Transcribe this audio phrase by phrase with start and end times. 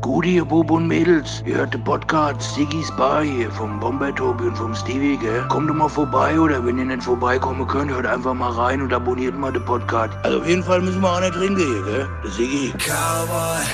[0.00, 1.42] Gute, ihr Bub und Mädels.
[1.44, 5.44] Ihr hört den Podcast Siggy's Bar hier vom Bombay Tobi und vom Stevie, gell?
[5.48, 8.92] Kommt doch mal vorbei oder wenn ihr nicht vorbeikommen könnt, hört einfach mal rein und
[8.92, 10.14] abonniert mal den Podcast.
[10.22, 12.08] Also auf jeden Fall müssen wir auch nicht trinken hier, gell?
[12.22, 12.72] Der Siggy.
[12.78, 13.64] Cowboy,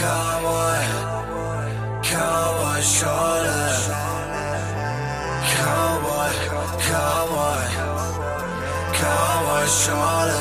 [0.00, 0.80] Cowboy,
[2.02, 3.52] Cowboy Schorle.
[5.54, 6.30] Cowboy,
[6.88, 7.64] Cowboy,
[8.92, 10.32] Cowboy Schorle.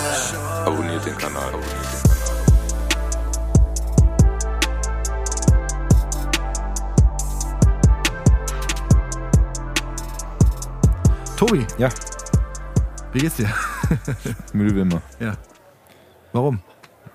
[0.66, 1.48] Abonniert den Kanal.
[1.48, 2.03] Abonniert den Kanal.
[11.46, 11.90] Tobi, Ja,
[13.12, 13.50] wie geht's dir?
[14.54, 15.02] müde wie immer.
[15.20, 15.34] Ja.
[16.32, 16.62] Warum?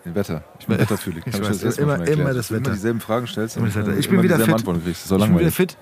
[0.04, 0.42] Wetter.
[0.60, 1.24] Ich bin wetterfühlig.
[1.26, 2.66] Ich Hab weiß, das immer- immer das Wenn du Wetter.
[2.66, 3.56] Immer dieselben Fragen stellst.
[3.56, 3.96] Immer das Wetter.
[3.96, 4.52] Ich bin wieder fit.
[4.52, 5.10] Antworten kriegst.
[5.10, 5.78] Das ist Ich bin wieder fit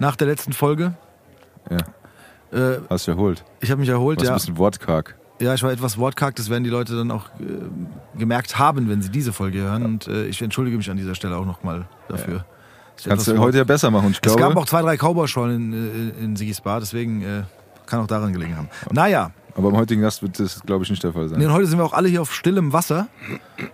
[0.00, 0.94] nach der letzten Folge.
[1.70, 1.76] Ja,
[2.58, 3.44] Äh, hast du erholt.
[3.60, 4.32] ich habe mich erholt, Was ja.
[4.32, 5.14] ein bisschen wortkarg.
[5.40, 9.02] Ja, ich war etwas wortkarg, das werden die Leute dann auch äh, gemerkt haben, wenn
[9.02, 9.84] sie diese Folge hören.
[9.84, 12.44] Und äh, ich entschuldige mich an dieser Stelle auch nochmal dafür.
[12.98, 14.08] Ich Kannst du heute ja besser machen.
[14.10, 17.42] Ich Es glaube, gab auch zwei, drei Cowboy-Schollen in, äh, in Sigis Bar, deswegen äh,
[17.86, 18.68] kann auch daran gelegen haben.
[18.90, 21.38] Naja, aber beim heutigen Gast wird das, glaube ich, nicht der Fall sein.
[21.38, 23.06] nee, und heute sind wir auch alle hier auf stillem Wasser.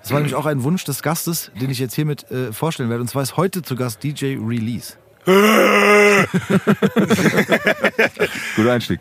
[0.02, 3.00] Das war nämlich auch ein Wunsch des Gastes, den ich jetzt hiermit äh, vorstellen werde.
[3.00, 4.94] Und zwar ist heute zu Gast DJ Release.
[8.56, 9.00] Guter Einstieg.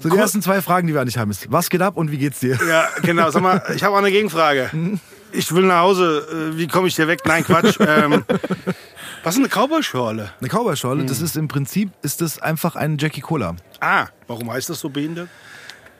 [0.00, 2.10] So, die ersten zwei Fragen, die wir an dich haben, ist, was geht ab und
[2.10, 2.58] wie geht's dir?
[2.68, 3.30] Ja, genau.
[3.30, 4.70] Sag mal, ich habe auch eine Gegenfrage.
[5.32, 6.52] Ich will nach Hause.
[6.54, 7.20] Äh, Wie komme ich hier weg?
[7.24, 7.76] Nein, Quatsch.
[7.80, 8.24] ähm,
[9.24, 10.30] was ist eine Cowboy-Schorle?
[10.40, 13.56] Eine Cowboy-Schorle, das ist im Prinzip, ist das einfach ein Jackie Cola.
[13.80, 15.28] Ah, warum heißt das so behindert?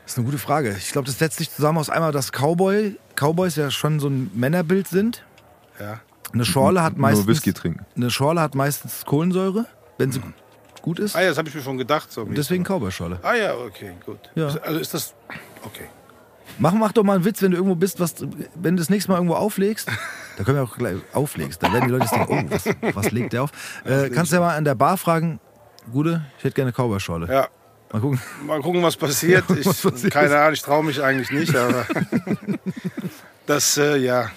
[0.04, 0.76] Das ist eine gute Frage.
[0.78, 4.30] Ich glaube, das setzt sich zusammen aus einmal, dass Cowboy, Cowboys ja schon so ein
[4.34, 5.24] Männerbild sind.
[5.80, 6.00] Ja.
[6.32, 7.86] Eine Schorle hat meistens, Nur Whisky trinken.
[7.96, 9.66] eine Schorle hat meistens Kohlensäure,
[9.98, 10.20] wenn sie
[10.82, 11.16] gut ist.
[11.16, 12.12] Ah ja, das habe ich mir schon gedacht.
[12.12, 13.18] So deswegen Cowboy-Schorle.
[13.22, 14.18] ah ja, okay, gut.
[14.34, 14.48] Ja.
[14.48, 15.14] Also ist das...
[15.62, 15.86] Okay.
[16.58, 18.14] Mach, mach doch mal einen Witz, wenn du irgendwo bist, was,
[18.54, 19.88] wenn du das nächste Mal irgendwo auflegst.
[20.36, 21.62] Da können wir auch gleich auflegst.
[21.62, 23.50] Da werden die Leute denken, oh, was, was legt der auf?
[23.84, 25.40] Äh, kannst du ja mal an der Bar fragen,
[25.92, 27.28] Gude, ich hätte gerne Cowboy-Schorle.
[27.32, 27.48] Ja,
[27.92, 28.20] Mal gucken.
[28.44, 29.44] mal gucken, was passiert.
[29.56, 30.12] Ich, Was passiert.
[30.12, 31.86] Keine Ahnung, ich traue mich eigentlich nicht, aber...
[33.46, 34.30] das, äh, ja...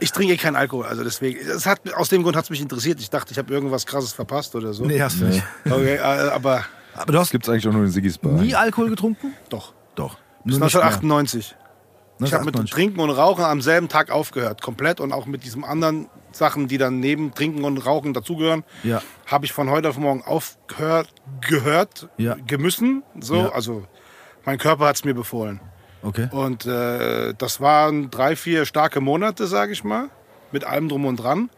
[0.00, 1.40] Ich trinke eh keinen Alkohol, also deswegen...
[1.48, 3.00] Das hat, aus dem Grund hat es mich interessiert.
[3.00, 4.84] Ich dachte, ich habe irgendwas Krasses verpasst oder so.
[4.84, 5.42] Nee, hast du nicht.
[5.68, 8.32] Okay, äh, aber Aber du hast Gibt's eigentlich auch nur in Siggy's Bar.
[8.34, 9.34] nie Alkohol getrunken?
[9.48, 9.72] doch.
[9.96, 10.16] Doch.
[10.44, 10.84] Bis Nur nicht mehr.
[10.84, 11.56] 1998.
[12.20, 12.70] Ich habe mit dem 1998.
[12.74, 15.00] Trinken und Rauchen am selben Tag aufgehört, komplett.
[15.00, 19.02] Und auch mit diesen anderen Sachen, die dann neben Trinken und Rauchen dazugehören, Ja.
[19.26, 21.08] habe ich von heute auf morgen aufgehört,
[21.46, 22.36] gehört, Ja.
[22.46, 23.02] gemüssen.
[23.20, 23.48] So, Ja.
[23.50, 23.84] also
[24.44, 25.60] mein Körper hat es mir befohlen.
[26.02, 26.28] Okay.
[26.30, 30.10] Und äh, das waren drei, vier starke Monate, sage ich mal,
[30.52, 31.50] mit allem drum und dran.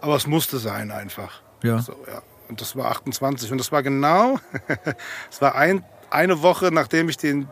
[0.00, 1.40] Aber es musste sein einfach.
[1.62, 1.78] Ja.
[1.78, 2.22] So, ja.
[2.48, 3.50] Und das war 28.
[3.50, 4.38] Und das war genau,
[5.30, 7.48] es war ein, eine Woche, nachdem ich den,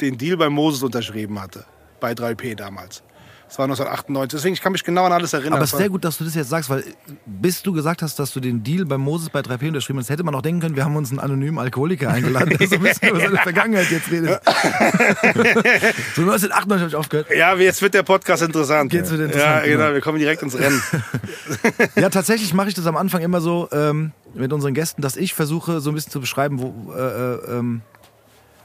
[0.00, 1.64] den Deal bei Moses unterschrieben hatte.
[2.00, 3.02] Bei 3P damals.
[3.48, 4.36] Das war 1998.
[4.38, 5.54] Deswegen, ich kann mich genau an alles erinnern.
[5.54, 6.82] Aber es ist sehr gut, dass du das jetzt sagst, weil
[7.24, 10.24] bis du gesagt hast, dass du den Deal bei Moses bei 3P unterschrieben hast, hätte
[10.24, 13.10] man auch denken können, wir haben uns einen anonymen Alkoholiker eingeladen, der so ein bisschen
[13.10, 14.40] über seine Vergangenheit jetzt redet.
[16.16, 17.28] so 1998 habe ich aufgehört.
[17.36, 18.92] Ja, jetzt wird der Podcast interessant.
[18.92, 19.84] Jetzt wird interessant, Ja, genau.
[19.84, 19.94] genau.
[19.94, 20.82] Wir kommen direkt ins Rennen.
[21.96, 25.32] Ja, tatsächlich mache ich das am Anfang immer so ähm, mit unseren Gästen, dass ich
[25.34, 27.82] versuche, so ein bisschen zu beschreiben, wo, äh, äh, ähm,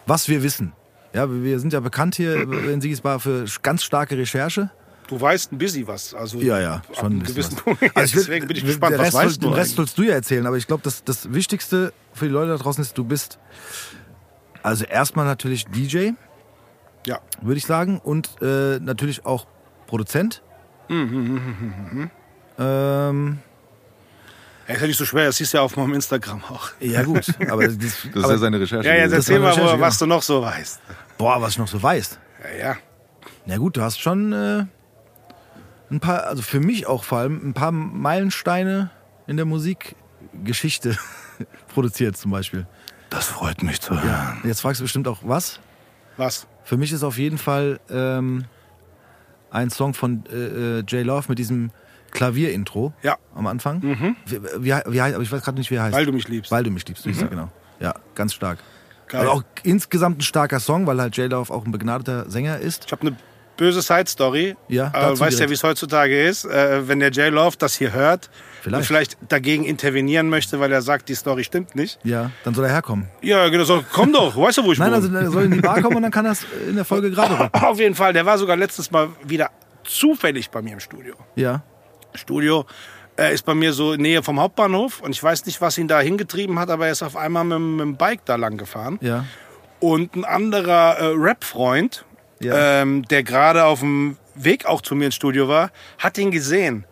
[0.07, 0.73] was wir wissen.
[1.13, 4.69] Ja, wir sind ja bekannt hier in Siegesbar für ganz starke Recherche.
[5.07, 6.13] Du weißt ein bisschen was.
[6.13, 7.55] Also Ja, ja, schon ein bisschen.
[7.57, 7.81] Punkt.
[7.95, 10.13] Also Deswegen bin ich gespannt, was Rest weißt soll, du Den Rest sollst du ja
[10.13, 13.39] erzählen, aber ich glaube, das, das Wichtigste für die Leute da draußen ist, du bist
[14.61, 16.11] also erstmal natürlich DJ,
[17.07, 17.19] Ja.
[17.41, 19.47] würde ich sagen, und äh, natürlich auch
[19.87, 20.43] Produzent.
[22.59, 23.39] ähm,
[24.69, 26.69] Ja, ist ja nicht so schwer, das siehst du ja auf meinem Instagram auch.
[26.79, 28.87] ja gut, aber, das, Das ist aber ja seine Recherche.
[28.87, 30.13] Ja, jetzt Das erzähl mal, Recherche, was genau.
[30.13, 30.79] du noch so weißt.
[31.17, 32.19] boah, was ich noch so weiß.
[32.59, 32.77] Ja, ja.
[33.47, 34.65] Na gut, du hast schon äh,
[35.89, 38.91] ein paar, also für mich auch vor allem, ein paar Meilensteine
[39.25, 40.95] in der Musikgeschichte
[41.73, 42.67] produziert zum Beispiel.
[43.09, 44.39] Das freut mich zu hören.
[44.43, 45.59] Ja, jetzt fragst du bestimmt auch, was?
[46.17, 46.45] Was?
[46.63, 48.45] Für mich ist auf jeden Fall ähm,
[49.49, 51.71] ein Song von äh, äh, J Love mit diesem
[52.11, 53.17] Klavierintro Ja.
[53.35, 53.81] am Anfang.
[54.25, 54.71] Wie, wie, wie,
[55.01, 55.95] heißt- aber ich weiß gerade nicht, wie er heißt.
[55.95, 56.51] Weil du mich liebst.
[56.51, 57.29] Weil du mich liebst, mhm.
[57.29, 57.49] genau.
[57.79, 58.59] Ja, ganz stark.
[59.07, 59.21] Geil.
[59.21, 62.85] Aber auch insgesamt ein starker Song, weil halt J Love auch ein begnadeter Sänger ist.
[62.85, 63.17] Ich habe eine
[63.57, 64.55] böse Side-Story.
[64.67, 65.49] Ja, äh, weißt ja, direkt.
[65.49, 66.45] wie es heutzutage ist.
[66.45, 67.33] Äh, wenn der J.
[67.33, 68.29] Love das hier hört
[68.61, 68.77] Vielleicht.
[68.81, 71.99] und vielleicht dagegen intervenieren möchte, weil er sagt, die Story stimmt nicht.
[72.03, 73.07] Ja, dann soll er herkommen.
[73.21, 73.63] Ja, genau.
[73.65, 74.95] So, komm doch, weißt du, wo ich Nein, wohne?
[74.97, 77.09] also er soll in die Bar kommen und dann kann er es in der Folge
[77.11, 77.61] gerade rappen.
[77.63, 78.13] Auf jeden Fall.
[78.13, 79.49] Der war sogar letztes Mal wieder
[79.83, 81.15] zufällig bei mir im Studio.
[81.35, 81.63] Ja.
[82.15, 82.65] Studio
[83.17, 85.87] äh, ist bei mir so in Nähe vom Hauptbahnhof und ich weiß nicht, was ihn
[85.87, 88.97] da hingetrieben hat, aber er ist auf einmal mit, mit dem Bike da lang gefahren.
[89.01, 89.25] Ja.
[89.79, 92.05] Und ein anderer äh, Rap-Freund,
[92.41, 92.81] Ja.
[92.81, 96.85] ähm, der gerade auf dem Weg auch zu mir ins Studio war, hat ihn gesehen.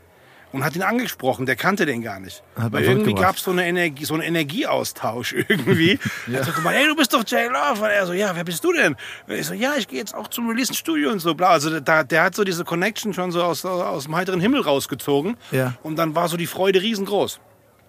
[0.51, 1.45] Und hat ihn angesprochen.
[1.45, 2.43] Der kannte den gar nicht.
[2.55, 5.99] Hat Weil irgendwie gab es so, eine Energie, so einen Energieaustausch irgendwie.
[6.31, 7.83] Er sagte mal, hey, du bist doch Jay Love.
[7.83, 8.95] Und er so, ja, wer bist du denn?
[9.27, 11.35] Und ich so, ja, ich gehe jetzt auch zum Release-Studio und so.
[11.35, 11.49] Bla.
[11.49, 15.37] Also da, der hat so diese Connection schon so aus, aus dem heiteren Himmel rausgezogen.
[15.51, 15.75] Ja.
[15.83, 17.39] Und dann war so die Freude riesengroß.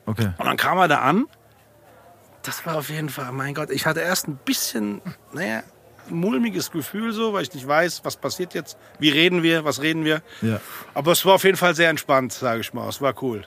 [0.07, 0.31] Okay.
[0.37, 1.27] Und dann kam er da an.
[2.43, 5.03] Das war auf jeden Fall, mein Gott, ich hatte erst ein bisschen,
[5.33, 5.63] naja,
[6.11, 10.05] mulmiges Gefühl so, weil ich nicht weiß, was passiert jetzt, wie reden wir, was reden
[10.05, 10.23] wir.
[10.43, 10.61] Ja.
[10.95, 12.89] Aber es war auf jeden Fall sehr entspannt, sage ich mal.
[12.89, 13.45] Es war cool.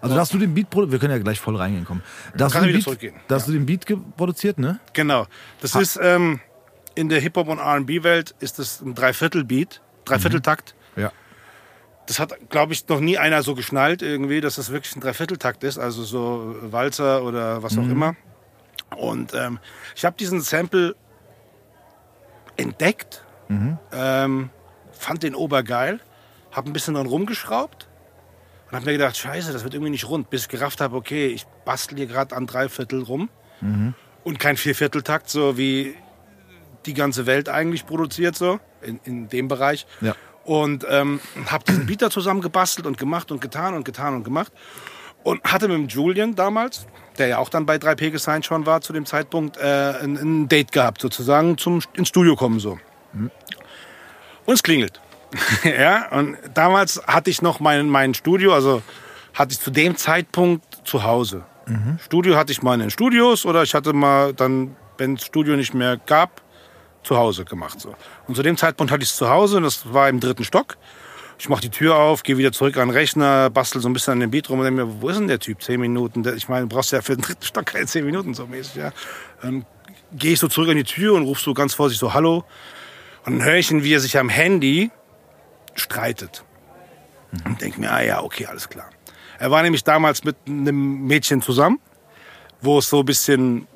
[0.00, 2.02] Also da hast du den Beat produziert, wir können ja gleich voll reingehen kommen.
[2.34, 3.14] Da hast, Kann du den, Beat, zurückgehen.
[3.28, 3.84] da hast du den Beat
[4.16, 4.80] produziert, ne?
[4.94, 5.26] Genau.
[5.60, 6.40] Das ist ähm,
[6.94, 10.74] in der Hip-Hop- und RB-Welt ist das ein Dreiviertel-Beat, Dreivierteltakt.
[10.96, 11.12] Ja.
[12.06, 15.62] Das hat, glaube ich, noch nie einer so geschnallt irgendwie, dass das wirklich ein Dreivierteltakt
[15.64, 18.16] ist, also so Walzer oder was auch immer.
[18.96, 19.58] Und ähm,
[19.94, 20.96] ich habe diesen Sample
[22.60, 23.24] entdeckt,
[23.92, 24.50] ähm,
[24.92, 26.00] fand den obergeil,
[26.52, 27.88] habe ein bisschen dran rumgeschraubt
[28.66, 31.26] und habe mir gedacht, scheiße, das wird irgendwie nicht rund, bis ich gerafft habe, okay,
[31.26, 33.28] ich bastel hier gerade an Dreiviertel rum
[34.24, 35.96] und kein Viervierteltakt, so wie
[36.86, 39.86] die ganze Welt eigentlich produziert, so in, in dem Bereich.
[40.00, 40.14] Ja.
[40.44, 44.24] Und ähm, habe diesen Beat da zusammen gebastelt und gemacht und getan und getan und
[44.24, 44.52] gemacht.
[45.22, 46.86] Und hatte mit dem Julian damals,
[47.18, 50.48] der ja auch dann bei 3P gesigned schon war zu dem Zeitpunkt, äh, ein, ein
[50.48, 52.78] Date gehabt, sozusagen, zum ins Studio kommen so.
[54.46, 55.00] Und es klingelt.
[55.64, 58.82] ja, und damals hatte ich noch mein, mein Studio, also
[59.34, 61.44] hatte ich zu dem Zeitpunkt zu Hause.
[62.04, 65.56] Studio hatte ich mal in den Studios oder ich hatte mal dann, wenn es Studio
[65.56, 66.42] nicht mehr gab,
[67.02, 67.80] zu Hause gemacht.
[67.80, 67.94] So.
[68.26, 70.76] Und zu dem Zeitpunkt hatte ich es zu Hause und das war im dritten Stock.
[71.40, 74.12] Ich mache die Tür auf, gehe wieder zurück an den Rechner, bastel so ein bisschen
[74.12, 75.62] an dem Beat rum und denke mir, wo ist denn der Typ?
[75.62, 76.22] Zehn Minuten.
[76.36, 78.76] Ich meine, du brauchst ja für den dritten Stock keine zehn Minuten so mäßig.
[78.76, 78.92] Ja.
[79.40, 79.64] Dann
[80.12, 82.44] gehe ich so zurück an die Tür und rufe so ganz vorsichtig so Hallo.
[83.24, 84.90] Und dann höre ich ihn, wie er sich am Handy
[85.76, 86.44] streitet.
[87.46, 88.90] Und denke mir, ah ja, okay, alles klar.
[89.38, 91.80] Er war nämlich damals mit einem Mädchen zusammen,
[92.60, 93.66] wo es so ein bisschen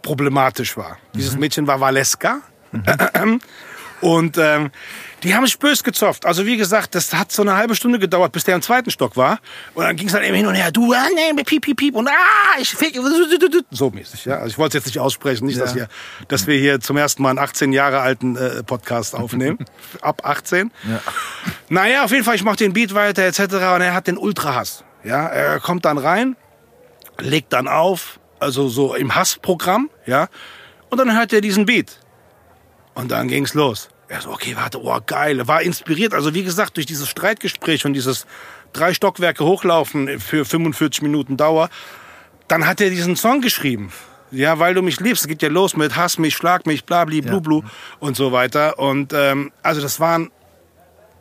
[0.00, 0.96] problematisch war.
[1.14, 2.40] Dieses Mädchen war Valeska.
[4.02, 4.70] Und ähm,
[5.22, 6.26] die haben sich bös gezopft.
[6.26, 9.16] Also wie gesagt, das hat so eine halbe Stunde gedauert, bis der im zweiten Stock
[9.16, 9.38] war.
[9.74, 10.72] Und dann ging es halt eben hin und her.
[10.72, 11.94] Du, ah, nee, piep, piep, piep.
[11.94, 12.12] Und ah,
[12.60, 12.98] ich fick.
[13.70, 14.34] So mäßig, ja.
[14.38, 15.46] Also ich wollte es jetzt nicht aussprechen.
[15.46, 15.82] Nicht, dass, Ja.
[15.82, 15.88] wir,
[16.26, 19.58] dass wir hier zum ersten Mal einen 18 Jahre alten äh, Podcast aufnehmen.
[20.00, 20.72] Ab 18.
[21.68, 23.38] Naja, auf jeden Fall, ich mache den Beat weiter etc.
[23.40, 24.82] Und er hat den Ultra-Hass.
[25.04, 26.36] Ja, er kommt dann rein,
[27.20, 30.28] legt dann auf, also so im Hassprogramm, ja.
[30.90, 31.98] Und dann hört er diesen Beat.
[32.94, 33.88] Und dann ging's los.
[34.12, 35.48] Er so, okay, warte, oh, geil.
[35.48, 36.12] War inspiriert.
[36.12, 38.26] Also wie gesagt, durch dieses Streitgespräch und dieses
[38.74, 41.70] drei Stockwerke hochlaufen für 45 Minuten Dauer,
[42.46, 43.90] dann hat er diesen Song geschrieben.
[44.30, 45.26] Ja, weil du mich liebst.
[45.28, 47.62] Geht ja los mit Hass mich, schlag mich, blabli, blu, blu
[48.00, 48.78] und so weiter.
[48.78, 50.30] Und ähm, also das waren,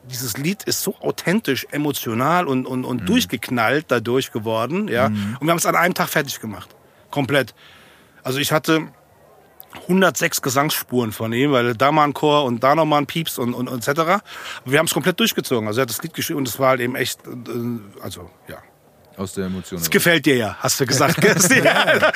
[0.09, 4.89] dieses Lied ist so authentisch, emotional und, und, und durchgeknallt dadurch geworden.
[4.89, 6.75] Ja, und wir haben es an einem Tag fertig gemacht.
[7.09, 7.55] Komplett.
[8.21, 8.89] Also ich hatte
[9.83, 13.38] 106 Gesangsspuren von ihm, weil da mal ein Chor und da noch mal ein Pieps
[13.38, 14.00] und, und, und etc.
[14.00, 14.21] Aber
[14.65, 15.68] wir haben es komplett durchgezogen.
[15.68, 17.31] Also er hat das Lied geschrieben und es war halt eben echt, äh,
[18.01, 18.57] also ja.
[19.18, 19.79] Aus der Emotion.
[19.79, 21.23] Es gefällt dir ja, hast du gesagt.
[21.63, 22.12] ja.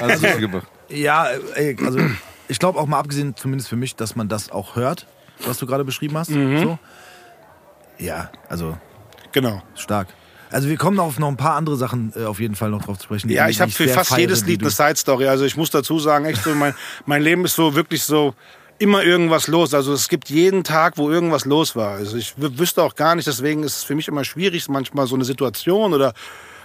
[0.00, 0.26] Also.
[0.88, 2.00] Ja, ey, also
[2.48, 5.06] ich glaube auch mal abgesehen, zumindest für mich, dass man das auch hört,
[5.46, 6.30] was du gerade beschrieben hast.
[6.30, 6.78] So.
[7.98, 8.76] Ja, also
[9.34, 9.62] Genau.
[9.74, 10.08] stark.
[10.54, 12.98] Also wir kommen auf noch ein paar andere Sachen äh, auf jeden Fall noch drauf
[12.98, 13.28] zu sprechen.
[13.30, 15.26] Ja, ich habe für fast feiere, jedes Lied eine Side-Story.
[15.26, 16.74] Also ich muss dazu sagen, echt so, mein,
[17.06, 18.34] mein Leben ist so wirklich so
[18.78, 19.74] immer irgendwas los.
[19.74, 21.90] Also es gibt jeden Tag, wo irgendwas los war.
[21.96, 25.06] Also ich wü- wüsste auch gar nicht, deswegen ist es für mich immer schwierig, manchmal
[25.06, 26.12] so eine Situation oder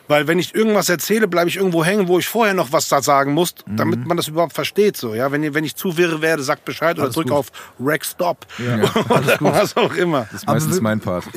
[0.09, 3.01] weil wenn ich irgendwas erzähle, bleibe ich irgendwo hängen, wo ich vorher noch was da
[3.01, 3.77] sagen muss, Mhm.
[3.77, 4.97] damit man das überhaupt versteht.
[4.97, 7.37] So, ja, wenn, ihr- wenn ich zu wirre werde, sagt Bescheid oder Alles drück gut.
[7.37, 7.47] auf
[7.79, 10.25] Rack Stop Ja, oder was auch immer.
[10.31, 11.25] Das ist meistens wir- mein Part.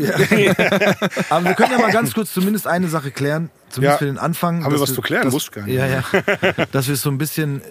[1.30, 3.98] Aber wir können ja mal ganz kurz zumindest eine Sache klären, zumindest Ja.
[3.98, 4.64] für den Anfang.
[4.64, 5.30] Haben wir was zu klären?
[5.32, 5.76] Wusste ich gar nicht.
[5.76, 6.64] Ja, ja.
[6.72, 7.64] dass wir es so ein bisschen, äh,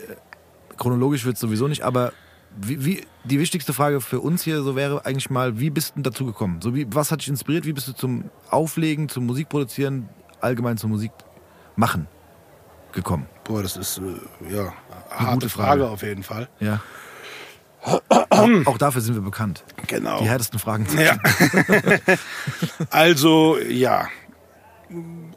[0.78, 2.14] chronologisch wird sowieso nicht, aber
[2.60, 6.02] wie, wie, die wichtigste Frage für uns hier so wäre eigentlich mal, wie bist du
[6.02, 6.60] dazu gekommen?
[6.62, 7.66] So wie, was hat dich inspiriert?
[7.66, 10.10] Wie bist du zum Auflegen, zum Musikproduzieren,
[10.42, 11.12] allgemein zum Musik
[11.76, 12.08] machen
[12.92, 13.28] gekommen?
[13.44, 14.74] Boah, das ist äh, ja
[15.10, 15.82] harte gute Frage.
[15.82, 15.90] Frage.
[15.90, 16.50] auf jeden Fall.
[16.60, 16.82] Ja.
[18.66, 19.64] auch, dafür sind wir bekannt.
[19.88, 20.20] Genau.
[20.20, 21.18] Die härtesten Fragen zu Ja.
[22.90, 24.08] also, ja.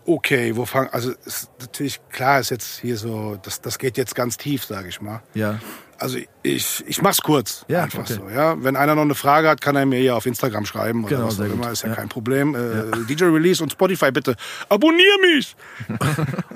[0.04, 4.14] Okay, wo fang, also ist natürlich klar ist jetzt hier so, das, das geht jetzt
[4.14, 5.22] ganz tief, sage ich mal.
[5.32, 5.60] Ja.
[5.98, 8.14] Also ich, ich mach's kurz, Ja, einfach okay.
[8.14, 8.28] so.
[8.28, 11.16] Ja, wenn einer noch eine Frage hat, kann er mir ja auf Instagram schreiben oder
[11.16, 11.94] Genau, was auch immer, ist ja, Ja.
[11.94, 12.54] kein Problem.
[12.54, 14.34] Äh, DJ Release und Spotify bitte,
[14.68, 15.56] abonnier mich.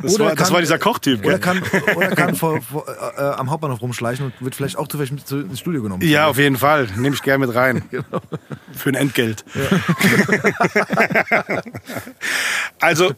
[0.01, 1.25] Das, Oder war, das kann- war dieser Kochtyp.
[1.27, 1.61] Oder kann,
[1.97, 5.27] oder kann vor, vor, äh, äh, am Hauptbahnhof rumschleichen und wird vielleicht auch zufällig mit
[5.27, 6.03] zu- ins Studio genommen.
[6.07, 6.87] Ja, auf jeden Fall.
[6.97, 7.83] Nehme ich gerne mit rein.
[8.73, 9.45] Für ein Entgelt.
[12.81, 13.13] also,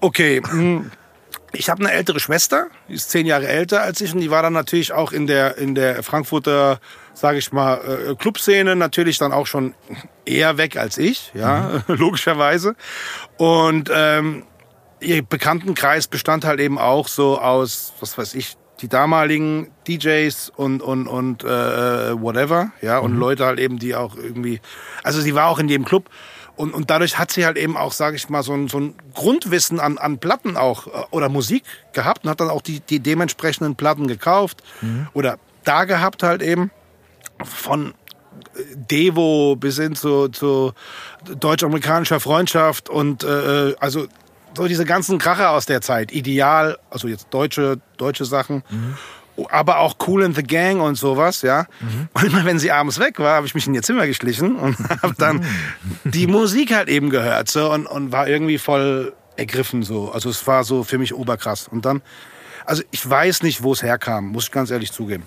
[0.00, 0.40] okay.
[0.48, 0.90] hm,
[1.54, 4.42] Ich habe eine ältere Schwester, die ist zehn Jahre älter als ich und die war
[4.42, 6.80] dann natürlich auch in der, in der Frankfurter,
[7.12, 7.80] sage ich mal,
[8.10, 9.74] äh, Clubszene natürlich dann auch schon
[10.24, 12.74] eher weg als ich, ja, logischerweise.
[13.36, 14.44] Und ähm,
[15.00, 20.82] ihr Bekanntenkreis bestand halt eben auch so aus, was weiß ich, die damaligen DJs und
[20.82, 24.60] und und äh, whatever, ja, und Leute halt eben, die auch irgendwie,
[25.02, 26.10] also sie war auch in jedem Club
[26.56, 28.94] und und dadurch hat sie halt eben auch, sage ich mal, so ein so ein
[29.14, 33.00] Grundwissen an an Platten auch äh, oder Musik gehabt und hat dann auch die die
[33.00, 34.62] dementsprechenden Platten gekauft
[35.14, 36.70] oder da gehabt halt eben
[37.42, 37.94] von
[38.74, 40.72] Devo bis hin zu, zu
[41.24, 44.06] deutsch-amerikanischer Freundschaft und äh, also
[44.56, 46.12] so diese ganzen Kracher aus der Zeit.
[46.12, 48.62] Ideal, also jetzt deutsche, deutsche Sachen.
[49.50, 51.66] Aber auch Cool in the Gang und sowas, ja.
[52.12, 54.78] Und immer wenn sie abends weg war, habe ich mich in ihr Zimmer geschlichen und
[55.02, 55.44] habe dann
[56.04, 60.10] die Musik halt eben gehört so, und, und war irgendwie voll ergriffen so.
[60.12, 61.68] Also es war so für mich oberkrass.
[61.68, 62.02] Und dann,
[62.64, 65.24] also ich weiß nicht, wo es herkam, muss ich ganz ehrlich zugeben.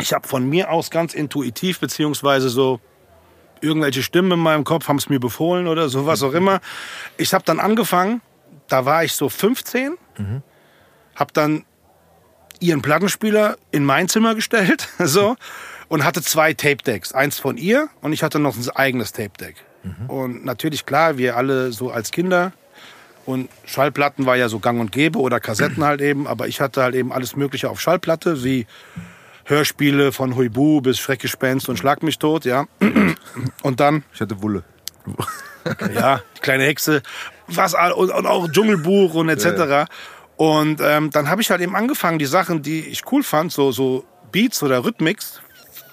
[0.00, 2.80] Ich habe von mir aus ganz intuitiv, beziehungsweise so
[3.60, 6.60] irgendwelche Stimmen in meinem Kopf haben es mir befohlen oder so, was auch immer.
[7.18, 8.22] Ich habe dann angefangen,
[8.68, 9.96] da war ich so 15,
[11.14, 11.64] habe dann
[12.60, 15.36] ihren Plattenspieler in mein Zimmer gestellt, so,
[15.88, 17.12] und hatte zwei Tape-Decks.
[17.12, 19.56] Eins von ihr und ich hatte noch ein eigenes Tape-Deck.
[20.08, 22.52] Und natürlich, klar, wir alle so als Kinder
[23.26, 26.82] und Schallplatten war ja so gang und gäbe oder Kassetten halt eben, aber ich hatte
[26.82, 28.66] halt eben alles Mögliche auf Schallplatte, wie
[29.44, 32.66] Hörspiele von Huibu bis Schreckgespenst und Schlag mich tot, ja.
[33.62, 34.64] Und dann Ich hatte Wulle.
[35.94, 37.02] ja, die kleine Hexe,
[37.46, 39.90] was und, und auch Dschungelbuch und etc.
[40.40, 43.72] Und ähm, dann habe ich halt eben angefangen, die Sachen, die ich cool fand, so
[43.72, 45.42] so Beats oder Rhythmics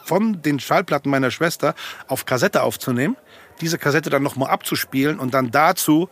[0.06, 1.76] von den Schallplatten meiner Schwester
[2.08, 3.18] auf Kassette aufzunehmen,
[3.60, 6.08] diese Kassette dann nochmal abzuspielen und dann dazu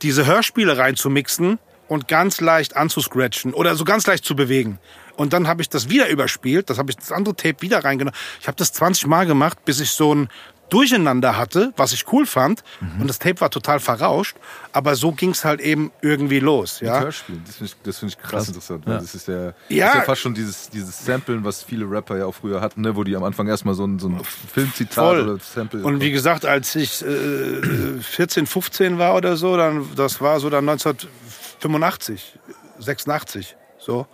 [0.00, 4.78] diese Hörspiele reinzumixen und ganz leicht anzuscratchen oder so ganz leicht zu bewegen.
[5.16, 8.18] Und dann habe ich das wieder überspielt, das habe ich das andere Tape wieder reingenommen.
[8.40, 10.28] Ich habe das 20 Mal gemacht, bis ich so ein
[10.74, 12.64] Durcheinander hatte, was ich cool fand.
[12.98, 14.36] Und das Tape war total verrauscht.
[14.72, 16.80] Aber so ging's halt eben irgendwie los.
[16.80, 16.98] Ja?
[17.00, 18.84] Hörspiel, das finde ich, das find ich krass, interessant.
[18.86, 19.88] weil Das ist ja, das Ja.
[19.88, 22.96] ist ja fast schon dieses, dieses Samplen, was viele Rapper ja auch früher hatten, ne?
[22.96, 24.20] wo die am Anfang erstmal so ein, so ein
[24.52, 25.20] Filmzitat Voll.
[25.28, 25.84] oder Sample.
[25.84, 30.50] Und wie gesagt, als ich äh, 14, 15 war oder so, dann das war so
[30.50, 32.38] dann 1985,
[32.80, 34.06] 86, so.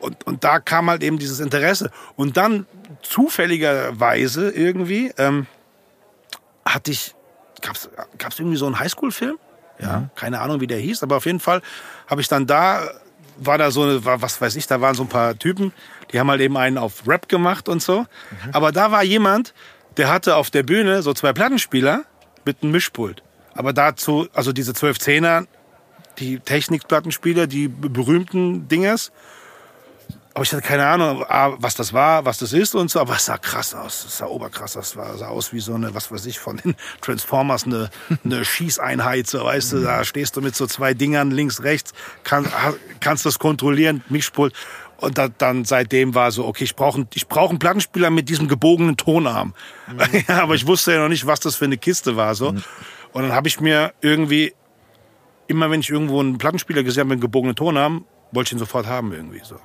[0.00, 1.90] Und, und da kam halt eben dieses Interesse.
[2.14, 2.66] Und dann
[3.02, 5.46] zufälligerweise irgendwie ähm,
[6.64, 7.14] hatte ich,
[7.60, 9.38] gab's gab's irgendwie so einen Highschool-Film?
[9.80, 11.60] Ja, keine Ahnung, wie der hieß, aber auf jeden Fall
[12.06, 12.88] habe ich dann da,
[13.36, 15.72] war da so, eine, war, was weiß ich, da waren so ein paar Typen,
[16.12, 18.06] die haben halt eben einen auf Rap gemacht und so.
[18.52, 19.52] Aber da war jemand,
[19.96, 22.04] der hatte auf der Bühne so zwei Plattenspieler
[22.44, 23.22] mit einem Mischpult.
[23.54, 25.46] Aber dazu, also diese 12 Zehner,
[26.18, 29.12] die Technikplattenspieler, die berühmten Dingers.
[30.34, 32.98] Aber ich hatte keine Ahnung, ah, was das war, was das ist und so.
[32.98, 34.04] Aber es sah krass aus.
[34.04, 34.96] Es sah oberkrass aus.
[34.96, 37.88] Es sah aus wie so eine, was weiß ich, von den Transformers, eine,
[38.24, 39.28] eine Schießeinheit.
[39.28, 41.92] So, weißt du, da stehst du mit so zwei Dingern links, rechts,
[42.24, 42.50] kann,
[42.98, 44.52] kannst das kontrollieren, Mischpult.
[44.96, 48.28] Und da, dann seitdem war so, okay, ich brauche einen, ich brauch einen Plattenspieler mit
[48.28, 49.54] diesem gebogenen Tonarm.
[50.28, 52.34] ja, aber ich wusste ja noch nicht, was das für eine Kiste war.
[52.34, 52.48] So.
[52.48, 54.52] Und dann habe ich mir irgendwie,
[55.46, 58.58] immer wenn ich irgendwo einen Plattenspieler gesehen habe mit einem gebogenen Tonarm, wollte ich ihn
[58.58, 59.60] sofort haben irgendwie so.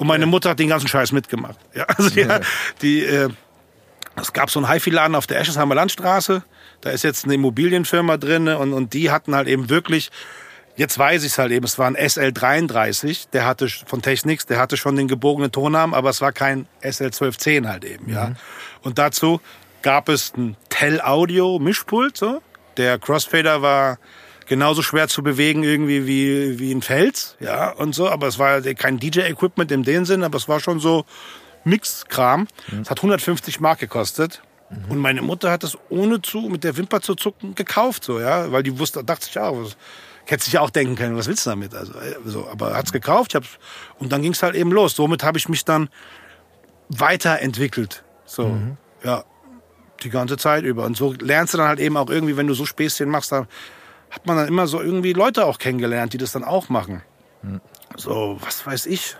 [0.00, 1.58] Und meine Mutter hat den ganzen Scheiß mitgemacht.
[1.74, 2.26] Ja, also die,
[2.80, 3.28] die äh,
[4.16, 6.42] es gab so einen HiFi-Laden auf der Eschesheimer Landstraße.
[6.80, 10.10] Da ist jetzt eine Immobilienfirma drin und, und die hatten halt eben wirklich,
[10.76, 14.58] jetzt weiß ich es halt eben, es war ein SL33, der hatte von Technics, der
[14.58, 18.32] hatte schon den gebogenen Tonarm, aber es war kein SL1210 halt eben, ja.
[18.80, 19.42] Und dazu
[19.82, 22.40] gab es ein Tell-Audio-Mischpult, so.
[22.78, 23.98] Der Crossfader war
[24.50, 28.60] genauso schwer zu bewegen irgendwie wie, wie ein Fels, ja, und so, aber es war
[28.60, 31.04] kein DJ-Equipment in dem Sinn, aber es war schon so
[31.62, 32.48] Mix-Kram.
[32.82, 34.42] Es hat 150 Mark gekostet.
[34.88, 38.50] Und meine Mutter hat es ohne zu, mit der Wimper zu zucken, gekauft, so, ja,
[38.50, 39.76] weil die wusste, dachte sich auch, was,
[40.26, 41.72] hätte sich auch denken können, was willst du damit?
[41.72, 43.58] Also, äh, so, aber hat's gekauft, ich hab's,
[44.00, 44.96] und dann ging's halt eben los.
[44.96, 45.90] Somit habe ich mich dann
[46.88, 48.58] weiterentwickelt, so,
[49.04, 49.24] ja,
[50.02, 50.84] die ganze Zeit über.
[50.86, 53.46] Und so lernst du dann halt eben auch irgendwie, wenn du so Späßchen machst, da
[54.10, 57.02] hat man dann immer so irgendwie Leute auch kennengelernt, die das dann auch machen.
[57.96, 59.16] So, was weiß ich.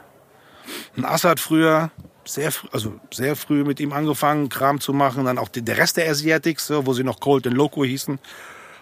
[0.97, 1.91] Ein Assad früher,
[2.25, 5.25] sehr, also sehr früh mit ihm angefangen, Kram zu machen.
[5.25, 8.19] Dann auch der Rest der Asiatics, so, wo sie noch Cold and Loco hießen.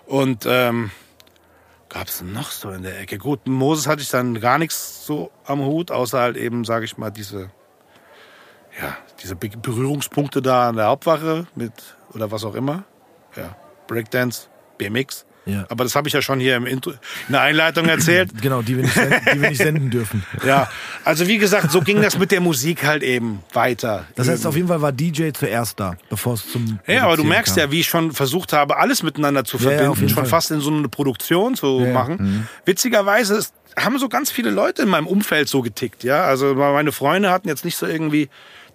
[0.07, 0.91] Und ähm,
[1.89, 3.19] gab es noch so in der Ecke?
[3.19, 6.99] Gut, Moses hatte ich dann gar nichts so am Hut, außer halt eben, sage ich
[6.99, 7.51] mal, diese,
[8.81, 11.73] ja, diese Be- Berührungspunkte da an der Hauptwache mit
[12.15, 12.85] oder was auch immer.
[13.37, 14.49] Ja, Breakdance,
[14.79, 15.25] BMX.
[15.49, 15.65] Ja.
[15.71, 16.97] Aber das habe ich ja schon hier im Intro, in
[17.31, 18.31] der Einleitung erzählt.
[18.43, 20.25] Genau, die wir, nicht senden, die wir nicht senden dürfen.
[20.47, 20.69] Ja,
[21.05, 24.05] also wie gesagt, so ging das mit der Musik halt eben weiter.
[24.15, 26.79] Das heißt, auf jeden Fall war DJ zuerst da, bevor es zum.
[26.87, 27.65] Ja, aber du merkst kam.
[27.65, 30.23] ja, wie ich schon versucht habe, alles miteinander zu Ja, ja, verbinden, auf jeden schon
[30.25, 30.31] Fall.
[30.31, 31.93] fast in so eine Produktion zu Ja, ja.
[31.95, 32.49] machen.
[32.65, 36.25] Witzigerweise ist, haben so ganz viele Leute in meinem Umfeld so getickt, ja.
[36.25, 38.29] Also meine Freunde hatten jetzt nicht so irgendwie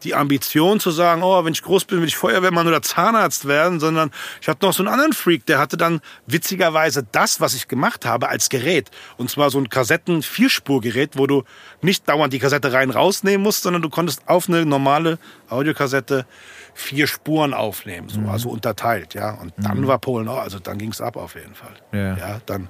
[0.03, 3.79] die Ambition zu sagen, oh, wenn ich groß bin, will ich Feuerwehrmann oder Zahnarzt werden,
[3.79, 7.67] sondern ich hatte noch so einen anderen Freak, der hatte dann witzigerweise das, was ich
[7.67, 8.91] gemacht habe, als Gerät.
[9.17, 11.43] Und zwar so ein Kassetten-Vierspurgerät, wo du
[11.81, 15.19] nicht dauernd die Kassette rein rausnehmen musst, sondern du konntest auf eine normale
[15.49, 16.25] Audiokassette
[16.73, 19.31] vier Spuren aufnehmen, so, also unterteilt, ja.
[19.35, 21.75] Und dann war Polen, oh, also dann ging's ab auf jeden Fall.
[21.91, 22.17] Ja.
[22.17, 22.69] ja dann,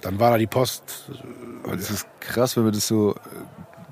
[0.00, 1.10] dann war da die Post.
[1.62, 3.18] Aber das ist krass, wenn wir das so äh,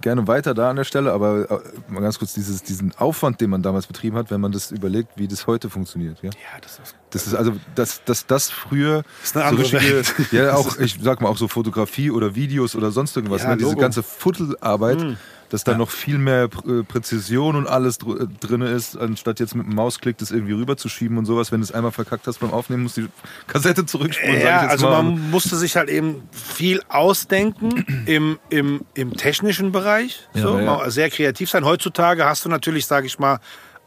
[0.02, 3.50] gerne weiter da an der Stelle, aber äh, mal ganz kurz dieses, diesen Aufwand, den
[3.50, 6.22] man damals betrieben hat, wenn man das überlegt, wie das heute funktioniert.
[6.22, 6.30] Ja?
[6.30, 6.96] Ja, das ist.
[7.12, 10.14] Das ist also, dass, dass das früher ist eine andere Welt.
[10.32, 13.58] ja auch, ich sag mal auch so Fotografie oder Videos oder sonst irgendwas, Ja, ne?
[13.58, 15.18] diese ganze Futtelarbeit,
[15.50, 19.54] dass da noch viel mehr äh, Präzision und alles dr äh, drin ist, anstatt jetzt
[19.54, 21.52] mit dem Mausklick das irgendwie rüberzuschieben und sowas.
[21.52, 23.08] Wenn du es einmal verkackt hast beim Aufnehmen, musst du die
[23.46, 24.40] Kassette zurückspulen.
[24.40, 25.02] Ja, also mal.
[25.02, 30.26] man musste sich halt eben viel ausdenken im, im, im technischen Bereich.
[30.32, 30.64] so, ja.
[30.64, 31.66] mal sehr kreativ sein.
[31.66, 33.38] Heutzutage hast du natürlich, sage ich mal,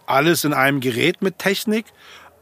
[0.05, 1.85] alles in einem Gerät mit Technik.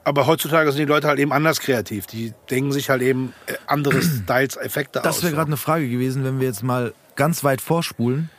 [0.03, 2.07] Aber heutzutage sind die Leute halt eben anders kreativ.
[2.07, 5.03] Die denken sich halt eben äh, andere Styles, Effekte aus.
[5.03, 8.29] Das wäre gerade eine Frage gewesen, wenn wir jetzt mal ganz weit vorspulen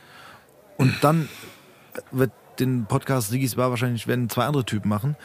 [0.77, 1.29] und dann
[2.11, 5.15] wird den Podcast Sigis Bar wahrscheinlich werden zwei andere Typen machen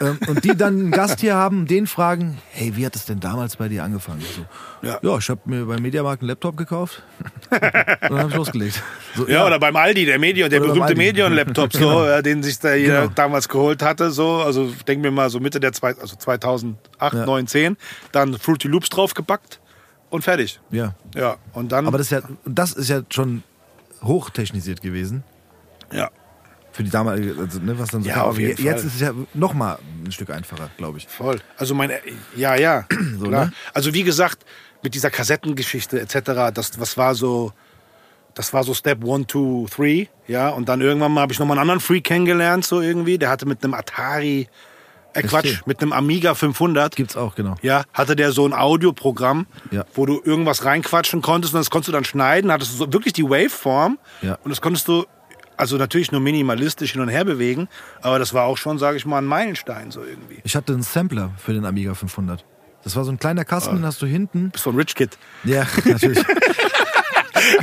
[0.00, 3.20] ähm, und die dann einen Gast hier haben, den fragen, hey, wie hat es denn
[3.20, 4.20] damals bei dir angefangen?
[4.22, 4.98] So, Ja.
[5.02, 5.18] ja.
[5.18, 7.02] ich habe mir beim Mediamarkt einen Laptop gekauft
[7.50, 8.82] und dann habe ich losgelegt.
[9.16, 10.94] So, Ja, oder beim Aldi, der Medion, der Oder berühmte.
[10.96, 12.04] Medion-Laptop, so, Genau.
[12.06, 13.12] ja, den sich da jeder Genau.
[13.14, 17.26] damals geholt hatte, so, also denk mir mal so Mitte der zwei, also 2008, Ja.
[17.26, 17.76] 9, 10,
[18.12, 19.60] dann Fruity Loops draufgepackt
[20.10, 20.60] und fertig.
[20.70, 20.94] ja.
[21.14, 23.42] Ja, und dann, Aber das ist ja, das ist ja schon
[24.02, 25.22] hochtechnisiert gewesen.
[25.92, 26.10] ja,
[26.72, 28.86] Für die damalige, also, ne, was dann so Ja, auf jeden Jetzt Fall.
[28.88, 31.06] ist es ja noch mal ein Stück einfacher, glaube ich.
[31.06, 31.38] voll.
[31.58, 31.98] Also meine,
[32.34, 32.86] ja, ja,
[33.18, 33.46] So, klar.
[33.46, 33.52] ne?
[33.74, 34.44] Also wie gesagt,
[34.82, 37.52] mit dieser Kassettengeschichte etc., das, was war so,
[38.34, 41.56] das war so Step 1, 2, 3, ja, und dann irgendwann mal habe ich nochmal
[41.58, 44.48] einen anderen Freak kennengelernt, so irgendwie, der hatte mit einem Atari,
[45.12, 47.56] äh Quatsch, mit einem Amiga 500, Gibt's auch, genau.
[47.60, 49.84] ja, hatte der so ein Audioprogramm, Ja.
[49.92, 53.12] wo du irgendwas reinquatschen konntest und das konntest du dann schneiden, hattest du so wirklich
[53.12, 54.38] die Waveform Ja.
[54.42, 55.04] und das konntest du
[55.62, 57.68] also natürlich nur minimalistisch hin und her bewegen,
[58.02, 60.38] aber das war auch schon, sage ich mal, ein Meilenstein so irgendwie.
[60.44, 62.44] Ich hatte einen Sampler für den Amiga 500.
[62.84, 64.50] Das war so ein kleiner Kasten, den hast du hinten.
[64.50, 65.16] Bist so ein Rich Kid.
[65.44, 66.18] Ja, natürlich.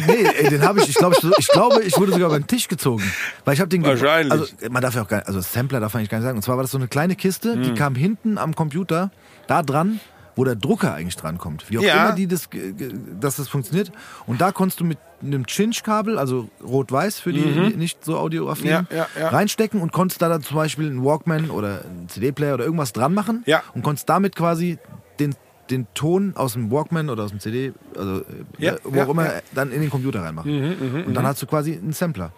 [0.08, 2.48] nee, ey, den habe ich, ich glaube, ich, ich glaube, ich wurde sogar über den
[2.48, 3.04] Tisch gezogen.
[3.46, 4.32] Weil ich habe den Wahrscheinlich.
[4.32, 6.38] Also, man darf ja auch gar also Sampler darf man eigentlich gar nicht sagen.
[6.38, 7.64] Und zwar war das so eine kleine Kiste, Hm.
[7.64, 9.12] die kam hinten am Computer,
[9.48, 10.00] da dran,
[10.40, 11.70] wo der Drucker eigentlich drankommt.
[11.70, 12.06] Wie auch Ja.
[12.06, 12.48] immer die das,
[13.20, 13.92] dass das funktioniert.
[14.26, 17.42] Und da konntest du mit einem Cinch-Kabel, also rot-weiß für die
[17.76, 18.96] nicht so audioaffinen, Mhm.
[18.98, 22.64] Ja, ja, reinstecken und konntest da dann zum Beispiel einen Walkman oder einen CD-Player oder
[22.64, 23.44] irgendwas dran machen
[23.76, 24.78] und konntest damit quasi
[25.20, 25.36] den,
[25.70, 28.24] den Ton aus dem Walkman oder aus dem CD, also äh,
[28.60, 29.32] Ja, wo ja, auch immer, ja.
[29.34, 31.04] Mhm, dann in den Computer reinmachen.
[31.06, 32.32] und dann hast du quasi einen Sampler.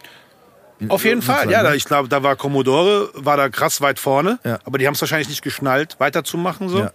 [0.80, 1.70] In- Auf jeden Fall, ja, ne?
[1.70, 5.02] da, ich glaube, da war Commodore, war da krass weit vorne, aber die haben es
[5.02, 6.88] wahrscheinlich nicht geschnallt, weiterzumachen so.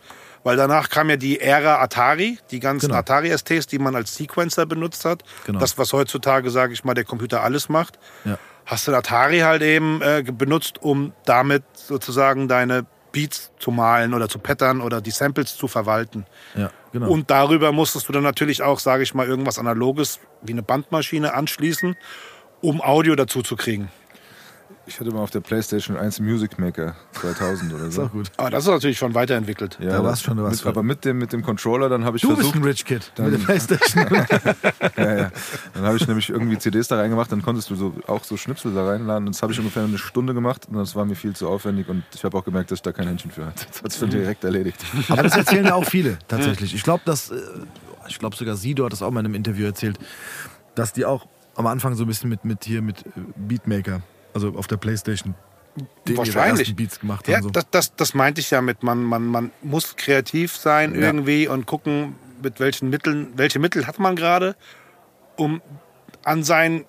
[0.46, 3.00] Weil danach kam ja die Ära Atari, die ganzen Genau.
[3.00, 5.24] Atari-STs, die man als Sequencer benutzt hat.
[5.44, 5.58] Genau.
[5.58, 7.98] Das, was heutzutage, sage ich mal, der Computer alles macht.
[8.24, 8.38] Ja.
[8.64, 14.28] Hast du Atari halt eben äh, benutzt, um damit sozusagen deine Beats zu malen oder
[14.28, 16.26] zu pattern oder die Samples zu verwalten.
[16.54, 17.08] Ja, genau.
[17.10, 21.34] Und darüber musstest du dann natürlich auch, sage ich mal, irgendwas Analoges wie eine Bandmaschine
[21.34, 21.96] anschließen,
[22.60, 23.90] um Audio dazu zu kriegen.
[24.88, 28.04] Ich hatte mal auf der Playstation 1 Music Maker 2000 oder ist so.
[28.04, 28.30] auch gut.
[28.36, 29.78] Aber das ist natürlich schon weiterentwickelt.
[29.80, 32.16] Ja, Da war's schon was mit, für- Aber mit dem, mit dem Controller, dann habe
[32.18, 32.56] ich Du bist versucht.
[32.56, 34.06] ein Rich Kid mit der Playstation.
[34.96, 35.32] ja, ja.
[35.74, 38.72] Dann habe ich nämlich irgendwie CDs da reingemacht, dann konntest du so, auch so Schnipsel
[38.74, 39.26] da reinladen.
[39.26, 41.88] Und das habe ich ungefähr eine Stunde gemacht und das war mir viel zu aufwendig
[41.88, 43.66] und ich habe auch gemerkt, dass ich da kein Händchen für hatte.
[43.68, 44.84] Das hat es direkt erledigt.
[45.08, 46.74] Aber das erzählen ja auch viele tatsächlich.
[46.74, 47.36] Ich glaube, dass äh,
[48.06, 49.98] ich glaube sogar Sido hat das auch mal in einem Interview erzählt,
[50.76, 54.02] dass die auch am Anfang so ein bisschen mit mit hier mit äh, Beatmaker,
[54.36, 55.34] also auf der Playstation,
[56.06, 56.76] den Wahrscheinlich.
[56.76, 57.44] Beats gemacht Ja, haben.
[57.44, 57.50] So.
[57.50, 61.00] das, das, das meinte ich ja mit, man, man, man muss kreativ sein Ja.
[61.00, 64.56] irgendwie und gucken, mit welchen Mitteln, welche Mittel hat man gerade,
[65.36, 65.60] um
[66.24, 66.84] an sein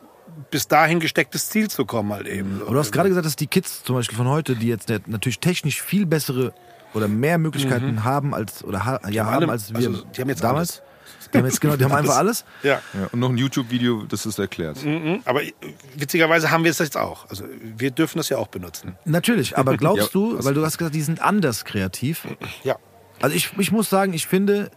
[0.52, 2.62] bis dahin gestecktes Ziel zu kommen halt eben.
[2.62, 5.40] Aber du hast gerade gesagt, dass die Kids zum Beispiel von heute, die jetzt natürlich
[5.40, 6.54] technisch viel bessere
[6.94, 10.30] oder mehr Möglichkeiten haben als oder ha ja, haben haben als wir also, die haben
[10.30, 10.82] jetzt damals.
[10.82, 10.87] alles.
[11.34, 12.46] Die haben jetzt genau, die haben einfach alles.
[12.64, 12.82] Ja.
[12.94, 14.84] Ja, und noch ein YouTube-Video, das ist erklärt.
[14.84, 15.22] Mhm.
[15.26, 15.54] Aber äh,
[15.96, 17.30] witzigerweise haben wir es jetzt auch.
[17.30, 17.44] Also
[17.78, 18.96] wir dürfen das ja auch benutzen.
[19.06, 22.28] Natürlich, aber glaubst Ja, du, also- weil du hast gesagt, die sind anders kreativ.
[22.64, 22.78] Ja.
[23.22, 24.70] Also ich, ich muss sagen, ich finde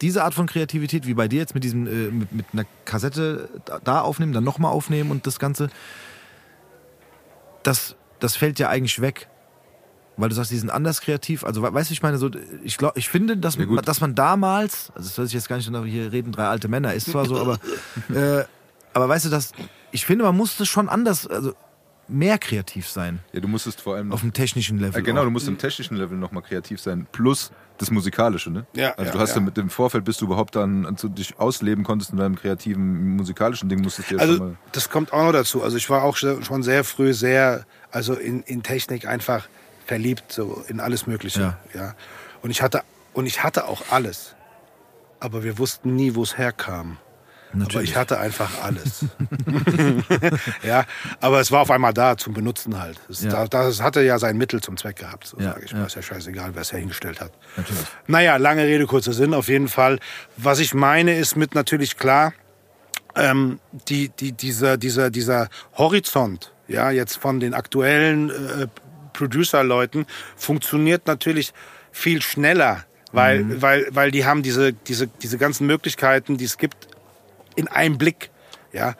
[0.00, 3.48] diese Art von Kreativität, wie bei dir jetzt mit diesem, äh, mit, mit einer Kassette
[3.64, 5.70] da- da aufnehmen, dann nochmal aufnehmen und das Ganze,
[7.62, 9.28] das, das fällt ja eigentlich weg.
[10.18, 11.44] Weil du sagst, die sind anders kreativ.
[11.44, 12.28] Also, we- weißt du, ich meine, so,
[12.64, 13.86] ich, glaub, ich finde, dass, Ja, gut.
[13.86, 16.68] dass man damals, also das hört sich jetzt gar nicht nach, hier reden drei alte
[16.68, 17.58] Männer, ist zwar so, aber,
[18.12, 18.44] äh,
[18.92, 19.52] aber weißt du, dass,
[19.92, 21.54] ich finde, man musste schon anders, also
[22.08, 23.20] mehr kreativ sein.
[23.32, 24.94] Ja, du musstest vor allem Auf dem technischen Level.
[24.94, 25.24] Ja, genau, auch.
[25.24, 28.66] du musst im technischen Level nochmal kreativ sein, plus das Musikalische, ne?
[28.74, 29.42] Ja, also ja, du hast ja, ja.
[29.42, 33.68] mit dem Vorfeld, bis du überhaupt dann also dich ausleben konntest in deinem kreativen musikalischen
[33.68, 35.62] Ding, musstest du ja schon Also das kommt auch noch dazu.
[35.62, 39.46] Also ich war auch schon schon sehr früh sehr, also in, in Technik einfach
[39.88, 41.40] verliebt, so in alles Mögliche.
[41.40, 41.80] Ja.
[41.80, 41.94] Ja.
[42.42, 42.82] Und ich hatte
[43.14, 44.36] und ich hatte auch alles,
[45.18, 46.98] aber wir wussten nie, wo es herkam.
[47.50, 47.90] Aber Natürlich.
[47.90, 49.06] ich hatte einfach alles.
[50.62, 50.84] ja,
[51.20, 53.00] aber es war auf einmal da zum Benutzen halt.
[53.08, 53.30] Es, Ja.
[53.30, 55.78] da, das hatte ja sein Mittel zum Zweck gehabt, so Ja, sage ich ja.
[55.78, 55.86] mal.
[55.86, 57.32] Ist ja scheißegal, wer es herhingestellt hat.
[57.56, 57.80] Natürlich.
[58.06, 59.98] Naja, lange Rede, kurzer Sinn, auf jeden Fall.
[60.36, 62.34] Was ich meine, ist mit natürlich klar,
[63.16, 68.66] ähm, die, die, dieser, dieser, dieser Horizont, ja, jetzt von den aktuellen äh,
[69.18, 71.52] Producer-Leuten, funktioniert natürlich
[71.92, 76.88] viel schneller, weil, weil, weil die haben diese, diese, diese ganzen Möglichkeiten, die es gibt,
[77.56, 78.30] in einem Blick,
[78.72, 78.94] ja.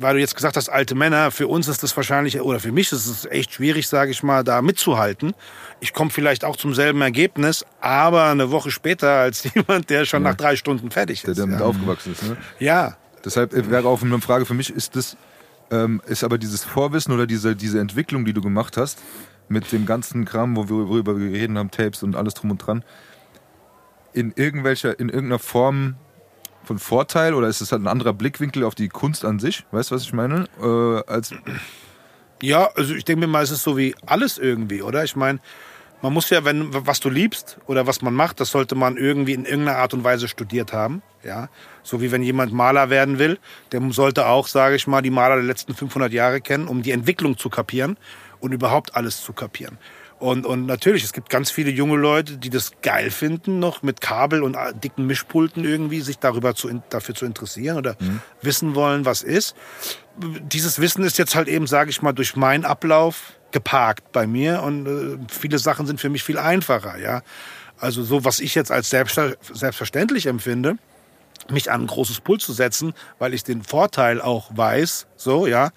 [0.00, 2.92] Weil du jetzt gesagt hast, alte Männer, für uns ist das wahrscheinlich, oder für mich
[2.92, 5.34] ist es echt schwierig, sage ich mal, da mitzuhalten.
[5.80, 10.22] Ich komme vielleicht auch zum selben Ergebnis, aber eine Woche später als jemand, der schon
[10.22, 11.38] nach drei Stunden fertig der ist.
[11.38, 11.66] damit ja.
[11.66, 12.22] aufgewachsen ist.
[12.22, 12.36] Ne?
[12.60, 15.16] ja, Deshalb äh, wäre auch eine Frage für mich, ist das,
[15.70, 18.98] ähm, ist aber dieses Vorwissen oder diese, diese Entwicklung, die du gemacht hast,
[19.48, 22.58] mit dem ganzen Kram, wo wir, worüber wir reden haben, Tapes und alles drum und
[22.58, 22.84] dran,
[24.12, 25.96] in irgendwelcher, in irgendeiner Form
[26.64, 29.64] von Vorteil oder ist es halt ein anderer Blickwinkel auf die Kunst an sich?
[29.70, 30.46] Weißt du, was ich meine?
[30.60, 31.32] Äh, als,
[32.42, 35.02] Ja, also ich denke mir mal, es ist so wie alles irgendwie, oder?
[35.04, 35.40] Ich meine,
[36.02, 39.32] man muss ja, wenn was du liebst oder was man macht, das sollte man irgendwie
[39.32, 41.48] in irgendeiner Art und Weise studiert haben, ja.
[41.82, 43.38] So wie wenn jemand Maler werden will,
[43.72, 46.92] der sollte auch, sage ich mal, die Maler der letzten 500 Jahre kennen, um die
[46.92, 47.96] Entwicklung zu kapieren
[48.40, 49.78] und überhaupt alles zu kapieren.
[50.18, 54.00] Und, und natürlich, es gibt ganz viele junge Leute, die das geil finden, noch mit
[54.00, 57.96] Kabel und äh, dicken Mischpulten irgendwie sich darüber zu, dafür zu interessieren oder
[58.42, 59.54] wissen wollen, was ist
[60.18, 64.62] dieses Wissen ist jetzt halt eben, sage ich mal, durch meinen Ablauf geparkt bei mir
[64.62, 67.22] und äh, viele Sachen sind für mich viel einfacher, ja.
[67.78, 69.20] Also so, was ich jetzt als selbst,
[69.52, 70.76] selbstverständlich empfinde,
[71.48, 75.70] mich an ein großes Pult zu setzen, weil ich den Vorteil auch weiß, so, ja,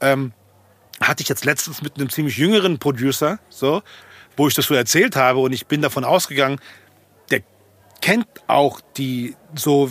[0.00, 0.32] ähm,
[1.00, 3.82] hatte ich jetzt letztens mit einem ziemlich jüngeren Producer, so,
[4.36, 6.58] wo ich das so erzählt habe und ich bin davon ausgegangen,
[7.30, 7.40] der
[8.00, 9.90] kennt auch die so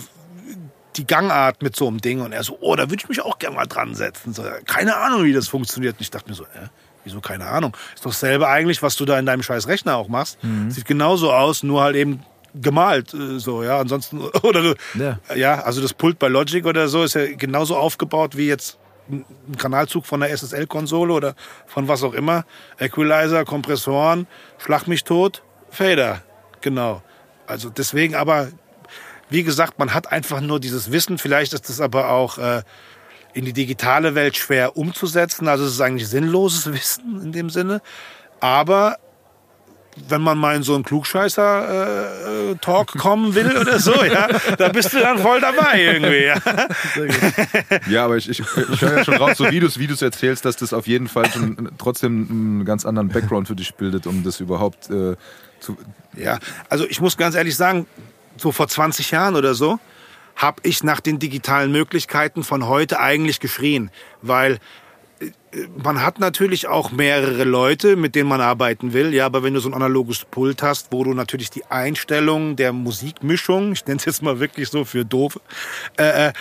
[0.96, 3.38] die Gangart mit so einem Ding und er so, oh, da würde ich mich auch
[3.38, 4.34] gerne mal dran setzen.
[4.34, 5.96] So, keine Ahnung, wie das funktioniert.
[5.96, 6.70] Und ich dachte mir so, äh,
[7.04, 7.76] wieso keine Ahnung?
[7.94, 10.38] Ist doch dasselbe eigentlich, was du da in deinem scheiß Rechner auch machst.
[10.70, 15.20] Sieht genauso aus, nur halt eben gemalt, äh, so, ja, ansonsten, oder, Ja.
[15.36, 18.78] ja, also das Pult bei Logic oder so ist ja genauso aufgebaut wie jetzt
[19.10, 22.46] ein ein Kanalzug von der SSL-Konsole oder von was auch immer.
[22.80, 26.22] Equalizer, Kompressoren, Schlag mich tot, Fader.
[26.62, 27.02] Genau.
[27.48, 28.50] Also deswegen aber,
[29.30, 31.18] wie gesagt, man hat einfach nur dieses Wissen.
[31.18, 32.64] Vielleicht ist es aber auch äh,
[33.34, 35.48] in die digitale Welt schwer umzusetzen.
[35.48, 37.82] Also es ist eigentlich sinnloses Wissen in dem Sinne.
[38.40, 38.98] Aber
[40.10, 44.28] wenn man mal in so einen Klugscheißer-Talk kommen will oder so, ja,
[44.58, 46.26] da bist du dann voll dabei irgendwie.
[46.26, 46.36] Ja.
[47.90, 50.58] ja, aber ich, ich, ich höre ja schon raus, so wie du es erzählst, dass
[50.58, 54.40] das auf jeden Fall schon trotzdem einen ganz anderen Background für dich bildet, um das
[54.40, 55.16] überhaupt äh,
[55.60, 55.78] zu.
[56.16, 57.86] Ja, also ich muss ganz ehrlich sagen,
[58.38, 59.80] so vor 20 Jahren oder so,
[60.36, 63.90] habe ich nach den digitalen Möglichkeiten von heute eigentlich geschrien,
[64.22, 64.60] weil äh,
[65.82, 69.60] man hat natürlich auch mehrere Leute, mit denen man arbeiten will, ja, aber wenn du
[69.60, 74.06] so ein analoges Pult hast, wo du natürlich die Einstellung der Musikmischung, ich nenne es
[74.06, 75.40] jetzt mal wirklich so für doof,
[75.98, 76.34] äh, äh,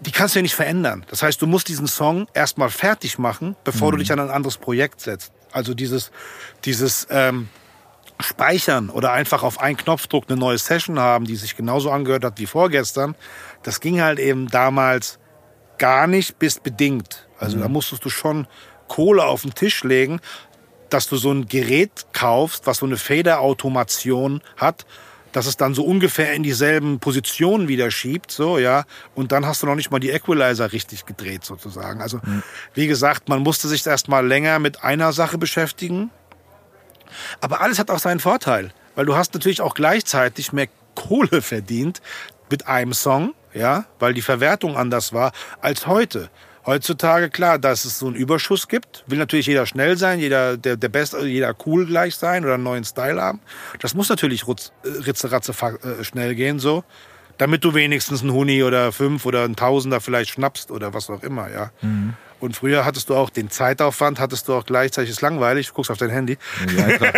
[0.00, 1.04] die kannst du ja nicht verändern.
[1.08, 4.56] Das heißt, du musst diesen Song erstmal fertig machen, bevor du dich an ein anderes
[4.56, 5.32] Projekt setzt.
[5.50, 6.12] Also dieses,
[6.64, 7.48] dieses ähm,
[8.20, 12.38] speichern oder einfach auf einen Knopfdruck eine neue Session haben, die sich genauso angehört hat
[12.38, 13.16] wie vorgestern,
[13.62, 15.18] das ging halt eben damals
[15.78, 17.27] gar nicht bis bedingt.
[17.38, 18.46] Also da musstest du schon
[18.88, 20.20] Kohle auf den Tisch legen,
[20.90, 24.86] dass du so ein Gerät kaufst, was so eine Fader-Automation hat,
[25.32, 28.84] dass es dann so ungefähr in dieselben Positionen wieder schiebt, so, ja.
[29.14, 32.00] Und dann hast du noch nicht mal die Equalizer richtig gedreht, sozusagen.
[32.00, 32.20] Also,
[32.74, 36.10] wie gesagt, man musste sich erst mal länger mit einer Sache beschäftigen.
[37.40, 42.00] Aber alles hat auch seinen Vorteil, weil du hast natürlich auch gleichzeitig mehr Kohle verdient
[42.50, 46.30] mit einem Song, ja, weil die Verwertung anders war als heute.
[46.68, 50.76] Heutzutage, klar, dass es so einen Überschuss gibt, will natürlich jeder schnell sein, jeder der,
[50.76, 53.40] der Best, jeder cool gleich sein oder einen neuen Style haben.
[53.80, 56.84] Das muss natürlich rutz, äh, ritzeratze äh, schnell gehen, so.
[57.38, 61.22] Damit du wenigstens einen Huni oder fünf oder einen Tausender vielleicht schnappst oder was auch
[61.22, 61.70] immer, ja.
[62.40, 65.90] Und früher hattest du auch den Zeitaufwand, hattest du auch gleichzeitig ist langweilig, du guckst
[65.90, 66.36] auf dein Handy.
[66.70, 67.14] Die Eintracht,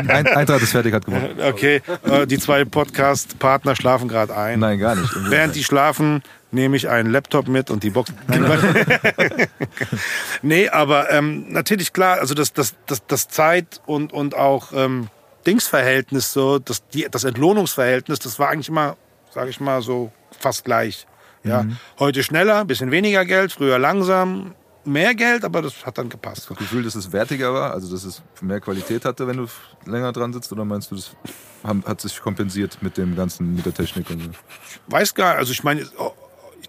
[0.00, 1.40] die Eintracht ist fertig, hat gewonnen.
[1.40, 4.60] Okay, äh, die zwei Podcast-Partner schlafen gerade ein.
[4.60, 5.10] Nein, gar nicht.
[5.28, 8.12] Während die schlafen, nehme ich einen Laptop mit und die Box.
[10.42, 15.08] nee, aber ähm, natürlich klar, also das, das, das, das Zeit- und, und auch ähm,
[15.46, 18.96] Dingsverhältnis, so, das, die, das Entlohnungsverhältnis, das war eigentlich immer,
[19.30, 21.06] sage ich mal, so fast gleich.
[21.44, 21.66] Ja,
[21.98, 26.48] heute schneller, bisschen weniger Geld, früher langsam, mehr Geld, aber das hat dann gepasst.
[26.48, 29.46] das Gefühl, dass es wertiger war, also dass es mehr Qualität hatte, wenn du
[29.84, 31.16] länger dran sitzt, oder meinst du, das
[31.84, 34.30] hat sich kompensiert mit dem ganzen, mit der Technik und so?
[34.86, 35.90] weiß gar also ich meine, ich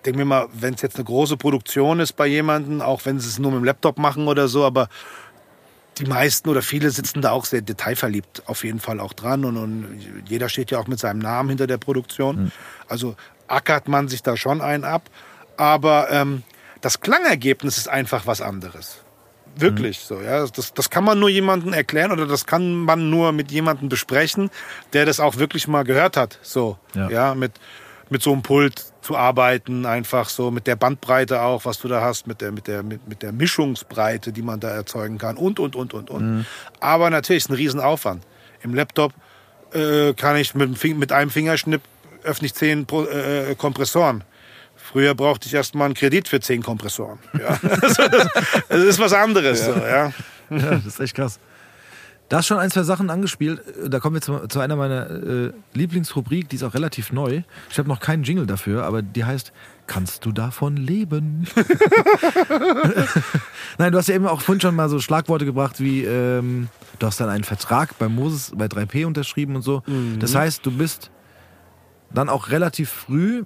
[0.04, 3.28] denke mir mal, wenn es jetzt eine große Produktion ist bei jemandem, auch wenn sie
[3.28, 4.90] es nur mit dem Laptop machen oder so, aber
[5.98, 9.58] die meisten oder viele sitzen da auch sehr detailverliebt auf jeden Fall auch dran und,
[9.58, 12.52] und jeder steht ja auch mit seinem Namen hinter der Produktion.
[12.88, 13.16] Also
[13.48, 15.10] ackert man sich da schon einen ab,
[15.58, 16.44] aber ähm,
[16.82, 19.00] das Klangergebnis ist einfach was anderes.
[19.56, 20.48] Wirklich so, ja.
[20.48, 24.50] Das, das kann man nur jemandem erklären oder das kann man nur mit jemandem besprechen,
[24.94, 26.40] der das auch wirklich mal gehört hat.
[26.42, 27.10] So, Ja.
[27.10, 27.52] ja, mit,
[28.10, 32.02] mit so einem Pult zu arbeiten, einfach so mit der Bandbreite auch, was du da
[32.02, 35.60] hast, mit der, mit der, mit, mit der Mischungsbreite, die man da erzeugen kann und,
[35.60, 36.46] und, und, und, und.
[36.80, 38.24] Aber natürlich ist ein Riesenaufwand.
[38.62, 39.14] Im Laptop
[39.74, 41.82] äh, kann ich mit, mit einem Fingerschnipp
[42.24, 44.24] öffne ich zehn Pro, äh, Kompressoren.
[44.76, 47.20] Früher brauchte ich erst mal einen Kredit für zehn Kompressoren.
[47.38, 47.60] Ja.
[48.70, 49.66] das ist was anderes.
[49.66, 50.14] So, ja.
[50.50, 51.40] Ja, das ist echt krass.
[52.34, 53.62] Da ist schon ein, zwei Sachen angespielt.
[53.88, 57.44] Da kommen wir zu, zu einer meiner äh, Lieblingsrubrik, die ist auch relativ neu.
[57.70, 59.54] Ich habe noch keinen Jingle dafür, aber die heißt
[59.86, 61.46] Kannst du davon leben?
[63.78, 67.06] Nein, du hast ja eben auch vorhin schon mal so Schlagworte gebracht wie ähm, du
[67.06, 69.84] hast dann einen Vertrag bei Moses bei 3P unterschrieben und so.
[70.18, 71.12] Das heißt, du bist
[72.12, 73.44] dann auch relativ früh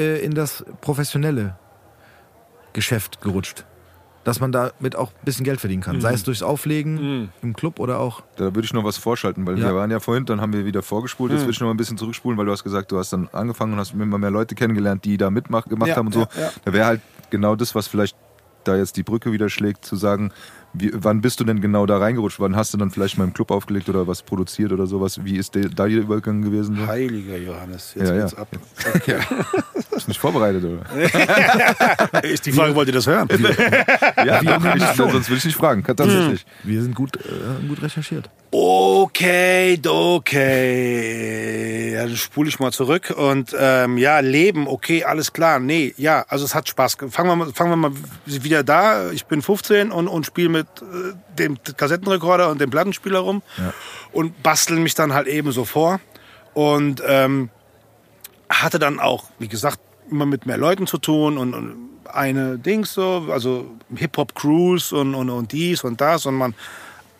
[0.00, 1.56] äh, in das professionelle
[2.72, 3.66] Geschäft gerutscht.
[4.22, 6.00] Dass man damit auch ein bisschen Geld verdienen kann.
[6.02, 8.22] Sei es durchs Auflegen im Club oder auch.
[8.36, 9.68] Da würde ich noch was vorschalten, weil Ja.
[9.68, 11.32] wir waren ja vorhin, dann haben wir wieder vorgespult.
[11.32, 13.28] Jetzt will ich noch mal ein bisschen zurückspulen, weil du hast gesagt, du hast dann
[13.32, 16.20] angefangen und hast immer mehr Leute kennengelernt, die da mitmacht gemacht Ja, haben und so.
[16.20, 16.50] ja.
[16.66, 18.14] Da wäre halt genau das, was vielleicht
[18.64, 20.32] da jetzt die Brücke wieder schlägt, zu sagen,
[20.72, 22.38] wie, wann bist du denn genau da reingerutscht?
[22.38, 25.24] Wann hast du dann vielleicht mal im Club aufgelegt oder was produziert oder sowas?
[25.24, 26.76] Wie ist der, da der Übergang gewesen?
[26.76, 26.86] So?
[26.86, 28.20] Heiliger Johannes, jetzt Ja, ja.
[28.22, 28.48] geht's ab.
[29.90, 32.22] Bist nicht vorbereitet, oder?
[32.24, 33.28] Ist die Frage, wollt ihr das hören?
[34.24, 35.82] ja, doch, ich, sonst will ich nicht fragen.
[35.82, 36.46] Tatsächlich.
[36.62, 38.30] Wir sind gut, äh, gut recherchiert.
[38.52, 41.94] Okay, okay.
[41.94, 43.14] Ja, dann spule ich mal zurück.
[43.16, 45.60] Und ähm, ja, Leben, okay, alles klar.
[45.60, 46.96] Nee, ja, also es hat Spaß.
[47.10, 47.92] Fangen wir mal, fangen wir mal
[48.26, 49.12] wieder da.
[49.12, 53.42] Ich bin 15 und, und spiele mit äh, dem Kassettenrekorder und dem Plattenspieler rum
[54.10, 56.00] und basteln mich dann halt eben so vor.
[56.52, 57.50] Und ähm,
[58.48, 59.78] hatte dann auch, wie gesagt,
[60.10, 61.76] immer mit mehr Leuten zu tun und, und
[62.12, 66.56] eine Dings so, also Hip-Hop-Crews und, und, und dies und das und man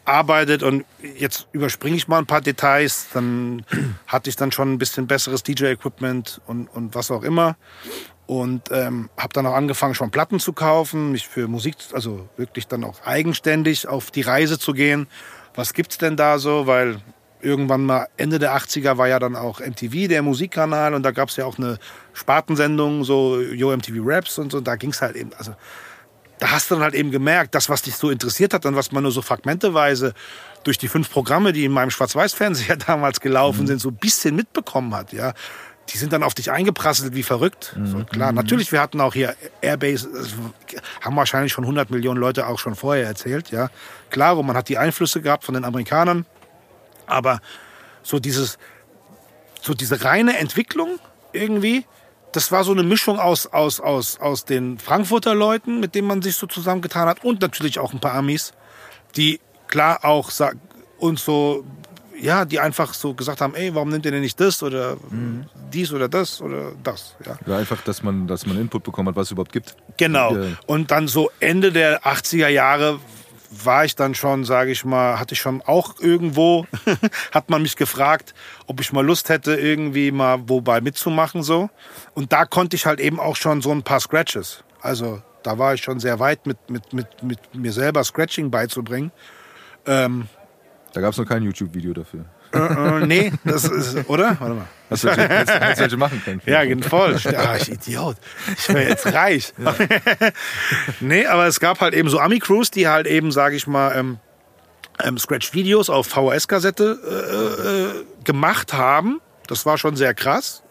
[0.05, 0.85] arbeitet und
[1.17, 3.65] jetzt überspringe ich mal ein paar Details, dann
[4.07, 7.57] hatte ich dann schon ein bisschen besseres DJ-Equipment und, und was auch immer
[8.31, 12.69] und ähm, habe dann auch angefangen schon Platten zu kaufen, mich für Musik, also wirklich
[12.69, 15.09] dann auch eigenständig auf die Reise zu gehen.
[15.57, 17.01] Was gibt's denn da so, weil
[17.41, 21.35] irgendwann mal Ende der 80er war ja dann auch MTV der Musikkanal und da gab's
[21.35, 21.79] ja auch eine
[22.13, 25.57] Spartensendung, so Yo MTV Raps und so, da ging's halt eben, also
[26.41, 28.93] da hast du dann halt eben gemerkt, das, was dich so interessiert hat und was
[28.93, 30.15] man nur so fragmenteweise
[30.65, 34.95] durch die fünf Programme, die in meinem Schwarz-Weiß-Fernseher damals gelaufen sind, so ein bisschen mitbekommen
[34.95, 35.35] hat, ja.
[35.91, 37.77] Die sind dann auf dich eingeprasselt wie verrückt.
[37.85, 40.09] So, klar, natürlich, wir hatten auch hier Airbase,
[41.01, 43.71] haben wahrscheinlich schon 100 Millionen Leute auch schon vorher erzählt, ja.
[44.11, 46.27] Klar, und man hat die Einflüsse gehabt von den Amerikanern,
[47.07, 47.41] aber
[48.03, 48.59] so dieses,
[49.61, 51.01] so diese reine Entwicklung
[51.33, 51.85] irgendwie,
[52.33, 56.23] das war so eine Mischung aus, aus, aus, aus den Frankfurter Leuten, mit denen man
[56.23, 58.53] sich so zusammengetan hat und natürlich auch ein paar Amis,
[59.17, 60.31] die klar auch
[60.99, 61.65] uns so,
[62.21, 64.97] ja, die einfach so gesagt haben, ey, warum nimmt ihr denn nicht das oder
[65.73, 67.39] dies oder das oder das, ja.
[67.47, 69.77] Ja, einfach, dass man, dass man Input bekommen hat, was es überhaupt gibt.
[69.97, 70.37] Genau.
[70.67, 73.01] Und dann so Ende der 80er Jahre
[73.51, 76.67] war ich dann schon, sage ich mal, hatte ich schon auch irgendwo,
[77.33, 78.35] hat man mich gefragt,
[78.67, 81.69] ob ich mal Lust hätte, irgendwie mal wobei mitzumachen so.
[82.15, 84.63] Und da konnte ich halt eben auch schon so ein paar Scratches.
[84.81, 89.11] Also da war ich schon sehr weit mit, mit, mit, mit mir selber Scratching beizubringen.
[89.87, 90.29] Ähm,
[90.93, 92.27] Da gab es noch kein YouTube-Video dafür.
[92.53, 92.59] äh,
[93.03, 94.37] äh, nee, das ist, oder?
[94.39, 94.69] Warte mal.
[94.91, 96.43] Hast du welche, hättest welche machen können.
[96.47, 97.17] Ja, genau, voll.
[97.37, 98.17] Ah, ich Idiot.
[98.59, 99.53] Ich wäre jetzt reich.
[101.01, 104.19] nee, aber es gab halt eben so Ami-Crews, die halt eben, sage ich mal, ähm,
[105.03, 109.21] ähm, Scratch-Videos auf VHS-Kassette äh, äh, gemacht haben.
[109.47, 110.63] Das war schon sehr krass.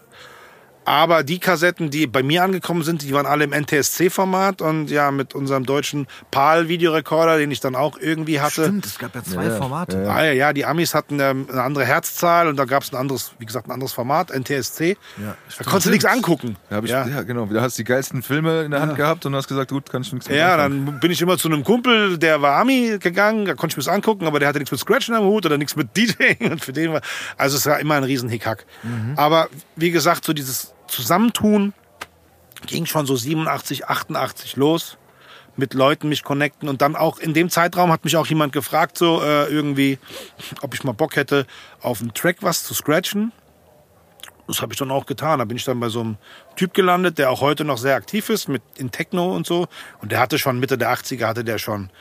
[0.89, 5.11] Aber die Kassetten, die bei mir angekommen sind, die waren alle im NTSC-Format und ja,
[5.11, 8.63] mit unserem deutschen PAL-Videorekorder, den ich dann auch irgendwie hatte.
[8.63, 9.55] Stimmt, es gab ja zwei Ja, ja.
[9.57, 10.09] Formate.
[10.09, 13.33] Ah, ja, ja, die Amis hatten eine andere Herzzahl und da gab es ein anderes,
[13.37, 14.97] wie gesagt, ein anderes Format, NTSC.
[15.21, 16.57] Ja, da konntest du nichts angucken.
[16.71, 17.05] Da hab ich, ja.
[17.07, 17.21] ja.
[17.21, 17.45] genau.
[17.45, 20.01] Da hast du die geilsten Filme in der Hand gehabt und hast gesagt, gut, kann
[20.01, 20.85] ich nichts mehr Ja, anfangen.
[20.87, 23.83] dann bin ich immer zu einem Kumpel, der war Ami gegangen, da konnte ich mir
[23.83, 26.65] das angucken, aber der hatte nichts mit Scratchen am Hut oder nichts mit DJing und
[26.65, 27.01] für den war,
[27.37, 28.65] also es war immer ein riesen Hickhack.
[29.17, 31.73] Aber wie gesagt, so dieses Zusammentun
[32.65, 34.97] ging schon so 87, 88 los
[35.55, 38.97] mit Leuten mich connecten und dann auch in dem Zeitraum hat mich auch jemand gefragt
[38.97, 39.99] so äh, irgendwie,
[40.61, 41.45] ob ich mal Bock hätte
[41.81, 43.31] auf einen Track was zu scratchen.
[44.47, 45.39] Das habe ich dann auch getan.
[45.39, 46.17] Da bin ich dann bei so einem
[46.55, 49.67] Typ gelandet, der auch heute noch sehr aktiv ist mit in Techno und so.
[50.01, 51.91] Und der hatte schon Mitte der 80er hatte der schon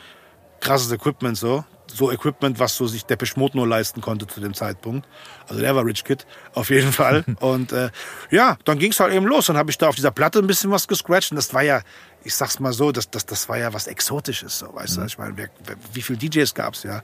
[0.60, 1.64] krasses Equipment so.
[1.98, 5.08] So Equipment, was so sich Depeche Mode nur leisten konnte zu dem Zeitpunkt.
[5.48, 7.24] Also der war Rich Kid, auf jeden Fall.
[7.40, 7.90] und äh,
[8.30, 9.46] ja, dann ging's halt eben los.
[9.46, 11.32] Dann habe ich da auf dieser Platte ein bisschen was gescratcht.
[11.32, 11.82] Und das war ja,
[12.22, 14.60] ich sag's mal so, das, das, das war ja was Exotisches.
[14.60, 15.04] So, weißt du?
[15.04, 17.02] Ich meine, wer, wer, wie viele DJs gab's ja?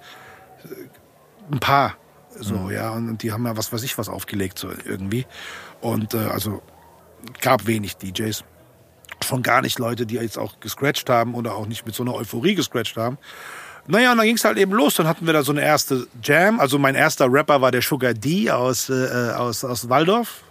[1.51, 1.97] Ein paar.
[2.39, 2.91] So, ja.
[2.91, 5.27] Und, und die haben ja was weiß ich was aufgelegt, so irgendwie.
[5.81, 6.63] Und äh, also
[7.41, 8.45] gab wenig DJs
[9.23, 12.15] schon gar nicht Leute, die jetzt auch gescratcht haben oder auch nicht mit so einer
[12.15, 13.19] Euphorie gescratcht haben.
[13.87, 14.95] Naja, und dann ging es halt eben los.
[14.95, 16.61] Dann hatten wir da so eine erste Jam.
[16.61, 20.43] Also mein erster Rapper war der Sugar D aus, äh, aus, aus Waldorf.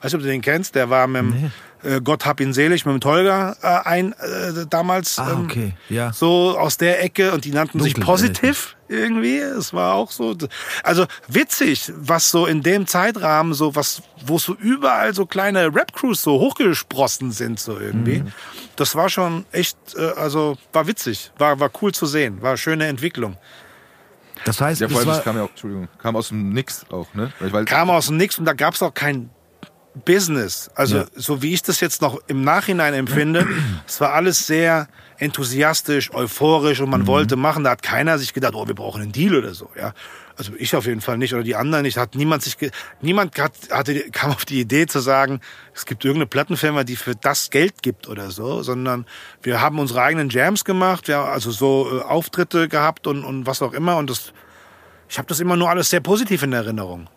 [0.00, 0.74] Weißt du, ob du den kennst?
[0.74, 4.66] Der war mit dem, äh, Gott hab ihn selig, mit dem Tolga äh, ein, äh,
[4.68, 5.18] damals.
[5.18, 6.12] Ah, ähm, okay, ja.
[6.12, 9.38] So aus der Ecke und die nannten sich Dunkel, Positiv irgendwie.
[9.38, 10.36] Es war auch so.
[10.82, 16.22] Also witzig, was so in dem Zeitrahmen so, was, wo so überall so kleine Rap-Crews
[16.22, 18.20] so hochgesprossen sind, so irgendwie.
[18.20, 18.32] Mhm.
[18.76, 22.58] Das war schon echt, äh, also war witzig, war, war cool zu sehen, war eine
[22.58, 23.36] schöne Entwicklung.
[24.44, 26.50] Das heißt, Ja, vor das allem, war, das kam ja auch, Entschuldigung, kam aus dem
[26.50, 27.32] Nix auch, ne?
[27.38, 29.30] Weil, Kam aus dem Nix und da gab es auch kein
[30.04, 30.70] Business.
[30.74, 31.04] Also Ja.
[31.14, 33.46] so wie ich das jetzt noch im Nachhinein empfinde,
[33.86, 37.06] es war alles sehr enthusiastisch, euphorisch und man Mhm.
[37.06, 37.62] wollte machen.
[37.64, 39.70] Da hat keiner sich gedacht, oh, wir brauchen einen Deal oder so.
[39.78, 39.92] Ja,
[40.36, 41.96] also ich auf jeden Fall nicht oder die anderen nicht.
[41.96, 42.56] Hat niemand sich,
[43.00, 45.40] niemand hat, hatte, kam auf die Idee zu sagen,
[45.74, 49.06] es gibt irgendeine Plattenfirma, die für das Geld gibt oder so, sondern
[49.42, 53.46] wir haben unsere eigenen Jams gemacht, wir haben also so äh, Auftritte gehabt und, und
[53.46, 54.32] was auch immer und das
[55.08, 57.08] ich habe das immer nur alles sehr positiv in Erinnerung.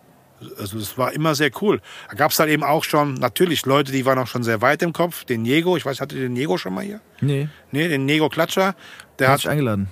[0.56, 1.80] Also es war immer sehr cool.
[2.08, 4.82] Da gab es halt eben auch schon, natürlich Leute, die waren auch schon sehr weit
[4.82, 5.24] im Kopf.
[5.24, 7.00] Den Jego, ich weiß, hatte den Jego schon mal hier?
[7.20, 8.76] nee, Nee, den Nego Klatscher.
[9.18, 9.88] Der hat dich eingeladen.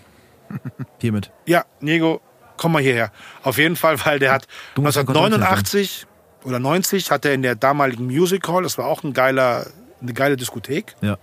[1.00, 1.32] Hiermit.
[1.46, 2.20] ja, Nego,
[2.56, 3.10] komm mal hierher.
[3.42, 6.06] Auf jeden Fall, weil der hat Du musst in Kontakt 1989
[6.44, 9.66] oder 90 hat er in der damaligen Music Hall, das war auch ein geiler,
[10.00, 11.16] eine geile Diskothek, Ja.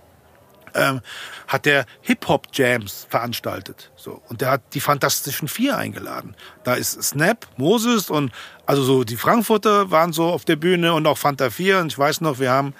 [0.74, 1.00] ähm,
[1.48, 3.90] hat der Hip-Hop-Jams veranstaltet.
[3.96, 4.20] So.
[4.28, 6.34] Und der hat die Fantastischen Vier eingeladen.
[6.64, 8.32] Da ist Snap, Moses und
[8.66, 11.78] also so die Frankfurter waren so auf der Bühne und auch Fanta 4.
[11.78, 12.74] Und ich weiß noch, wir haben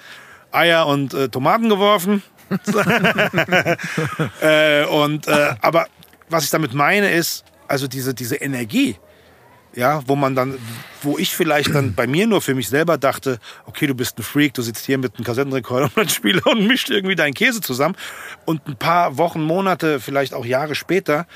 [0.51, 2.21] Eier und äh, Tomaten geworfen.
[4.41, 5.87] äh, und, äh, aber
[6.29, 8.97] was ich damit meine ist, also diese, diese Energie,
[9.75, 10.57] ja, wo man dann,
[11.01, 14.23] wo ich vielleicht dann bei mir nur für mich selber dachte, okay, du bist ein
[14.23, 17.61] Freak, du sitzt hier mit einem Kassettenrekorder und einem Spieler und mischt irgendwie deinen Käse
[17.61, 17.95] zusammen.
[18.45, 21.27] Und ein paar Wochen, Monate, vielleicht auch Jahre später,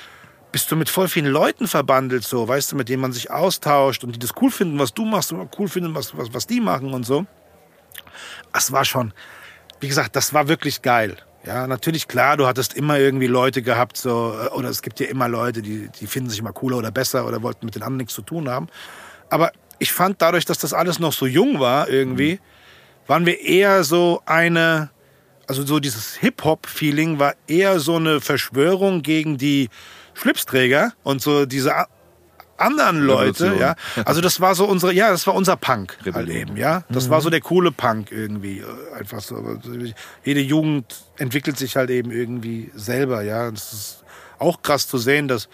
[0.51, 4.03] bist du mit voll vielen Leuten verbandelt, so, weißt du, mit denen man sich austauscht
[4.03, 6.59] und die das cool finden, was du machst und cool finden, was, was, was die
[6.59, 7.25] machen und so.
[8.53, 9.13] Das war schon,
[9.79, 11.17] wie gesagt, das war wirklich geil.
[11.45, 15.07] Ja, natürlich, klar, du hattest immer irgendwie Leute gehabt, so, äh, oder es gibt ja
[15.07, 17.97] immer Leute, die, die finden sich immer cooler oder besser oder wollten mit den anderen
[17.97, 18.67] nichts zu tun haben.
[19.29, 22.39] Aber ich fand dadurch, dass das alles noch so jung war, irgendwie,
[23.07, 24.89] waren wir eher so eine,
[25.47, 29.69] also so dieses Hip-Hop-Feeling war eher so eine Verschwörung gegen die
[30.13, 31.73] Schlipsträger und so diese
[32.59, 33.59] anderen Leute, Revolution.
[33.61, 34.03] ja.
[34.05, 36.83] Also das war so unsere, ja, das war unser Punk halt eben, ja.
[36.89, 39.59] Das war so der coole Punk irgendwie, äh, einfach so.
[40.23, 40.85] Jede Jugend
[41.17, 43.49] entwickelt sich halt eben irgendwie selber, ja.
[43.51, 44.03] Das ist
[44.37, 45.49] auch krass zu sehen, dass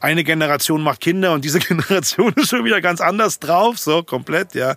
[0.00, 4.54] eine Generation macht Kinder und diese Generation ist schon wieder ganz anders drauf, so komplett,
[4.54, 4.74] ja.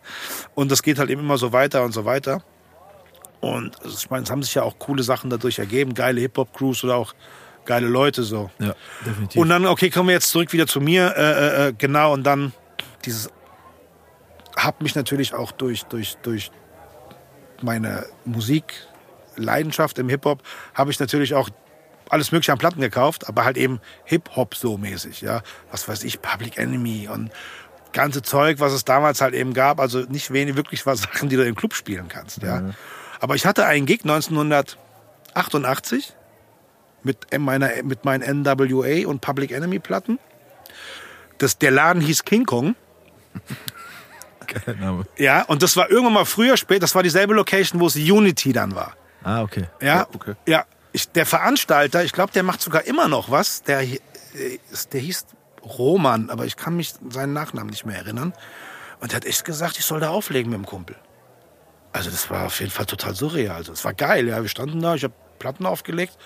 [0.54, 2.44] Und das geht halt eben immer so weiter und so weiter.
[3.42, 6.84] Und also ich meine, es haben sich ja auch coole Sachen dadurch ergeben, geile Hip-Hop-Crews
[6.84, 7.14] oder auch
[7.66, 8.50] geile Leute so.
[8.60, 9.42] Ja, definitiv.
[9.42, 11.16] Und dann, okay, kommen wir jetzt zurück wieder zu mir.
[11.16, 12.54] Äh, äh, äh, genau, und dann
[13.06, 13.30] dieses
[14.56, 16.52] hat mich natürlich auch durch, durch, durch
[17.62, 20.42] meine Musikleidenschaft im Hip-Hop,
[20.74, 21.50] habe ich natürlich auch
[22.10, 25.42] alles mögliche an Platten gekauft, aber halt eben Hip-Hop so mäßig, ja.
[25.72, 27.32] Was weiß ich, Public Enemy und
[27.94, 29.80] ganze Zeug, was es damals halt eben gab.
[29.80, 32.44] Also nicht wenig wirklich was Sachen, die du im Club spielen kannst.
[32.44, 32.62] Ja.
[33.20, 36.14] Aber ich hatte einen Gig 1988
[37.06, 40.20] mit meiner mit meinen NWA und Public Enemy Platten.
[41.38, 42.76] Das, der Laden hieß King Kong.
[44.48, 45.06] Geiler Name.
[45.18, 48.54] Ja, und das war irgendwann mal früher, spät, das war dieselbe Location, wo es Unity
[48.54, 48.96] dann war.
[49.24, 49.66] Ah, okay.
[49.82, 50.36] Ja, okay.
[50.48, 50.66] ja.
[50.92, 53.64] Ich, der Veranstalter, ich glaube, der macht sogar immer noch was.
[53.64, 54.00] Der, äh,
[54.94, 55.26] der hieß
[55.62, 58.34] Roman, aber ich kann mich seinen Nachnamen nicht mehr erinnern.
[59.02, 60.96] Und der hat echt gesagt, ich soll da auflegen mit dem Kumpel.
[61.92, 63.58] Also das war auf jeden Fall total surreal.
[63.58, 64.42] Also es war geil, ja.
[64.42, 66.18] Wir standen da, ich habe Platten aufgelegt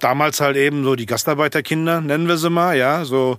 [0.00, 3.38] damals halt eben so die Gastarbeiterkinder, nennen wir sie mal, ja, so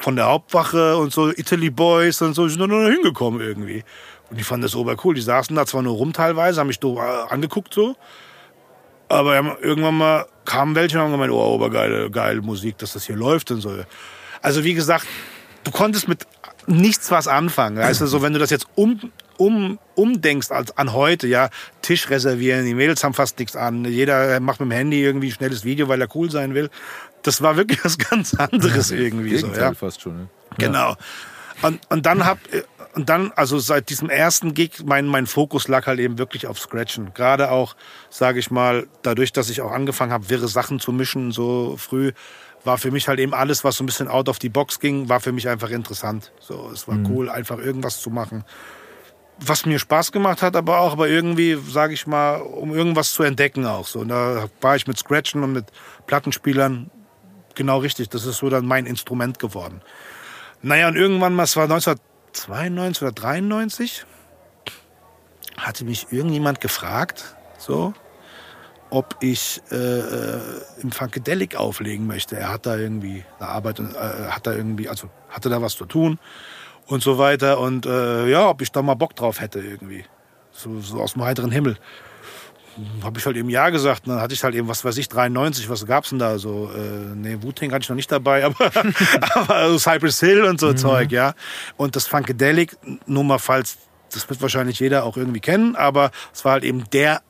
[0.00, 3.84] von der Hauptwache und so Italy Boys und so, sind da hingekommen irgendwie.
[4.30, 5.14] Und die fanden das obercool.
[5.14, 7.96] Die saßen da zwar nur rum teilweise, haben mich doof äh, angeguckt so,
[9.08, 13.16] aber irgendwann mal kamen welche und haben gemeint, oh, obergeile, geile Musik, dass das hier
[13.16, 13.72] läuft und so.
[14.40, 15.06] Also wie gesagt,
[15.64, 16.26] du konntest mit
[16.66, 17.76] nichts was anfangen.
[17.76, 19.12] Weißt du, so wenn du das jetzt um,
[19.42, 21.50] um, umdenkst als an heute, ja,
[21.82, 25.32] Tisch reservieren, die Mädels haben fast nichts an, jeder macht mit dem Handy irgendwie ein
[25.32, 26.70] schnelles Video, weil er cool sein will.
[27.22, 29.74] Das war wirklich was ganz anderes irgendwie so, ja.
[29.74, 30.16] fast schon.
[30.16, 30.28] Ne?
[30.58, 30.96] Genau.
[31.62, 32.38] Und, und dann hab
[32.94, 36.58] und dann, also seit diesem ersten Gig, mein, mein Fokus lag halt eben wirklich auf
[36.58, 37.14] Scratchen.
[37.14, 37.74] Gerade auch,
[38.10, 42.12] sage ich mal, dadurch, dass ich auch angefangen habe, wirre Sachen zu mischen, so früh,
[42.64, 45.08] war für mich halt eben alles, was so ein bisschen out of the box ging,
[45.08, 46.32] war für mich einfach interessant.
[46.38, 48.44] So, es war cool, einfach irgendwas zu machen.
[49.38, 53.22] Was mir Spaß gemacht hat, aber auch, aber irgendwie, sage ich mal, um irgendwas zu
[53.22, 53.86] entdecken auch.
[53.86, 55.66] So, und da war ich mit Scratchen und mit
[56.06, 56.90] Plattenspielern
[57.54, 58.08] genau richtig.
[58.08, 59.82] Das ist so dann mein Instrument geworden.
[60.62, 64.04] Naja, und irgendwann mal, es war 1992 oder 93,
[65.56, 67.94] hatte mich irgendjemand gefragt, so,
[68.90, 70.40] ob ich äh, äh,
[70.82, 72.36] im Funkadelic auflegen möchte.
[72.36, 73.84] Er hat da irgendwie eine Arbeit, äh,
[74.28, 76.18] hat da irgendwie, also hatte da was zu tun
[76.86, 77.60] und so weiter.
[77.60, 80.04] Und äh, ja, ob ich da mal Bock drauf hätte irgendwie.
[80.52, 81.76] So, so aus dem heiteren Himmel.
[83.02, 84.06] Habe ich halt eben Ja gesagt.
[84.06, 86.38] Und dann hatte ich halt eben, was weiß ich, 93, was gab's denn da?
[86.38, 88.70] So, äh, nee, Wu-Tang hatte ich noch nicht dabei, aber,
[89.34, 91.34] aber also Cypress Hill und so Zeug, ja.
[91.76, 92.76] Und das Funkadelic,
[93.06, 93.78] nur mal falls,
[94.12, 97.22] das wird wahrscheinlich jeder auch irgendwie kennen, aber es war halt eben der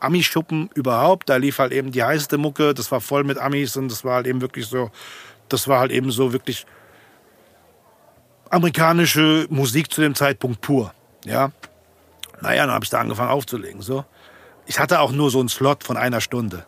[0.00, 1.28] Ami-Schuppen überhaupt.
[1.28, 4.16] Da lief halt eben die heißeste Mucke, das war voll mit Amis und das war
[4.16, 4.90] halt eben wirklich so,
[5.48, 6.66] das war halt eben so wirklich
[8.50, 10.92] amerikanische Musik zu dem Zeitpunkt pur,
[11.24, 11.50] ja.
[12.40, 13.80] Naja, dann habe ich da angefangen aufzulegen.
[13.80, 14.04] So.
[14.66, 16.66] Ich hatte auch nur so einen Slot von einer Stunde.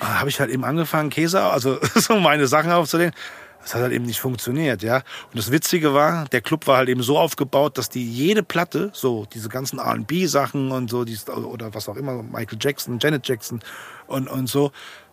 [0.00, 3.14] Da habe ich halt eben angefangen, Käse, also so meine Sachen aufzulegen.
[3.62, 4.96] Das hat halt eben nicht funktioniert, ja.
[4.96, 8.90] Und das Witzige war, der Club war halt eben so aufgebaut, dass die jede Platte,
[8.92, 13.60] so diese ganzen R&B-Sachen und so, die, oder was auch immer, Michael Jackson, Janet Jackson
[14.06, 14.70] und, und so,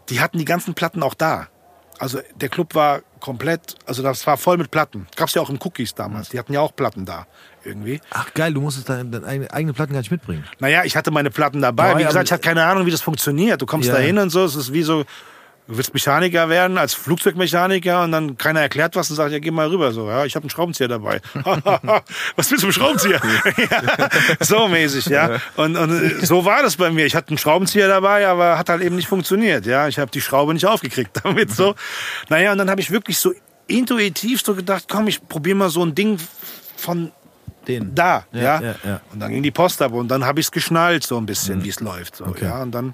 [0.10, 1.48] die hatten die ganzen Platten auch da.
[2.02, 5.06] Also der Club war komplett, also das war voll mit Platten.
[5.16, 7.28] Gab's ja auch im Cookies damals, die hatten ja auch Platten da
[7.64, 8.02] irgendwie.
[8.10, 10.44] Ach geil, du musstest deine, deine eigene- eigene Platten gar nicht mitbringen.
[10.60, 11.92] Naja, ich hatte meine Platten dabei.
[11.92, 13.62] Ja, Wie gesagt, ich hatte keine Ahnung, wie das funktioniert.
[13.62, 13.94] Du kommst Ja.
[13.96, 15.06] da hin und so, es ist wie so,
[15.72, 19.52] du willst Mechaniker werden, als Flugzeugmechaniker und dann keiner erklärt was und sagt, ja, geh
[19.52, 19.92] mal rüber.
[19.92, 21.22] So, ja, ich habe einen Schraubenzieher dabei.
[22.36, 23.22] was willst du mit Schraubenzieher?
[23.58, 24.10] ja,
[24.42, 25.40] so mäßig, ja.
[25.56, 27.06] Und, und äh, so war das bei mir.
[27.06, 29.66] Ich hatte einen Schraubenzieher dabei, aber hat halt eben nicht funktioniert.
[29.66, 31.76] Ja, ich habe die Schraube nicht aufgekriegt damit so.
[32.30, 33.34] Naja, und dann habe ich wirklich so
[33.68, 36.18] intuitiv so gedacht, komm, ich probiere mal so ein Ding
[36.76, 37.12] von
[37.68, 37.96] Den.
[37.96, 38.42] da, ja.
[38.42, 39.02] Ja, ja, ja.
[39.14, 41.64] Und dann ging die Post ab und dann habe ich es geschnallt so ein bisschen,
[41.64, 42.18] wie es läuft.
[42.18, 42.46] So, Okay.
[42.46, 42.62] ja.
[42.62, 42.94] Und dann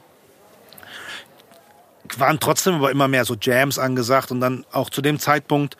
[2.17, 5.77] waren trotzdem aber immer mehr so Jams angesagt und dann auch zu dem Zeitpunkt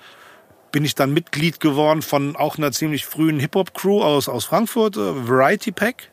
[0.71, 5.28] bin ich dann Mitglied geworden von auch einer ziemlich frühen Hip-Hop-Crew aus, aus Frankfurt, äh,
[5.28, 6.11] Variety Pack.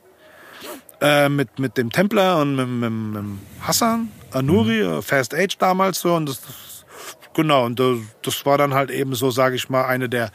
[1.00, 3.24] Äh, mit, mit dem Templar und mit, mit, mit
[3.60, 6.14] Hassan, Anuri, äh, Fast Age damals so.
[6.14, 6.86] Und das, das,
[7.34, 10.30] genau, und das, das war dann halt eben so, sage ich mal, eine der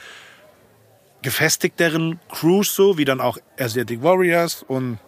[1.21, 4.99] gefestigteren Crews, so wie dann auch Asiatic Warriors und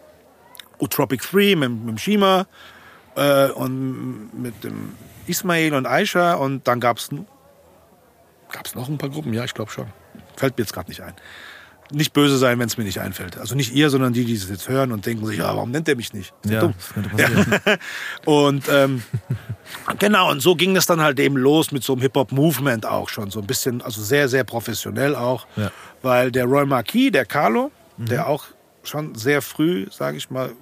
[0.78, 2.46] Utropic 3 mit, mit Shima
[3.16, 4.94] äh, und mit dem
[5.26, 7.10] Ismail und Aisha und dann gab es
[8.50, 9.86] gab's noch ein paar Gruppen, ja, ich glaube schon.
[10.36, 11.14] Fällt mir jetzt gerade nicht ein.
[11.90, 13.36] Nicht böse sein, wenn es mir nicht einfällt.
[13.36, 15.88] Also nicht ihr, sondern die, die es jetzt hören und denken sich, ja, warum nennt
[15.88, 16.32] er mich nicht?
[16.42, 16.74] Ist Ja, dumm?
[17.10, 17.60] passieren.
[18.24, 19.02] Und ähm,
[19.98, 23.30] genau, und so ging das dann halt eben los mit so einem Hip-Hop-Movement auch schon.
[23.30, 25.46] So ein bisschen, also sehr, sehr professionell auch.
[25.56, 25.70] Ja.
[26.00, 28.44] Weil der Roy Marquis, der Carlo, der auch
[28.82, 30.52] schon sehr früh, sage ich mal,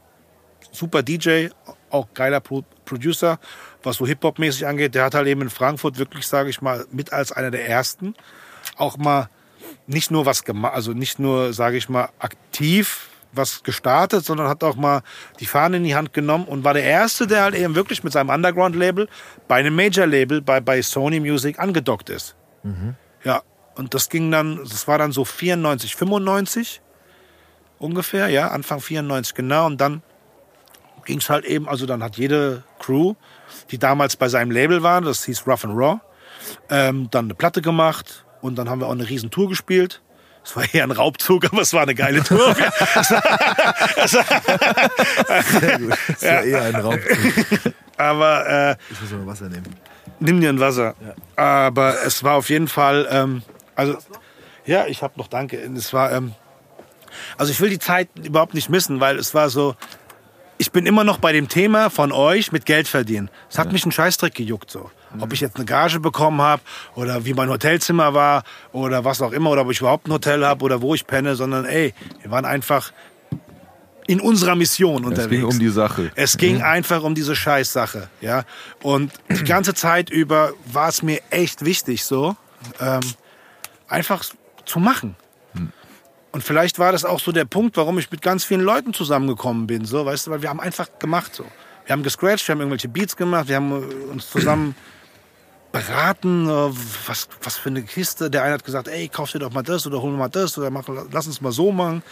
[0.73, 1.49] super DJ,
[1.91, 3.39] auch geiler Pro Producer,
[3.83, 7.13] was so Hip-Hop-mäßig angeht, der hat halt eben in Frankfurt wirklich, sage ich mal, mit
[7.13, 8.15] als einer der ersten
[8.77, 9.29] auch mal
[9.87, 14.65] nicht nur was gemacht, also nicht nur, sage ich mal, aktiv was gestartet, sondern hat
[14.65, 15.03] auch mal
[15.39, 18.13] die Fahne in die Hand genommen und war der Erste, der halt eben wirklich mit
[18.13, 19.09] seinem Underground-Label
[19.47, 22.35] bei einem Major-Label, bei, bei Sony Music angedockt ist.
[23.23, 23.43] Ja,
[23.77, 26.83] Und das ging dann, das war dann so 94, 95
[27.79, 29.67] ungefähr, ja, Anfang 94 genau.
[29.67, 30.03] Und dann
[31.11, 33.15] ging es halt eben, also dann hat jede Crew,
[33.73, 35.99] die damals bei seinem Label war, das hieß Rough and Raw,
[36.69, 40.03] ähm, dann eine Platte gemacht und dann haben wir auch eine riesen Tour gespielt.
[40.45, 42.55] Es war eher ein Raubzug, aber es war eine geile Tour.
[43.97, 44.13] Das
[46.23, 46.99] war eher ein Raum.
[47.97, 49.67] aber äh, Ich muss mal Wasser nehmen.
[50.21, 50.95] nimm dir ein Wasser.
[51.35, 53.43] Aber es war auf jeden Fall, ähm,
[53.75, 53.99] also
[54.65, 55.59] ja, ich habe noch Danke.
[55.77, 56.35] Es war, ähm,
[57.37, 59.75] also ich will die Zeit überhaupt nicht missen, weil es war so,
[60.61, 63.31] ich bin immer noch bei dem Thema von euch mit Geld verdienen.
[63.49, 64.91] Es hat mich einen Scheißdreck gejuckt so.
[65.19, 66.61] Ob ich jetzt eine Gage bekommen habe
[66.95, 68.43] oder wie mein Hotelzimmer war
[68.73, 71.35] oder was auch immer oder ob ich überhaupt ein Hotel habe oder wo ich penne,
[71.35, 72.93] sondern ey, wir waren einfach
[74.07, 75.31] in unserer Mission Es unterwegs.
[75.31, 76.13] ging um die Sache.
[76.15, 78.45] Es ging einfach um diese Scheißsache, ja.
[78.83, 82.37] Und die ganze Zeit über war es mir echt wichtig, so
[82.81, 83.01] ähm,
[83.89, 84.23] einfach
[84.67, 85.17] zu machen.
[86.33, 89.67] Und vielleicht war das auch so der Punkt, warum ich mit ganz vielen Leuten zusammengekommen
[89.67, 91.45] bin, so, weißt du, weil wir haben einfach gemacht, so.
[91.87, 94.77] Wir haben gescratcht, wir haben irgendwelche Beats gemacht, wir haben äh, uns zusammen
[95.73, 96.71] beraten, äh,
[97.07, 98.31] was, was für eine Kiste.
[98.31, 100.57] Der eine hat gesagt, ey, kauf dir doch mal das oder hol mir mal das
[100.57, 102.05] oder mach, lass uns mal so machen.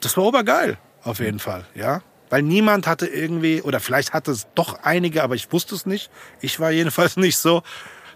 [0.00, 2.02] Das war obergeil, auf jeden Fall, ja.
[2.30, 6.10] Weil niemand hatte irgendwie, oder vielleicht hatte es doch einige, aber ich wusste es nicht.
[6.40, 7.62] Ich war jedenfalls nicht so,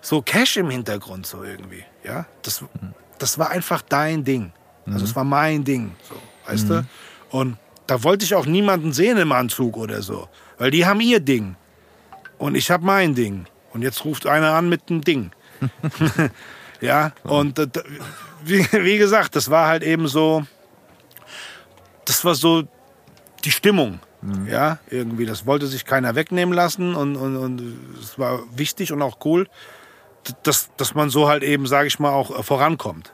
[0.01, 2.27] so Cash im Hintergrund, so irgendwie, ja.
[2.43, 2.65] Das,
[3.19, 4.53] das war einfach dein Ding.
[4.87, 6.15] Also es war mein Ding, so,
[6.47, 6.87] weißt du.
[7.31, 7.57] Und
[7.87, 10.29] da wollte ich auch niemanden sehen im Anzug oder so,
[10.59, 11.57] weil die haben ihr Ding
[12.39, 13.47] und ich habe mein Ding.
[13.73, 15.31] Und jetzt ruft einer an mit einem Ding.
[16.81, 17.69] ja, und äh,
[18.45, 20.45] wie, wie gesagt, das war halt eben so,
[22.05, 22.65] das war so
[23.45, 24.01] die Stimmung.
[24.49, 29.03] Ja, irgendwie, das wollte sich keiner wegnehmen lassen und, und, und es war wichtig und
[29.03, 29.49] auch cool,
[30.45, 33.13] dass, dass man so halt eben, sage ich mal, auch äh, vorankommt.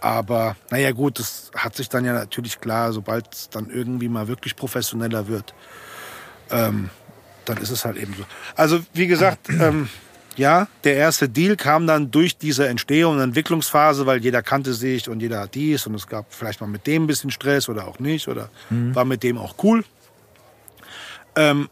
[0.00, 4.28] Aber naja gut, das hat sich dann ja natürlich klar, sobald es dann irgendwie mal
[4.28, 5.54] wirklich professioneller wird,
[6.50, 6.90] ähm,
[7.44, 8.24] dann ist es halt eben so.
[8.54, 9.88] Also wie gesagt, ähm,
[10.36, 15.08] ja, der erste Deal kam dann durch diese Entstehung und Entwicklungsphase, weil jeder kannte sich
[15.08, 17.88] und jeder hat dies und es gab vielleicht mal mit dem ein bisschen Stress oder
[17.88, 19.84] auch nicht oder war mit dem auch cool.
[21.34, 21.68] Ähm,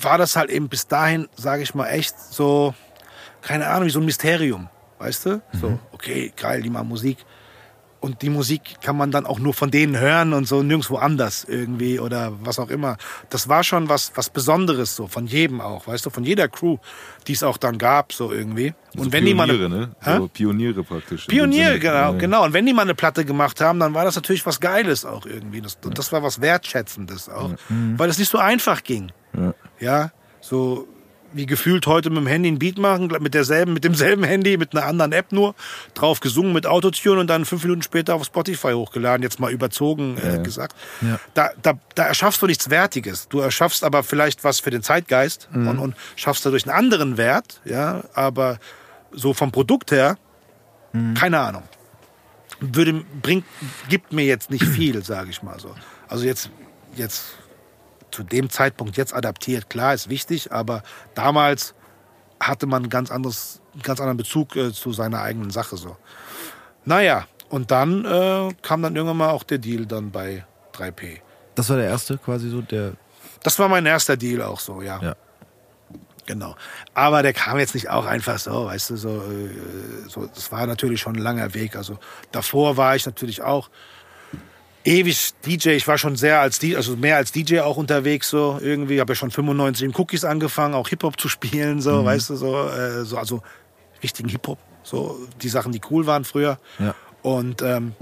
[0.00, 2.74] war das halt eben bis dahin, sage ich mal, echt so,
[3.40, 4.68] keine Ahnung, wie so ein Mysterium,
[5.04, 5.42] weißt du?
[5.60, 7.18] So, okay, geil, die machen Musik.
[8.00, 11.46] Und die Musik kann man dann auch nur von denen hören und so nirgendwo anders
[11.48, 12.98] irgendwie oder was auch immer.
[13.30, 16.76] Das war schon was, was Besonderes so, von jedem auch, weißt du, von jeder Crew,
[17.26, 18.74] die es auch dann gab, so irgendwie.
[18.94, 19.96] Und So wenn die mal Pioniere, eine, ne?
[20.02, 20.16] Hä?
[20.18, 21.24] So Pioniere praktisch.
[21.26, 22.18] Pioniere, genau, Ja.
[22.18, 22.44] genau.
[22.44, 25.24] Und wenn die mal eine Platte gemacht haben, dann war das natürlich was Geiles auch
[25.24, 25.62] irgendwie.
[25.62, 27.52] Das, das war was Wertschätzendes auch,
[27.96, 29.12] weil es nicht so einfach ging.
[29.34, 29.54] Ja.
[29.80, 30.10] Ja,
[30.42, 30.86] so
[31.34, 34.74] wie gefühlt heute mit dem Handy ein Beat machen, mit derselben, mit demselben Handy, mit
[34.74, 35.54] einer anderen App nur,
[35.94, 40.16] drauf gesungen mit Autotune und dann fünf Minuten später auf Spotify hochgeladen, jetzt mal überzogen
[40.18, 40.76] äh, gesagt.
[41.02, 41.20] Ja.
[41.34, 43.28] Da, da, da erschaffst du nichts Wertiges.
[43.28, 47.60] Du erschaffst aber vielleicht was für den Zeitgeist und, und schaffst dadurch einen anderen Wert,
[47.64, 48.58] ja, aber
[49.12, 50.16] so vom Produkt her,
[51.14, 51.62] keine Ahnung.
[52.60, 53.44] Würde, bringt,
[53.88, 55.74] gibt mir jetzt nicht viel, sage ich mal so.
[56.08, 56.50] Also jetzt,
[56.94, 57.36] jetzt
[58.14, 60.82] zu dem Zeitpunkt jetzt adaptiert, klar, ist wichtig, aber
[61.14, 61.74] damals
[62.40, 65.96] hatte man ganz anderes, ganz anderen Bezug äh, zu seiner eigenen Sache so.
[66.84, 70.44] Naja, und dann äh, kam dann irgendwann mal auch der Deal dann bei
[70.74, 71.20] 3P.
[71.54, 72.92] Das war der erste quasi so, der.
[73.42, 75.00] Das war mein erster Deal auch so, ja.
[75.02, 75.16] Ja.
[76.26, 76.56] Genau.
[76.94, 80.66] Aber der kam jetzt nicht auch einfach so, weißt du, so, äh, so das war
[80.66, 81.76] natürlich schon ein langer Weg.
[81.76, 81.98] Also
[82.32, 83.70] davor war ich natürlich auch
[84.84, 85.70] ewig DJ.
[85.70, 89.00] Ich war schon sehr als DJ, also mehr als DJ auch unterwegs so irgendwie.
[89.00, 92.36] Habe ja schon 95 in Cookies angefangen, auch Hip Hop zu spielen, so, weißt du,
[92.36, 93.42] so, äh, so also
[94.02, 96.58] richtigen Hip Hop, so die Sachen, die cool waren früher.
[96.78, 96.94] Ja.
[97.22, 97.94] Und ähm,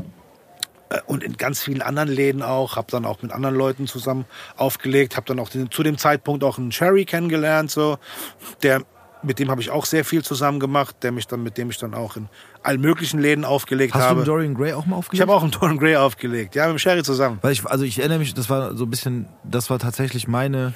[0.93, 4.25] äh, und in ganz vielen anderen Läden auch, habe dann auch mit anderen Leuten zusammen
[4.57, 7.99] aufgelegt, habe dann auch den, zu dem Zeitpunkt auch einen Cherry kennengelernt, so
[8.63, 8.83] der
[9.23, 11.79] mit dem habe ich auch sehr viel zusammen gemacht, der mich dann mit dem ich
[11.79, 12.29] dann auch in
[12.63, 14.19] allen möglichen Läden aufgelegt Hast du habe.
[14.21, 15.23] mit Dorian Gray auch mal ich aufgelegt?
[15.23, 17.39] habe auch einen Dorian Gray aufgelegt, ja, mit dem Sherry zusammen.
[17.43, 20.75] Weil ich, also ich erinnere mich, das war so ein bisschen, das war tatsächlich meine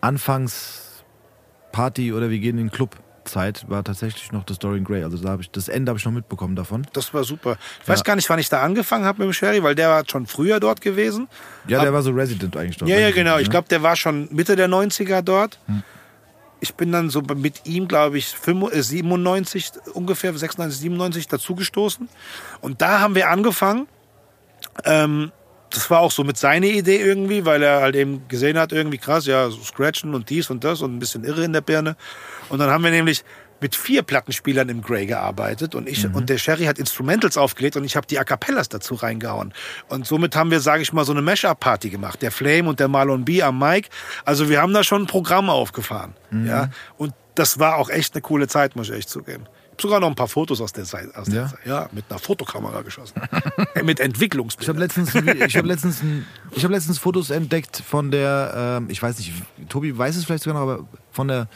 [0.00, 5.04] Anfangsparty oder wir gehen in den Club Zeit, war tatsächlich noch das Dorian Gray.
[5.04, 6.86] Also da habe ich, das Ende habe ich noch mitbekommen davon.
[6.94, 7.56] Das war super.
[7.82, 8.04] Ich weiß Ja.
[8.04, 10.58] gar nicht, wann ich da angefangen habe mit dem Sherry, weil der war schon früher
[10.58, 11.28] dort gewesen.
[11.68, 12.90] Ja, der war so Resident eigentlich dort.
[12.90, 13.36] Ja, ja, genau.
[13.38, 13.50] Ich ne?
[13.50, 15.58] glaube, der war schon Mitte der 90er dort.
[16.60, 22.08] Ich bin dann so mit ihm, glaube ich, 95, äh, 97, ungefähr 96, 97 dazugestoßen.
[22.60, 23.88] Und da haben wir angefangen.
[24.84, 25.32] Ähm,
[25.70, 28.98] das war auch so mit seiner Idee irgendwie, weil er halt eben gesehen hat, irgendwie
[28.98, 31.96] krass, ja, so Scratchen und dies und das und ein bisschen irre in der Birne.
[32.48, 33.24] Und dann haben wir nämlich
[33.60, 36.14] mit vier Plattenspielern im Grey gearbeitet und ich Mhm.
[36.14, 39.52] und der Sherry hat Instrumentals aufgelegt und ich habe die A cappellas dazu reingehauen.
[39.88, 42.22] Und somit haben wir, sage ich mal, so eine Mashup-Party gemacht.
[42.22, 43.88] Der Flame und der Marlon B am Mic.
[44.24, 46.14] Also wir haben da schon ein Programm aufgefahren.
[46.30, 46.46] Mhm.
[46.46, 46.70] Ja.
[46.96, 49.44] Und das war auch echt eine coole Zeit, muss ich echt zugeben.
[49.76, 51.14] Ich sogar noch ein paar Fotos aus der Zeit.
[51.14, 51.32] Aus Ja?
[51.34, 51.58] der Zeit.
[51.64, 53.14] ja mit einer Fotokamera geschossen.
[53.82, 54.76] Mit Entwicklungsbildern.
[54.76, 55.14] Ich habe letztens,
[55.46, 56.02] ich hab letztens,
[56.52, 59.32] ich hab letztens Fotos entdeckt von der, ähm, ich weiß nicht,
[59.70, 61.48] Tobi weiß es vielleicht sogar noch, aber von der,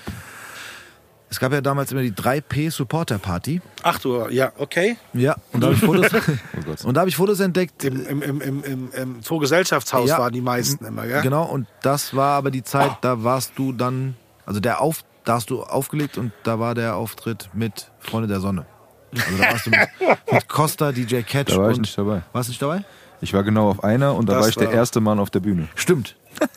[1.34, 3.60] es gab ja damals immer die 3P Supporter Party.
[3.82, 4.96] Ach du, ja, okay.
[5.14, 7.82] Ja, und da habe ich Fotos, und da habe ich Fotos entdeckt.
[7.82, 10.18] Im, im, im, im, im, im Zoogesellschaftshaus Ja.
[10.18, 11.22] waren die meisten immer, gell?
[11.22, 14.14] Genau, und das war aber die Zeit, da warst du dann,
[14.46, 18.38] also der auf, da hast du aufgelegt und da war der Auftritt mit Freunde der
[18.38, 18.64] Sonne.
[19.12, 19.88] Also da warst du mit,
[20.32, 22.22] mit Costa, DJ Catch Da war ich und nicht dabei.
[22.32, 22.84] Warst du nicht dabei?
[23.20, 25.66] Ich war genau auf einer und da war ich der erste Mann auf der Bühne.
[25.74, 26.14] Stimmt.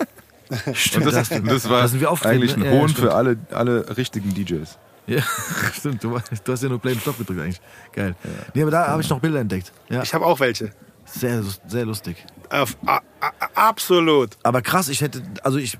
[0.74, 2.66] Stimmt, Und das, da hast du- das war da sind wir eigentlich ein ne?
[2.68, 3.08] Ja, ja, Hohn stimmt.
[3.08, 4.78] für alle, alle richtigen DJs.
[5.08, 5.22] Ja,
[5.74, 6.04] stimmt.
[6.04, 7.62] Du, du hast ja nur Play and Stop gedrückt eigentlich.
[7.94, 8.16] Geil.
[8.54, 9.72] Nee, aber da habe ich noch Bilder entdeckt.
[9.90, 10.72] Ja, Ich habe auch welche.
[11.06, 12.26] sehr, sehr lustig.
[12.50, 14.32] Auf, a, a, absolut.
[14.44, 15.78] Aber krass, ich hätte, also ich,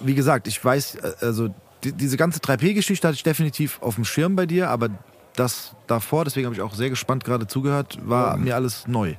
[0.00, 4.04] wie gesagt, ich weiß, äh, also die, diese ganze 3P-Geschichte hatte ich definitiv auf dem
[4.04, 4.88] Schirm bei dir, aber
[5.36, 9.14] das davor, deswegen habe ich auch sehr gespannt gerade zugehört, war mir alles neu.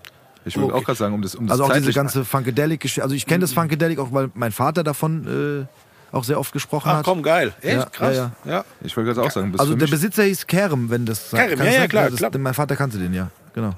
[0.45, 0.75] Ich würde Okay.
[0.81, 3.01] auch gerade sagen, um das, um das Also auch diese ganze Funkadelic-Geschichte.
[3.03, 6.89] Also ich kenne das Funkadelic auch, weil mein Vater davon äh, auch sehr oft gesprochen
[6.91, 7.05] Ach hat.
[7.05, 7.53] komm, geil.
[7.61, 7.75] Echt?
[7.77, 8.15] Ja, Krass.
[8.15, 11.31] ja, Ja, Ich wollte gerade auch sagen, das Also der Besitzer hieß Kerem, wenn das
[11.31, 12.31] Kerem, ja, das ja, klar, das, klar.
[12.37, 13.31] Mein Vater kannte den, ja.
[13.53, 13.71] Genau.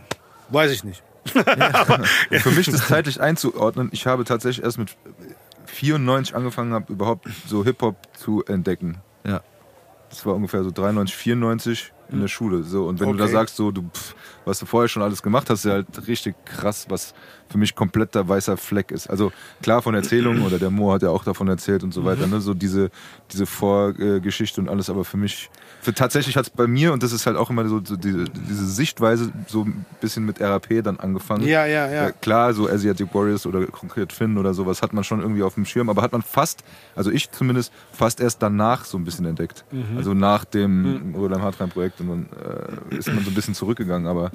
[0.49, 1.01] Weiß ich nicht.
[1.33, 4.95] für mich das zeitlich einzuordnen, ich habe tatsächlich erst mit
[5.65, 8.97] 94 angefangen, habe überhaupt so Hip-Hop zu entdecken.
[9.25, 9.41] Ja.
[10.09, 12.63] Das war ungefähr so 93, 94 in der Schule.
[12.63, 12.85] So.
[12.87, 13.33] Und wenn du da Okay.
[13.33, 16.35] sagst, so, du, pff, was du vorher schon alles gemacht hast, ist ja halt richtig
[16.45, 17.13] krass, was
[17.49, 19.07] für mich kompletter weißer Fleck ist.
[19.09, 22.25] Also klar von Erzählungen, oder der Mo hat ja auch davon erzählt und so weiter,
[22.27, 22.39] ne?
[22.39, 22.89] so diese,
[23.31, 25.49] diese Vorgeschichte und alles, aber für mich,
[25.91, 28.65] tatsächlich hat es bei mir, und das ist halt auch immer so, so diese, diese
[28.65, 31.45] Sichtweise, so ein bisschen mit RAP dann angefangen.
[31.45, 32.11] Ja, ja, ja.
[32.11, 35.65] klar, so Asiatic Warriors oder Concrete Finn oder sowas hat man schon irgendwie auf dem
[35.65, 36.63] Schirm, aber hat man fast,
[36.95, 39.65] also ich zumindest, fast erst danach so ein bisschen entdeckt.
[39.71, 39.97] Mhm.
[39.97, 42.29] Also nach dem Roland Hartrein Projekt und dann
[42.91, 44.31] äh, ist man so ein bisschen zurückgegangen, aber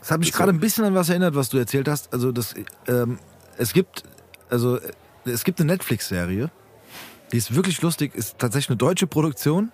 [0.00, 2.12] Das hat mich gerade ein bisschen an was erinnert, was du erzählt hast.
[2.12, 2.54] Also das,
[2.88, 3.18] ähm,
[3.56, 4.02] es gibt,
[4.50, 4.92] also äh,
[5.24, 6.50] es gibt eine Netflix-Serie,
[7.32, 9.72] die ist wirklich lustig, ist tatsächlich eine deutsche Produktion.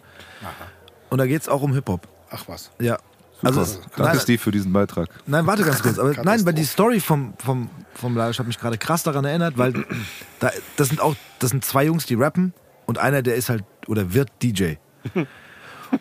[1.10, 2.06] Und da geht es auch um Hip-Hop.
[2.30, 2.70] Ach was.
[2.80, 2.98] Ja.
[3.42, 5.08] Also, es- danke nein, Steve für diesen Beitrag.
[5.26, 5.98] nein, warte ganz kurz.
[5.98, 9.56] Aber nein, weil die Story vom, vom, vom Laisch hat mich gerade krass daran erinnert,
[9.56, 9.72] weil
[10.40, 12.52] da, das sind auch, das sind zwei Jungs, die rappen
[12.86, 14.74] und einer, der ist halt oder wird DJ.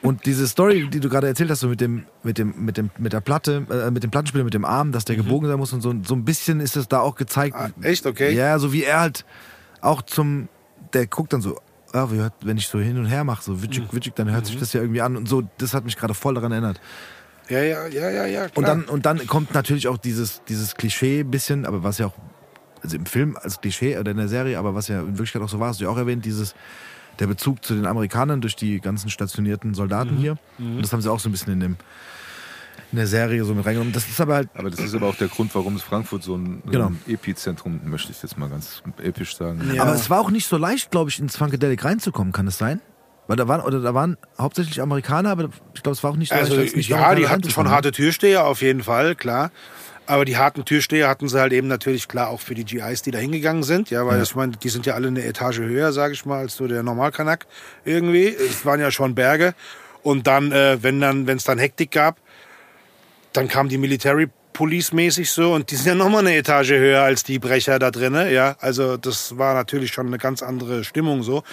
[0.03, 2.91] Und diese Story, die du gerade erzählt hast, so mit dem, mit dem, mit dem,
[2.99, 5.73] mit der Platte, äh, mit dem Plattenspieler, mit dem Arm, dass der gebogen sein muss
[5.73, 7.55] und so, so ein bisschen ist es da auch gezeigt.
[7.55, 8.05] Ah, echt?
[8.05, 8.35] Okay.
[8.35, 9.25] Ja, so wie er halt
[9.81, 10.47] auch zum,
[10.93, 11.57] der guckt dann so,
[11.93, 14.45] ah, wie hört, wenn ich so hin und her mache, so witschig, witschig, dann hört
[14.45, 16.79] sich das ja irgendwie an und so, das hat mich gerade voll daran erinnert.
[17.49, 18.47] Ja, ja, ja, ja, ja.
[18.47, 18.51] Klar.
[18.55, 22.07] Und dann, und dann kommt natürlich auch dieses, dieses Klischee ein bisschen, aber was ja
[22.07, 22.13] auch,
[22.83, 25.49] also im Film als Klischee oder in der Serie, aber was ja in Wirklichkeit auch
[25.49, 26.53] so war, hast du ja auch erwähnt, dieses,
[27.19, 30.37] der Bezug zu den Amerikanern durch die ganzen stationierten Soldaten hier.
[30.57, 31.75] Und das haben sie auch so ein bisschen in, dem,
[32.91, 33.93] in der Serie so mit reingenommen.
[33.93, 36.35] Das ist aber halt, Aber das ist aber auch der Grund, warum es Frankfurt so
[36.35, 36.87] ein, so Genau.
[36.87, 39.71] ein Epizentrum, möchte ich jetzt mal ganz episch sagen.
[39.73, 39.83] Ja.
[39.83, 42.81] aber es war auch nicht so leicht, glaube ich, ins Funkadelic reinzukommen, kann es sein?
[43.27, 46.29] Weil da waren, oder da waren hauptsächlich Amerikaner, aber ich glaube, es war auch nicht
[46.29, 49.51] so Also, leicht, nicht ja, die hatten schon harte Türsteher, auf jeden Fall, klar.
[50.07, 53.11] Aber die harten Türsteher hatten sie halt eben natürlich klar auch für die GIs, die
[53.11, 53.91] da hingegangen sind.
[53.91, 54.23] Ja, weil Ja.
[54.23, 56.81] ich meine, die sind ja alle eine Etage höher, sage ich mal, als so der
[56.81, 57.45] Normalkanak
[57.85, 58.25] irgendwie.
[58.29, 59.53] Es waren ja schon Berge.
[60.01, 62.17] Und dann, äh, wenn dann, wenn es dann Hektik gab,
[63.33, 67.01] dann kam die Military Police mäßig so und die sind ja nochmal eine Etage höher
[67.01, 68.57] als die Brecher da drinnen, ja.
[68.59, 71.43] Also das war natürlich schon eine ganz andere Stimmung so.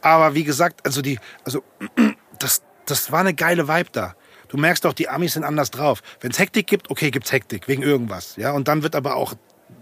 [0.00, 1.62] Aber wie gesagt, also die, also
[2.40, 4.16] das, das war eine geile Vibe da.
[4.48, 6.02] Du merkst doch, die Amis sind anders drauf.
[6.20, 8.52] Wenn es Hektik gibt, okay, gibt's Hektik wegen irgendwas, ja.
[8.52, 9.34] Und dann wird aber auch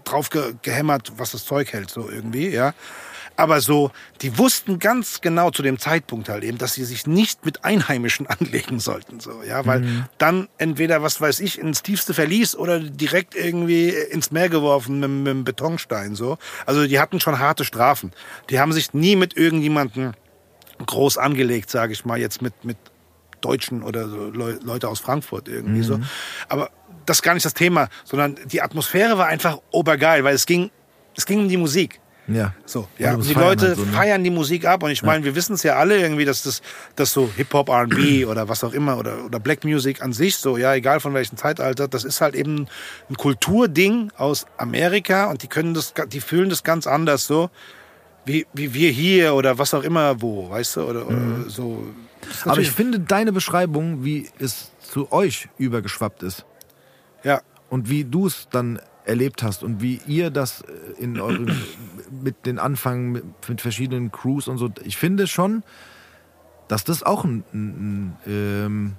[0.03, 2.73] drauf ge gehämmert, was das Zeug hält, so irgendwie, ja.
[3.37, 7.45] Aber so, die wussten ganz genau zu dem Zeitpunkt halt eben, dass sie sich nicht
[7.45, 12.55] mit Einheimischen anlegen sollten, so, ja, weil dann entweder, was weiß ich, ins tiefste Verlies
[12.55, 16.37] oder direkt irgendwie ins Meer geworfen mit, mit einem Betonstein, so.
[16.65, 18.11] Also die hatten schon harte Strafen.
[18.49, 20.13] Die haben sich nie mit irgendjemandem
[20.85, 22.77] groß angelegt, sage ich mal, jetzt mit, mit
[23.41, 25.99] Deutschen oder so Leu Leute aus Frankfurt irgendwie so.
[26.49, 26.71] Aber
[27.05, 30.71] das ist gar nicht das Thema, sondern die Atmosphäre war einfach obergeil, weil es ging,
[31.15, 31.99] es ging um die Musik.
[32.27, 32.53] Ja.
[32.65, 33.91] So, Ja, ja, musst die feiern Leute halt so, ne?
[33.91, 36.61] feiern die Musik ab und ich meine, wir wissen es ja alle irgendwie, dass das,
[36.95, 40.57] dass so Hip-Hop, R&B oder was auch immer oder, oder Black Music an sich so,
[40.57, 42.67] ja, egal von welchem Zeitalter, das ist halt eben
[43.09, 47.49] ein Kulturding aus Amerika und die können das, die fühlen das ganz anders so.
[48.25, 50.81] wie, wie wir hier oder was auch immer wo, weißt du?
[50.81, 51.49] Oder, oder Mhm.
[51.49, 51.85] so.
[52.45, 56.43] Aber ich finde deine Beschreibung, wie es zu euch übergeschwappt ist
[57.23, 61.47] ja, und wie du es dann erlebt hast und wie ihr das äh, in eurem,
[62.23, 65.63] mit den Anfängen mit, mit verschiedenen Crews und so, ich finde schon,
[66.67, 68.93] dass das auch einen, einen ähm,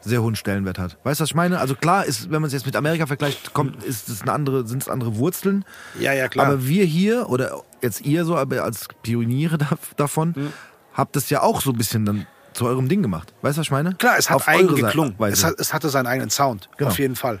[0.00, 0.96] sehr hohen Stellenwert hat.
[1.02, 1.58] Weißt du, was ich meine?
[1.58, 4.66] Also klar ist, wenn man es jetzt mit Amerika vergleicht, kommt, ist es eine andere,
[4.66, 5.64] sind es andere Wurzeln.
[6.00, 6.46] ja, ja, klar.
[6.46, 10.52] Aber wir hier, oder jetzt ihr so, aber als Pioniere da, davon, Hm.
[10.94, 13.34] habt es ja auch so ein bisschen dann zu eurem Ding gemacht.
[13.42, 13.94] Weißt du, was ich meine?
[13.96, 15.14] Klar, es hat Auf eigen geklungen.
[15.20, 16.90] Es, hat, es hatte seinen eigenen Sound, Genau.
[16.90, 17.40] auf jeden Fall.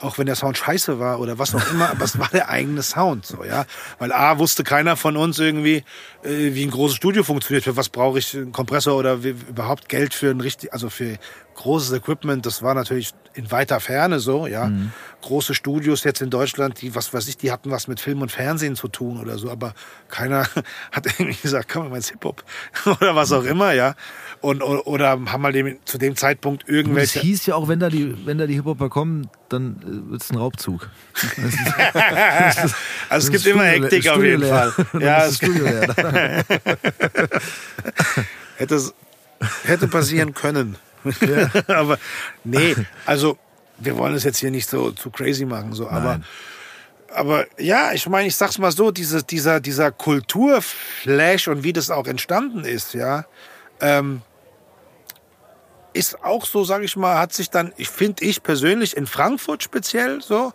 [0.00, 2.82] Auch wenn der Sound scheiße war oder was auch immer, aber es war der eigene
[2.82, 3.64] Sound, so, ja.
[3.98, 5.82] Weil A, wusste keiner von uns irgendwie,
[6.22, 7.64] äh, wie ein großes Studio funktioniert.
[7.64, 11.18] Für was brauche ich einen Kompressor oder wie, überhaupt Geld für ein richtig, also für
[11.58, 12.46] großes Equipment.
[12.46, 14.66] Das war natürlich in weiter Ferne so, ja.
[14.66, 14.92] Mhm.
[15.22, 18.30] Große Studios jetzt in Deutschland, die, was weiß ich, die hatten was mit Film und
[18.30, 19.74] Fernsehen zu tun oder so, aber
[20.08, 20.46] keiner
[20.92, 22.44] hat irgendwie gesagt, komm mal ins Hip-Hop
[23.00, 23.94] oder was auch immer, ja.
[24.40, 27.20] Und, oder haben mal dem, zu dem Zeitpunkt Und es irgendwelche.
[27.20, 30.30] hieß ja auch, wenn da die, wenn da die Hip-Hopper kommen, dann äh, wird es
[30.30, 30.88] ein Raubzug.
[33.08, 34.46] Also es gibt immer Hektik auf jeden.
[34.46, 34.72] Fall.
[35.00, 36.44] Ja, es Studio leer.
[38.56, 38.92] hätte,
[39.64, 40.76] hätte passieren können.
[41.68, 41.98] aber
[42.44, 42.74] nee,
[43.06, 43.38] also
[43.78, 46.24] wir wollen es jetzt hier nicht so zu crazy machen, so, aber Nein.
[47.14, 51.90] aber ja, ich meine, ich sag's mal so, diese, dieser, dieser Kulturflash und wie das
[51.90, 53.24] auch entstanden ist, ja,
[53.80, 54.22] ähm,
[55.92, 59.62] ist auch so, sage ich mal, hat sich dann, ich finde ich persönlich in Frankfurt
[59.62, 60.52] speziell so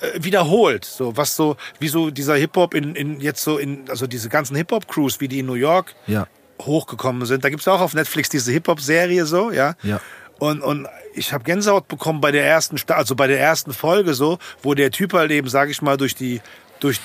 [0.00, 3.88] äh, wiederholt, so was so, wie so dieser Hip Hop in, in jetzt so in,
[3.88, 6.26] also diese ganzen Hip Hop Crews, wie die in New York Ja.
[6.60, 7.44] Hochgekommen sind.
[7.44, 9.74] Da gibt's auch auf Netflix diese Hip-Hop-Serie so, ja.
[9.82, 10.00] Ja.
[10.38, 14.38] Und, und ich habe Gänsehaut bekommen bei der ersten, also bei der ersten Folge so,
[14.62, 16.40] wo der Typ halt eben, sag ich mal, durch die,
[16.80, 17.00] durch,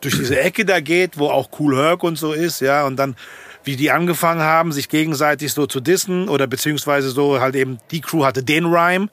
[0.00, 3.16] durch diese Ecke da geht, wo auch Cool Herc und so ist, ja, und dann,
[3.64, 8.02] wie die angefangen haben, sich gegenseitig so zu dissen oder beziehungsweise so halt eben, die
[8.02, 9.08] Crew hatte den Rhyme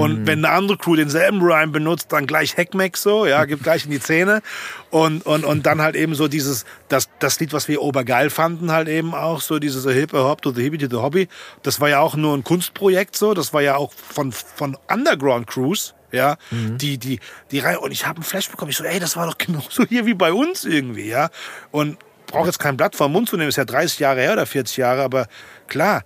[0.00, 3.84] und wenn eine andere Crew denselben Rhyme benutzt, dann gleich Heckmeck so, ja, gibt gleich
[3.84, 4.42] in die Zähne.
[4.90, 8.72] Und, und, und dann halt eben so dieses, das, das Lied, was wir obergeil fanden,
[8.72, 11.28] halt eben auch so dieses Hip, A Hop to the Hippie to the Hobby.
[11.62, 15.46] Das war ja auch nur ein Kunstprojekt so, das war ja auch von, von Underground
[15.46, 15.94] Crews.
[16.12, 17.20] Ja, die, die,
[17.52, 17.78] die Reihe.
[17.78, 18.72] Und ich habe einen Flash bekommen.
[18.72, 21.30] Ich so, ey, das war doch genauso hier wie bei uns irgendwie, ja.
[21.70, 24.46] Und brauche jetzt kein Blatt vom Mund zu nehmen, ist ja 30 Jahre her oder
[24.46, 25.28] 40 Jahre, aber
[25.68, 26.02] klar,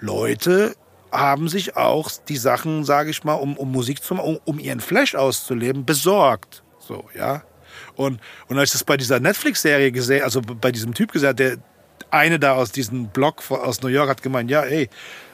[0.00, 0.74] Leute
[1.12, 4.58] haben sich auch die Sachen, sage ich mal, um, um Musik zu machen, um, um
[4.58, 6.62] ihren Flash auszuleben, besorgt.
[6.78, 7.42] So, ja.
[7.94, 11.58] Und, und als ich das bei dieser Netflix-Serie gesehen, also bei diesem Typ gesagt, der
[12.10, 14.88] eine da aus diesem Blog aus New York hat gemeint, ja, ey,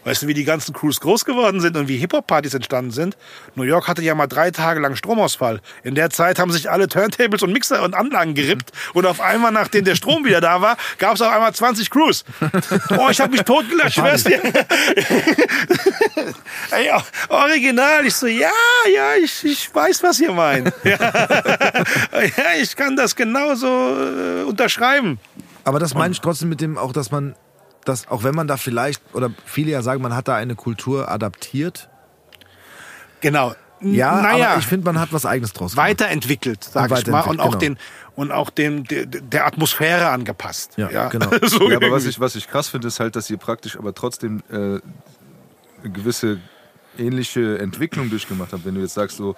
[0.05, 3.17] weißt du, wie die ganzen Crews groß geworden sind und wie Hip-Hop-Partys entstanden sind?
[3.55, 5.61] New York hatte ja mal drei Tage lang Stromausfall.
[5.83, 9.53] In der Zeit haben sich alle Turntables und Mixer und Anlagen gerippt und auf einmal,
[9.53, 12.25] nachdem der Strom wieder da war, gab es auf einmal 20 Crews.
[12.99, 14.41] Oh, ich habe mich totgelacht, schwör's dir.
[16.71, 16.91] Ey,
[17.29, 18.07] original.
[18.07, 18.51] Ich so, ja,
[18.95, 20.73] ja, ich, ich weiß, was ihr meint.
[20.85, 20.99] Ja,
[22.13, 25.19] ja ich kann das genauso äh, unterschreiben.
[25.65, 27.35] Aber das meine ich trotzdem mit dem auch, dass man,
[27.85, 31.11] dass auch wenn man da vielleicht, oder viele ja sagen, man hat da eine Kultur
[31.11, 31.89] adaptiert.
[33.21, 33.55] Genau.
[33.81, 35.89] N- Ja, naja, aber ich finde, man hat was Eigenes draus gemacht.
[35.89, 37.59] weiterentwickelt, sag Und ich mal, und auch genau.
[37.59, 37.79] den
[38.15, 40.75] und auch dem der, der Atmosphäre angepasst.
[40.77, 41.31] Ja, genau.
[41.43, 43.95] so Ja, aber was ich, was ich krass finde, ist halt, dass ihr praktisch aber
[43.95, 44.81] trotzdem äh, eine
[45.83, 46.39] gewisse
[46.99, 49.35] ähnliche Entwicklung durchgemacht habt, wenn du jetzt sagst, so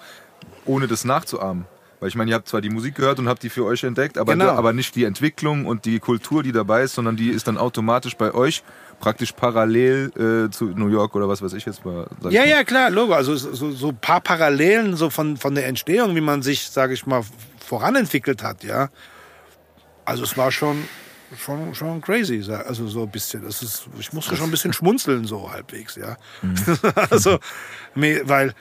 [0.65, 1.65] ohne das nachzuahmen.
[1.99, 4.17] Weil ich meine, ihr habt zwar die Musik gehört und habt die für euch entdeckt,
[4.17, 4.49] aber, Genau.
[4.49, 8.15] aber nicht die Entwicklung und die Kultur, die dabei ist, sondern die ist dann automatisch
[8.17, 8.63] bei euch
[8.99, 10.11] praktisch parallel
[10.47, 12.07] äh, zu New York oder was weiß ich jetzt mal.
[12.29, 12.49] Ja, mal.
[12.49, 13.13] ja, klar, Logo.
[13.13, 16.93] Also so, so ein paar Parallelen so von, von der Entstehung, wie man sich, sage
[16.93, 17.23] ich mal,
[17.65, 18.89] voranentwickelt hat, ja.
[20.05, 20.83] Also es war schon,
[21.37, 23.43] schon, schon crazy, also so ein bisschen.
[23.43, 26.17] Das ist, ich musste schon ein bisschen schmunzeln, so halbwegs, ja.
[27.09, 27.39] also,
[27.95, 28.53] me- weil,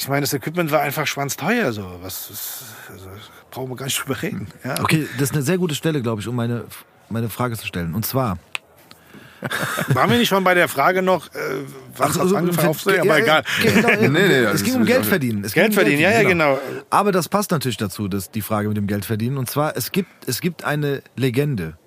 [0.00, 1.98] ich meine, das Equipment war einfach schwanzteuer, so.
[2.00, 3.08] Was ist, also,
[3.50, 4.48] brauchen wir gar nicht drüber reden.
[4.64, 4.80] Ja.
[4.80, 6.64] Okay, das ist eine sehr gute Stelle, glaube ich, um meine,
[7.10, 7.94] meine Frage zu stellen.
[7.94, 8.38] Und zwar,
[9.94, 11.38] Waren wir nicht schon bei der Frage noch, äh,
[11.96, 13.04] was Ach, hat's so, angefangen ja, aufzusehen?
[13.04, 13.42] ja, Aber egal.
[13.62, 15.44] Genau, Nee, nee, es ging um Geld verdienen.
[15.44, 16.58] Es Geld um verdienen, ja, ja, genau.
[16.90, 19.38] Aber das passt natürlich dazu, dass die Frage mit dem Geld verdienen.
[19.38, 21.78] Und zwar, es gibt, es gibt eine Legende,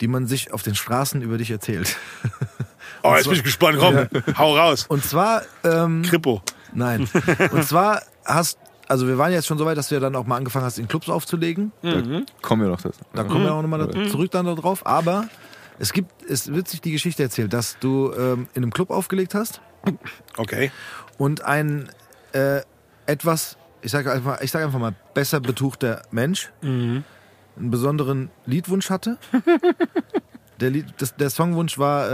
[0.00, 1.96] die man sich auf den Straßen über dich erzählt.
[3.02, 4.84] Oh, jetzt bin ich gespannt, komm, hau raus.
[4.86, 6.42] Und zwar, ähm, Kripo.
[6.74, 7.08] Nein.
[7.52, 8.58] Und zwar hast,
[8.88, 10.78] also wir waren jetzt schon so weit, dass du ja dann auch mal angefangen hast,
[10.78, 11.72] in Clubs aufzulegen.
[11.82, 12.02] Da
[12.42, 12.96] kommen wir noch das.
[13.14, 14.86] Da kommen wir auch nochmal zurück dann darauf.
[14.86, 15.28] Aber
[15.78, 19.34] es gibt, es wird sich die Geschichte erzählt, dass du ähm, in einem Club aufgelegt
[19.34, 19.60] hast
[20.36, 20.70] Okay.
[21.18, 21.88] und ein
[22.32, 22.60] äh,
[23.06, 27.04] etwas, ich sage einfach, ich sag einfach mal, besser betuchter Mensch, einen
[27.56, 29.16] besonderen Liedwunsch hatte.
[30.60, 32.06] der, Lied, das, der Songwunsch war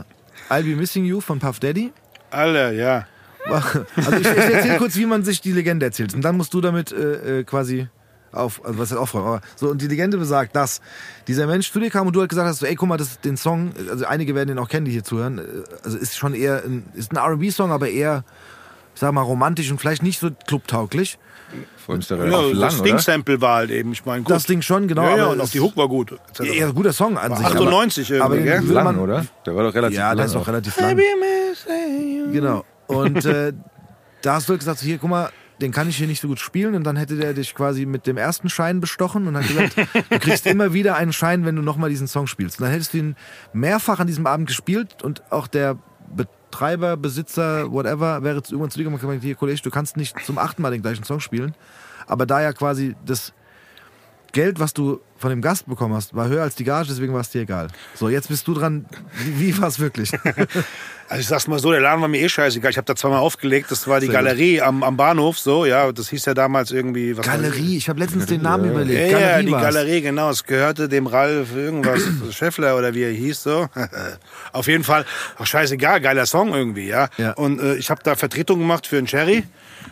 [0.00, 0.02] äh,
[0.50, 1.92] I'll Be Missing You von Puff Daddy.
[2.30, 3.06] Alle, ja.
[3.96, 6.14] Also ich, ich erzähle kurz, wie man sich die Legende erzählt.
[6.14, 7.88] Und dann musst du damit äh, äh, quasi
[8.32, 10.80] auf, also was heißt aufräumen, aber so, und die Legende besagt, dass
[11.28, 13.08] dieser Mensch zu dir kam und du halt gesagt hast, so, ey, guck mal, das
[13.10, 15.42] ist den Song, also einige werden den auch kennen, die hier zuhören, äh,
[15.84, 18.24] also ist schon eher, ein, ist ein R&B-Song, aber eher,
[18.94, 21.18] ich sag mal, romantisch und vielleicht nicht so clubtauglich.
[21.76, 22.82] Vor allem ist der ja relativ das lang, oder?
[22.84, 24.30] Ding-Sample war halt eben, ich meine, gut.
[24.32, 25.02] Das Ding schon, genau.
[25.02, 26.12] ja, ja, aber und auch die Hook war gut.
[26.12, 26.40] etc.
[26.54, 27.46] Ja, guter Song an sich.
[27.46, 29.26] 98 aber, aber irgendwie, will lang, oder?
[29.46, 30.16] Der war doch relativ Ja, lang.
[30.16, 30.48] der ist auch auch.
[30.48, 30.98] relativ lang.
[32.32, 32.64] Genau.
[32.94, 33.52] Und äh,
[34.22, 35.30] da hast du halt gesagt, hier, guck mal,
[35.60, 36.74] den kann ich hier nicht so gut spielen.
[36.74, 39.76] Und dann hätte der dich quasi mit dem ersten Schein bestochen und hat gesagt,
[40.10, 42.58] du kriegst immer wieder einen Schein, wenn du nochmal diesen Song spielst.
[42.58, 43.16] Und dann hättest du ihn
[43.52, 45.78] mehrfach an diesem Abend gespielt und auch der
[46.14, 49.96] Betreiber, Besitzer, whatever, wäre jetzt irgendwann zu dir gekommen und gesagt, hier, Kollege, du kannst
[49.96, 51.54] nicht zum achten Mal den gleichen Song spielen.
[52.06, 53.32] Aber da ja quasi das
[54.34, 57.22] Geld, was du von dem Gast bekommen hast, war höher als die Gage, deswegen war
[57.22, 57.68] es dir egal.
[57.94, 58.84] So, jetzt bist du dran.
[59.24, 60.12] Wie, wie war es wirklich?
[61.06, 62.70] Also ich sag's mal so, der Laden war mir eh scheißegal.
[62.70, 63.70] Ich habe da zweimal aufgelegt.
[63.70, 64.14] Das war die Sehr.
[64.14, 65.92] Galerie am, am Bahnhof, so, ja.
[65.92, 67.14] Das hieß ja damals irgendwie...
[67.16, 69.12] Was Galerie, ich habe letztens den Namen Ja, überlegt.
[69.12, 69.62] ja, Galerie die war's.
[69.62, 70.30] Galerie, genau.
[70.30, 73.68] Es gehörte dem Ralf irgendwas, Scheffler oder wie er hieß, so.
[74.54, 75.04] Auf jeden Fall,
[75.38, 77.08] ach, scheißegal, geiler Song irgendwie, ja.
[77.18, 77.32] Ja.
[77.34, 79.44] Und äh, ich habe da Vertretung gemacht für einen Cherry.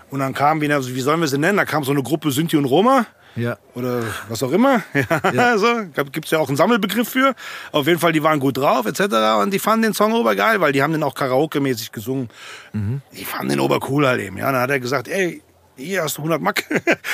[0.08, 1.58] Und dann kam, wie, wie sollen wir sie nennen?
[1.58, 3.04] Da kam so eine Gruppe Sinti und Roma.
[3.36, 3.56] Ja.
[3.74, 4.82] Oder was auch immer.
[5.32, 5.66] Ja, so.
[6.10, 7.34] Gibt es ja auch einen Sammelbegriff für.
[7.70, 9.40] Auf jeden Fall, die waren gut drauf, etc.
[9.42, 12.28] Und die fanden den Song obergeil, weil die haben den auch Karaoke-mäßig gesungen.
[12.72, 14.36] Die fanden den obercool halt eben.
[14.36, 15.42] Ja, dann hat er gesagt, ey,
[15.76, 16.64] hier hast du 100 Mack,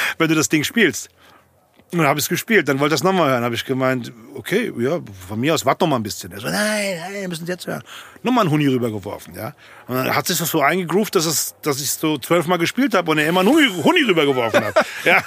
[0.18, 1.08] wenn du das Ding spielst.
[1.90, 2.68] Und dann habe ich es gespielt.
[2.68, 3.44] Dann wollte ich das nochmal hören.
[3.44, 6.30] habe ich gemeint, okay, ja, von mir aus warte noch mal ein bisschen.
[6.32, 7.82] Er so, nein, nein, wir müssen es jetzt hören.
[8.22, 9.54] Nochmal einen Huni rübergeworfen, ja.
[9.86, 13.10] Und dann hat sich das so eingegroovt, dass, es, dass ich so zwölfmal gespielt habe
[13.10, 14.74] und er immer einen Huni, Huni rübergeworfen hat.
[15.04, 15.22] ja.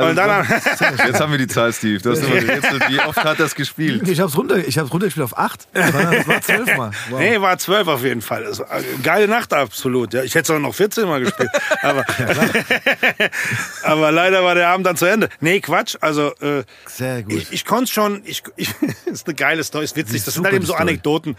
[0.00, 0.46] Und dann,
[1.06, 2.00] Jetzt haben wir die Zahl, Steve.
[2.00, 4.08] Du hast immer gerätselt, wie oft hat das gespielt?
[4.08, 5.68] Ich hab's runter, ich hab's runtergespielt auf 8.
[5.74, 6.90] Das war, das war 12 Mal.
[7.10, 7.18] Wow.
[7.18, 8.46] Nee, war zwölf auf jeden Fall.
[8.46, 10.14] Also, äh, geile Nacht, absolut.
[10.14, 11.50] Ja, ich hätte es auch noch 14 Mal gespielt.
[11.82, 12.04] aber,
[13.82, 15.28] aber leider war der Abend dann zu Ende.
[15.40, 15.81] Nee, Quatsch.
[16.00, 17.32] Also, äh, Sehr gut.
[17.34, 18.70] ich, ich konnte schon, ich, ich,
[19.06, 20.16] ist eine geile Story, ist witzig.
[20.16, 20.82] ist Das sind halt eben so Story.
[20.82, 21.36] Anekdoten.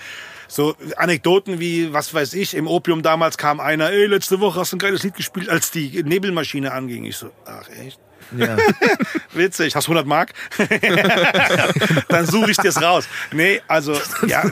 [0.48, 4.72] So Anekdoten wie, was weiß ich, im Opium damals kam einer, ey, letzte Woche hast
[4.72, 7.06] du ein geiles Lied gespielt, als die Nebelmaschine anging.
[7.06, 8.00] Ich so, ach echt?
[8.38, 8.58] Ja.
[9.34, 10.32] Witzig, hast 100 Mark?
[12.10, 13.08] Dann suche ich dir's raus.
[13.32, 13.94] Nee, also,
[14.28, 14.44] ja.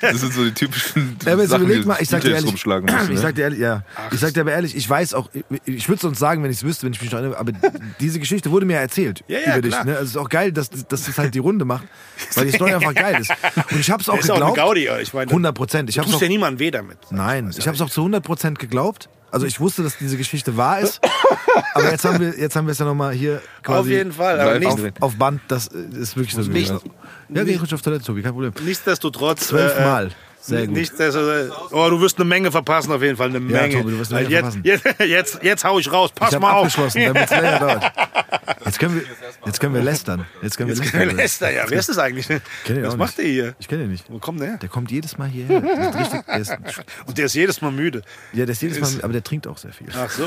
[0.00, 2.84] Das sind so die typischen Ja, aber Sachen, überleg mal, ich sag dir ehrlich, rumschlagen
[2.86, 3.08] müssen.
[3.10, 3.18] ich ne?
[3.18, 5.98] sag dir ehrlich, ja, ich sag dir aber ehrlich, ich weiß auch, ich, ich würde
[5.98, 7.52] es uns sagen, wenn ich es wüsste, wenn ich mich noch erinnere, aber
[8.00, 9.72] diese Geschichte wurde mir erzählt Ja, ja, über dich.
[9.72, 9.84] klar.
[9.84, 9.92] Ne?
[9.92, 11.84] Also es ist auch geil, dass, dass das halt die Runde macht,
[12.34, 13.30] weil die Story einfach geil ist.
[13.70, 14.56] Und ich habe es auch ist auch eine geglaubt.
[14.56, 15.30] Gaudi, ich meine.
[15.30, 15.88] 100 Prozent.
[15.90, 16.98] Ich Du habe tust auch ja niemandem weh damit.
[17.10, 19.08] Nein, ich habe es auch zu 100% geglaubt.
[19.30, 21.00] Also ich wusste, dass diese Geschichte wahr ist.
[21.74, 24.40] Aber jetzt haben wir, jetzt haben wir es ja nochmal hier quasi Auf jeden Fall.
[24.40, 25.40] Aber nicht, auf, Band.
[25.48, 26.80] Das äh, ist wirklich so gewesen.
[27.28, 28.52] Ja, geh ruhig auf Toilette, Tobi, kein Problem.
[28.64, 29.48] nichtsdestotrotz.
[29.48, 30.10] Zwölfmal.
[30.42, 30.76] Sehr gut.
[30.76, 31.72] Nichtsdestotrotz.
[31.72, 33.28] Oh, du wirst eine Menge verpassen, auf jeden Fall.
[33.28, 33.74] Eine Ja, Menge.
[33.74, 36.10] Tobi, du wirst eine Weil Menge jetzt, jetzt, jetzt, jetzt hau ich raus.
[36.14, 36.58] Pass Ich mal auf.
[36.66, 37.92] abgeschlossen, damit es länger dauert.
[38.64, 39.02] Jetzt können wir,
[39.46, 40.26] jetzt können wir lästern.
[40.42, 41.16] Jetzt können wir Jetzt lästern.
[41.16, 41.64] Lester, ja.
[41.66, 42.28] Wer ist das eigentlich?
[42.30, 42.40] Ihn
[42.82, 43.18] Was macht nicht.
[43.18, 43.54] der hier?
[43.58, 44.04] Ich kenne den nicht.
[44.08, 44.58] Wo kommt der her?
[44.58, 45.62] Der kommt jedes Mal hierher.
[45.62, 46.56] Richtig, der ist,
[47.06, 48.02] Und der ist jedes Mal müde.
[48.32, 49.88] ja, der ist jedes Mal, aber der trinkt auch sehr viel.
[49.96, 50.24] Ach so.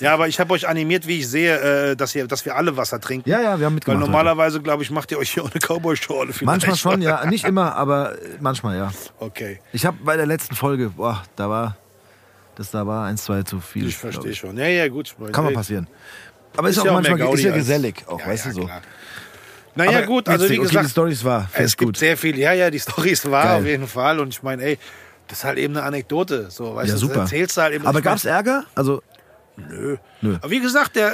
[0.00, 2.76] Ja, aber ich habe euch animiert, wie ich sehe, äh, dass, ihr, dass wir alle
[2.76, 3.28] Wasser trinken.
[3.28, 4.02] ja, ja, wir haben Weil mitgemacht.
[4.02, 4.10] heute.
[4.10, 6.32] normalerweise, glaube ich, macht ihr euch hier ohne Cowboy-Schorle.
[6.42, 7.24] Manchmal schon, ja.
[7.26, 8.92] Nicht immer, aber manchmal, ja.
[9.18, 9.25] Okay,
[9.72, 11.76] Ich habe bei der letzten Folge, boah, da war,
[12.56, 13.86] das da war eins, zwei zu viel.
[13.88, 14.56] ich verstehe schon.
[14.58, 15.14] Ja, ja, gut.
[15.32, 15.86] Kann mal passieren.
[16.56, 18.56] Aber ist, Ist auch ja auch manchmal ist ja gesellig, auch, Ja, weißt ja, du
[18.60, 18.64] so.
[18.64, 18.82] klar.
[19.74, 21.96] Naja, Aber gut, also wie okay, gesagt, die Stories war, es gibt gut.
[21.98, 22.38] sehr viel.
[22.38, 23.60] Ja, ja, die Story ist wahr Geil.
[23.60, 24.20] auf jeden Fall.
[24.20, 24.78] Und ich meine, ey,
[25.28, 26.50] das ist halt eben eine Anekdote.
[26.50, 27.20] So, weißt Ja, du, super.
[27.20, 27.84] Erzählst du halt eben.
[27.84, 28.64] Aber mein, gab's Ärger?
[28.74, 29.02] Also,
[29.56, 29.96] Nö.
[30.22, 30.36] Nö.
[30.40, 31.12] Aber wie gesagt, der,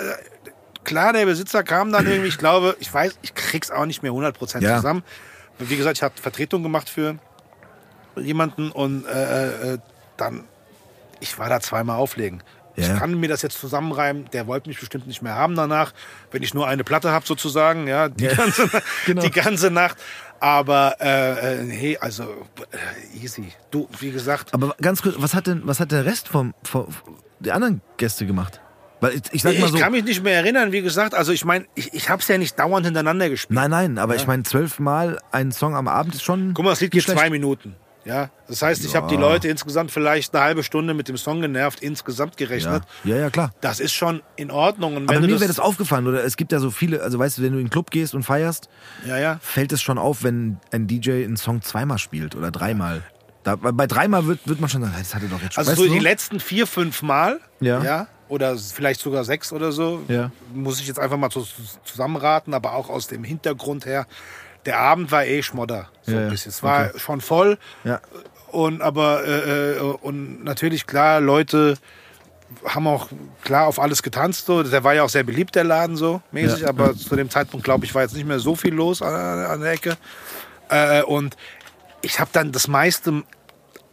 [0.85, 4.13] klar, der Besitzer kam dann irgendwie, ich glaube, ich weiß, ich krieg's auch nicht mehr
[4.13, 4.77] 100% Ja.
[4.77, 5.03] zusammen.
[5.59, 7.17] Wie gesagt, ich habe Vertretung gemacht für
[8.17, 9.79] jemanden und äh, äh,
[10.17, 10.45] dann,
[11.21, 12.43] ich war da zweimal auflegen.
[12.77, 12.85] Ja.
[12.85, 15.93] Ich kann mir das jetzt zusammenreimen, der wollte mich bestimmt nicht mehr haben danach,
[16.31, 18.35] wenn ich nur eine Platte habe sozusagen, ja, die, Ja.
[18.37, 18.69] Ganze,
[19.07, 19.23] Genau.
[19.23, 19.99] die ganze Nacht.
[20.41, 23.53] Aber äh, äh, nee, also äh, easy.
[23.71, 26.87] Du, wie gesagt, aber ganz kurz, was hat denn, was hat der Rest vom, vom
[27.41, 28.61] die anderen Gäste gemacht?
[29.01, 29.79] Weil ich, ich sag mal ich so.
[29.79, 31.15] kann mich nicht mehr erinnern, wie gesagt.
[31.15, 33.55] Also ich meine, ich, ich habe es ja nicht dauernd hintereinander gespielt.
[33.55, 36.55] Nein, nein, aber ich meine, zwölfmal einen Song am Abend ist schon.
[36.55, 37.19] Guck mal, das Lied geht schlecht.
[37.19, 37.77] zwei Minuten.
[38.05, 41.41] Ja, das heißt, ich habe die Leute insgesamt vielleicht eine halbe Stunde mit dem Song
[41.41, 42.47] genervt, insgesamt Ja.
[42.47, 42.83] gerechnet.
[43.05, 43.53] ja, ja, klar.
[43.61, 44.97] Das ist schon in Ordnung.
[44.97, 47.19] Und Aber wenn mir du wäre das, aufgefallen, oder es gibt ja so viele, also
[47.19, 48.69] weißt du, wenn du in den Club gehst und feierst,
[49.07, 49.39] ja, ja.
[49.41, 53.03] fällt es schon auf, wenn ein DJ einen Song zweimal spielt oder dreimal.
[53.45, 55.67] Da, bei dreimal wird, wird man schon sagen, das hatte doch jetzt schon.
[55.67, 57.83] Also so die letzten vier, fünf Mal, Ja.
[57.83, 60.03] ja, oder vielleicht sogar sechs oder so.
[60.09, 60.31] Ja.
[60.55, 61.47] Muss ich jetzt einfach mal zu,
[61.85, 64.07] zusammenraten, aber auch aus dem Hintergrund her.
[64.67, 65.89] Der Abend war eh Schmodder.
[66.03, 66.51] So Ja, ein bisschen.
[66.51, 66.99] Es war Okay.
[66.99, 67.59] schon voll.
[67.85, 68.01] Ja.
[68.49, 71.77] Und aber äh, äh, und natürlich klar, Leute
[72.67, 73.09] haben auch
[73.45, 74.47] klar auf alles getanzt.
[74.47, 74.63] So.
[74.63, 76.69] Der war ja auch sehr beliebt, der Laden so mäßig, Ja.
[76.69, 79.61] aber zu dem Zeitpunkt, glaube ich, war jetzt nicht mehr so viel los an, an
[79.63, 79.97] der Ecke.
[80.69, 81.37] Äh, und
[82.03, 83.23] ich habe dann das meiste,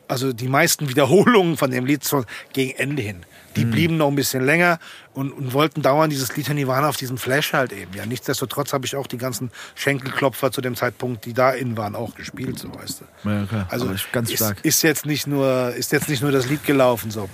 [0.07, 3.25] also die meisten Wiederholungen von dem Lied so gegen Ende hin.
[3.55, 3.71] Die Mhm.
[3.71, 4.79] blieben noch ein bisschen länger
[5.13, 7.93] und, und wollten dauernd dieses Lied waren auf diesem Flash halt eben.
[7.93, 11.95] Ja, nichtsdestotrotz habe ich auch die ganzen Schenkelklopfer zu dem Zeitpunkt, die da in waren,
[11.95, 13.29] auch gespielt, so weißt du.
[13.29, 13.63] Ja, okay.
[13.69, 14.57] Also ich- ganz ist, stark.
[14.63, 17.27] ist jetzt nicht nur ist jetzt nicht nur das Lied gelaufen so.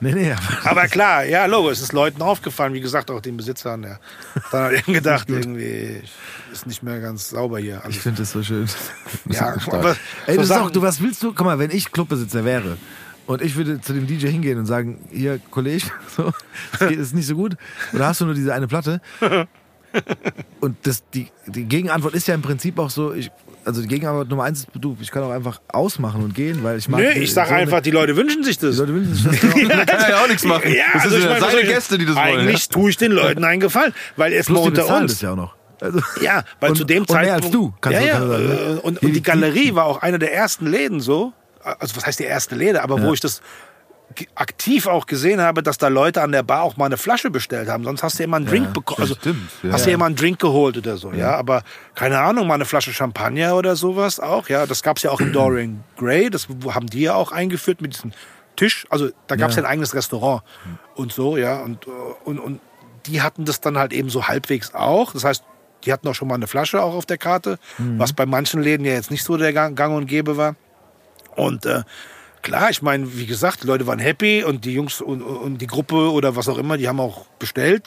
[0.00, 3.36] Nee, nee, aber Aber klar, ja, Logo, es ist Leuten aufgefallen, wie gesagt, auch den
[3.36, 3.82] Besitzern.
[3.82, 3.98] Ja.
[4.52, 6.02] Dann hat eben gedacht, irgendwie
[6.52, 7.78] ist nicht mehr ganz sauber hier.
[7.78, 7.96] ich Alles.
[7.96, 8.68] finde das so schön.
[9.28, 9.96] Ja, aber
[10.26, 11.32] Ey, so das ist auch, Sachen- du, was willst du?
[11.34, 12.76] Guck mal, wenn ich Clubbesitzer wäre
[13.28, 15.84] und ich würde zu dem DJ hingehen und sagen, hier, Kollege,
[16.16, 16.32] so,
[16.72, 17.54] das geht- ist nicht so gut.
[17.92, 19.00] Oder hast du nur diese eine Platte?
[20.60, 23.30] Und das, die, die Gegenantwort ist ja im Prinzip auch so, ich,
[23.64, 26.76] also die Gegenantwort Nummer eins ist, du, ich kann auch einfach ausmachen und gehen, weil
[26.78, 27.00] ich mag.
[27.00, 28.74] Nö, ich sag so eine- einfach, die Leute wünschen sich das.
[28.74, 29.68] Die Leute wünschen sich das genau.
[29.76, 30.70] Da kann ja auch nichts machen.
[30.74, 32.38] Ja, das also ja meine, seine Gäste, die das wollen.
[32.40, 35.12] Eigentlich tue ich den Leuten einen Gefallen, weil mal Plus die unter uns.
[35.12, 35.54] das ja auch noch.
[35.80, 37.44] Also, Ja, weil Und- zu dem und mehr Zeitpunkt.
[37.44, 38.54] als du, kannst ja, du- ja, kannst du sagen, ne?
[38.54, 41.32] äh, und, und die die- Galerie war auch einer der ersten Läden so.
[41.62, 43.42] Also was heißt die erste Läde, aber wo ich das
[44.34, 47.68] aktiv auch gesehen habe, dass da Leute an der Bar auch mal eine Flasche bestellt
[47.68, 47.84] haben.
[47.84, 49.02] Sonst hast du immer einen Drink bekommen.
[49.02, 49.72] Also stimmt, ja.
[49.72, 51.36] hast du immer einen Drink geholt oder so, ja.
[51.36, 51.62] Aber
[51.94, 54.66] keine Ahnung, mal eine Flasche Champagner oder sowas auch, ja.
[54.66, 56.30] Das gab's ja auch im Dorian Gray.
[56.30, 58.12] Das haben die ja auch eingeführt mit diesem
[58.56, 58.86] Tisch.
[58.90, 59.62] Also da gab's ja.
[59.62, 60.42] ein eigenes Restaurant
[60.94, 61.60] und so, ja.
[61.60, 61.90] Und, äh,
[62.24, 62.60] und, und
[63.06, 65.12] die hatten das dann halt eben so halbwegs auch.
[65.12, 65.44] Das heißt,
[65.84, 68.84] die hatten auch schon mal eine Flasche auch auf der Karte, was bei manchen Läden
[68.84, 70.56] ja jetzt nicht so der Gang Gang und Gäbe war.
[71.38, 71.82] Und äh,
[72.42, 75.66] klar, ich meine, wie gesagt, die Leute waren happy und die Jungs und, und die
[75.66, 77.84] Gruppe oder was auch immer, die haben auch bestellt.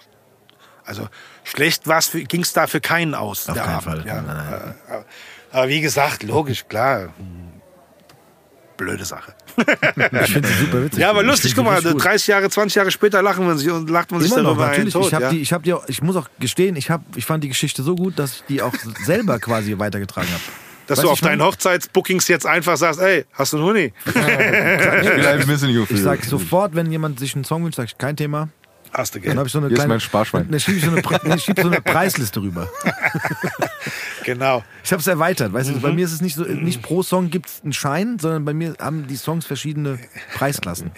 [0.86, 1.08] Also
[1.44, 1.84] schlecht
[2.28, 3.50] ging es da für keinen aus.
[3.50, 4.04] Auf keinen Abend, Fall.
[4.06, 4.22] Ja.
[4.22, 4.54] Nein, nein.
[4.54, 5.06] Äh, Aber,
[5.52, 7.14] aber wie gesagt, logisch, klar.
[8.78, 9.34] Blöde Sache.
[9.58, 11.00] ich finde es super witzig.
[11.00, 12.04] Ja, aber lustig, guck mal, richtig gut.
[12.04, 14.68] 30 Jahre, 20 Jahre später lachen wir sich und lacht man sich Immer noch, darüber
[14.68, 14.94] natürlich.
[14.94, 15.08] tot.
[15.08, 15.30] ich, hab ja?
[15.30, 17.84] die, ich, hab die auch, ich muss auch gestehen, ich, hab, ich fand die Geschichte
[17.84, 18.74] so gut, dass ich die auch
[19.04, 20.42] selber quasi weitergetragen habe.
[20.92, 23.94] Dass Weißt du auf ich deinen Hochzeitsbookings jetzt einfach sagst, ey, hast du einen Huni?
[24.06, 25.96] Ich ein bisschen Gefühl.
[25.96, 28.50] Ich sag sofort, wenn jemand sich einen Song wünscht, sag ich kein Thema.
[28.94, 29.38] Hast du Dann Geld.
[29.38, 29.94] habe ich so eine Hier ist kleine.
[29.94, 30.48] mein Sparschwein.
[30.52, 32.70] Dann schiebe ich, so eine Pre- nee, ich schieb so eine Preisliste rüber.
[34.24, 34.64] Genau.
[34.84, 35.52] Ich habe es erweitert.
[35.52, 35.82] Weißt du, Mhm.
[35.82, 38.54] bei mir ist es nicht so, nicht pro Song gibt es einen Schein, sondern bei
[38.54, 39.98] mir haben die Songs verschiedene
[40.36, 40.92] Preisklassen.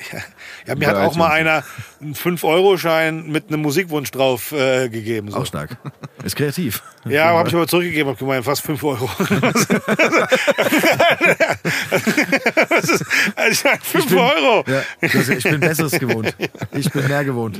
[0.67, 1.63] Ja, mir hat Bei auch mal einer
[2.01, 5.31] einen 5-Euro-Schein mit einem Musikwunsch drauf äh, gegeben.
[5.31, 5.37] So.
[5.37, 5.77] Auch stark.
[6.25, 6.83] Ist kreativ.
[7.05, 9.09] Ja, habe ich aber zurückgegeben, habe gemeint, fast 5 Euro.
[12.81, 14.63] Ist, also 5 Euro.
[14.67, 16.35] Ja, ich bin Besseres gewohnt.
[16.73, 17.57] Ich bin mehr gewohnt.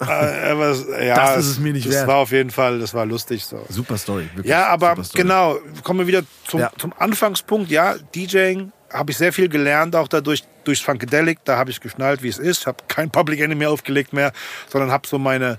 [0.00, 2.06] Äh, aber, es- ja, Das ist es mir nicht das wert.
[2.08, 3.64] war auf jeden Fall, das war lustig so.
[3.68, 4.28] Super Story.
[4.34, 5.22] Wirklich Ja, aber Story.
[5.22, 6.70] genau, kommen wir wieder zum, Ja.
[6.78, 7.70] zum Anfangspunkt.
[7.70, 11.38] Ja, DJing habe ich sehr viel gelernt, auch dadurch durchs Funkadelic.
[11.44, 12.60] Da habe ich geschnallt, wie es ist.
[12.62, 14.32] Ich habe kein Public Enemy aufgelegt mehr,
[14.68, 15.58] sondern habe so meine,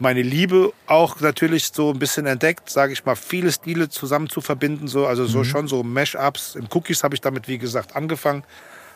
[0.00, 4.40] meine Liebe auch natürlich so ein bisschen entdeckt, sage ich mal, viele Stile zusammen zu
[4.40, 4.86] verbinden.
[4.86, 5.28] So, also Mhm.
[5.28, 6.54] so schon so Mash-ups.
[6.56, 8.44] Im Cookies habe ich damit, wie gesagt, angefangen.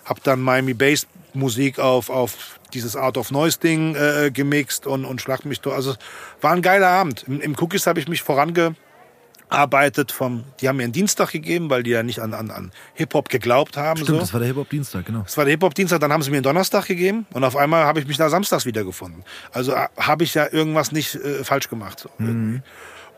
[0.05, 5.05] Habe dann Miami Bass Musik auf, auf dieses Art of Noise Ding äh, gemixt und,
[5.05, 5.75] und schlag mich durch.
[5.75, 5.95] Also
[6.41, 7.25] war ein geiler Abend.
[7.27, 8.75] Im, im Cookies habe ich mich vorange
[9.53, 12.73] arbeitet vom, die haben mir einen Dienstag gegeben, weil die ja nicht an, an, an
[12.95, 13.99] Hip-Hop geglaubt haben.
[13.99, 14.21] Stimmt, so.
[14.21, 15.23] das war der Hip-Hop-Dienstag, genau.
[15.23, 18.01] Das war der Hip-Hop-Dienstag, dann haben sie mir einen Donnerstag gegeben und auf einmal habe
[18.01, 19.25] ich mich da samstags wiedergefunden.
[19.53, 22.01] Also äh, habe ich ja irgendwas nicht äh, falsch gemacht.
[22.01, 22.11] So.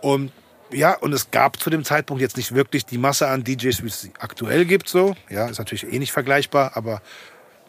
[0.01, 0.33] Und
[0.73, 3.87] ja, und es gab zu dem Zeitpunkt jetzt nicht wirklich die Masse an DJs, wie
[3.87, 4.89] es sie aktuell gibt.
[4.89, 5.15] So.
[5.31, 7.01] Ja, ist natürlich eh nicht vergleichbar, aber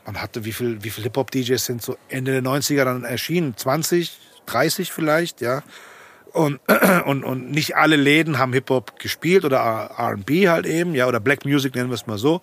[0.05, 3.57] man hatte, wie viel, wie viel Hip-Hop-DJs sind so Ende der 90er dann erschienen?
[3.57, 5.63] 20, 30 vielleicht, ja.
[6.31, 6.59] Und,
[7.05, 9.57] und, und nicht alle Läden haben Hip-Hop gespielt oder
[9.97, 12.41] R&B halt eben, ja, oder Black Music nennen wir es mal so.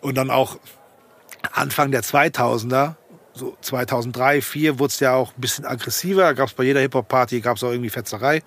[0.00, 0.58] Und dann auch
[1.52, 2.94] Anfang der 2000er,
[3.34, 6.34] so 2003, 2004 wurde es ja auch ein bisschen aggressiver.
[6.34, 8.42] Gab es bei jeder Hip-Hop-Party, gab es auch irgendwie Fetzerei.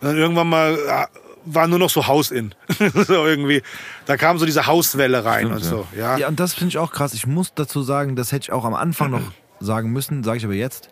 [0.00, 1.06] Und dann irgendwann mal äh,
[1.54, 2.54] war nur noch so Haus in.
[2.78, 3.62] so irgendwie.
[4.06, 5.86] Da kam so diese Hauswelle rein und so.
[5.96, 6.16] Ja.
[6.18, 7.14] Ja, und das finde ich auch krass.
[7.14, 10.44] Ich muss dazu sagen, das hätte ich auch am Anfang noch sagen müssen, sage ich
[10.44, 10.90] aber jetzt.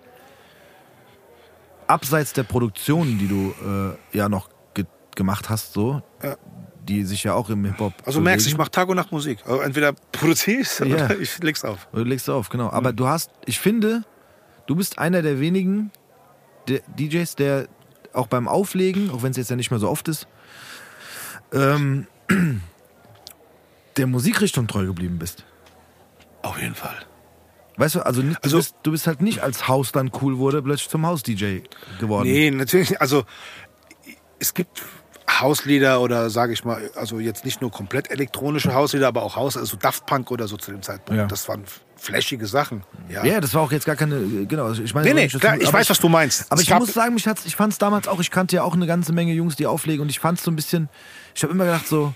[1.86, 3.54] Abseits der Produktionen, die du
[4.12, 4.84] äh, ja noch ge
[5.14, 6.36] gemacht hast, so, Ja.
[6.82, 7.92] die sich ja auch im Hip-Hop.
[8.04, 8.62] Also merkst du, ich bewegen.
[8.64, 9.38] mache Tag und Nacht Musik.
[9.44, 10.86] Also entweder produziere ich Ja.
[11.06, 11.86] oder ich leg's auf.
[11.92, 12.70] Du legst auf, genau.
[12.70, 14.02] Aber du hast, ich finde,
[14.66, 15.92] du bist einer der wenigen
[16.66, 17.68] der DJs, der
[18.12, 20.26] auch beim Auflegen, auch wenn es jetzt ja nicht mehr so oft ist,
[21.52, 22.06] ähm,
[23.96, 25.44] der Musikrichtung treu geblieben bist.
[26.42, 26.96] Auf jeden Fall.
[27.78, 30.38] Weißt du, also, nicht, Also- du, bist, du bist halt nicht als Haus dann cool
[30.38, 31.60] wurde, plötzlich zum Haus-DJ
[32.00, 32.28] geworden.
[32.28, 32.90] Nee, natürlich.
[32.90, 33.00] nicht.
[33.00, 33.24] Also
[34.38, 34.82] es gibt
[35.28, 39.56] Hauslieder oder sage ich mal, also jetzt nicht nur komplett elektronische Hauslieder, aber auch Haus,
[39.56, 41.18] also Daft Punk oder so zu dem Zeitpunkt.
[41.18, 41.26] Ja.
[41.26, 41.64] Das waren
[41.96, 42.84] flashige Sachen.
[43.08, 43.24] Ja.
[43.24, 44.66] Ja, das war auch jetzt gar keine, genau.
[44.66, 46.50] also Ich meine, Nee, nee, klar, ich weiß, was du meinst.
[46.50, 48.62] Aber Es ich muss sagen, mich hat's, ich fand es damals auch, ich kannte ja
[48.62, 50.88] auch eine ganze Menge Jungs, die auflegen und ich fand es so ein bisschen,
[51.36, 52.12] ich habe immer gedacht so,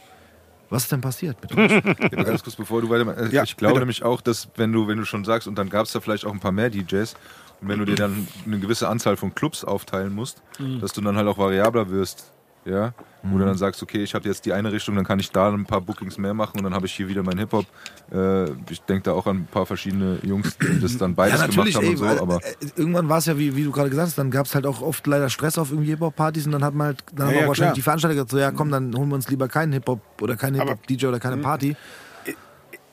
[0.70, 1.72] was ist denn passiert mit uns?
[2.12, 3.20] Ja, ganz kurz, bevor du weitermachst.
[3.20, 3.80] Äh, Ja, ich glaube bitte.
[3.82, 6.24] nämlich auch, dass wenn du, wenn du schon sagst, und dann gab es da vielleicht
[6.24, 7.14] auch ein paar mehr DJs,
[7.60, 10.80] und wenn du dir dann eine gewisse Anzahl von Clubs aufteilen musst, Mhm.
[10.80, 12.32] dass du dann halt auch variabler wirst.
[12.64, 15.30] Ja, wo du dann sagst, okay, ich habe jetzt die eine Richtung, dann kann ich
[15.30, 17.66] da ein paar Bookings mehr machen und dann habe ich hier wieder mein Hip-Hop.
[18.12, 21.74] Äh, ich denke da auch an ein paar verschiedene Jungs, die das dann beides gemacht
[21.74, 24.18] haben und so, aber äh, irgendwann war es ja, wie, wie du gerade gesagt hast,
[24.18, 26.88] dann gab es halt auch oft leider Stress auf irgendwie Hip-Hop-Partys und dann hat man
[26.88, 27.74] halt, dann haben Ja, auch ja, wahrscheinlich klar.
[27.74, 30.54] die Veranstalter gesagt, so ja komm, dann holen wir uns lieber keinen Hip-Hop oder keinen
[30.54, 31.76] Hip-Hop-DJ oder keine Party.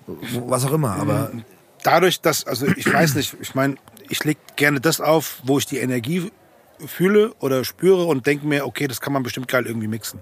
[0.05, 1.31] Wo- Was auch immer, aber
[1.83, 3.75] dadurch, dass, also ich weiß nicht, ich meine,
[4.09, 6.31] ich leg gerne das auf, wo ich die Energie
[6.85, 10.21] fühle oder spüre und denke mir, okay, das kann man bestimmt geil irgendwie mixen.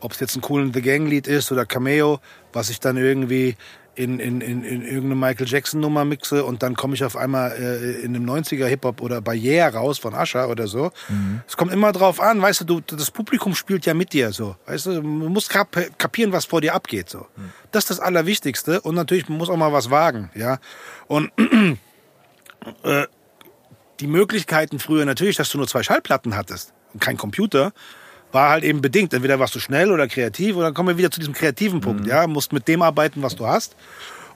[0.00, 2.20] Ob es jetzt ein coolen The Gang Lied ist oder Cameo,
[2.52, 3.56] was ich dann irgendwie
[3.96, 7.52] in, in, in, in irgendeine Michael Jackson Nummer mixe und dann komme ich auf einmal
[7.52, 10.92] äh, in einem 90er Hip-Hop oder bei Yeah raus von Asher oder so.
[11.48, 14.56] Es kommt immer drauf an, weißt du, du, das Publikum spielt ja mit dir so.
[14.66, 17.26] Weißt du, man muss kap kapieren, was vor dir abgeht so.
[17.72, 20.58] Das ist das Allerwichtigste und natürlich, man muss auch mal was wagen, ja.
[21.08, 21.32] Und
[24.00, 27.72] die Möglichkeiten früher natürlich, dass du nur zwei Schallplatten hattest und kein Computer,
[28.32, 29.14] war halt eben bedingt.
[29.14, 32.06] Entweder warst du schnell oder kreativ und dann kommen wir wieder zu diesem kreativen Punkt.
[32.06, 33.76] Ja, musst mit dem arbeiten, was du hast.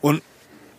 [0.01, 0.23] Und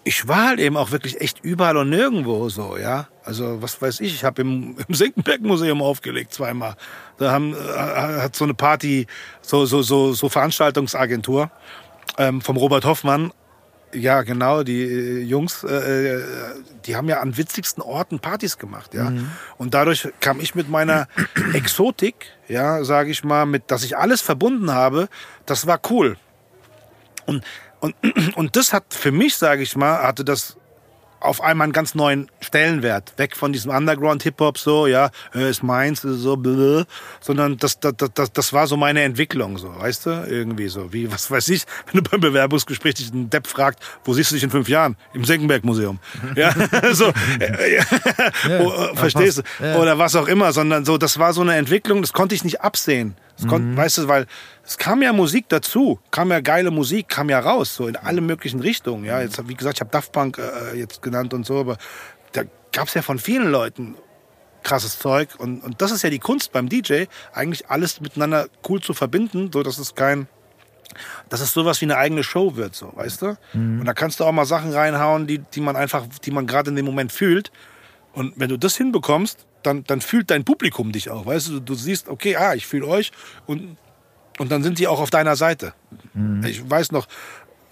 [0.04, 3.08] ich war halt eben auch wirklich echt überall und nirgendwo so, ja.
[3.24, 6.76] Also was weiß ich, ich habe im, im Senckenberg-Museum aufgelegt zweimal.
[7.18, 9.06] Da haben, äh, hat so eine Party,
[9.42, 11.52] so so so so Veranstaltungsagentur
[12.18, 13.32] ähm, vom Robert Hoffmann
[13.94, 16.24] ja, genau, die äh, Jungs, äh, äh,
[16.86, 19.12] die haben ja an witzigsten Orten Partys gemacht, ja.
[19.58, 21.08] Und dadurch kam ich mit meiner
[21.54, 25.10] Exotik, ja, sage ich mal, mit, dass ich alles verbunden habe,
[25.46, 26.18] das war cool.
[27.26, 27.44] Und,
[27.80, 27.96] und,
[28.36, 30.58] und das hat für mich, sage ich mal, hatte das
[31.22, 33.14] auf einmal einen ganz neuen Stellenwert.
[33.18, 36.86] Weg von diesem Underground-Hip-Hop, so, ja, äh, ist meins, so, blablabla.
[37.22, 41.12] sondern das, das, das, das war so meine Entwicklung, so, weißt du, irgendwie so, wie,
[41.12, 44.44] was weiß ich, wenn du beim Bewerbungsgespräch dich einen Depp fragt, wo siehst du dich
[44.44, 44.98] in fünf Jahren?
[45.14, 46.00] Im Senckenberg-Museum.
[46.36, 46.54] Ja,
[46.94, 47.84] so, äh, ja,
[48.62, 49.66] oh, äh, verstehst du?
[49.66, 49.78] Ja.
[49.78, 52.62] Oder was auch immer, sondern so, das war so eine Entwicklung, das konnte ich nicht
[52.62, 53.16] absehen.
[53.38, 54.28] Das kon, Weißt du, weil
[54.72, 58.22] es kam ja Musik dazu, kam ja geile Musik, kam ja raus, so in alle
[58.22, 59.04] möglichen Richtungen.
[59.04, 61.78] Ja, jetzt, wie gesagt, ich habe Daft Punk äh, jetzt genannt und so, aber
[62.32, 63.96] da gab es ja von vielen Leuten
[64.64, 65.32] krasses Zeug.
[65.38, 67.04] Und, und das ist ja die Kunst beim DJ,
[67.34, 70.30] eigentlich alles miteinander cool zu verbinden, so dass es kein,
[71.28, 73.38] dass es sowas wie eine eigene Show wird, so, weißt du?
[73.82, 76.70] Und da kannst du auch mal Sachen reinhauen, die, die man einfach, die man gerade
[76.70, 77.52] in dem Moment fühlt.
[78.14, 81.60] Und wenn du das hinbekommst, dann, dann fühlt dein Publikum dich auch, weißt du?
[81.60, 83.12] Du siehst, okay, ah, ich fühle euch
[83.46, 83.76] und,
[84.40, 85.74] und dann sind die auch auf deiner Seite.
[86.46, 87.08] Ich weiß noch,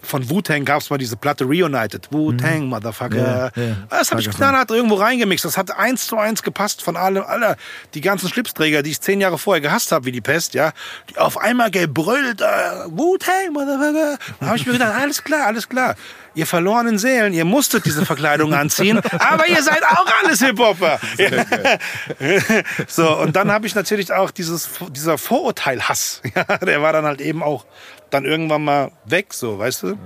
[0.02, 2.08] von Wu-Tang gab es mal diese Platte Reunited.
[2.10, 3.52] Wu-Tang, Motherfucker.
[3.56, 3.76] Ja, ja.
[3.88, 5.44] Das habe ich knallhart irgendwo reingemixt.
[5.44, 7.56] Das hat eins zu eins gepasst von allem, aller,
[7.94, 10.72] die ganzen Schlipsträger, die ich zehn Jahre vorher gehasst habe, wie die Pest, ja.
[11.10, 12.44] Die auf einmal gebrüllt, äh,
[12.86, 14.18] Wu-Tang, Motherfucker.
[14.40, 15.96] Da habe ich mir gedacht, alles klar, alles klar.
[16.34, 21.00] Ihr verlorenen Seelen, ihr musstet diese Verkleidung anziehen, aber ihr seid auch alles Hip-Hopper.
[22.86, 27.20] so, und dann habe ich natürlich auch dieses, dieser Vorurteil-Hass, ja, der war dann halt
[27.20, 27.64] eben auch
[28.10, 29.98] dann irgendwann mal weg, so, weißt du?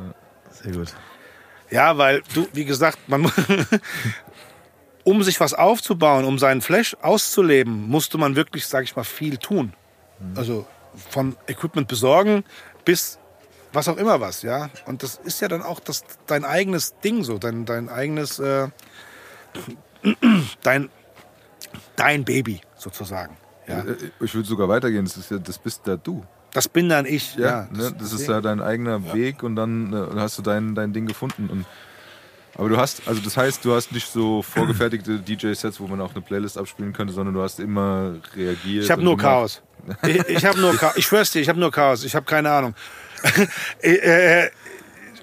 [0.51, 0.95] sehr gut.
[1.71, 3.31] Ja, weil du, wie gesagt, man
[5.05, 9.39] um sich was aufzubauen, um seinen Flash auszuleben, musste man wirklich, sag ich mal, viel
[9.39, 9.73] tun.
[10.37, 10.67] Also
[11.11, 12.45] von Equipment besorgen
[12.85, 13.19] bis
[13.75, 14.71] was auch immer was, ja.
[14.87, 18.69] Und das ist ja dann auch das, dein eigenes Ding so, dein, dein eigenes, äh,
[20.63, 20.91] dein,
[21.97, 23.37] dein Baby sozusagen.
[23.67, 23.81] Ja.
[23.81, 26.25] äh, ich würde sogar weitergehen, das, ist ja, das bist ja du.
[26.55, 27.47] Das bin dann ich, ja.
[27.47, 27.93] Ja, ne?
[27.99, 31.49] das ist ja dein eigener Weg und dann äh, hast du dein, dein Ding gefunden.
[31.51, 31.67] Und,
[32.57, 36.13] aber du hast, also das heißt, du hast nicht so vorgefertigte DJ-Sets, wo man auch
[36.13, 38.85] eine Playlist abspielen könnte, sondern du hast immer reagiert.
[38.85, 39.61] Ich habe nur Chaos.
[40.07, 40.97] Ich, ich habe nur Chaos.
[40.97, 42.05] Ich schwör's dir, ich habe nur Chaos.
[42.05, 42.75] Ich habe keine Ahnung.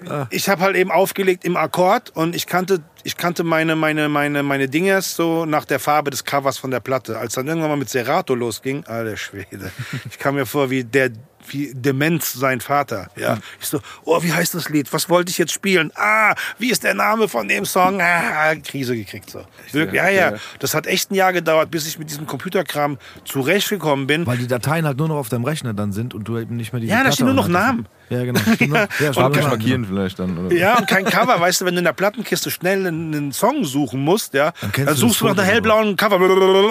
[0.08, 4.08] äh, ich habe halt eben aufgelegt im Akkord und ich kannte, ich kannte meine, meine,
[4.08, 7.18] meine, meine Dingers so nach der Farbe des Covers von der Platte.
[7.18, 9.70] Als dann irgendwann mal mit Serato losging, alter Schwede.
[10.08, 11.10] Ich kam mir vor wie der
[11.48, 13.08] wie Demenz sein Vater.
[13.16, 13.38] Ja.
[13.60, 14.92] Ich so, oh, wie heißt das Lied?
[14.92, 15.90] Was wollte ich jetzt spielen?
[15.94, 18.00] Ah, wie ist der Name von dem Song?
[18.00, 19.44] Ah, Krise gekriegt so.
[19.72, 20.32] Wirklich, ja, ja.
[20.32, 20.38] Ja.
[20.58, 24.26] Das hat echt ein Jahr gedauert, bis ich mit diesem Computerkram zurechtgekommen bin.
[24.26, 26.72] Weil die Dateien halt nur noch auf deinem Rechner dann sind und du eben nicht
[26.72, 27.86] mehr die Ja, da stehen nur noch Namen.
[28.10, 28.40] Ja, genau.
[28.72, 29.48] Ja, stimmt Farbe noch.
[29.48, 30.36] markieren vielleicht dann.
[30.38, 30.54] Oder?
[30.54, 33.64] Ja, und kein Cover, weißt du, wenn du in der Plattenkiste schnell einen, einen Song
[33.64, 36.20] suchen musst, ja, dann, kennst du suchst du nach einem hellblauen Cover.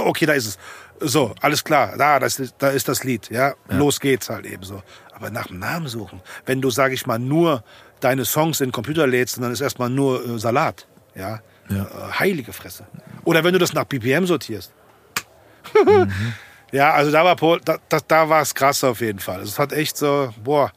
[0.06, 0.58] Okay, da ist es.
[1.02, 3.56] So, alles klar, da, das ist, da ist das Lied, ja.
[3.68, 4.84] Los geht's halt eben so.
[5.14, 6.22] Aber nach dem Namen suchen.
[6.46, 7.64] Wenn du, sag ich mal, nur
[8.00, 11.40] deine Songs in den Computer lädst, dann ist erstmal nur äh, Salat, ja.
[11.70, 11.84] Ja.
[11.84, 12.86] Äh, heilige Fresse.
[13.24, 14.74] Oder wenn du das nach BPM sortierst.
[15.86, 16.12] Mhm.
[16.74, 19.42] Ja, also da war Paul, da, da, da war es krass auf jeden Fall.
[19.42, 20.72] Es hat echt so, boah.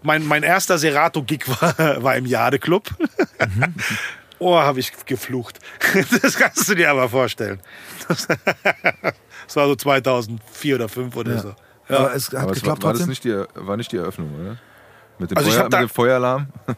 [0.00, 2.88] Mein, mein erster Serato-Gig war, war im Jade-Club.
[3.56, 3.74] Mhm.
[4.40, 5.58] Oh, habe ich geflucht.
[6.22, 7.60] Das kannst du dir aber vorstellen.
[8.08, 8.26] Das,
[9.46, 11.54] das war so 2004 oder 2005 oder so.
[11.88, 11.96] Ja.
[11.96, 14.30] Aber es hat Aber es war, geklappt war das nicht die, war nicht die Eröffnung,
[14.40, 14.56] oder?
[15.18, 16.46] Mit dem, Also Feuer, mit dem Feueralarm?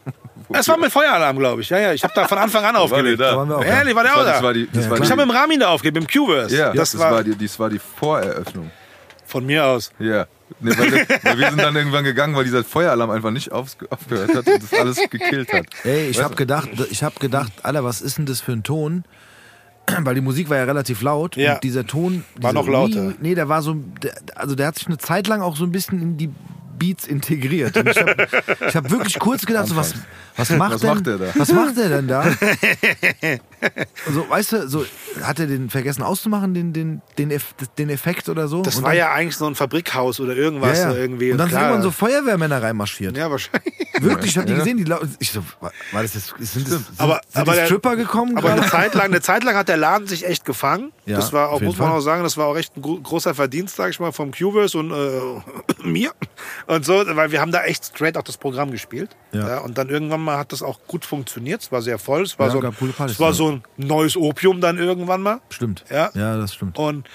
[0.49, 1.69] Es war mit Feueralarm, glaube ich.
[1.69, 3.19] Ja, ja, ich habe da von Anfang an aufgelegt.
[3.19, 3.31] da?
[3.31, 3.63] Da waren wir auch.
[3.65, 4.53] Ehrlich, war der auch da?
[4.53, 6.55] die, Ja, Ich habe mit dem Ramin da aufgelegt, mit dem Q-Verse.
[6.55, 8.69] ja, das, das, war, war die, das war die Voreröffnung.
[9.25, 9.91] von mir aus.
[9.99, 10.27] Ja.
[10.59, 14.35] Nee, weil, weil wir sind dann irgendwann gegangen, weil dieser Feueralarm einfach nicht aufs, aufgehört
[14.35, 15.65] hat und das alles gekillt hat.
[15.83, 19.03] Ey, ich habe gedacht, ich habe gedacht, Alter, was ist denn das für ein Ton?
[19.99, 21.55] Weil die Musik war ja relativ laut Ja.
[21.55, 23.13] und dieser Ton War dieser noch lauter.
[23.21, 25.71] Nee, der war so, der, also der hat sich eine Zeit lang auch so ein
[25.71, 26.29] bisschen in die
[26.79, 27.77] Beats integriert.
[27.77, 28.27] Und ich habe
[28.67, 29.93] ich hab wirklich kurz gedacht, so, was,
[30.35, 31.25] was macht Was denn, macht der da?
[31.35, 32.23] Was macht der denn da?
[34.11, 34.85] so, weißt du, so
[35.21, 38.61] hat er den vergessen auszumachen, den, den, den, Eff, den Effekt oder so?
[38.61, 40.97] Das Und war dann- ja eigentlich so ein Fabrikhaus oder irgendwas ja, ja.
[40.97, 41.31] irgendwie.
[41.31, 41.69] Und dann sind Klar.
[41.71, 43.15] irgendwann so Feuerwehrmänner reinmarschiert.
[43.15, 43.73] Ja, wahrscheinlich.
[43.99, 47.21] Wirklich, ich habe die gesehen, die ich so, war das jetzt, sind, das, sind, Aber-
[47.29, 49.77] sind aber die der- Stripper gekommen Aber eine Zeit, lang, eine Zeit lang hat der
[49.77, 50.91] Laden sich echt gefangen.
[51.05, 51.97] Ja, das war auch, muss man Fall.
[51.97, 54.77] auch sagen, das war auch echt ein gro- großer Verdienst, sag ich mal, vom Cubase
[54.77, 56.11] und äh, mir.
[56.67, 59.15] Und so, weil wir haben da echt straight auch das Programm gespielt.
[59.33, 59.59] Ja.
[59.59, 61.61] und dann irgendwann mal hat das auch gut funktioniert.
[61.61, 62.23] Es war sehr voll.
[62.23, 63.33] Es war, Ja, so, Partys, es war ja.
[63.33, 65.39] so ein neues Opium dann irgendwann mal.
[65.49, 65.83] Stimmt.
[65.89, 66.11] Ja.
[66.13, 66.77] ja, das stimmt.
[66.77, 67.07] Und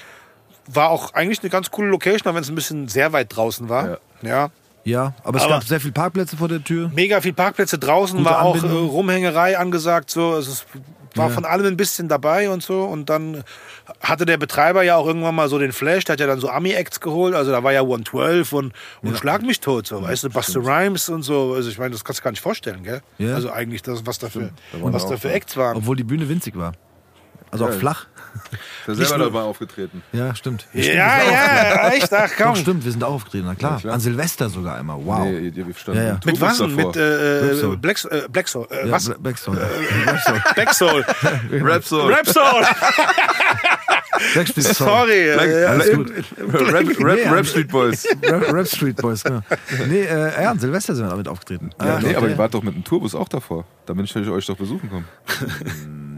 [0.67, 3.69] war auch eigentlich eine ganz coole Location, auch wenn es ein bisschen sehr weit draußen
[3.69, 3.89] war.
[3.89, 3.99] Ja.
[4.23, 4.51] ja.
[4.89, 6.91] Ja, aber es Aber- gab sehr viele Parkplätze vor der Tür.
[6.95, 8.89] mega viel Parkplätze draußen, Gute war auch äh, Anbindung.
[8.89, 10.33] Rumhängerei angesagt, so.
[10.33, 10.67] Also es
[11.15, 11.35] war Ja.
[11.35, 12.85] von allem ein bisschen dabei und so.
[12.85, 13.43] Und dann
[14.01, 16.49] hatte der Betreiber ja auch irgendwann mal so den Flash, der hat ja dann so
[16.51, 17.35] Ami-Acts geholt.
[17.35, 21.09] Also da war ja 112 und, und Schlag mich tot, so, weißt du, Buster Rhymes
[21.09, 21.55] und so.
[21.55, 23.01] Also ich meine, das kannst du gar nicht vorstellen, gell?
[23.19, 23.35] Ja.
[23.35, 25.31] Also eigentlich, das, was da für, Da was da für.
[25.33, 25.77] Acts waren.
[25.77, 26.73] Obwohl die Bühne winzig war.
[27.51, 27.79] Also auch Ja.
[28.29, 28.51] Flach.
[28.87, 30.03] Der selber nur- dabei aufgetreten.
[30.13, 30.67] Ja, stimmt.
[30.73, 32.57] Ja, stimmt, wir ja, echt, ach Doch, komm.
[32.57, 33.73] stimmt, wir sind auch aufgetreten, na klar.
[33.75, 33.95] Ja, klar.
[33.95, 34.99] An Silvester sogar einmal.
[35.05, 35.25] Wow.
[35.25, 36.21] Nee, ihr, ihr standen Ja, ja.
[36.25, 36.59] Mit was?
[36.61, 37.77] Mit äh.
[37.77, 38.67] Black, äh, Black Soul.
[38.71, 39.07] Äh, ja, was?
[39.07, 39.61] Bla- Backstone.
[40.07, 40.43] Backstone.
[40.55, 41.05] Black Soul.
[41.51, 42.13] Rap Soul.
[42.13, 42.65] Rap Soul.
[44.55, 44.75] Soul.
[44.75, 45.33] Sorry.
[45.35, 46.13] Black, äh, alles äh, gut.
[46.39, 48.07] Rap, Rap, Nee, Rap Street Boys.
[48.23, 49.41] Rap, Rap Street Boys, genau.
[49.89, 51.71] Nee, äh, ja, an Silvester sind wir damit aufgetreten.
[51.81, 52.31] Ja, nee, aber okay.
[52.33, 53.65] ihr wart doch mit dem Tourbus auch davor.
[53.87, 55.07] Da bin ich euch doch besuchen gekommen.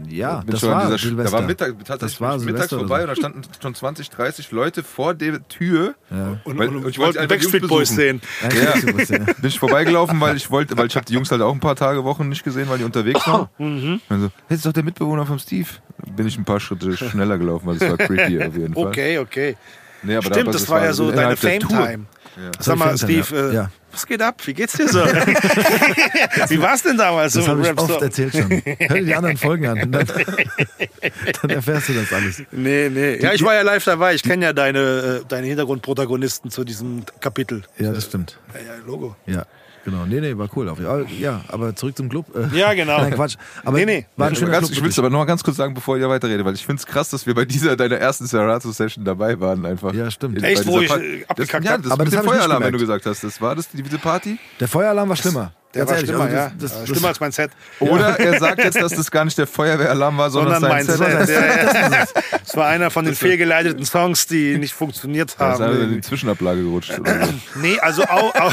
[0.11, 1.31] Ja, Bin das war dieser, Silvester.
[1.31, 3.01] Da war Mittag, tatsächlich Das war mittags Silvester vorbei so.
[3.03, 5.95] und da standen schon 20, 30 Leute vor der Tür.
[6.43, 8.21] Und, Weil- und, ich ich wollte einfach die Backstreet Jungs Boys sehen.
[8.41, 9.17] Ja, Ja.
[9.17, 9.17] Ja.
[9.33, 11.75] Bin ich vorbeigelaufen, weil ich wollte, weil ich habe die Jungs halt auch ein paar
[11.75, 13.47] Tage, Wochen nicht gesehen, weil die unterwegs waren.
[13.57, 14.01] Mhm.
[14.09, 15.67] Also, das ist doch der Mitbewohner vom Steve.
[16.15, 18.87] Bin ich ein paar Schritte schneller gelaufen, weil es war creepy auf jeden Fall.
[18.87, 19.55] Okay, okay.
[20.03, 21.37] Nee, aber Stimmt, da- das war ja so deine.
[21.37, 22.05] Fame-Time.
[22.37, 22.51] Ja.
[22.59, 23.71] Sag mal, Steve, äh, ja.
[23.91, 24.41] was geht ab?
[24.45, 24.99] Wie geht's dir so?
[25.05, 28.49] Wie war's denn damals Das so habe ich oft erzählt schon.
[28.49, 29.91] Hör dir die anderen Folgen an.
[29.91, 30.07] Dann,
[31.41, 32.43] dann erfährst du das alles.
[32.51, 33.21] Nee, nee.
[33.21, 34.15] Ja, ich war ja live dabei.
[34.15, 37.63] Ich kenne ja deine, äh, deine Hintergrundprotagonisten zu diesem Kapitel.
[37.77, 38.39] Ja, das stimmt.
[38.53, 39.15] Ja, ja, Logo.
[39.25, 39.45] Ja,
[39.85, 40.05] genau.
[40.05, 40.69] Nee, nee, war cool.
[40.69, 40.79] Auf,
[41.19, 42.25] ja, aber zurück zum Club.
[42.35, 42.97] Äh, Ja, genau.
[43.01, 43.35] Nein, Quatsch.
[43.63, 44.05] Aber Nee, nee.
[44.17, 44.77] war ein Ich, schöner ganz, Club.
[44.77, 46.79] ich will es aber noch mal ganz kurz sagen, bevor ihr weiterredet, weil ich finde
[46.79, 49.93] es krass, dass wir bei dieser deiner ersten Serato-Session dabei waren einfach.
[49.93, 50.43] Ja, stimmt.
[50.43, 51.83] Echt, wo ich, äh, das, abgekackt ja, hab?
[51.83, 53.97] das Aber mit das dem Feueralarm, wenn du gesagt hast, das war das die, diese
[53.97, 54.37] Party?
[54.59, 55.51] Der Feueralarm war schlimmer.
[55.73, 56.49] Der Ganz war ehrlich, schlimmer, also ja.
[56.49, 57.51] das- das- Äh, das- Schlimmer als mein Set.
[57.79, 60.97] Oder er sagt jetzt, dass das gar nicht der Feuerwehralarm war, sondern, Sondern mein Set.
[60.97, 61.29] Set.
[61.73, 62.05] Ja, ja.
[62.45, 65.93] Es war einer von den fehlgeleiteten Songs, die nicht funktioniert Da ist einer in haben.
[65.93, 66.99] die Zwischenablage gerutscht.
[66.99, 67.33] Oder so.
[67.61, 68.51] Nee, also, au, au,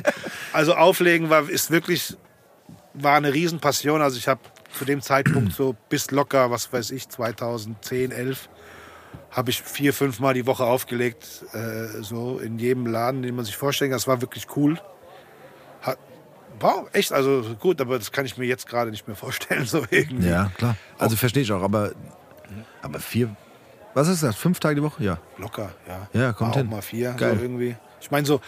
[0.52, 2.16] also auflegen war, ist wirklich,
[2.94, 4.00] war eine Riesenpassion.
[4.02, 4.40] Also ich habe
[4.78, 8.48] zu dem Zeitpunkt so bis locker, was weiß ich, 2010, 11,
[9.32, 13.44] habe ich vier, fünf Mal die Woche aufgelegt, äh, so in jedem Laden, den man
[13.44, 13.96] sich vorstellen kann.
[13.98, 14.78] Das war wirklich cool.
[16.60, 19.84] Wow, echt, also gut, aber das kann ich mir jetzt gerade nicht mehr vorstellen, so
[19.90, 20.28] irgendwie.
[20.28, 20.76] Ja, klar.
[20.98, 21.92] Also verstehe ich auch, aber,
[22.82, 23.34] aber vier,
[23.94, 24.36] was ist das?
[24.36, 25.02] Fünf Tage die Woche?
[25.02, 25.18] Ja.
[25.38, 26.08] Locker, ja.
[26.20, 26.66] Ja, kommt hin.
[26.66, 27.36] Auch mal vier, Geil.
[27.36, 27.76] so irgendwie.
[28.00, 28.40] Ich meine, so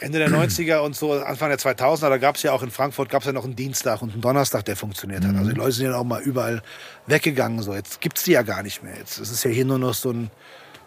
[0.00, 3.10] Ende der 90er und so, Anfang der 2000er, da gab es ja auch in Frankfurt,
[3.10, 5.36] gab es ja noch einen Dienstag und einen Donnerstag, der funktioniert hat.
[5.36, 6.62] Also die Leute sind ja auch mal überall
[7.06, 7.62] weggegangen.
[7.62, 7.74] So.
[7.74, 8.96] Jetzt gibt es die ja gar nicht mehr.
[8.96, 10.30] Jetzt ist es ja hier nur noch so ein,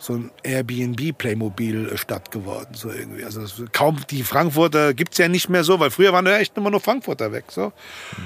[0.04, 3.24] so ein Airbnb-Playmobil-Stadt geworden, so irgendwie.
[3.24, 6.58] Also es- kaum die Frankfurter gibt's ja nicht mehr so, weil früher waren da echt
[6.58, 7.72] immer nur Frankfurter weg, so.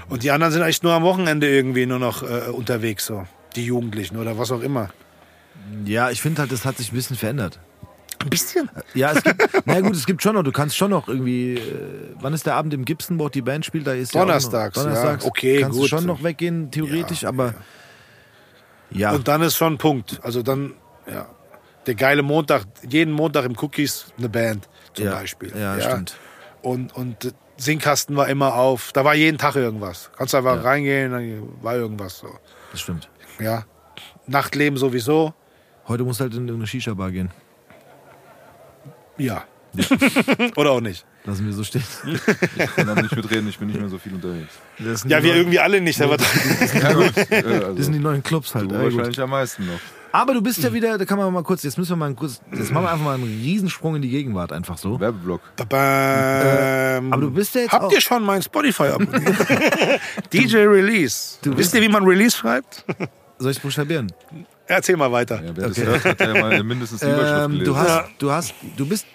[0.09, 3.25] Und die anderen sind echt nur am Wochenende irgendwie nur noch äh, unterwegs, so.
[3.55, 4.89] Die Jugendlichen oder was auch immer.
[5.85, 7.59] Ja, ich finde halt, das hat sich ein bisschen verändert.
[8.23, 8.69] Ein bisschen.
[8.95, 11.61] Ja, es gibt, na gut, es gibt schon noch, du kannst schon noch irgendwie, äh,
[12.19, 13.85] wann ist der Abend im Gibson, wo die Band spielt?
[13.85, 14.95] Da ist Donnerstags, ja noch, ja.
[14.95, 15.83] Donnerstags Okay, kannst gut.
[15.91, 17.53] du schon noch weggehen, theoretisch, aber
[18.89, 19.11] ja.
[19.11, 20.19] Und dann ist schon ein Punkt.
[20.23, 20.73] Also dann,
[21.11, 21.27] ja.
[21.87, 25.53] Der geile Montag, jeden Montag im Cookies eine Band zum ja, Beispiel.
[25.57, 26.17] Ja, stimmt.
[26.61, 28.91] Und, und Singkasten war immer auf.
[28.91, 30.11] Da war jeden Tag irgendwas.
[30.17, 30.61] Kannst einfach Ja.
[30.61, 32.27] reingehen, dann war irgendwas so.
[32.71, 33.09] Das stimmt.
[33.39, 33.63] Ja.
[34.27, 35.33] Nachtleben sowieso.
[35.87, 37.31] Heute musst du halt in irgendeine Shisha-Bar gehen.
[39.17, 39.45] Ja.
[40.55, 41.05] Oder auch nicht.
[41.23, 41.83] Lassen wir so stehen.
[42.05, 44.53] Ich kann aber nicht mitreden, ich bin nicht mehr so viel unterwegs.
[44.79, 46.01] Das Ja, wir neuen, irgendwie alle nicht.
[46.01, 46.17] Aber
[46.81, 47.17] Ja, gut.
[47.31, 48.69] Äh, also, Das sind die neuen Clubs halt.
[48.71, 48.95] du Ja, gut.
[48.97, 49.79] wahrscheinlich am meisten noch.
[50.11, 52.41] Aber du bist ja wieder, da kann man mal kurz, jetzt müssen wir mal kurz,
[52.51, 54.99] jetzt machen wir einfach mal einen Riesensprung in die Gegenwart, einfach so.
[54.99, 55.41] Werbeblock.
[56.07, 59.23] ähm, Aber du bist ja jetzt Habt auch, ihr schon mein Spotify abonniert?
[60.33, 61.37] DJ Release.
[61.41, 62.85] Du Wisst ihr, wie man Release schreibt?
[63.39, 64.11] soll ich buchstabieren?
[64.65, 65.41] Erzähl mal weiter.
[65.43, 67.65] Ja, wer das hört, hat ja mal mindestens die Überschrift Ähm, gelesen.
[67.73, 68.05] du hast, Ja.
[68.19, 69.05] du hast, du bist,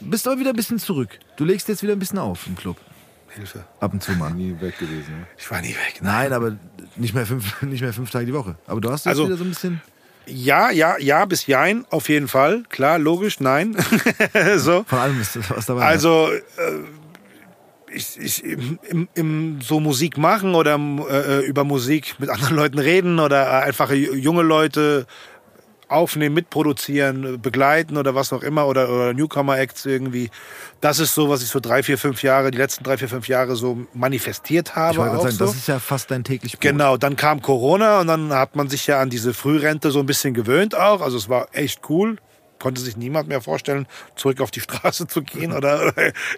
[0.00, 1.18] bist auch wieder ein bisschen zurück.
[1.36, 2.76] Du legst jetzt wieder ein bisschen auf im Club.
[3.30, 3.64] Hilfe.
[3.80, 4.30] Ab und zu mal.
[4.30, 5.10] nie weg gewesen.
[5.20, 5.26] Ne?
[5.36, 5.98] Ich war nie weg.
[6.00, 6.56] Nein, aber
[6.96, 8.54] nicht mehr fünf, nicht mehr fünf Tage die Woche.
[8.66, 9.82] Aber du hast jetzt Also- wieder so ein bisschen.
[10.26, 12.64] Ja, ja, ja, bis jein, auf jeden Fall.
[12.68, 13.76] Klar, logisch, nein.
[14.56, 14.84] so.
[14.86, 15.82] Von allem ist was dabei.
[15.82, 16.40] Also, äh,
[17.94, 20.78] ich, ich im, im, im so Musik machen oder
[21.10, 25.06] äh, über Musik mit anderen Leuten reden oder einfach junge Leute
[25.94, 30.30] aufnehmen, mitproduzieren, begleiten oder was auch immer oder, oder Newcomer-Acts irgendwie.
[30.80, 33.28] Das ist so, was ich so drei, vier, fünf Jahre, die letzten drei, vier, fünf
[33.28, 34.92] Jahre so manifestiert habe.
[34.92, 35.44] ich wollte sagen, so.
[35.46, 36.60] das ist ja fast dein täglich Brot.
[36.60, 40.06] Genau, dann kam Corona und dann hat man sich ja an diese Frührente so ein
[40.06, 41.00] bisschen gewöhnt auch.
[41.00, 42.18] Also es war echt cool.
[42.64, 43.86] Konnte sich niemand mehr vorstellen,
[44.16, 45.92] zurück auf die Straße zu gehen oder,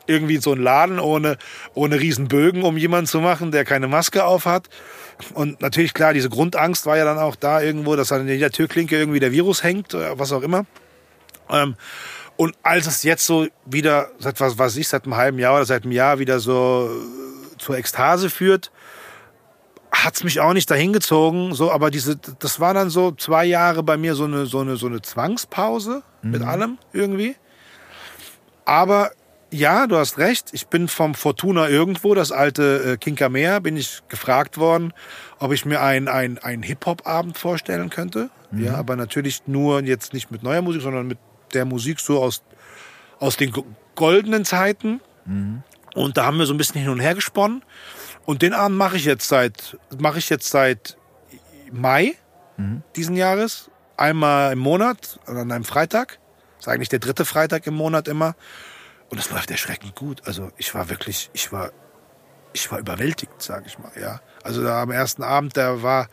[0.09, 1.39] irgendwie so einen Laden ohne,
[1.73, 2.27] ohne riesen
[2.65, 4.69] um jemanden zu machen, der keine Maske auf hat.
[5.35, 8.98] Und natürlich, klar, diese Grundangst war ja dann auch da irgendwo, dass an jeder Türklinke
[8.98, 10.66] irgendwie der Virus hängt oder was auch immer.
[11.48, 11.77] Ähm,
[12.35, 15.65] und als es jetzt so wieder, seit was weiß ich, seit einem halben Jahr oder
[15.65, 18.73] seit einem Jahr wieder so äh, zur Ekstase führt,
[20.05, 23.82] hat's mich auch nicht dahin gezogen, so, aber diese, das war dann so zwei Jahre
[23.82, 27.36] bei mir so eine, so eine, so eine Zwangspause mit allem irgendwie.
[28.64, 29.10] Aber
[29.52, 30.48] ja, du hast recht.
[30.52, 34.93] Ich bin vom Fortuna irgendwo, das alte äh, Kinkermeer, bin ich gefragt worden,
[35.39, 38.31] ob ich mir einen ein, ein Hip-Hop-Abend vorstellen könnte.
[38.52, 41.18] Ja, aber natürlich nur jetzt nicht mit neuer Musik, sondern mit
[41.55, 42.43] der Musik so aus,
[43.20, 45.01] aus den go- goldenen Zeiten.
[45.94, 47.62] Und da haben wir so ein bisschen hin und her gesponnen.
[48.27, 50.98] Und den Abend mache ich jetzt seit mache ich jetzt seit
[51.73, 52.16] Mai
[52.94, 56.19] diesen Jahres einmal im Monat an einem Freitag.
[56.59, 58.35] Ist eigentlich der dritte Freitag im Monat immer.
[59.09, 60.23] Und es läuft erschreckend gut.
[60.27, 61.70] Also ich war wirklich, ich war,
[62.53, 63.93] ich war überwältigt, sage ich mal.
[64.01, 66.09] Ja, also da am ersten Abend, da war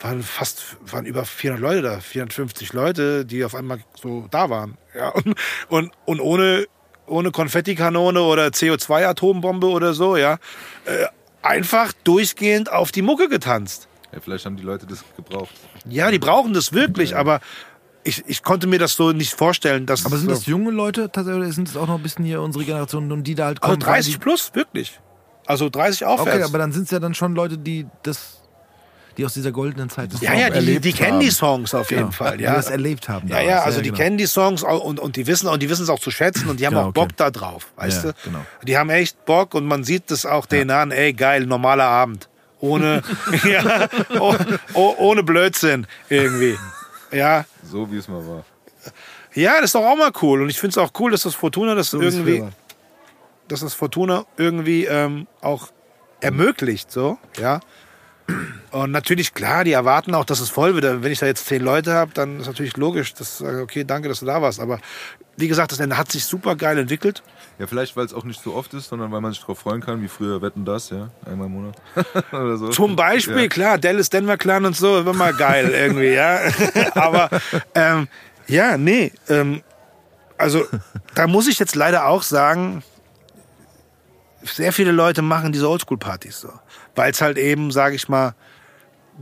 [0.00, 4.76] waren fast waren über 400 Leute da, 450 Leute, die auf einmal so da waren.
[4.94, 5.34] Ja und
[5.68, 6.66] und, und ohne
[7.06, 10.38] ohne Konfettikanone oder CO2-Atombombe oder so, ja,
[10.86, 11.06] äh,
[11.46, 13.88] einfach durchgehend auf die Mucke getanzt.
[14.12, 15.54] Ja, vielleicht haben die Leute das gebraucht.
[15.88, 17.40] Ja, die brauchen das wirklich, aber
[18.04, 21.10] ich, ich konnte mir das so nicht vorstellen, dass Aber sind so, das junge Leute
[21.10, 23.62] tatsächlich oder sind das auch noch ein bisschen hier unsere Generation und die da halt
[23.62, 23.86] also kommen?
[23.86, 25.00] weil 30 die, plus wirklich,
[25.44, 26.36] also 30 aufwärts.
[26.36, 28.35] Okay, aber dann sind es ja dann schon Leute, die das,
[29.16, 31.30] die aus dieser goldenen Zeit ja, ja, die, erlebt die kennen die.
[31.30, 32.54] Songs auf jeden Genau, Fall, die ja.
[32.54, 33.28] das erlebt haben.
[33.28, 33.50] Ja, damals.
[33.50, 33.96] ja, also die genau.
[34.02, 36.60] kennen die Songs und, und die wissen und die wissen es auch zu schätzen und
[36.60, 37.00] die haben Genau, auch okay.
[37.00, 38.16] Bock da drauf, weißt Ja, du?
[38.24, 38.46] genau.
[38.66, 42.28] Die haben echt Bock und man sieht das auch denen an, ey geil, normaler Abend.
[42.60, 43.02] Ohne,
[43.44, 43.88] ja,
[44.18, 44.34] oh,
[44.74, 46.56] oh, ohne Blödsinn irgendwie.
[47.12, 48.44] Ja, So wie es mal war.
[49.32, 50.42] ja, das ist doch auch mal cool.
[50.42, 52.42] Und ich finde es auch cool, dass das Fortuna das So irgendwie,
[53.46, 55.68] dass das Fortuna irgendwie ähm, auch
[56.20, 57.60] ermöglicht, so, ja.
[58.72, 61.02] Und natürlich, klar, die erwarten auch, dass es voll wird.
[61.02, 64.08] Wenn ich da jetzt zehn Leute habe, dann ist natürlich logisch, dass sage, okay, danke,
[64.08, 64.60] dass du da warst.
[64.60, 64.80] Aber
[65.36, 67.22] wie gesagt, das hat sich super geil entwickelt.
[67.58, 69.80] Ja, vielleicht, weil es auch nicht so oft ist, sondern weil man sich darauf freuen
[69.80, 71.76] kann, wie früher Wetten das, ja, einmal im Monat.
[72.32, 72.68] Oder so.
[72.68, 73.48] Zum Beispiel, Ja.
[73.48, 76.40] klar, Dallas Denver Clan und so, mal geil irgendwie, ja.
[76.94, 77.30] Aber
[77.74, 78.08] ähm,
[78.48, 79.62] ja, nee, ähm,
[80.36, 80.64] also
[81.14, 82.82] da muss ich jetzt leider auch sagen,
[84.42, 86.50] sehr viele Leute machen diese Oldschool-Partys so,
[86.96, 88.34] weil es halt eben, sage ich mal,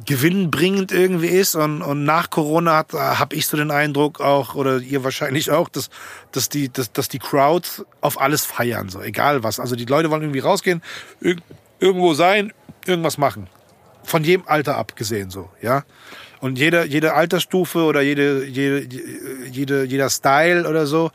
[0.06, 5.04] gewinnbringend irgendwie ist und, und nach Corona habe ich so den Eindruck auch oder ihr
[5.04, 5.88] wahrscheinlich auch, dass
[6.32, 9.60] dass die dass, dass die Crowds auf alles feiern so egal was.
[9.60, 10.82] Also die Leute wollen irgendwie rausgehen,
[11.20, 11.38] irg
[11.78, 12.52] irgendwo sein,
[12.86, 13.48] irgendwas machen.
[14.04, 15.84] von jedem Alter abgesehen so, ja.
[16.40, 18.86] Und jede, jede Altersstufe oder jede, jede,
[19.50, 21.10] jede, jeder Style oder so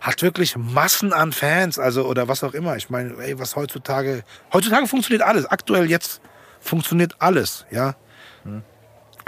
[0.00, 2.76] hat wirklich Massen an Fans, also oder was auch immer.
[2.76, 5.46] Ich meine, ey, was heutzutage, heutzutage funktioniert alles.
[5.46, 6.20] Aktuell jetzt
[6.60, 7.96] funktioniert alles, ja.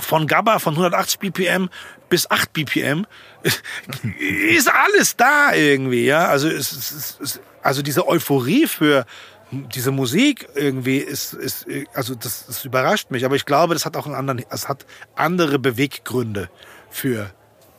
[0.01, 1.69] Von GABA von 180 BPM
[2.09, 3.07] bis 8 BPM
[4.51, 6.29] ist alles da irgendwie, ja.
[6.29, 9.05] Also es, es, es, also diese Euphorie für
[9.51, 13.97] diese Musik irgendwie ist, ist also das, das überrascht mich, aber ich glaube, das hat
[13.97, 14.85] auch einen anderen, es hat
[15.15, 16.51] andere Beweggründe
[16.91, 17.33] für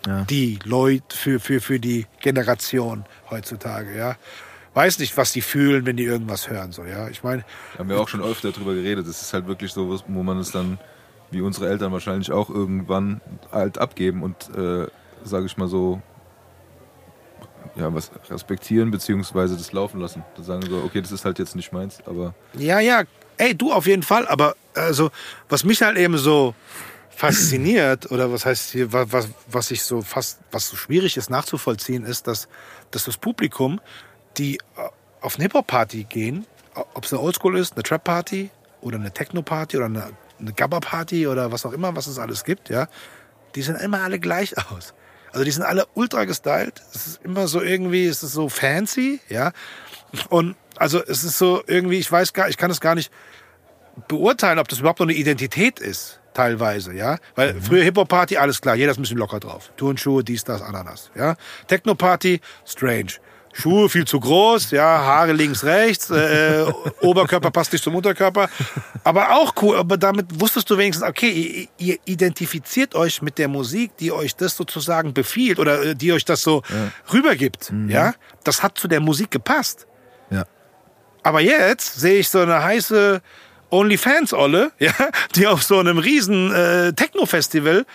[0.07, 0.23] Ja.
[0.23, 4.15] die Leute, für, für, für die Generation heutzutage, ja.
[4.73, 7.09] Weiß nicht, was die fühlen, wenn die irgendwas hören, so, ja.
[7.09, 7.43] Ich meine,
[7.77, 9.07] Haben wir auch schon öfter drüber geredet.
[9.07, 10.80] Das ist halt wirklich so, wo man es dann,
[11.31, 13.19] wie unsere Eltern wahrscheinlich auch irgendwann
[13.51, 14.88] halt abgeben und, äh,
[15.23, 16.01] sage ich mal so,
[17.76, 20.23] ja, was respektieren beziehungsweise das laufen lassen.
[20.38, 23.03] Da sagen so, okay, das ist halt jetzt nicht meins, aber Ja, ja,
[23.38, 24.27] ey, du auf jeden Fall.
[24.27, 25.11] Aber also,
[25.49, 26.53] was mich halt eben so
[27.20, 31.30] fasziniert oder was heißt hier, was, was, was ich so fast, was so schwierig ist
[31.30, 32.48] nachzuvollziehen, ist, dass,
[32.91, 33.82] dass das Publikum,
[34.38, 34.60] die äh,
[35.20, 36.46] auf eine Hip-Hop-Party gehen,
[36.94, 41.52] ob es eine Oldschool ist, eine Trap-Party oder eine Techno-Party oder eine, eine Gabba-Party oder
[41.52, 42.88] was auch immer, was es alles gibt, ja,
[43.54, 44.94] die sehen immer alle gleich aus.
[45.34, 46.82] Also die sind alle ultra gestylt.
[46.94, 49.52] Es ist immer so irgendwie, es ist so fancy, ja.
[50.30, 53.12] Und also es ist so irgendwie, ich weiß gar, ich kann es gar nicht
[54.08, 57.18] beurteilen, ob das überhaupt noch eine Identität ist, teilweise, ja.
[57.36, 59.72] Weil früher Hip-Hop-Party, alles klar, jeder ist ein bisschen locker drauf.
[59.76, 61.36] Turnschuhe, dies, das, Ananas, ja.
[61.68, 63.14] Techno-Party, strange.
[63.52, 66.66] Schuhe viel zu groß, ja, Haare links, rechts, äh,
[67.02, 68.48] Oberkörper passt nicht zum Unterkörper.
[69.03, 73.48] Aber auch cool, aber damit wusstest du wenigstens, okay, ihr, ihr identifiziert euch mit der
[73.48, 76.61] Musik, die euch das sozusagen befiehlt oder äh, die euch das so
[77.11, 78.14] rübergibt, ja.
[78.45, 79.88] Das hat zu der Musik gepasst.
[80.30, 80.45] Ja.
[81.24, 83.22] Aber jetzt sehe ich so eine heiße
[83.72, 84.94] OnlyFans-Olle, ja,
[85.36, 87.86] die auf so einem riesen äh, Techno-Festival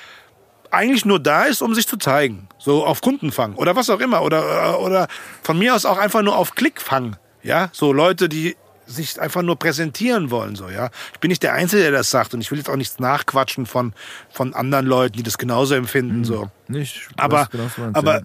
[0.70, 2.48] eigentlich nur da ist, um sich zu zeigen.
[2.58, 4.22] So auf Kundenfang oder was auch immer.
[4.22, 5.08] Oder, äh, oder
[5.42, 7.16] von mir aus auch einfach nur auf Klickfang.
[7.42, 8.56] Ja, so Leute, die
[8.86, 10.90] sich einfach nur präsentieren wollen, so, ja.
[11.12, 13.66] Ich bin nicht der Einzige, der das sagt und ich will jetzt auch nichts nachquatschen
[13.66, 13.94] von,
[14.30, 16.50] von anderen Leuten, die das genauso empfinden, so.
[16.68, 17.08] Nicht.
[17.16, 18.22] Aber, genau, aber.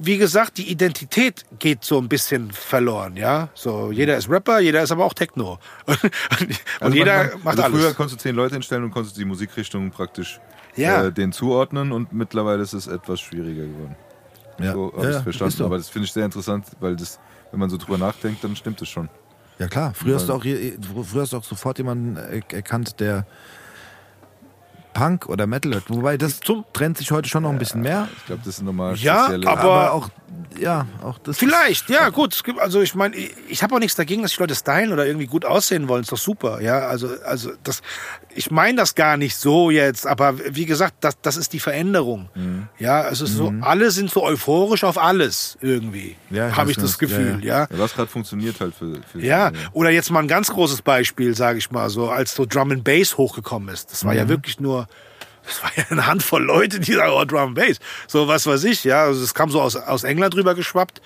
[0.00, 3.48] Wie gesagt, die Identität geht so ein bisschen verloren, ja.
[3.54, 5.58] So, jeder ist Rapper, jeder ist aber auch Techno.
[5.86, 7.96] Und, und Also jeder man- macht also Früher alles.
[7.96, 10.40] konntest du zehn Leute hinstellen und konntest die Musikrichtung praktisch
[10.76, 11.04] Ja.
[11.04, 13.96] äh, den zuordnen und mittlerweile ist es etwas schwieriger geworden.
[14.58, 14.72] Ja.
[14.72, 15.62] So habe Ja, ich ja, es verstanden.
[15.64, 17.18] Aber das finde ich sehr interessant, weil das,
[17.50, 19.08] wenn man so drüber nachdenkt, dann stimmt es schon.
[19.58, 23.26] Ja klar, früher hast du auch, früher hast du auch sofort jemanden er- erkannt, der
[25.00, 25.84] Punk oder Metal hört.
[25.88, 28.08] Wobei das Zum- trennt sich heute schon noch ein bisschen mehr.
[28.18, 29.46] Ich glaube, das sind nochmal Ja, spezielle.
[29.48, 30.08] aber- Aber auch,
[30.58, 31.38] ja, auch das.
[31.38, 32.34] Vielleicht, ja, gut.
[32.34, 34.92] Es gibt, also ich meine, ich, ich habe auch nichts dagegen, dass die Leute stylen
[34.92, 36.02] oder irgendwie gut aussehen wollen.
[36.02, 36.80] Ist doch super, ja.
[36.80, 37.80] Also, also das,
[38.34, 42.28] ich meine das gar nicht so jetzt, aber wie gesagt, das, das ist die Veränderung.
[42.34, 42.68] Mhm.
[42.78, 46.16] Ja, es ist so, alle sind so euphorisch auf alles irgendwie.
[46.30, 47.00] Ja, ich habe weiß ich das was.
[47.00, 47.58] Ja, Gefühl, ja.
[47.60, 49.00] Ja, was gerade funktioniert halt für.
[49.10, 52.44] für Ja, oder jetzt mal ein ganz großes Beispiel, sage ich mal, so als so
[52.46, 53.90] Drum and Bass hochgekommen ist.
[53.92, 54.86] Das war ja wirklich nur,
[55.44, 57.78] das war ja eine Handvoll Leute, die sagen, oh, Drum and Bass.
[58.06, 59.04] So was weiß ich, ja.
[59.04, 61.00] Also es kam so aus, aus England rüber geschwappt.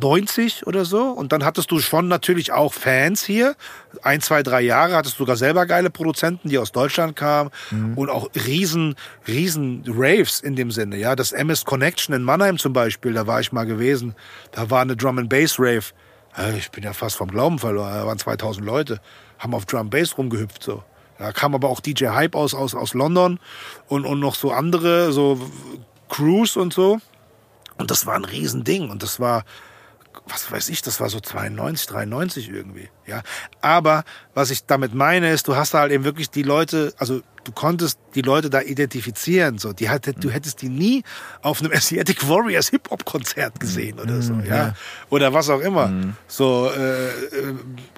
[0.00, 1.10] 90 oder so.
[1.10, 3.54] Und dann hattest du schon natürlich auch Fans hier.
[4.02, 7.50] Ein, zwei, drei Jahre hattest du sogar selber geile Produzenten, die aus Deutschland kamen.
[7.94, 8.96] Und auch riesen,
[9.28, 10.96] riesen Raves in dem Sinne.
[10.96, 14.14] Ja, das MS Connection in Mannheim zum Beispiel, da war ich mal gewesen.
[14.50, 15.84] Da war eine Drum and Bass Rave.
[16.36, 17.92] Äh, Ich bin ja fast vom Glauben verloren.
[17.94, 19.00] Da waren 2000 Leute,
[19.38, 20.82] haben auf Drum Bass rumgehüpft so.
[21.18, 23.40] Da kam aber auch DJ Hype aus, aus, aus London
[23.88, 25.40] und, und noch so andere, so
[26.08, 27.00] Crews und so.
[27.78, 28.90] Und das war ein Riesending.
[28.90, 29.44] Und das war,
[30.28, 32.88] was weiß ich, das war so 92, 93 irgendwie.
[33.06, 33.22] Ja.
[33.60, 37.22] Aber was ich damit meine, ist, du hast da halt eben wirklich die Leute, also
[37.44, 39.58] du konntest die Leute da identifizieren.
[39.58, 39.72] So.
[39.72, 41.02] Die hatte, du hättest die nie
[41.42, 44.74] auf einem Asiatic Warriors Hip-Hop-Konzert gesehen oder so, ja.
[45.10, 45.90] Oder was auch immer.
[46.26, 47.12] So, äh, äh,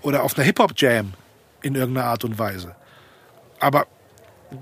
[0.03, 1.15] oder auf einer Hip-Hop-Jam
[1.63, 2.75] in irgendeiner Art und Weise.
[3.61, 3.87] Aber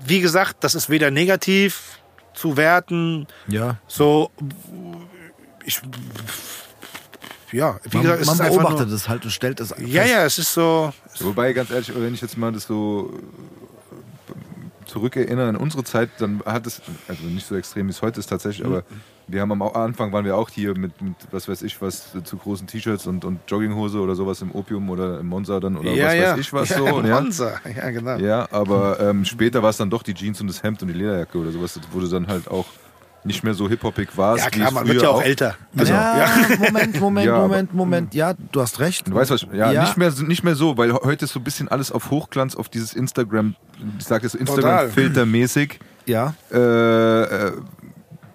[0.05, 1.99] wie gesagt, das ist weder negativ
[2.33, 3.77] zu werten, Ja.
[3.87, 4.29] so,
[5.65, 5.81] ich,
[7.51, 10.25] ja, wie Man, gesagt, es man beobachtet nur, es halt und stellt es Ja, ja,
[10.25, 13.11] es ist so, Wobei, ganz ehrlich, wenn ich jetzt mal das so
[14.87, 18.27] zurückerinnere an unsere Zeit, dann hat es, also nicht so extrem wie es heute ist
[18.27, 18.83] tatsächlich, aber
[19.27, 22.37] wir haben am Anfang waren wir auch hier mit, mit was weiß ich was, zu
[22.37, 26.07] großen T-Shirts und, und Jogginghose oder sowas im Opium oder im Monza dann oder ja,
[26.07, 26.31] was ja.
[26.31, 26.85] weiß ich was ja, so.
[26.85, 27.61] Ja, Monza.
[27.75, 28.17] ja, genau.
[28.17, 30.93] ja aber ähm, später war es dann doch die Jeans und das Hemd und die
[30.93, 31.73] Lederjacke oder sowas.
[31.73, 32.65] Das wurde dann halt auch
[33.27, 34.43] nicht mehr so hip-hopig warst.
[34.43, 35.55] Ja klar, es man früher wird ja auch älter.
[35.77, 36.29] Also, ja,
[36.59, 38.13] Moment, Moment, Ja, aber- Moment, Moment.
[38.15, 39.07] Ja, du hast recht.
[39.07, 39.83] Du weißt was, ja, Ja.
[39.83, 42.69] Nicht, mehr, nicht mehr so, weil heute ist so ein bisschen alles auf Hochglanz, auf
[42.69, 43.55] dieses Instagram,
[43.99, 44.47] ich sag jetzt Total.
[44.87, 46.57] Instagram-Filter-mäßig, Ja, äh,
[47.23, 47.51] äh,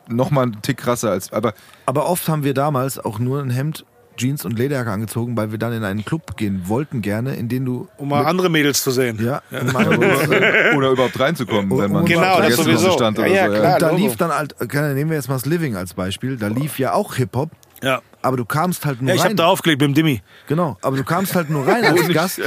[0.09, 1.55] nochmal einen Tick krasser als, aber
[1.87, 3.85] aber oft haben wir damals auch nur ein Hemd,
[4.23, 7.65] Jeans und Lederjacke angezogen, weil wir dann in einen Club gehen wollten gerne, in den
[7.65, 9.19] du um mal andere Mädels zu sehen.
[9.25, 9.99] ja, in meinem-
[10.77, 12.93] oder überhaupt reinzukommen, wenn man Genau, das sowieso.
[12.93, 13.59] stand oder Ja, ja, so.
[13.59, 13.75] klar.
[13.75, 14.03] und da Logo.
[14.03, 16.93] lief dann halt, keine, nehmen wir jetzt mal das Living als Beispiel, da lief ja
[16.93, 17.51] auch Hip-Hop,
[17.83, 18.01] Ja.
[18.23, 19.37] aber du kamst halt nur Ja, ich habe rein.
[19.37, 20.23] da aufgelegt mit dem Dimmi.
[20.47, 22.41] Genau, aber du kamst halt nur rein als Gast.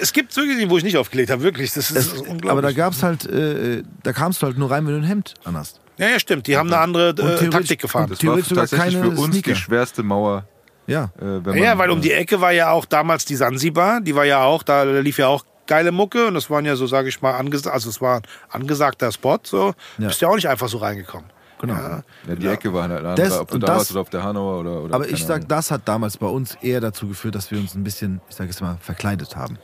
[0.00, 1.72] Es gibt Züge, wo ich nicht aufgelegt habe, wirklich.
[1.74, 2.50] Das ist Es, unglaublich.
[2.50, 5.34] aber da gab's halt, äh, da kamst du halt nur rein, wenn du ein Hemd
[5.44, 5.80] anhast.
[5.98, 6.46] ja, ja, stimmt.
[6.46, 8.08] Die haben eine andere äh, Taktik gefahren.
[8.08, 9.50] Das war tatsächlich für uns Sneaker.
[9.52, 10.44] die schwerste Mauer.
[10.88, 11.04] Ja.
[11.18, 14.14] Äh, wenn man, Ja, weil um die Ecke war ja auch damals die Sansibar, die
[14.16, 17.08] war ja auch, da lief ja auch geile Mucke und das waren ja so, sage
[17.10, 19.74] ich mal, angesagt, also es war ein angesagter Spot, so.
[19.98, 20.08] Ja.
[20.08, 21.28] Bist ja auch nicht einfach so reingekommen.
[21.60, 21.74] Genau.
[21.74, 22.02] Ja,
[22.36, 24.60] die Ecke war halt andere, ob du und da das- warst oder auf der Hanauer
[24.60, 25.48] oder, oder Aber ich sag, Ahnung.
[25.48, 28.46] das hat damals bei uns eher dazu geführt, dass wir uns ein bisschen, ich sag
[28.46, 29.58] jetzt mal, verkleidet haben.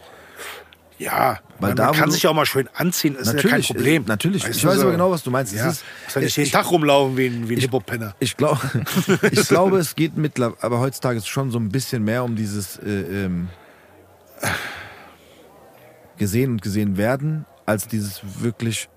[0.99, 3.43] Ja, Weil man, da, man kann sich ja auch mal schön anziehen, ist ja kein
[3.45, 4.05] Natürlich, Problem.
[4.05, 4.45] äh, natürlich.
[4.47, 4.83] Weißt Ich weiß so.
[4.83, 5.53] aber genau, was du meinst.
[5.53, 8.15] Es Ja, ist- muss ja nicht ich- jeden Tag rumlaufen wie ein, wie ein Hip-Hop-Penner.
[8.21, 8.61] Ich glaube,
[9.33, 12.37] ich glaube, es geht mittlerweile, aber heutzutage ist es schon so ein bisschen mehr um
[12.37, 13.49] dieses äh, ähm,
[16.17, 18.89] gesehen und gesehen werden, als dieses wirklich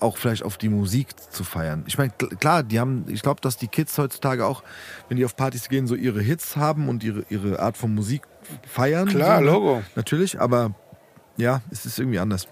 [0.00, 1.84] auch vielleicht auf die Musik zu feiern.
[1.86, 4.62] Ich meine, kl- klar, die haben, ich glaube, dass die Kids heutzutage auch,
[5.08, 8.22] wenn die auf Partys gehen, so ihre Hits haben und ihre, ihre Art von Musik
[8.66, 9.08] feiern.
[9.08, 9.50] Klar, so, ne?
[9.50, 9.82] Logo.
[9.94, 10.74] Natürlich, aber
[11.36, 12.46] ja, es ist irgendwie anders.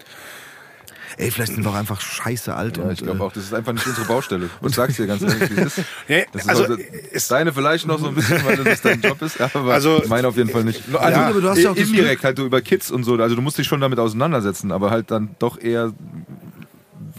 [1.17, 3.43] Ey, vielleicht sind wir auch einfach scheiße alt Ja, und ich glaube äh, auch, das
[3.43, 4.49] ist einfach nicht unsere Baustelle.
[4.67, 5.87] Ich sag's dir ganz ehrlich, wie es ist.
[6.07, 9.21] Ja, Das ist also, ist- deine vielleicht noch so ein bisschen, weil das dein Job
[9.21, 10.81] ist, aber Also- meine auf jeden Fall nicht.
[10.91, 13.35] Also, aber du hast ja auch das indirekt halt so über Kids und so, also
[13.35, 15.93] du musst dich schon damit auseinandersetzen, aber halt dann doch eher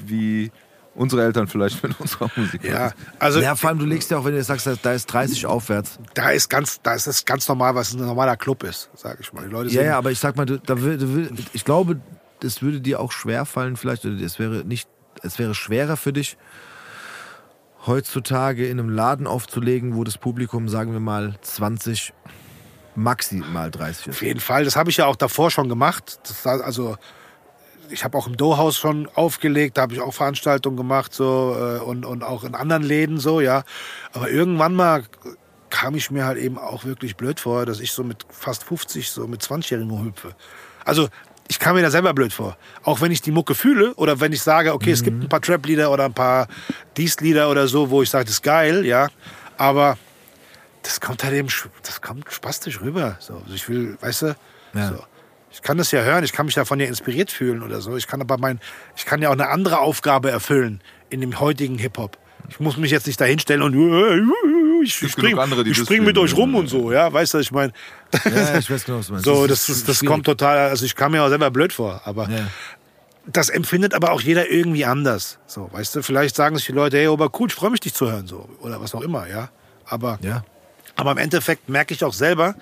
[0.06, 0.50] wie
[0.94, 2.62] unsere Eltern vielleicht mit unserer Musik.
[2.64, 5.06] ja, also ja, vor allem du legst ja auch, wenn du jetzt sagst, da ist
[5.06, 5.98] 30 aufwärts.
[6.14, 9.32] da ist ganz, da ist es ganz normal, was ein normaler Club ist, sage ich
[9.32, 9.44] mal.
[9.46, 12.00] Die Leute Ja, ja, aber ich sag mal, du, da will, du will, ich glaube,
[12.40, 14.88] das würde dir auch schwer fallen, vielleicht, oder es wäre nicht,
[15.22, 16.36] es wäre schwerer für dich,
[17.86, 22.12] heutzutage in einem Laden aufzulegen, wo das Publikum, sagen wir mal, 20,
[22.94, 24.14] maximal 30 ist.
[24.16, 26.18] Auf jeden Fall, das habe ich ja auch davor schon gemacht.
[26.26, 26.96] Das, war- also
[27.90, 31.80] ich habe auch im Dohaus schon aufgelegt, da habe ich auch Veranstaltungen gemacht so äh,
[31.82, 33.62] und, und auch in anderen Läden so, ja.
[34.12, 35.04] Aber irgendwann mal
[35.70, 39.10] kam ich mir halt eben auch wirklich blöd vor, dass ich so mit fast 50
[39.10, 40.34] so mit 20-Jährigen hüpfe.
[40.84, 41.08] Also
[41.48, 42.56] ich kam mir da selber blöd vor.
[42.84, 45.42] Auch wenn ich die Mucke fühle oder wenn ich sage, okay, es gibt ein paar
[45.42, 46.48] Trap-Lieder oder ein paar
[46.96, 49.08] Dies-Lieder oder so, wo ich sage, das ist geil, ja.
[49.58, 49.98] Aber
[50.82, 51.48] das kommt halt eben,
[51.82, 53.16] das kommt spastisch rüber.
[53.20, 54.36] So, also ich will, weißt du,
[54.74, 54.88] Ja.
[54.88, 55.04] so.
[55.54, 57.96] Ich kann das ja hören, ich kann mich davon ja inspiriert fühlen oder so.
[57.96, 58.58] Ich kann aber mein,
[58.96, 62.18] ich kann ja auch eine andere Aufgabe erfüllen in dem heutigen Hip-Hop.
[62.50, 65.86] Ich muss mich jetzt nicht dahinstellen und ich gibt spring, genug andere, die ich das
[65.86, 67.72] spring mit euch rum und so, ja, weißt du, ich meine,
[68.34, 69.24] Ja, ich weiß genau, was du meinst.
[69.24, 70.06] so, das, das schwierig.
[70.06, 72.48] kommt total, also ich kam mir auch selber blöd vor, aber Ja.
[73.26, 75.38] das empfindet aber auch jeder irgendwie anders.
[75.46, 77.94] So, weißt du, vielleicht sagen sich die Leute, hey, aber cool, ich freue mich, dich
[77.94, 79.48] zu hören, so, oder was auch immer, ja.
[79.86, 80.44] Aber, Ja.
[80.96, 82.56] aber im Endeffekt merke ich auch selber,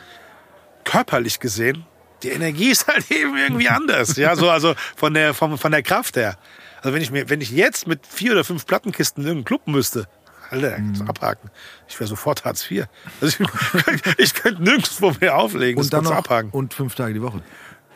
[0.85, 1.87] körperlich gesehen,
[2.23, 5.83] die Energie ist halt eben irgendwie anders, ja, so, also von der, von, von der
[5.83, 6.37] Kraft her.
[6.81, 9.67] Also wenn ich mir, wenn ich jetzt mit vier oder fünf Plattenkisten in irgendeinen Club
[9.69, 10.07] müsste,
[10.51, 10.93] Alter, Mhm.
[10.99, 11.51] das abhaken.
[11.89, 12.85] Ich wäre sofort Hartz IV.
[13.23, 16.51] Also ich, ich könnte nirgendwo mehr auflegen, Und dann noch, abhaken.
[16.51, 17.43] und fünf Tage die Woche.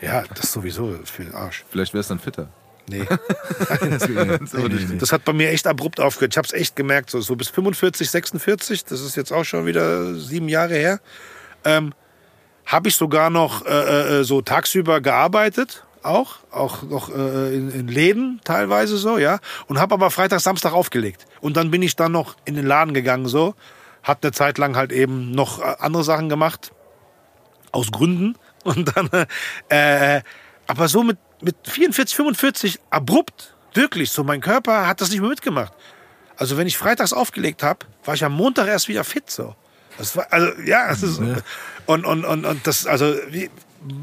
[0.01, 1.65] Ja, das ist sowieso für den Arsch.
[1.71, 2.49] Vielleicht wäre es dann fitter.
[2.89, 3.05] Nee.
[4.99, 6.33] Das hat bei mir echt abrupt aufgehört.
[6.35, 9.67] Ich habe es echt gemerkt, so, so bis 45, 46, das ist jetzt auch schon
[9.67, 11.01] wieder sieben Jahre her,
[11.65, 11.93] ähm,
[12.67, 17.89] habe ich sogar noch äh, äh, so tagsüber gearbeitet, auch, auch noch äh, in, in
[17.89, 19.39] Läden teilweise so, ja,
[19.69, 21.27] und habe aber Freitag, Samstag aufgelegt.
[21.41, 23.55] Und dann bin ich dann noch in den Laden gegangen so,
[24.03, 26.73] hat eine Zeit lang halt eben noch äh, andere Sachen gemacht,
[27.73, 28.37] aus Gründen.
[28.65, 29.09] Und dann,
[29.69, 30.23] äh,
[30.67, 35.31] aber so mit, mit 44, 45 abrupt, wirklich, so mein Körper hat das nicht mehr
[35.31, 35.73] mitgemacht.
[36.37, 39.55] Also wenn ich freitags aufgelegt habe, war ich am Montag erst wieder fit so.
[39.99, 41.21] Das war, also ja, es ist,
[41.87, 43.51] und, und, und, und das, also wie,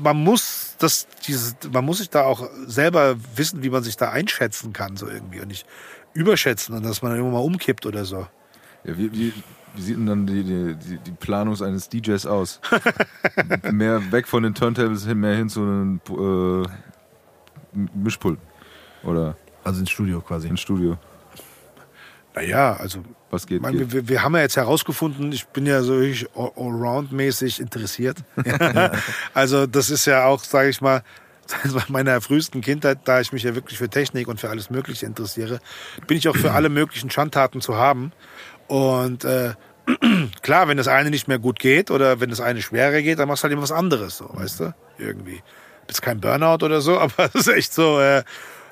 [0.01, 4.09] man muss das, dieses, man muss sich da auch selber wissen, wie man sich da
[4.09, 5.65] einschätzen kann, so irgendwie und nicht
[6.13, 8.27] überschätzen und dass man dann irgendwann mal umkippt oder so.
[8.83, 9.33] Ja, wie, wie,
[9.75, 12.59] wie sieht denn dann die, die, die, die Planung eines DJs aus?
[13.71, 16.67] mehr weg von den Turntables hin, mehr hin zu einem äh,
[17.95, 18.39] Mischpult
[19.03, 20.47] oder Also ins Studio quasi.
[20.47, 20.97] ins Studio.
[22.35, 23.57] Naja, also Was geht?
[23.57, 23.93] Ich meine, geht.
[23.93, 25.93] wir, wir haben ja jetzt herausgefunden, ich bin ja so
[26.33, 28.17] allround-mäßig interessiert.
[29.33, 31.03] also das ist ja auch, sage ich mal,
[31.65, 35.05] seit meiner frühesten Kindheit, da ich mich ja wirklich für Technik und für alles Mögliche
[35.05, 35.59] interessiere,
[36.07, 38.11] bin ich auch für alle möglichen Schandtaten zu haben.
[38.67, 39.53] Und äh,
[40.41, 43.27] klar, wenn das eine nicht mehr gut geht oder wenn das eine schwerer geht, dann
[43.27, 44.75] machst du halt immer was anderes, so, weißt du?
[44.97, 45.41] Irgendwie.
[45.85, 48.23] Bist kein Burnout oder so, aber es ist echt so, äh,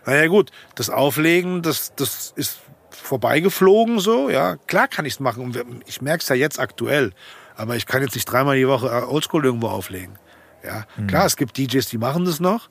[0.06, 2.60] naja gut, das Auflegen, das, das ist
[3.02, 4.58] vorbeigeflogen so, ja.
[4.68, 5.44] Klar kann ich's machen.
[5.44, 7.14] Und ich merk's ja jetzt aktuell.
[7.56, 10.18] Aber ich kann jetzt nicht dreimal die Woche äh, Oldschool irgendwo auflegen.
[10.64, 12.70] Ja, klar, es gibt DJs, die machen das noch.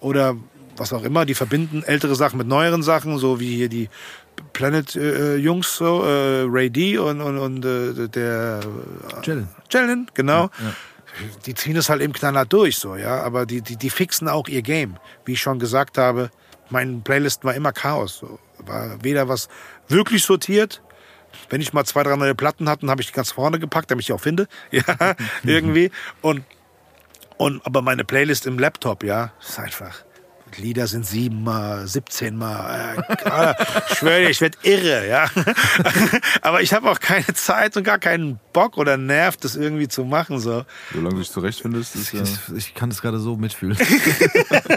[0.00, 0.36] Oder
[0.76, 3.88] was auch immer, die verbinden ältere Sachen mit neueren Sachen, so wie hier die
[4.52, 8.60] Planet-Jungs, so, äh, Ray D und, und, und äh, der
[9.22, 9.48] Jalen.
[9.70, 10.50] Jalen, genau.
[11.44, 13.22] Die ziehen es halt eben knallhart durch, so, ja.
[13.22, 14.96] Aber die, die, die fixen auch ihr Game.
[15.24, 16.30] Wie ich schon gesagt habe,
[16.70, 18.18] mein Playlist war immer Chaos.
[18.18, 18.38] So.
[18.66, 19.48] War weder was
[19.88, 20.82] wirklich sortiert.
[21.48, 24.02] Wenn ich mal zwei, drei neue Platten hatten, habe ich die ganz vorne gepackt, damit
[24.02, 24.48] ich die auch finde.
[24.70, 25.90] Ja, irgendwie.
[26.20, 26.44] Und,
[27.38, 30.02] und, aber meine Playlist im Laptop, ja, ist einfach.
[30.58, 33.02] Lieder sind siebenmal, 17 Mal.
[33.08, 33.54] Äh,
[33.90, 35.26] ich schwöre dir, ich werde irre, ja.
[36.42, 40.04] Aber ich habe auch keine Zeit und gar keinen Bock oder Nerv, das irgendwie zu
[40.04, 40.38] machen.
[40.40, 40.66] So.
[40.92, 42.22] Solange du dich zurechtfindest, ist ja.
[42.22, 43.78] Ich, ich kann das gerade so mitfühlen.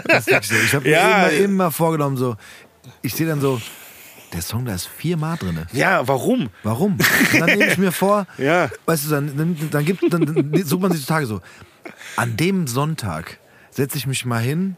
[0.08, 0.54] das ist so.
[0.64, 1.26] Ich habe Ja.
[1.28, 2.36] mir immer, immer vorgenommen, so,
[3.02, 3.60] ich sehe dann so,
[4.32, 5.66] der Song, da ist viermal drin.
[5.72, 6.50] Ja, warum?
[6.62, 6.92] Warum?
[7.32, 8.68] Und dann nehme ich mir vor, Ja.
[8.84, 11.40] weißt du, dann, dann, gibt, dann, dann sucht man sich die Tage so,
[12.16, 13.38] an dem Sonntag
[13.70, 14.76] setze ich mich mal hin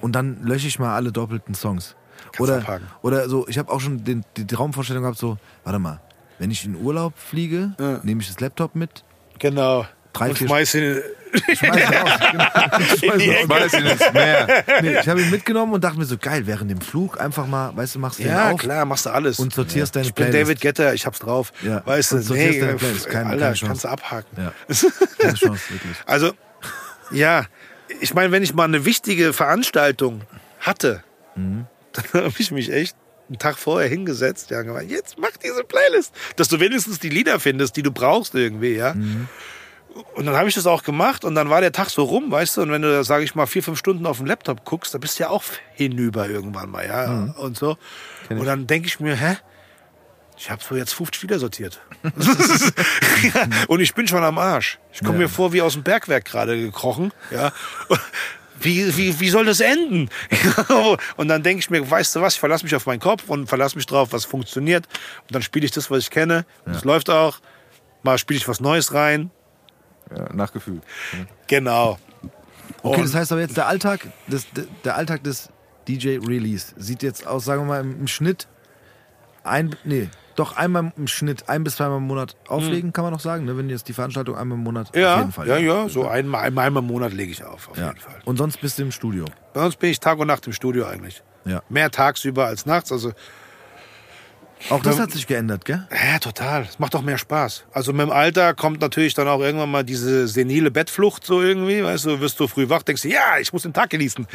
[0.00, 1.96] und dann lösche ich mal alle doppelten Songs.
[2.38, 2.86] Oder, abhaken.
[3.02, 6.00] oder so, ich habe auch schon den, die Traumvorstellung gehabt, so, warte mal,
[6.38, 8.00] wenn ich in Urlaub fliege, Ja.
[8.02, 9.04] nehme ich das Laptop mit,
[9.40, 9.86] Genau.
[10.14, 11.02] Drei, und vier- schmeiß ihn
[11.54, 12.10] schmeiß ihn raus.
[12.32, 12.44] Genau.
[12.96, 13.44] Schmeiß ihn raus.
[13.44, 14.64] Schmeiß ihn ins Meer.
[14.82, 17.76] Nee, ich habe ihn mitgenommen und dachte mir so, geil, während dem Flug einfach mal,
[17.76, 19.38] weißt du, machst den Ja, auf klar, machst du alles.
[19.40, 20.48] und sortierst deine ich bin Playlist.
[20.48, 21.52] David Getter, ich hab's drauf.
[21.62, 23.08] Ja, Weißt du, und sortierst nee, deine Playlist.
[23.10, 23.66] Keine- Alter, keine Chance.
[23.66, 24.36] kannst du abhaken.
[24.42, 24.52] Ja.
[25.18, 25.96] Keine Chance, wirklich.
[26.06, 26.32] Also,
[27.10, 27.44] ja,
[28.00, 30.22] ich meine, wenn ich mal eine wichtige Veranstaltung
[30.60, 31.02] hatte,
[31.36, 31.66] Mhm.
[31.92, 32.96] dann habe ich mich echt
[33.28, 37.08] einen Tag vorher hingesetzt, ja, und gemeint, jetzt mach diese Playlist, dass du wenigstens die
[37.08, 38.94] Lieder findest, die du brauchst irgendwie, ja.
[38.94, 39.28] Mhm.
[40.14, 42.56] Und dann habe ich das auch gemacht und dann war der Tag so rum, weißt
[42.56, 44.98] du, und wenn du, sage ich mal, vier, fünf Stunden auf dem Laptop guckst, da
[44.98, 45.44] bist du ja auch
[45.74, 47.30] hinüber irgendwann mal, ja, Mhm.
[47.32, 47.76] und so.
[48.28, 49.36] Und dann denke ich mir, hä?
[50.36, 51.80] Ich habe so jetzt 50 Lieder sortiert.
[53.68, 54.78] und ich bin schon am Arsch.
[54.92, 57.12] Ich komme mir vor wie aus dem Bergwerk gerade gekrochen.
[57.30, 57.52] Ja.
[58.60, 60.08] Wie, wie, wie soll das enden?
[61.16, 63.46] und dann denke ich mir, weißt du was, ich verlasse mich auf meinen Kopf und
[63.48, 64.86] verlasse mich drauf, was funktioniert.
[65.22, 66.46] Und dann spiele ich das, was ich kenne.
[66.64, 67.38] Das läuft auch.
[68.02, 69.30] Mal spiele ich was Neues rein.
[70.16, 70.82] Ja, nachgefühlt.
[71.46, 71.98] Genau.
[72.82, 74.46] Okay, Und- das heißt aber jetzt, der Alltag des,
[74.84, 75.48] der Alltag des
[75.88, 78.48] DJ Release sieht jetzt aus, sagen wir mal, im, Schnitt
[79.42, 83.20] ein, nee, doch einmal im Schnitt, ein bis zweimal im Monat auflegen, kann man noch
[83.20, 83.56] sagen, ne?
[83.56, 84.96] wenn jetzt die Veranstaltung einmal im Monat auf.
[84.96, 85.46] Ja, jeden Fall.
[85.46, 87.88] ja, ja, so einmal, einmal im Monat lege ich auf, auf Ja.
[87.88, 88.16] jeden Fall.
[88.24, 89.26] Und sonst bist du im Studio.
[89.52, 91.22] Bei uns bin ich Tag und Nacht im Studio eigentlich.
[91.44, 91.62] Ja.
[91.68, 92.90] Mehr tagsüber als nachts.
[92.90, 93.12] Also
[94.70, 95.86] Auch das hat sich geändert, gell?
[95.90, 96.62] Ja, total.
[96.62, 97.64] Es macht doch mehr Spaß.
[97.72, 101.82] Also mit dem Alter kommt natürlich dann auch irgendwann mal diese senile Bettflucht so irgendwie.
[101.82, 104.26] Weißt du, wirst du früh wach, denkst du, ja, ich muss den Tag genießen.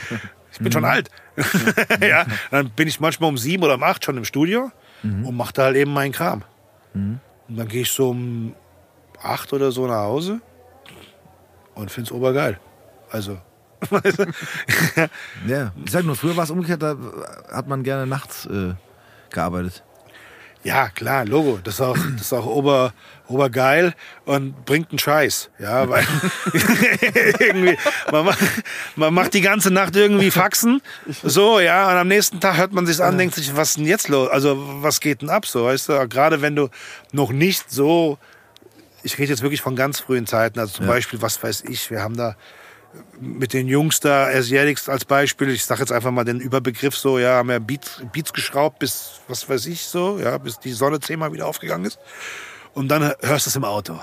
[0.52, 1.10] Ich bin schon alt.
[2.02, 4.72] ja, dann bin ich manchmal um sieben oder um acht schon im Studio
[5.04, 6.44] und mache da halt eben meinen Kram.
[6.94, 8.56] Und dann gehe ich so um
[9.22, 10.42] acht oder so nach Hause
[11.74, 12.60] und find's obergeil.
[13.10, 13.40] Also,
[15.48, 15.72] Ja.
[15.86, 16.96] Ich sag nur, früher war es umgekehrt, da
[17.52, 18.74] hat man gerne nachts äh,
[19.30, 19.84] gearbeitet.
[20.64, 21.60] Ja, klar, Logo.
[21.64, 22.94] Das ist auch, das ist auch ober,
[23.30, 23.94] obergeil
[24.26, 25.50] und bringt einen Scheiß.
[25.58, 26.06] Ja, weil
[27.40, 27.78] irgendwie,
[28.12, 28.40] man macht,
[28.96, 30.82] man macht die ganze Nacht irgendwie Faxen.
[31.24, 33.86] So, ja, und am nächsten Tag hört man sich an, denkt sich, was ist denn
[33.86, 34.30] jetzt los?
[34.30, 35.46] Also, was geht denn ab?
[35.46, 36.70] So, weißt du, gerade wenn du
[37.14, 38.18] noch nicht so,
[39.04, 42.02] ich rede jetzt wirklich von ganz frühen Zeiten, also zum Beispiel, was weiß ich, wir
[42.02, 42.36] haben da
[43.20, 47.20] mit den Jungs da, Asiatics als Beispiel, ich sage jetzt einfach mal den Überbegriff so,
[47.20, 51.00] ja, haben ja Beats, Beats geschraubt bis, was weiß ich so, ja, bis die Sonne
[51.00, 52.00] zehnmal wieder aufgegangen ist.
[52.74, 54.00] Und dann hörst du es im Auto.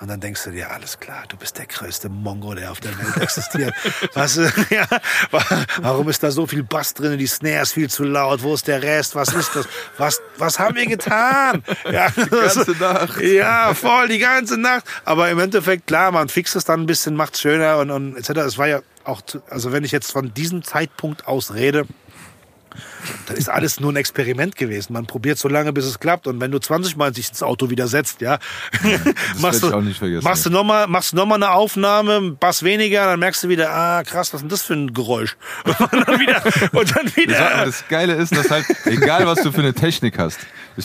[0.00, 2.96] Und dann denkst du dir, alles klar, du bist der größte Mongo, der auf der
[2.98, 3.74] Welt existiert.
[4.14, 4.36] Was,
[4.70, 4.86] ja,
[5.30, 5.44] wa-
[5.82, 7.18] warum ist da so viel Bass drin?
[7.18, 8.42] Die Snare ist viel zu laut.
[8.42, 9.14] Wo ist der Rest?
[9.14, 9.68] Was ist das?
[9.98, 11.62] Was, was haben wir getan?
[11.92, 13.20] Ja, die ganze Nacht.
[13.20, 14.84] Ja, voll, die ganze Nacht.
[15.04, 18.16] Aber im Endeffekt, klar, man fixt es dann ein bisschen, macht es schöner und, und
[18.16, 18.30] etc.
[18.46, 21.84] Es war ja auch, zu, also wenn ich jetzt von diesem Zeitpunkt aus rede,
[23.26, 24.92] dann ist alles nur ein Experiment gewesen.
[24.92, 26.26] Man probiert so lange, bis es klappt.
[26.26, 28.38] Und wenn du 20 Mal sich ins Auto wieder setzt, ja,
[29.38, 32.62] machst du, auch nicht vergessen, machst du nochmal, machst du noch mal eine Aufnahme, Bass
[32.62, 35.36] weniger, dann merkst du wieder, ah, krass, was ist denn das für ein Geräusch?
[35.64, 35.78] Und
[36.08, 36.42] dann wieder,
[36.72, 37.64] und dann Das, wieder.
[37.64, 40.38] das Geile ist, dass halt, egal was du für eine Technik hast,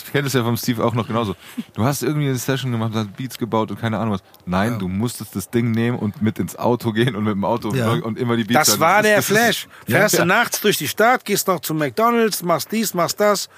[0.04, 1.34] ich kenne das ja vom Steve auch noch genauso.
[1.74, 4.20] Du hast irgendwie eine Session gemacht, hast Beats gebaut und keine Ahnung was.
[4.44, 7.74] Nein, du musstest das Ding nehmen und mit ins Auto gehen und mit dem Auto
[7.74, 7.90] Ja.
[7.92, 8.60] und immer die Beats.
[8.60, 8.80] Das hören.
[8.80, 9.68] war ist- der ist- Flash.
[9.86, 10.20] Fährst Ja.
[10.22, 13.48] du nachts durch die Stadt, gehst noch zum McDonalds, machst dies, machst das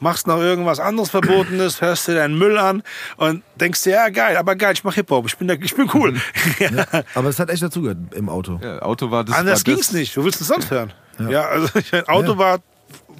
[0.00, 2.82] machst noch irgendwas anderes Verbotenes, hörst dir deinen Müll an
[3.16, 6.20] und denkst dir, ja geil, aber geil, ich mach Hip-Hop, ich bin, ich bin cool.
[6.58, 6.84] ja.
[7.14, 8.60] Aber es hat echt dazugehört im Auto.
[8.62, 9.34] Ja, Auto war das.
[9.36, 10.14] Anders war ging's nicht.
[10.16, 10.92] Wo willst du es sonst hören?
[11.30, 12.58] Ja, also ich mein, Auto war,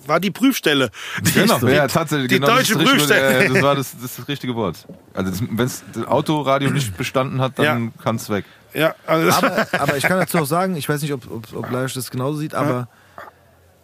[0.09, 0.91] war die Prüfstelle.
[1.23, 2.29] Die, Genau, die, ja, tatsächlich.
[2.29, 3.45] die genau, das deutsche richtig- Prüfstelle.
[3.45, 4.87] äh, Das war das, das, ist das richtige Wort.
[5.15, 8.03] Also wenn das Autoradio nicht bestanden hat, dann Ja.
[8.03, 8.45] kann es weg.
[8.75, 11.55] Ja, also das Aber, aber ich kann dazu auch sagen, ich weiß nicht, ob, ob,
[11.55, 12.89] ob Laisch das genauso sieht, aber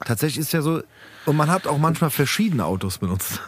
[0.04, 0.82] tatsächlich ist ja so,
[1.26, 3.40] und man hat auch manchmal verschiedene Autos benutzt.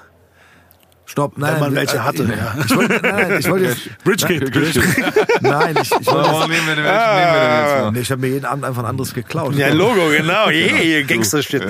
[1.12, 1.52] Stopp, nein.
[1.54, 2.54] Wenn man äh, welche hatte, äh, ja.
[2.64, 4.80] Ich wollte, nein, ich wollte jetzt, Bridgegate.
[5.42, 7.92] nein, ich, ich wollte Warum jetzt, nehmen wir den, welchen nehmen wir jetzt mal?
[7.92, 9.54] nee, ich habe mir jeden Abend einfach ein anderes geklaut.
[9.54, 10.48] Ja, Logo, genau.
[10.48, 11.66] Yeah, Gangster-Shit.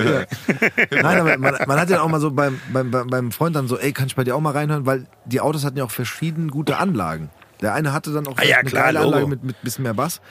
[0.91, 3.67] Nein, aber man, man hat ja auch mal so beim, beim, beim beim Freund dann
[3.67, 5.91] so, ey, kann ich bei dir auch mal reinhören, weil die Autos hatten ja auch
[5.91, 7.29] verschieden gute Anlagen.
[7.61, 9.09] Der eine hatte dann auch Ah ja, eine klar, geile Logo.
[9.11, 10.21] Anlage mit, mit bisschen mehr Bass.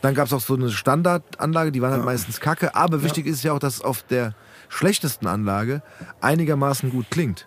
[0.00, 2.76] Dann gab es auch so eine Standardanlage, die waren halt meistens kacke.
[2.76, 4.34] Aber wichtig ist ja auch, dass auf der
[4.70, 5.82] schlechtesten Anlage
[6.22, 7.46] einigermaßen gut klingt.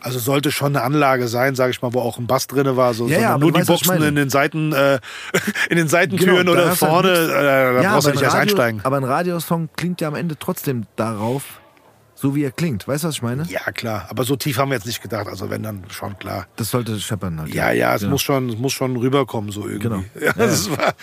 [0.00, 2.92] Also sollte schon eine Anlage sein, sage ich mal, wo auch ein Bass drin war,
[2.92, 4.98] so, Ja, ja, nur die weißt, Boxen in den Seiten, äh,
[5.70, 7.28] in den Seitentüren Genau, oder halt vorne, nichts.
[7.32, 8.80] äh, da brauchst du nicht ein erst Radio- einsteigen.
[8.84, 11.44] Aber ein Radiosong klingt ja am Ende trotzdem darauf,
[12.24, 12.88] so wie er klingt.
[12.88, 13.44] Weißt du, was ich meine?
[13.50, 14.06] Ja, klar.
[14.08, 15.26] Aber so tief haben wir jetzt nicht gedacht.
[15.26, 16.46] Also wenn dann schon klar.
[16.56, 17.52] Das sollte scheppern halt.
[17.52, 19.88] Ja, ja, es muss schon, es muss schon rüberkommen so irgendwie.
[19.88, 20.04] Genau.
[20.24, 20.94] Ja, das war,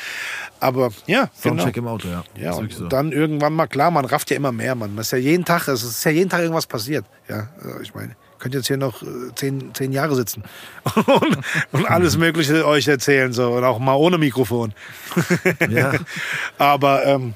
[0.60, 1.57] aber ja, genau.
[1.57, 2.23] Soundcheck im Auto, ja.
[2.35, 2.88] Ja, und so.
[2.88, 4.95] dann irgendwann mal klar, man rafft ja immer mehr, man.
[4.95, 7.06] Das ist ja jeden Tag, es ist ja jeden Tag irgendwas passiert.
[7.30, 10.41] Ja, also ich meine, könnt jetzt hier noch äh, zehn, zehn Jahre sitzen
[10.95, 11.38] und,
[11.72, 14.73] und alles Mögliche euch erzählen so und auch mal ohne Mikrofon.
[15.69, 15.93] Ja.
[16.57, 17.35] Aber ähm,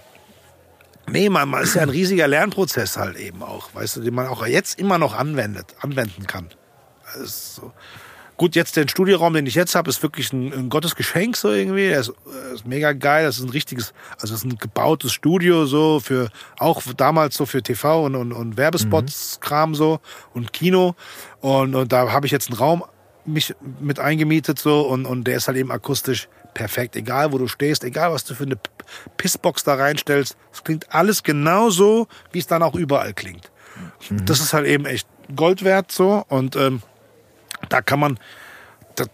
[1.10, 4.28] nee, man, man ist ja ein riesiger Lernprozess halt eben auch, weißt du, den man
[4.28, 6.50] auch jetzt immer noch anwendet, anwenden kann.
[7.06, 7.72] Das ist so.
[8.38, 11.88] Gut, jetzt den Studioraum, den ich jetzt habe, ist wirklich ein, ein Gottesgeschenk so irgendwie.
[11.88, 12.12] Der ist,
[12.54, 13.24] ist mega geil.
[13.24, 16.30] Das ist ein richtiges, also es ist ein gebautes Studio so für
[16.60, 20.02] auch damals so für TV und, und, und Werbespots Kram so
[20.34, 20.96] und Kino
[21.40, 22.84] und, und da habe ich jetzt einen Raum
[23.26, 26.96] mich mit eingemietet so und, und der ist halt eben akustisch perfekt.
[26.96, 28.58] Egal wo du stehst, egal was du für eine
[29.18, 33.52] Pissbox da reinstellst, es klingt alles genauso, wie es dann auch überall klingt.
[34.10, 36.82] Das ist halt eben echt Gold wert so und ähm,
[37.70, 38.20] da kann man,
[38.96, 39.06] da,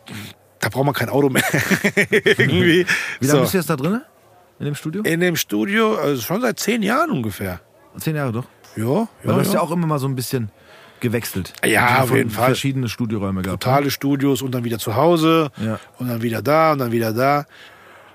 [0.60, 1.44] da braucht man kein Auto mehr.
[2.12, 2.86] Irgendwie.
[3.20, 3.42] Wie lange so.
[3.42, 4.02] bist du jetzt da drin?
[4.60, 5.02] In dem Studio?
[5.04, 7.60] In dem Studio, also schon seit zehn Jahren ungefähr.
[7.98, 8.46] Zehn Jahre doch.
[8.76, 9.62] Ja, Weil ja, du hast ja.
[9.62, 10.52] auch immer mal so ein bisschen
[11.02, 11.54] gewechselt.
[11.66, 12.46] Ja, Also auf jeden Fall.
[12.48, 13.64] Verschiedene Studioräume gehabt.
[13.64, 15.80] Totale Studios und dann wieder zu Hause Ja.
[16.00, 17.46] und dann wieder da und dann wieder da.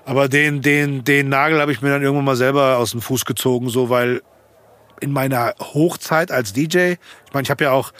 [0.05, 3.25] Aber den, den, den Nagel habe ich mir dann irgendwann mal selber aus dem Fuß
[3.25, 4.21] gezogen, so weil
[5.01, 7.91] in meiner Hochzeit als DJ, ich meine, ich habe ja auch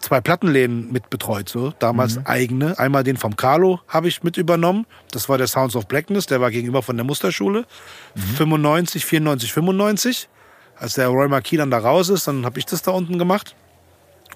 [0.00, 2.78] zwei Plattenläden mit betreut, so damals eigene.
[2.78, 4.86] Einmal den vom Carlo habe ich mit übernommen.
[5.12, 7.64] Das war der Sounds of Blackness, der war gegenüber von der Musterschule.
[8.36, 10.28] 95, 94, 95.
[10.78, 13.56] Als der Roy Marquis dann da raus ist, dann habe ich das da unten gemacht.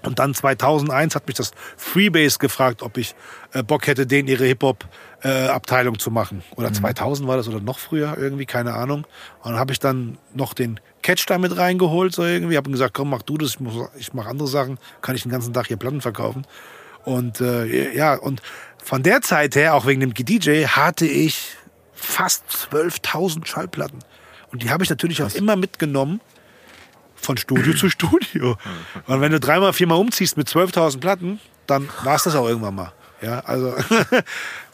[0.02, 3.14] Und dann 2001 hat mich das Freebase gefragt, ob ich
[3.52, 6.42] äh, Bock hätte, denen ihre Hip-Hop-Abteilung zu machen.
[6.56, 9.06] Oder 2000 war das oder noch früher irgendwie, keine Ahnung.
[9.42, 12.56] Und dann habe ich dann noch den Catch da mit reingeholt, so irgendwie.
[12.56, 15.32] Habe gesagt, komm, mach du das, ich, muss- ich mache andere Sachen, kann ich den
[15.32, 16.46] ganzen Tag hier Platten verkaufen.
[17.04, 18.42] Und äh, ja, und
[18.82, 21.56] von der Zeit her, auch wegen dem DJ, hatte ich
[21.92, 23.98] fast 12.000 Schallplatten.
[24.52, 26.20] Und die habe ich natürlich auch immer mitgenommen
[27.20, 28.56] von Studio zu Studio.
[29.06, 32.74] Und wenn du dreimal, viermal umziehst mit 12.000 Platten, dann war es das auch irgendwann
[32.74, 32.92] mal.
[33.22, 33.74] Ja, also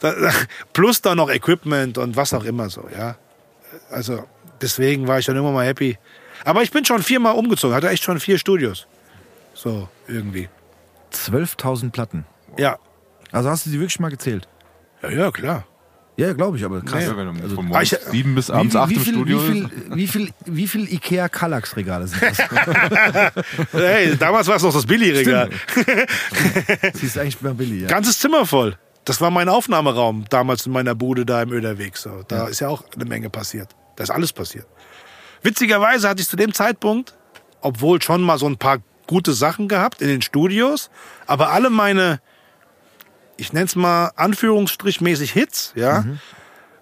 [0.73, 3.17] plus dann noch Equipment und was auch immer so, ja.
[3.89, 4.25] Also
[4.61, 5.97] deswegen war ich dann immer mal happy.
[6.45, 8.87] Aber ich bin schon viermal umgezogen, hatte echt schon vier Studios.
[9.53, 10.49] So, irgendwie.
[11.11, 12.25] 12.000 Platten.
[12.57, 12.77] Ja.
[13.31, 14.47] Also hast du die wirklich mal gezählt?
[15.01, 15.65] Ja, ja, klar.
[16.19, 17.03] Ja, glaube ich, aber krass.
[17.03, 18.95] Ja, wenn du Also, von morgens Ah, ich- sieben bis Wie abends viel, acht wie,
[18.95, 22.37] im viel, Studio wie, viel, wie, viel, wie viel Ikea Kallax Regale sind das?
[23.71, 25.49] Hey, damals war es noch das Billigregal.
[26.93, 27.87] Sie ist eigentlich mal Billy, ja.
[27.87, 28.77] Ganzes Zimmer voll.
[29.05, 31.95] Das war mein Aufnahmeraum damals in meiner Bude da im Öderweg.
[31.97, 32.23] So.
[32.27, 33.69] Da ist ja auch eine Menge passiert.
[33.95, 34.65] Da ist alles passiert.
[35.43, 37.15] Witzigerweise hatte ich zu dem Zeitpunkt,
[37.61, 40.89] obwohl schon mal so ein paar gute Sachen gehabt in den Studios,
[41.27, 42.19] aber alle meine,
[43.37, 46.05] ich nenne es mal Anführungsstrichmäßig Hits, ja,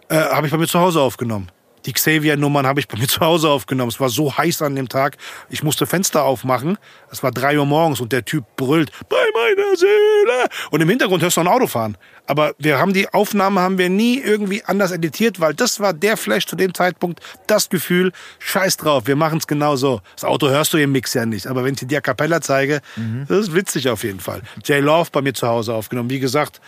[0.09, 1.49] äh, habe ich bei mir zu Hause aufgenommen.
[1.85, 3.89] Die Xavier-Nummern habe ich bei mir zu Hause aufgenommen.
[3.89, 5.17] Es war so heiß an dem Tag.
[5.49, 6.77] Ich musste Fenster aufmachen.
[7.11, 10.49] Es war drei Uhr morgens und der Typ brüllt, bei meiner Seele.
[10.71, 11.97] Und im Hintergrund hörst du ein Auto fahren.
[12.27, 16.17] Aber wir haben die Aufnahme haben wir nie irgendwie anders editiert, weil das war der
[16.17, 20.01] Flash zu dem Zeitpunkt, das Gefühl, scheiß drauf, wir machen es genau so.
[20.15, 21.45] Das Auto hörst du im Mix ja nicht.
[21.45, 22.81] Aber wenn ich dir die A Cappella zeige,
[23.27, 24.41] das ist witzig auf jeden Fall.
[24.63, 24.83] J.
[24.83, 26.09] Love bei mir zu Hause aufgenommen.
[26.09, 26.61] Wie gesagt,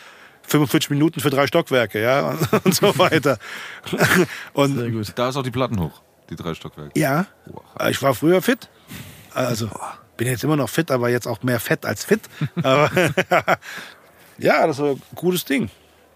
[0.48, 3.38] 45 Minuten für drei Stockwerke, ja, und so weiter.
[4.54, 5.12] Und Sehr gut.
[5.16, 7.00] Da ist auch die Platten hoch, die drei Stockwerke.
[7.00, 7.26] ja,
[7.90, 8.70] ich war früher fit.
[9.34, 9.70] Also,
[10.18, 12.22] Bin jetzt immer noch fit, aber jetzt auch mehr fett als fit.
[12.64, 12.90] aber
[14.40, 15.70] ja, das war ein gutes Ding.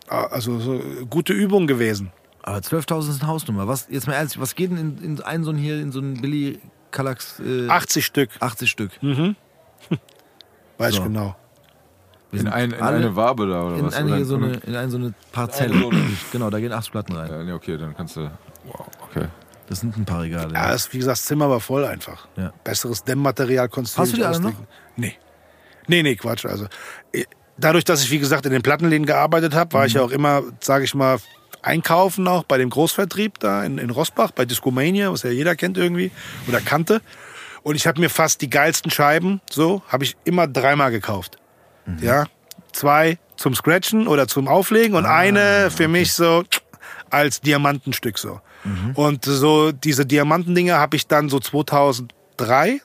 [0.07, 2.11] Also so gute Übung gewesen.
[2.43, 3.67] Aber 12.000 ist eine Hausnummer.
[3.67, 5.99] Was, jetzt mal ehrlich, was geht denn in, in einen so einen hier, in so
[5.99, 6.59] einen Billy
[6.89, 7.39] Kallax?
[7.39, 8.91] Äh, 80 Stück, 80 Stück.
[10.77, 10.97] weiß So.
[10.97, 11.35] ich genau.
[12.31, 13.93] Wir In, ein, in alle eine Wabe da oder in, was?
[13.95, 15.73] eine, Oder- so eine, in eine so eine Parzelle.
[15.75, 15.91] Eine
[16.31, 17.47] genau, da gehen 80 Platten rein.
[17.47, 18.31] Ja, okay, dann kannst du.
[18.65, 19.27] Wow, okay.
[19.67, 20.53] Das sind ein paar Regale.
[20.53, 22.27] Ja, das, wie gesagt, das Zimmer war voll einfach.
[22.37, 22.51] Ja.
[22.63, 24.49] Besseres Dämmmaterial konntest Hast du nicht die alle noch?
[24.49, 24.67] ausdenken.
[24.97, 25.15] Nee.
[25.87, 26.45] Nee, nee, Quatsch.
[26.45, 26.67] Also,
[27.13, 27.23] eh,
[27.57, 29.99] dadurch, dass ich, wie gesagt, in den Plattenläden gearbeitet habe, war ich Mhm.
[29.99, 31.17] ja auch immer, sage ich mal,
[31.63, 35.77] einkaufen auch bei dem Großvertrieb da in, in Rossbach, bei Discomania, was ja jeder kennt
[35.77, 36.11] irgendwie
[36.47, 37.01] oder kannte.
[37.63, 41.37] Und ich habe mir fast die geilsten Scheiben, so, habe ich immer dreimal gekauft.
[41.85, 41.99] Mhm.
[42.01, 42.25] Ja,
[42.71, 46.43] zwei zum Scratchen oder zum Auflegen und Ah, eine für mich so
[47.09, 48.39] als Diamantenstück so.
[48.63, 48.91] Mhm.
[48.93, 52.81] Und so diese Diamantendinger habe ich dann so 2003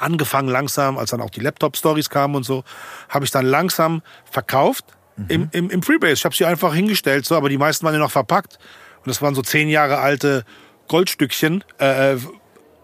[0.00, 2.64] angefangen langsam, als dann auch die Laptop-Stories kamen und so,
[3.08, 4.84] habe ich dann langsam verkauft
[5.28, 6.14] im, im, im Freebase.
[6.14, 8.58] Ich habe sie einfach hingestellt, so, aber die meisten waren ja noch verpackt.
[8.98, 10.44] Und das waren so zehn Jahre alte
[10.88, 12.16] Goldstückchen äh,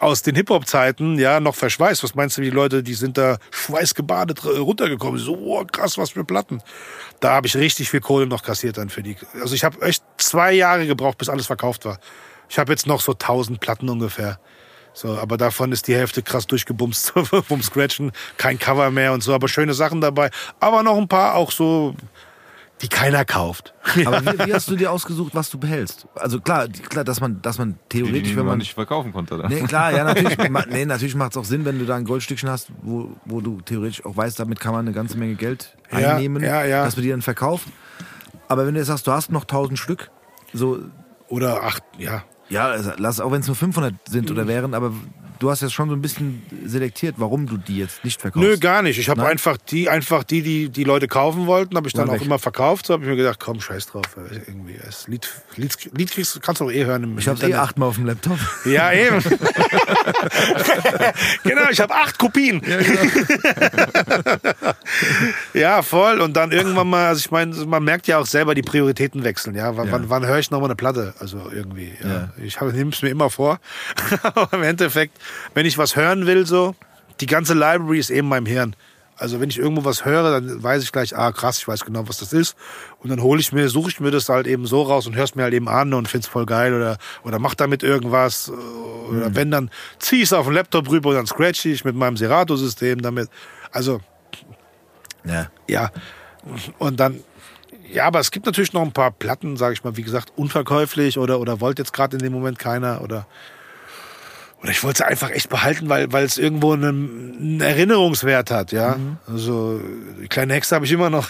[0.02, 2.02] aus den Hip-Hop-Zeiten, ja, noch verschweißt.
[2.02, 5.18] Was meinst du, die Leute, die sind da schweißgebadet r- runtergekommen.
[5.20, 6.60] So, oh, krass, was für Platten.
[7.20, 9.16] Da habe ich richtig viel Kohle noch kassiert dann für die.
[9.40, 11.98] Also ich habe echt zwei Jahre gebraucht, bis alles verkauft war.
[12.48, 14.38] Ich habe jetzt noch so 1000 Platten ungefähr.
[14.94, 17.12] So, aber davon ist die Hälfte krass durchgebumst
[17.48, 18.12] vom Scratchen.
[18.36, 20.30] Kein Cover mehr und so, aber schöne Sachen dabei.
[20.60, 21.94] Aber noch ein paar auch so,
[22.82, 23.72] die keiner kauft.
[24.04, 26.06] Aber wie, wie hast du dir ausgesucht, was du behältst?
[26.16, 28.58] Also klar, klar dass man, dass man Die, die, theoretisch, die wenn man man.
[28.58, 29.38] nicht verkaufen konnte.
[29.38, 29.48] Dann.
[29.50, 30.36] Nee, klar, ja, natürlich,
[30.70, 33.60] nee, natürlich macht es auch Sinn, wenn du da ein Goldstückchen hast, wo, wo du
[33.60, 36.84] theoretisch auch weißt, damit kann man eine ganze Menge Geld Ja, einnehmen, ja, ja.
[36.84, 37.68] dass man die dann verkauft.
[38.48, 40.10] Aber wenn du jetzt sagst, du hast noch 1000 Stück,
[40.52, 40.80] so,
[41.28, 42.24] Oder acht, ja.
[42.50, 44.92] ja, also lass, auch wenn es nur 500 sind oder wären, aber
[45.42, 48.48] du hast jetzt schon so ein bisschen selektiert, warum du die jetzt nicht verkaufst.
[48.48, 48.98] Nö, gar nicht.
[48.98, 52.16] Ich habe einfach die, einfach die, die die Leute kaufen wollten, habe ich dann Waren
[52.16, 52.26] auch weg.
[52.26, 52.86] immer verkauft.
[52.86, 54.04] So habe ich mir gedacht, komm, scheiß drauf.
[54.16, 54.78] äh, Irgendwie.
[54.84, 57.88] Das Lied, Lied, Lied kriegst, kannst du auch eh hören im Ich hab's eh achtmal
[57.88, 58.38] auf dem Laptop.
[58.64, 59.20] Ja, eben.
[61.42, 62.62] genau, ich habe acht Kopien.
[65.54, 66.20] Ja, voll.
[66.20, 69.54] Und dann irgendwann mal, also ich meine, man merkt ja auch selber die Prioritäten wechseln.
[69.56, 69.92] Ja, wann, Ja.
[69.92, 71.14] wann, wann höre ich nochmal eine Platte?
[71.18, 71.92] Also irgendwie.
[72.02, 72.08] Ja.
[72.08, 72.28] Ja.
[72.42, 73.58] Ich nehme es mir immer vor.
[74.22, 75.16] Aber im Endeffekt,
[75.54, 76.74] wenn ich was hören will, so,
[77.20, 78.76] die ganze Library ist eben in meinem Hirn.
[79.16, 82.08] Also wenn ich irgendwo was höre, dann weiß ich gleich, ah krass, ich weiß genau,
[82.08, 82.56] was das ist.
[82.98, 85.34] Und dann hole ich mir, suche ich mir das halt eben so raus und hör's
[85.34, 88.50] mir halt eben an und find's voll geil oder, oder mach damit irgendwas.
[88.50, 92.16] Oder wenn, dann zieh ich's auf den Laptop rüber und dann scratch ich mit meinem
[92.16, 93.28] Serato-System damit.
[93.70, 94.00] Also
[95.24, 95.50] Ja.
[95.68, 95.90] ja,
[96.78, 97.20] und dann,
[97.92, 101.18] ja, aber es gibt natürlich noch ein paar Platten, sage ich mal, wie gesagt, unverkäuflich
[101.18, 103.26] oder, oder wollte jetzt gerade in dem Moment keiner oder,
[104.62, 108.70] oder ich wollte es einfach echt behalten, weil, weil es irgendwo einen, einen Erinnerungswert hat,
[108.72, 108.96] ja.
[109.26, 109.80] Also,
[110.20, 111.28] die kleine Hexe habe ich immer noch.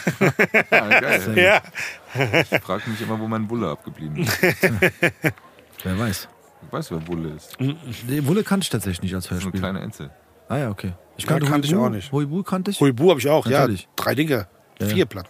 [0.71, 1.33] Ja, geil.
[1.37, 1.63] ja.
[2.51, 4.39] Ich frage mich immer, wo mein Bulle abgeblieben ist.
[5.85, 6.29] Wer weiß.
[6.65, 7.57] Ich weiß, wer Bulle ist.
[7.59, 9.61] Die Wulle kannte ich tatsächlich nicht als So eine Hörspiel.
[9.61, 10.11] kleine Ente.
[10.49, 10.93] Ah ja, okay.
[11.17, 12.13] Ich Ja, kannte kannte ich auch nicht.
[12.13, 12.81] Huibu kannte ich.
[12.81, 13.83] Huibu habe ich auch, Natürlich.
[13.83, 13.89] ja.
[13.97, 14.47] Drei Dinge.
[14.79, 14.95] Ja, ja.
[14.95, 15.29] Vier Platten.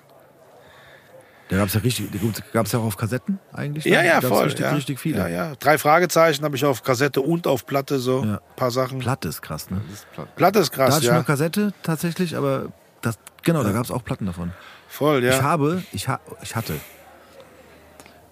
[1.53, 2.09] Da gab's ja richtig,
[2.55, 3.85] gab's ja auch auf Kassetten eigentlich.
[3.85, 4.09] Ja, ne?
[4.09, 4.45] ja, voll.
[4.45, 4.73] Richtig, ja.
[4.73, 5.19] richtig viele.
[5.19, 5.53] Ja, ja.
[5.57, 8.25] Drei Fragezeichen habe ich auf Kassette und auf Platte so.
[8.25, 8.37] Ja.
[8.37, 9.01] Ein paar Sachen.
[9.01, 9.83] Platte ist krass, ne?
[9.93, 10.07] Ist.
[10.35, 11.15] Platte ist Da krass, hatte ich ja.
[11.17, 12.73] nur Kassette tatsächlich, aber
[13.03, 14.53] das, genau, da gab's auch Platten davon.
[14.89, 15.43] Voll, Ich ja.
[15.43, 16.73] habe, ich, ha, ich hatte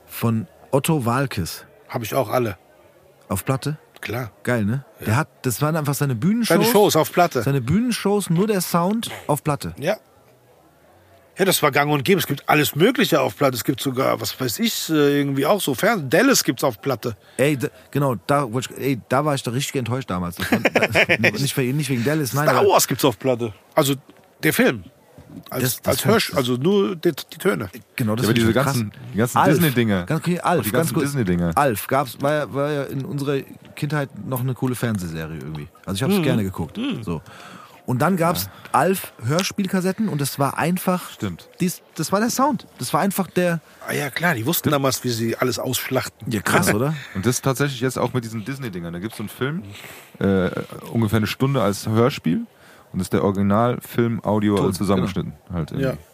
[0.06, 2.56] von Otto Walkes Habe ich auch alle.
[3.28, 3.76] auf Platte.
[4.00, 4.30] Klar.
[4.44, 4.86] Geil, ne?
[5.04, 6.56] Der hat, das waren einfach seine Bühnenshows.
[6.56, 7.42] Deine Shows auf Platte.
[7.42, 9.74] Seine Bühnenshows, nur der Sound auf Platte.
[9.78, 9.98] Ja.
[11.40, 12.20] Ja, das war gang und gäbe.
[12.20, 13.56] Es gibt alles Mögliche auf Platte.
[13.56, 16.10] Es gibt sogar, was weiß ich, äh, irgendwie auch so Fernsehen.
[16.10, 17.16] Dallas gibt's auf Platte.
[17.38, 18.46] Ey, da, genau, da,
[18.76, 20.36] ey, da war ich da richtig enttäuscht damals.
[21.18, 22.46] Nicht, wegen, nicht wegen Dallas, nein.
[22.46, 23.54] Star Wars gibt's auf Platte.
[23.74, 23.94] Also
[24.42, 24.84] der Film.
[25.48, 27.70] Als, Das- das als Hörsch, also nur die, die Töne.
[27.96, 29.54] Genau, das Ja, aber diese ganzen, die ganzen Alf.
[29.54, 30.04] Disney-Dinger.
[30.04, 31.04] Ganz okay, Alf, Die ganz ganzen.
[31.06, 31.52] Disney-Dinger.
[31.56, 33.40] Alf gab's, war, ja- war ja in unserer
[33.76, 35.68] Kindheit noch eine coole Fernsehserie irgendwie.
[35.86, 36.24] Also ich habe es Mhm.
[36.24, 36.78] gerne geguckt.
[37.00, 37.22] So.
[37.90, 41.10] Und dann gab's Alf Hörspielkassetten und das war einfach.
[41.10, 41.48] Stimmt.
[41.58, 42.68] Dies, das war der Sound.
[42.78, 43.58] Das war einfach der.
[43.84, 46.30] Ah ja, klar, die wussten damals, wie sie alles ausschlachten.
[46.30, 46.94] Ja, krass, oder?
[47.16, 48.92] Und das tatsächlich jetzt auch mit diesen Disney-Dingern.
[48.92, 49.64] Da gibt es so einen Film,
[50.20, 50.50] äh,
[50.92, 52.46] ungefähr eine Stunde als Hörspiel.
[52.92, 55.32] Und das ist der Originalfilm Audio zusammengeschnitten.
[55.52, 55.76] Halt Ja.
[55.78, 55.96] irgendwie.
[55.96, 56.09] Ja,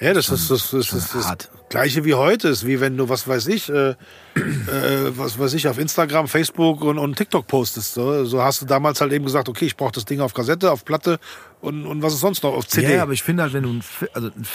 [0.00, 3.48] das ist das, das, das, das gleiche wie heute ist, wie wenn du, was weiß
[3.48, 3.96] ich, äh, äh,
[5.16, 7.94] was weiß ich, auf Instagram, Facebook und, und TikTok postest.
[7.94, 8.24] So.
[8.24, 10.84] so hast du damals halt eben gesagt, okay, ich brauche das Ding auf Kassette, auf
[10.84, 11.18] Platte
[11.60, 12.94] und, und was ist sonst noch, auf CD.
[12.94, 14.46] Ja, aber ich finde halt, wenn du ein, also ein,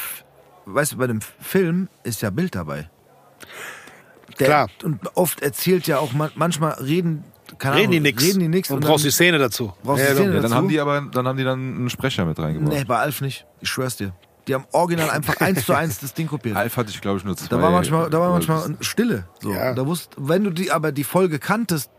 [0.66, 2.90] weißt du, bei dem Film ist ja Bild dabei.
[4.40, 4.70] Der, Klar.
[4.84, 7.24] Und oft erzählt ja auch, man, manchmal reden
[7.60, 8.24] keine Reden Ahnung, die nix.
[8.24, 8.72] Reden die nix.
[8.72, 9.74] Und brauchst die Szene dazu.
[9.84, 10.56] Brauchst Ja, die Szene Ja, dann dazu?
[10.56, 12.74] haben die aber, dann haben die dann einen Sprecher mit reingebracht.
[12.74, 13.46] Nee, bei Alf nicht.
[13.62, 14.14] Ich schwör's dir.
[14.48, 16.56] Die haben original einfach eins zu eins das Ding kopiert.
[16.58, 17.48] Alf hatte ich, glaube ich, nur zwei.
[17.48, 19.26] Da war manchmal, da war manchmal Stille.
[19.40, 19.54] So.
[19.54, 19.74] Ja.
[19.74, 21.90] Da wusst, wenn du die, aber die Folge kanntest,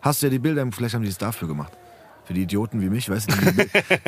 [0.00, 1.72] hast du ja die Bilder, vielleicht haben die es dafür gemacht.
[2.24, 3.52] Für die Idioten wie mich, weißt du, die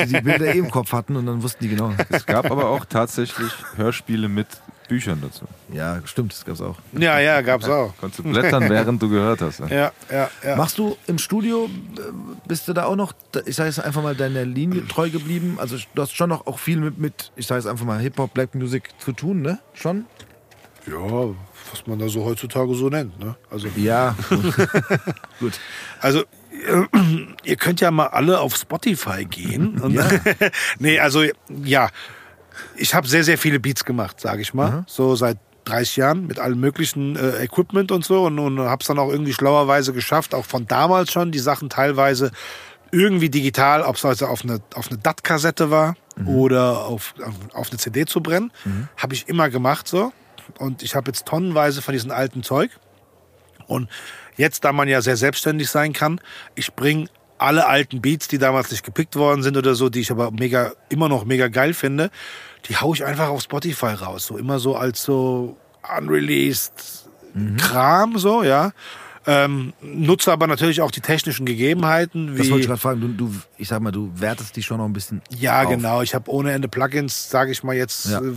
[0.07, 1.93] die, die Bilder eh im Kopf hatten und dann wussten die genau.
[2.11, 4.47] Es gab aber auch tatsächlich Hörspiele mit
[4.91, 5.45] Büchern dazu.
[5.73, 6.77] Ja, stimmt, das gab's auch.
[6.99, 7.97] Ja, ja, gab's auch.
[8.01, 9.61] Konntest du blättern, während du gehört hast.
[9.61, 9.69] Ja.
[9.69, 10.57] Ja, ja, ja.
[10.57, 12.01] Machst du im Studio, äh,
[12.49, 13.13] bist du da auch noch,
[13.47, 15.59] ich sage jetzt einfach mal, deiner Linie treu geblieben?
[15.61, 18.35] Also du hast schon noch auch viel mit, mit ich sage jetzt einfach mal, Hip-Hop,
[18.35, 19.61] Black Music zu tun, ne?
[19.75, 20.07] Schon?
[20.89, 20.99] Ja,
[21.71, 23.17] was man da so heutzutage so nennt.
[23.21, 23.37] Ne?
[23.49, 24.17] Also, Ja.
[25.39, 25.61] Gut.
[26.01, 26.25] also
[27.45, 29.81] ihr könnt ja mal alle auf Spotify gehen.
[29.81, 29.97] Und
[30.81, 31.23] nee, also
[31.63, 31.91] ja,
[32.77, 34.85] ich habe sehr, sehr viele Beats gemacht, sage ich mal.
[34.87, 38.89] So seit 30 Jahren mit allem möglichen äh, Equipment und so und, und habe es
[38.89, 42.31] dann auch irgendwie schlauerweise geschafft, auch von damals schon die Sachen teilweise
[42.93, 45.97] irgendwie digital, ob es also auf eine, auf eine DAT-Kassette war
[46.27, 48.53] oder auf, auf, auf eine CD zu brennen,
[48.97, 50.13] habe ich immer gemacht so.
[50.59, 52.71] Und ich habe jetzt tonnenweise von diesem alten Zeug.
[53.67, 53.89] Und
[54.37, 56.21] jetzt, da man ja sehr selbstständig sein kann,
[56.57, 57.09] ich bringe
[57.41, 60.73] alle alten Beats, die damals nicht gepickt worden sind oder so, die ich aber mega,
[60.89, 62.11] immer noch mega geil finde,
[62.69, 64.27] die hau ich einfach auf Spotify raus.
[64.27, 65.57] So immer so als so
[65.99, 67.07] unreleased
[67.59, 68.73] Kram, so, ja.
[69.27, 73.01] Ähm, nutze aber natürlich auch die technischen Gegebenheiten, Das wollte ich wie, gerade fragen.
[73.01, 75.21] Du, du, ich sag mal, du wertest die schon noch ein bisschen.
[75.31, 75.69] ja, auf.
[75.69, 76.01] genau.
[76.03, 78.21] Ich habe ohne Ende Plugins, sage ich mal jetzt, Ja.
[78.21, 78.33] äh,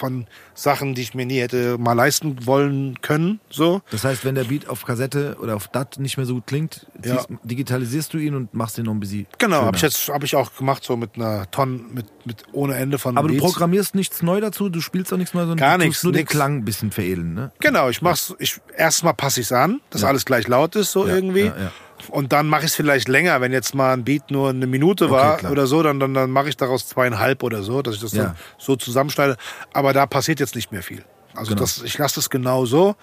[0.00, 3.82] von Sachen, die ich mir nie hätte mal leisten wollen können, so.
[3.92, 6.86] Das heißt, wenn der Beat auf Kassette oder auf DAT nicht mehr so gut klingt,
[7.04, 7.24] Ja.
[7.44, 9.26] digitalisierst du ihn und machst den noch ein bisschen.
[9.38, 12.74] Genau, habe ich jetzt habe ich auch gemacht so mit einer Tonne mit mit ohne
[12.74, 13.44] Ende von Aber du Beats.
[13.44, 16.22] programmierst nichts neu dazu, du spielst auch nichts neu, sondern Gar du nichts, nur nix.
[16.24, 17.52] den Klang ein bisschen veredeln, ne?
[17.60, 20.08] Genau, ich mach's ich erstmal passe ich's an, dass Ja.
[20.08, 21.44] alles gleich laut ist so Ja, irgendwie.
[21.46, 21.72] ja.
[22.10, 25.10] Und dann mache ich es vielleicht länger, wenn jetzt mal ein Beat nur eine Minute
[25.10, 25.52] war klar.
[25.52, 28.24] oder so, dann, dann, dann mache ich daraus zweieinhalb oder so, dass ich das Ja.
[28.24, 29.36] dann so zusammenschneide.
[29.72, 31.04] Aber da passiert jetzt nicht mehr viel.
[31.34, 31.60] Also Genau.
[31.62, 32.96] das, ich lasse das genau so.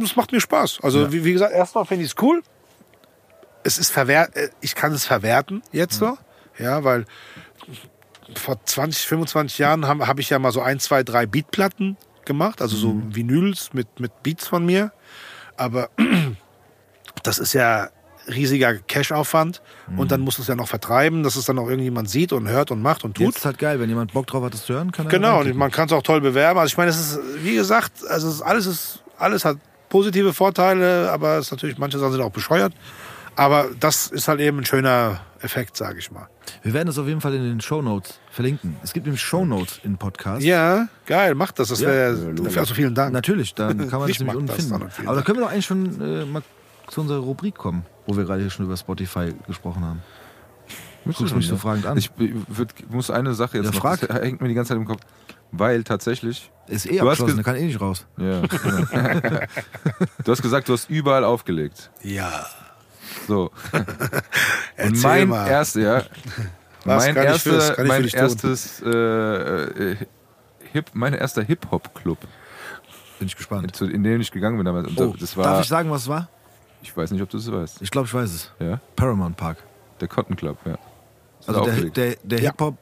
[0.00, 0.78] Das macht mir Spaß.
[0.82, 2.42] Also wie, wie gesagt, erstmal finde ich es cool.
[3.64, 6.18] Es ist verwehrt, äh, ich kann es verwerten jetzt so.
[6.58, 7.06] Ja, weil
[8.36, 12.60] vor 20, 25 Jahren habe hab ich ja mal so ein, zwei, drei Beatplatten gemacht,
[12.62, 13.14] also so Mhm.
[13.14, 14.92] Vinyls mit, mit Beats von mir.
[15.56, 15.88] Aber
[17.22, 17.88] das ist ja
[18.28, 19.62] riesiger Cash-Aufwand
[19.96, 22.70] und dann muss es ja noch vertreiben, dass es dann auch irgendjemand sieht und hört
[22.70, 23.26] und macht und tut.
[23.26, 25.40] Jetzt ist halt geil, wenn jemand Bock drauf hat, das zu hören, kann er Genau,
[25.40, 26.60] und man kann es auch toll bewerben.
[26.60, 29.56] Also ich meine, es ist, wie gesagt, also es ist, alles ist, alles hat
[29.88, 32.72] positive Vorteile, aber es ist natürlich, manche Sachen sind auch bescheuert.
[33.34, 36.28] Aber das ist halt eben ein schöner Effekt, sage ich mal.
[36.62, 38.76] Wir werden das auf jeden Fall in den Shownotes verlinken.
[38.82, 40.42] Es gibt nämlich Shownotes in Podcast.
[40.44, 41.68] Ja, geil, macht das.
[41.68, 41.88] Das Ja.
[41.88, 43.12] wäre, also vielen Dank.
[43.12, 44.74] Natürlich, dann kann man das Ich nämlich unten das finden.
[45.06, 46.42] Aber da können wir doch eigentlich schon äh, mal
[46.92, 50.02] zu unserer Rubrik kommen, wo wir gerade hier schon über Spotify gesprochen haben.
[51.04, 51.96] Guckst mich so fragend an.
[51.98, 54.00] Ich würd, muss eine Sache jetzt Ja, noch, frag.
[54.00, 55.00] das hängt mir die ganze Zeit im Kopf,
[55.50, 58.06] weil tatsächlich, Ist eh abgeschlossen, kann eh nicht raus.
[58.18, 59.40] ja, genau.
[60.24, 61.90] du hast gesagt, du hast überall aufgelegt.
[62.02, 62.46] Ja.
[63.26, 63.50] So.
[63.72, 63.84] Und
[64.76, 65.48] Erzähl mein mal.
[65.48, 66.02] erster, ja,
[66.84, 68.20] Was mein, für mein dich tun?
[68.22, 69.96] erstes, äh, äh,
[70.72, 72.18] Hip, mein erster Hip-Hop-Club,
[73.18, 73.74] Bin ich gespannt.
[73.74, 74.88] zu- in den ich gegangen bin damals.
[74.88, 76.28] Und Oh, das war, darf ich sagen, was es war?
[76.82, 77.80] Ich weiß nicht, ob du es weißt.
[77.82, 78.52] Ich glaube, ich weiß es.
[78.58, 78.80] Ja?
[78.96, 79.58] Paramount Park.
[80.00, 80.76] Der Cotton Club, ja.
[81.46, 82.50] Also der, der, der Ja.
[82.50, 82.76] Hip-Hop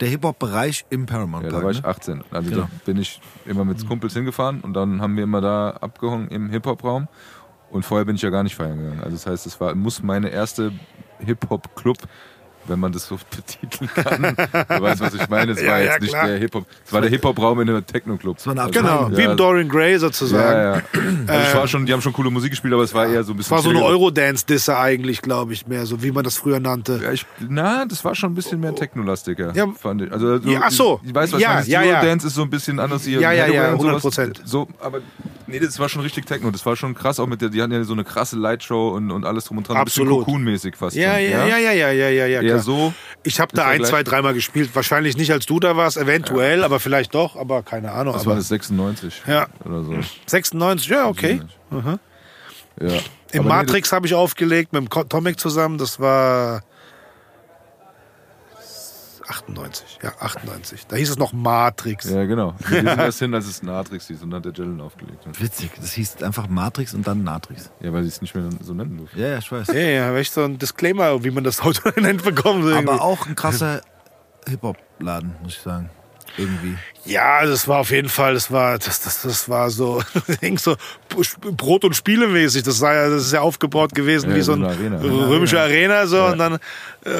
[0.00, 1.64] der Hip-Hop-Bereich im Paramount Ja, da Park.
[1.64, 1.88] war ich ne?
[1.88, 2.24] 18.
[2.32, 2.62] Also Genau.
[2.62, 6.50] da bin ich immer mit Kumpels hingefahren und dann haben wir immer da abgehangen im
[6.50, 7.06] Hip-Hop-Raum.
[7.70, 8.98] Und vorher bin ich ja gar nicht feiern gegangen.
[9.00, 10.72] Also das heißt, es war, muss meine erste
[11.20, 11.98] Hip-Hop-Club,
[12.66, 14.36] wenn man das so betiteln kann.
[14.36, 15.52] du weißt, was ich meine.
[15.52, 16.26] Es Ja, war ja, jetzt nicht klar.
[16.26, 16.66] der Hip-Hop.
[16.84, 18.36] Es war der Hip-Hop-Raum in einem Techno-Club.
[18.46, 19.16] Art Genau, Verein.
[19.16, 19.30] wie Ja.
[19.32, 20.42] im Dorian Gray sozusagen.
[20.42, 20.82] Ja, ja.
[21.26, 23.32] Also es war schon, die haben schon coole Musik gespielt, aber es war eher so
[23.32, 23.56] ein Es bisschen.
[23.56, 23.82] war so eine.
[23.82, 27.00] Eurodance-Disse eigentlich, glaube ich, mehr so, wie man das früher nannte.
[27.02, 29.66] Ja, ich, na, das war schon ein bisschen mehr Technolastiger, Ja.
[29.78, 30.12] fand ich.
[30.12, 31.00] Also, Ja, ach so.
[31.04, 31.86] Ich weiß, was Ja, ich meine.
[31.86, 32.02] ja, ja.
[32.04, 33.20] Dance ist so ein bisschen anders hier.
[33.20, 34.04] Ja, ja, ja, und sowas.
[34.18, 34.40] 100%.
[34.44, 35.00] So, aber
[35.46, 36.50] nee, das war schon richtig Techno.
[36.50, 39.10] Das war schon krass, auch mit der, die hatten ja so eine krasse Lightshow und,
[39.10, 39.76] und alles drum und dran.
[39.76, 40.12] Absolut.
[40.12, 40.96] Ein bisschen Cocoon-mäßig fast.
[40.96, 42.51] Ja, schon, ja, ja, ja, ja, ja, ja, ja.
[42.54, 42.62] Klar.
[42.64, 42.94] so.
[43.22, 44.70] Ich habe da ja ein, zwei, dreimal gespielt.
[44.74, 48.14] Wahrscheinlich nicht, als du da warst, eventuell, aber vielleicht doch, aber keine Ahnung.
[48.14, 49.46] Das war aber das 96 Ja.
[49.64, 49.94] oder so.
[50.26, 51.40] 96, ja, okay.
[51.70, 51.78] Ja.
[52.80, 52.98] Im Aber
[53.32, 55.78] nee, Matrix habe ich aufgelegt mit dem Comic zusammen.
[55.78, 56.62] Das war
[59.32, 60.86] 98, ja, 98.
[60.86, 62.10] Da hieß es noch Matrix.
[62.10, 62.54] Ja, genau.
[62.68, 65.24] Wir sind erst hin, als es Natrix hieß und dann hat der Jellen aufgelegt.
[65.40, 67.70] Witzig, das hieß einfach Matrix und dann Natrix.
[67.80, 69.18] Ja, weil sie es nicht mehr so nennen durften.
[69.18, 69.68] Ja, ja, ich weiß.
[69.68, 72.62] Ja, ja, habe ich so ein Disclaimer, wie man das heute nennt, bekommen.
[72.68, 72.92] Irgendwie.
[72.92, 73.80] Aber auch ein krasser
[74.46, 75.88] Hip-Hop-Laden, muss ich sagen.
[76.38, 76.76] Irgendwie.
[77.04, 80.02] Ja, es war auf jeden Fall, das war, das, das, das war so,
[80.56, 80.76] so
[81.56, 82.62] Brot- und Spielemäßig.
[82.62, 85.00] Das, war ja, das ist ja aufgebaut gewesen Ja, wie so so ein eine Arena.
[85.26, 86.54] römische Arena, so und dann
[87.04, 87.10] äh,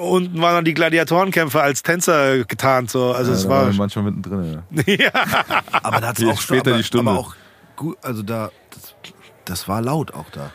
[0.00, 3.12] unten waren dann die Gladiatorenkämpfer als Tänzer getarnt, so.
[3.12, 4.62] Also Ja, es war wir manchmal mittendrin.
[4.86, 5.10] Ja.
[5.82, 7.10] Aber da hat's Hier auch später aber, die Stunde.
[7.10, 7.34] Aber auch
[7.76, 8.94] gut, also da, das,
[9.44, 10.52] das war laut auch da.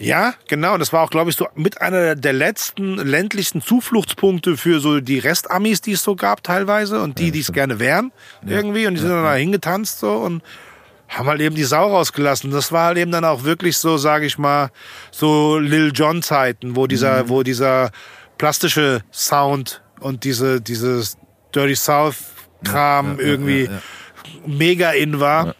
[0.00, 0.72] Ja, genau.
[0.74, 5.00] Und das war auch, glaube ich, so mit einer der letzten ländlichsten Zufluchtspunkte für so
[5.00, 8.10] die Restamis, die es so gab teilweise und die, die es gerne wären
[8.46, 8.86] irgendwie.
[8.86, 10.42] Und die sind dann da hingetanzt so und
[11.08, 12.50] haben halt eben die Sau rausgelassen.
[12.50, 14.70] Das war halt eben dann auch wirklich so, sage ich mal,
[15.10, 17.90] so Lil Jon Zeiten, wo dieser, wo dieser
[18.38, 21.18] plastische Sound und diese, dieses
[21.54, 22.16] Dirty South
[22.64, 23.80] Kram irgendwie ja, ja.
[24.46, 25.54] mega in war.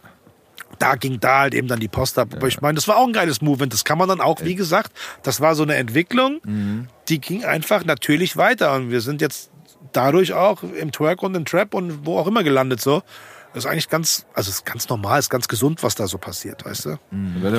[0.81, 2.29] Da ging da halt eben dann die Post ab.
[2.35, 3.71] Aber ich meine, das war auch ein geiles Movement.
[3.71, 4.91] Das kann man dann auch, wie gesagt,
[5.21, 6.41] das war so eine Entwicklung,
[7.07, 8.73] die ging einfach natürlich weiter.
[8.73, 9.51] Und wir sind jetzt
[9.93, 13.03] dadurch auch im Twerk und im Trap und wo auch immer gelandet so.
[13.53, 16.63] Das ist eigentlich ganz, also ist ganz normal, ist ganz gesund, was da so passiert,
[16.63, 16.89] weißt du?
[17.41, 17.51] Weil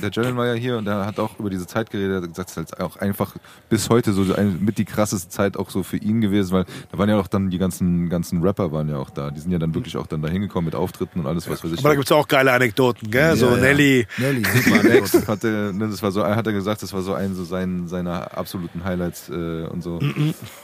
[0.00, 2.12] Der, Jalen war ja hier und der hat auch über diese Zeit geredet.
[2.12, 3.34] Er hat gesagt, es ist halt auch einfach
[3.68, 4.22] bis heute so
[4.60, 7.50] mit die krasseste Zeit auch so für ihn gewesen, weil da waren ja auch dann
[7.50, 9.32] die ganzen, ganzen Rapper waren ja auch da.
[9.32, 11.72] Die sind ja dann wirklich auch dann da hingekommen mit Auftritten und alles, was weiß
[11.72, 11.78] ich.
[11.80, 13.36] Aber da gibt's auch geile Anekdoten, gell?
[13.36, 13.62] so Ja, ja.
[13.62, 14.06] Nelly.
[14.18, 17.14] Nelly, Super, Next hat er, ne, das war so, hat er gesagt, das war so
[17.14, 19.98] ein so sein, seiner absoluten Highlights äh, und so.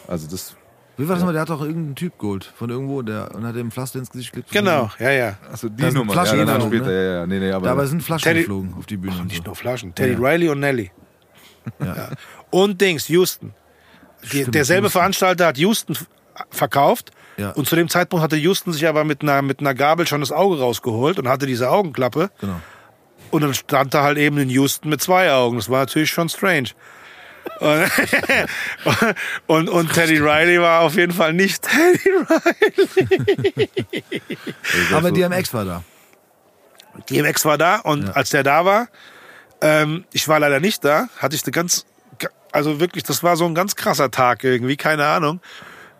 [0.06, 0.54] Also das,
[0.98, 1.32] Wie war das mal?
[1.32, 4.32] Der hat doch irgendeinen Typ geholt von irgendwo der, und hat ihm Pflaster ins Gesicht
[4.32, 4.52] geklebt.
[4.52, 5.36] Genau, ja, ja.
[5.51, 7.05] also die Nummer, Flaschen ja, danach geflogen, später, ne?
[7.05, 9.16] ja, ja, nee, nee, aber, Dabei sind Flaschen Teddy- geflogen auf die Bühne.
[9.18, 9.43] Ach, nicht so.
[9.44, 9.94] nur Flaschen.
[9.94, 10.18] Teddy Ja.
[10.18, 10.90] Riley und Nelly.
[11.85, 12.09] Ja.
[12.51, 13.52] Und Dings, Houston.
[14.23, 14.98] Die, Stimmt, derselbe Houston.
[15.01, 15.97] Veranstalter hat Houston
[16.51, 17.10] verkauft.
[17.36, 17.51] Ja.
[17.51, 20.32] Und zu dem Zeitpunkt hatte Houston sich aber mit einer, mit einer Gabel schon das
[20.32, 22.31] Auge rausgeholt und hatte diese Augenklappe.
[22.40, 22.60] Genau.
[23.31, 25.56] Und dann stand da halt eben in Houston mit zwei Augen.
[25.56, 26.70] Das war natürlich schon strange.
[27.60, 27.90] Und,
[29.47, 33.68] und, und Teddy Riley war auf jeden Fall nicht Teddy Riley.
[34.93, 35.82] Aber DMX war da.
[37.10, 38.89] DMX war da und als der da war,
[39.60, 41.85] ähm, ich war leider nicht da, hatte ich eine ganz,
[42.52, 45.40] also wirklich, das war so ein ganz krasser Tag irgendwie, keine Ahnung.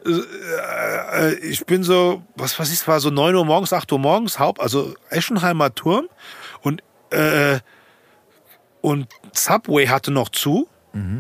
[0.07, 3.91] Äh, äh, Ich bin so, was weiß ich, es war so 9 Uhr morgens, 8
[3.93, 6.09] Uhr morgens, Haupt, also Eschenheimer Turm
[6.63, 7.59] und, äh,
[8.81, 10.69] und Subway hatte noch zu.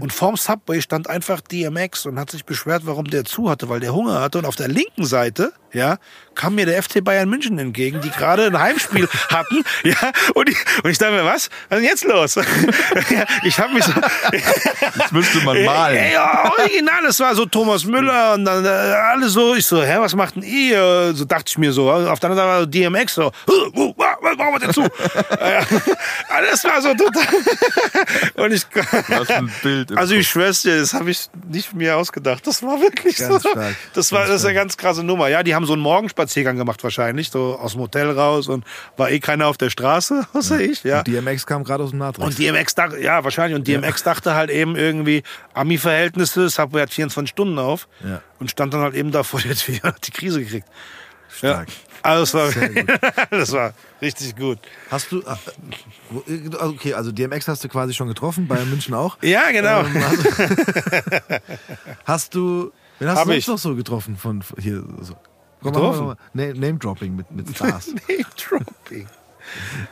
[0.00, 3.80] Und vorm Subway stand einfach DMX und hat sich beschwert, warum der zu hatte, weil
[3.80, 4.38] der Hunger hatte.
[4.38, 5.98] Und auf der linken Seite, ja,
[6.34, 9.96] kam mir der FC Bayern München entgegen, die gerade ein Heimspiel hatten, ja.
[10.34, 11.50] Und ich, und ich dachte mir, was?
[11.68, 12.36] Was ist denn jetzt los?
[13.44, 13.92] ich habe mich so,
[14.98, 15.96] das müsste man malen.
[15.98, 19.96] Ey, original, es war so Thomas Müller und dann äh, alle so, ich so, hä,
[19.98, 21.12] was macht denn ihr?
[21.14, 21.90] So dachte ich mir so.
[21.90, 24.82] Auf der anderen Seite war DMX so, "Huh, uh, wa- was machen wir denn zu?
[24.82, 25.62] Äh,
[26.28, 27.26] Alles war so total.
[28.36, 28.64] und ich,
[29.08, 29.98] Was ein Bild.
[29.98, 32.46] also schwör's dir, das habe ich nicht mir ausgedacht.
[32.46, 33.50] Das war wirklich Ganz so.
[33.50, 33.76] stark.
[33.94, 35.28] Das war, das ist eine ganz krasse Nummer.
[35.28, 38.64] Ja, die haben so einen Morgenspaziergang gemacht wahrscheinlich, so aus dem Hotel raus und
[38.96, 41.02] war eh keiner auf der Straße, außer ich, ja.
[41.02, 42.26] DMX kam gerade aus dem Matrix.
[42.26, 43.56] Und DMX dachte, ja, wahrscheinlich.
[43.56, 45.22] Und DMX dachte halt eben irgendwie
[45.54, 46.48] Ami-Verhältnisse.
[46.48, 47.88] Subway hat 24 Stunden auf.
[48.04, 48.20] Ja.
[48.38, 50.68] Und stand dann halt eben da vor der Tür und hat die Krise gekriegt.
[51.36, 51.68] Stark.
[51.68, 51.74] Ja.
[52.02, 54.58] Also das war, das war richtig gut.
[54.90, 59.18] Hast du, äh, okay, also DMX hast du quasi schon getroffen, Bayern München auch.
[59.22, 59.80] Ja, genau.
[59.80, 60.24] Ähm, hast,
[62.04, 64.84] hast du, wen hast Hab du sonst noch so getroffen von hier?
[65.00, 65.14] So.
[65.62, 66.06] Komm, Getroffen?
[66.06, 66.16] mal,
[66.54, 67.88] Name, Dropping mit, mit Stars.
[67.88, 69.08] Name Dropping.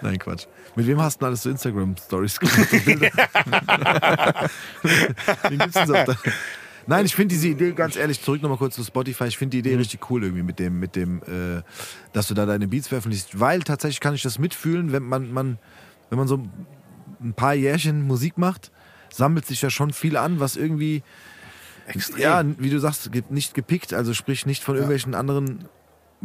[0.01, 0.47] Nein, Quatsch.
[0.77, 2.73] Mit wem hast du denn alles so Instagram-Stories gemacht?
[5.49, 6.05] Wen gibt's denn auf
[6.87, 9.63] Nein, ich finde diese Idee, ganz ehrlich, zurück nochmal kurz zu Spotify, ich finde die
[9.63, 9.67] Mhm.
[9.75, 11.63] Idee richtig cool irgendwie mit dem, mit dem, äh,
[12.13, 15.59] dass du da deine Beats veröffentlichst, weil tatsächlich kann ich das mitfühlen, wenn man, man,
[16.11, 16.43] wenn man so
[17.23, 18.71] ein paar Jährchen Musik macht,
[19.11, 21.03] sammelt sich ja schon viel an, was irgendwie,
[21.87, 22.21] Extrem.
[22.21, 25.67] ja, wie du sagst, nicht gepickt, also sprich nicht von irgendwelchen anderen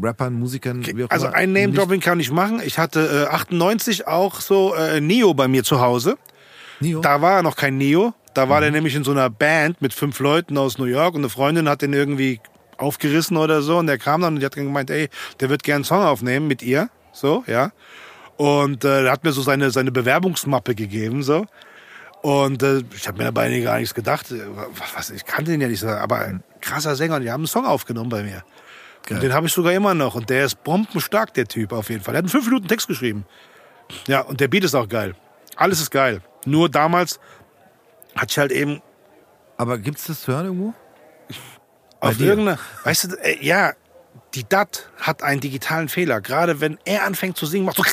[0.02, 1.36] Rappern, Musikern, wie auch Also immer.
[1.36, 2.62] ein Name-Dropping kann ich machen.
[2.66, 6.18] Ich hatte äh, 98 auch so äh, Neo bei mir zu Hause.
[6.80, 7.02] Nio?
[7.02, 8.14] Da war er noch kein Neo.
[8.34, 8.62] Da war Mhm.
[8.64, 11.68] der nämlich in so einer Band mit fünf Leuten aus New York und eine Freundin
[11.68, 12.40] hat den irgendwie
[12.78, 15.64] aufgerissen oder so und der kam dann und die hat dann gemeint, ey, der wird
[15.64, 17.72] gern einen Song aufnehmen mit ihr, so, ja.
[18.38, 21.46] Und äh, er hat mir so seine, seine Bewerbungsmappe gegeben, so.
[22.22, 24.32] Und äh, ich habe mir dabei gar nichts gedacht.
[24.32, 24.40] Äh,
[24.96, 27.48] Was, ich kannte den ja nicht so, aber ein krasser Sänger und die haben einen
[27.48, 28.44] Song aufgenommen bei mir.
[29.10, 30.16] Und den habe ich sogar immer noch.
[30.16, 32.14] Und der ist bombenstark, der Typ auf jeden Fall.
[32.14, 33.26] Der hat einen fünf Minuten Text geschrieben.
[34.08, 35.16] Ja, und der Beat ist auch geil.
[35.56, 36.22] Alles ist geil.
[36.46, 37.20] Nur damals
[38.16, 38.82] hatte ich halt eben
[39.58, 40.74] Aber gibt's das zu hören irgendwo?
[42.00, 42.28] Bei auf dir?
[42.28, 43.74] irgendeine, weißt du, äh, ja,
[44.34, 46.22] die DAT hat einen digitalen Fehler.
[46.22, 47.84] Gerade wenn er anfängt zu singen, macht so,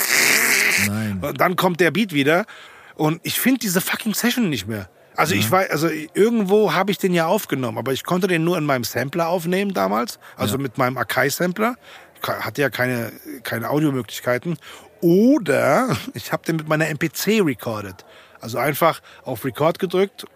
[0.87, 1.19] Nein.
[1.23, 2.47] und dann kommt der Beat wieder.
[2.95, 4.89] Und ich finde diese fucking Session nicht mehr.
[5.17, 8.59] Also ich weiß, also irgendwo habe ich den ja aufgenommen, aber ich konnte den nur
[8.59, 11.77] in meinem Sampler aufnehmen damals, also mit meinem Akai-Sampler.
[12.23, 13.13] Hatte ja keine,
[13.43, 14.59] keine Audiomöglichkeiten.
[15.01, 18.05] Oder ich habe den mit meiner MPC recorded.
[18.41, 20.27] Also einfach auf Record gedrückt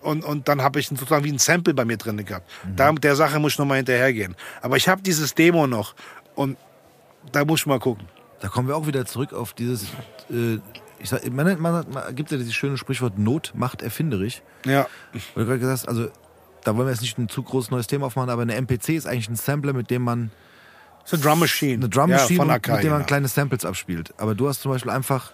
[0.00, 2.50] und, und dann habe ich sozusagen wie ein Sample bei mir drin gehabt.
[2.76, 4.36] Da, der Sache muss ich noch mal hinterhergehen.
[4.62, 5.94] Aber ich habe dieses Demo noch
[6.34, 6.56] und
[7.32, 8.06] da muss ich mal gucken.
[8.40, 9.84] Da kommen wir auch wieder zurück auf dieses.
[10.30, 10.58] Äh,
[10.98, 14.42] ich sag, man, man, man gibt ja dieses schöne Sprichwort Not macht erfinderisch.
[14.64, 14.86] Ja,
[15.34, 16.08] Weil du gerade gesagt hast, also
[16.64, 19.06] da wollen wir jetzt nicht ein zu großes neues Thema aufmachen, aber eine MPC ist
[19.06, 20.30] eigentlich ein Sampler, mit dem man
[21.04, 21.74] so eine Drum Machine.
[21.74, 23.06] eine Drum Machine ja, Akai, mit dem man genau.
[23.06, 24.14] kleine Samples abspielt.
[24.18, 25.32] Aber du hast zum Beispiel einfach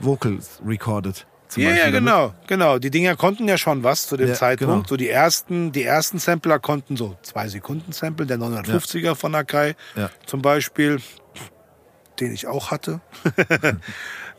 [0.00, 1.26] Vocals recorded.
[1.56, 1.94] Ja, ja, damit.
[1.94, 2.78] genau, genau.
[2.78, 4.72] Die Dinger konnten ja schon was zu dem Ja, Zeitpunkt.
[4.74, 4.88] genau.
[4.88, 9.74] So die ersten, die ersten Sampler konnten so zwei Sekunden Sample, der 950er von Akai
[9.96, 10.10] Ja.
[10.26, 11.00] zum Beispiel,
[12.20, 13.00] den ich auch hatte.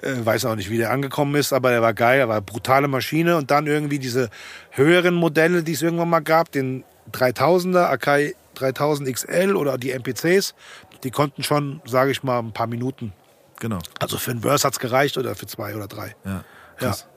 [0.03, 2.41] Äh, Weiß auch nicht, wie der angekommen ist, aber der war geil, er war eine
[2.41, 3.38] brutale Maschine.
[3.38, 4.32] Und dann irgendwie diese
[4.72, 10.56] höheren Modelle, die es irgendwann mal gab, den 3000er, Akai 3000 XL oder die MPCs,
[11.03, 13.14] die konnten schon, sage ich mal, ein paar Minuten.
[13.61, 13.77] Genau.
[13.99, 16.15] Also für einen Verse hat's gereicht oder für zwei oder drei.
[16.25, 16.31] Ja.
[16.31, 16.43] Ja.
[16.77, 17.07] Krass.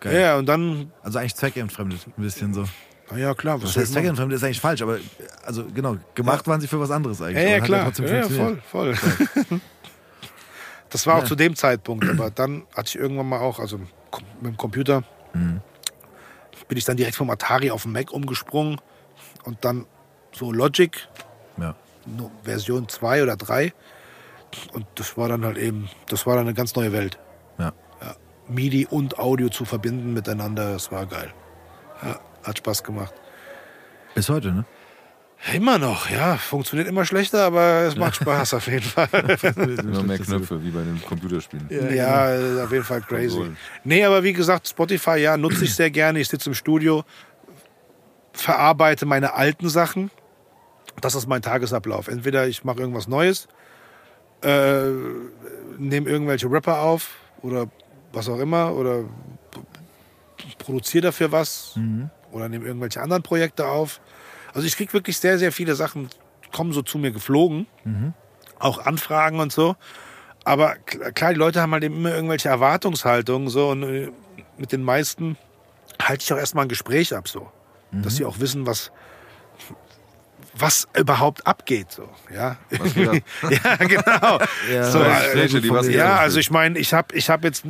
[0.00, 0.20] Geil.
[0.20, 2.64] Ja, und dann, Also eigentlich zweckentfremdet, ein bisschen so.
[3.10, 4.98] na ja klar, was Das heißt, zweckentfremdet ist eigentlich falsch, aber
[5.46, 7.42] also genau, gemacht waren sie für was anderes eigentlich.
[7.44, 7.92] Ja, ja, hat klar.
[7.98, 8.94] Ja, ja, voll, voll.
[10.90, 11.26] Das war auch Ja.
[11.26, 13.88] zu dem Zeitpunkt, aber dann hatte ich irgendwann mal auch, also mit
[14.42, 15.02] dem Computer,
[15.32, 15.60] Mhm.
[16.68, 18.80] bin ich dann direkt vom Atari auf den Mac umgesprungen
[19.44, 19.86] und dann
[20.32, 21.08] so Logic,
[21.56, 21.74] Ja.
[22.44, 23.72] Version 2 oder 3.
[24.72, 27.18] Und das war dann halt eben, das war dann eine ganz neue Welt.
[27.58, 27.72] Ja.
[28.00, 28.16] Ja.
[28.48, 31.32] MIDI und Audio zu verbinden miteinander, das war geil.
[32.02, 33.14] Ja, hat Spaß gemacht.
[34.14, 34.64] Bis heute, ne?
[35.52, 36.36] Immer noch, ja.
[36.36, 39.08] Funktioniert immer schlechter, aber es macht Spaß auf jeden Fall.
[39.12, 41.68] Immer mehr Knöpfe, wie bei den Computerspielen.
[41.94, 43.28] Ja, äh, auf jeden Fall crazy.
[43.28, 43.56] Konsolen.
[43.82, 46.20] Nee, aber wie gesagt, Spotify, ja, nutze ich sehr gerne.
[46.20, 47.04] Ich sitze im Studio,
[48.32, 50.10] verarbeite meine alten Sachen.
[51.02, 52.08] Das ist mein Tagesablauf.
[52.08, 53.48] Entweder ich mache irgendwas Neues,
[54.44, 54.90] äh,
[55.78, 57.10] nehme irgendwelche Rapper auf
[57.42, 57.66] oder
[58.12, 59.04] was auch immer oder
[60.58, 61.74] produziere dafür was
[62.32, 64.00] oder nehme irgendwelche anderen Projekte auf.
[64.52, 66.08] Also ich kriege wirklich sehr, sehr viele Sachen,
[66.52, 67.66] kommen so zu mir geflogen.
[68.58, 69.74] Auch Anfragen und so.
[70.44, 74.10] Aber kl- klar, die Leute haben halt eben immer irgendwelche Erwartungshaltungen so und äh,
[74.58, 75.36] mit den meisten
[76.00, 77.50] halte ich auch erstmal ein Gespräch ab so,
[77.92, 78.92] dass sie auch wissen, was
[80.56, 82.56] was überhaupt abgeht so, ja.
[83.50, 84.38] Ja, genau.
[84.72, 87.64] Ja, so, äh, ja, also ich meine, ich habe ich hab jetzt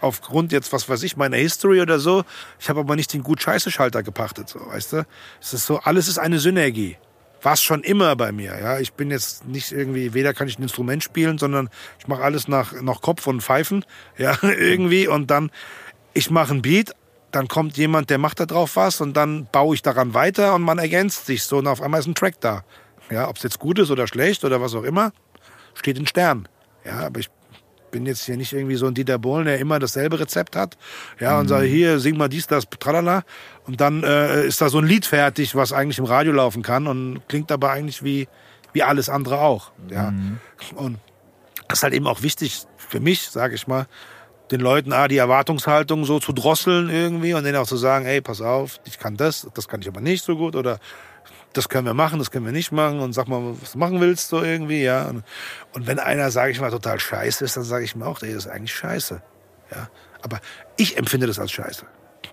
[0.00, 2.24] aufgrund jetzt, was weiß ich, meiner History oder so,
[2.60, 5.06] ich habe aber nicht den Gut-Scheiße-Schalter gepachtet, so, weißt du?
[5.40, 6.96] Es ist so, alles ist eine Synergie.
[7.42, 8.78] War schon immer bei mir, ja.
[8.78, 12.48] Ich bin jetzt nicht irgendwie, weder kann ich ein Instrument spielen, sondern ich mache alles
[12.48, 13.84] nach, nach Kopf und Pfeifen,
[14.18, 15.08] ja, irgendwie.
[15.08, 15.50] Und dann,
[16.12, 16.94] ich mache ein Beat,
[17.34, 20.62] dann kommt jemand, der macht da drauf was und dann baue ich daran weiter und
[20.62, 22.62] man ergänzt sich so und auf einmal ist ein Track da.
[23.10, 25.12] Ja, ob es jetzt gut ist oder schlecht oder was auch immer,
[25.74, 26.48] steht in Stern.
[26.84, 27.30] Ja, aber ich
[27.90, 30.76] bin jetzt hier nicht irgendwie so ein Dieter Bohlen, der immer dasselbe Rezept hat.
[31.18, 33.24] Ja, und sage, hier, sing mal dies, das, tralala.
[33.66, 36.86] Und dann äh, ist da so ein Lied fertig, was eigentlich im Radio laufen kann
[36.86, 38.28] und klingt aber eigentlich wie,
[38.72, 39.72] wie alles andere auch.
[39.90, 40.12] Ja.
[40.74, 40.98] Und
[41.68, 43.86] das ist halt eben auch wichtig für mich, sage ich mal,
[44.50, 48.20] den Leuten ah, die Erwartungshaltung so zu drosseln irgendwie und denen auch zu sagen, ey,
[48.20, 50.78] pass auf, ich kann das, das kann ich aber nicht so gut oder
[51.54, 54.00] das können wir machen, das können wir nicht machen und sag mal, was du machen
[54.00, 55.06] willst so irgendwie, ja.
[55.06, 55.24] Und,
[55.72, 58.34] und wenn einer, sage ich mal, total scheiße ist, dann sage ich mir auch, ey,
[58.34, 59.22] das ist eigentlich scheiße.
[59.70, 59.88] Ja.
[60.22, 60.40] Aber
[60.76, 61.86] ich empfinde das als scheiße.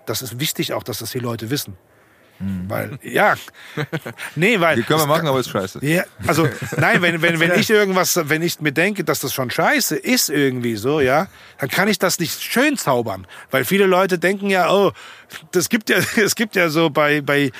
[0.06, 1.76] Das ist wichtig auch, dass das die Leute wissen.
[2.68, 3.34] Weil, ja,
[4.34, 4.76] nee, weil.
[4.76, 5.78] Die können wir machen, aber ist scheiße.
[5.84, 9.50] ja, also nein, wenn, wenn, wenn ich irgendwas, wenn ich mir denke, dass das schon
[9.50, 11.28] scheiße ist irgendwie so, ja,
[11.58, 13.26] dann kann ich das nicht schön zaubern.
[13.50, 14.92] Weil viele Leute denken ja, oh,
[15.52, 17.52] das gibt ja, es gibt ja so bei, bei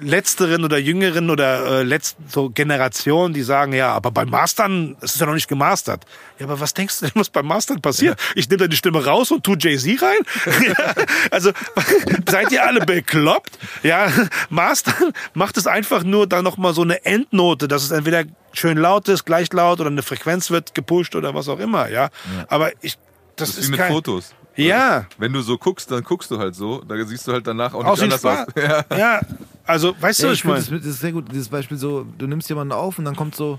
[0.00, 5.14] letzteren oder jüngeren oder äh, letzten so Generationen, die sagen, ja, aber beim Mastern, es
[5.14, 6.04] ist ja noch nicht gemastert.
[6.38, 8.18] Ja, aber was denkst du denn, was beim Mastern passiert?
[8.34, 10.18] Ich nehme da die Stimme raus und tu Jay-Z rein?
[10.66, 10.94] ja,
[11.30, 11.52] also
[12.28, 13.58] seid ihr alle bekloppt?
[13.82, 14.10] Ja,
[14.50, 18.78] Mastern macht es einfach nur dann noch mal so eine Endnote, dass es entweder schön
[18.78, 22.10] laut ist, gleich laut oder eine Frequenz wird gepusht oder was auch immer, ja.
[22.48, 22.98] Aber ich,
[23.36, 24.34] das, Das ist ist wie mit kein, Fotos.
[24.56, 25.06] Ja.
[25.18, 26.80] Wenn du so guckst, dann guckst du halt so.
[26.82, 28.46] Da siehst du halt danach auch nicht anders aus.
[28.56, 28.84] Ja.
[28.96, 29.20] Ja,
[29.64, 30.58] also weißt du, Ja, was ich meine?
[30.60, 33.34] das, das ist sehr gut, dieses Beispiel so, du nimmst jemanden auf und dann kommt
[33.34, 33.58] so,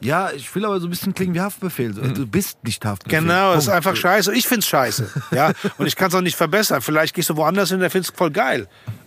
[0.00, 1.94] ja, ich will aber so ein bisschen klingen wie Haftbefehl.
[1.94, 3.20] So, Du bist nicht Haftbefehl.
[3.20, 4.34] Genau, das ist einfach scheiße.
[4.34, 5.08] Ich find's scheiße.
[5.30, 6.82] Ja, und ich kann es auch nicht verbessern.
[6.82, 8.66] Vielleicht gehst du woanders hin, der findest voll geil.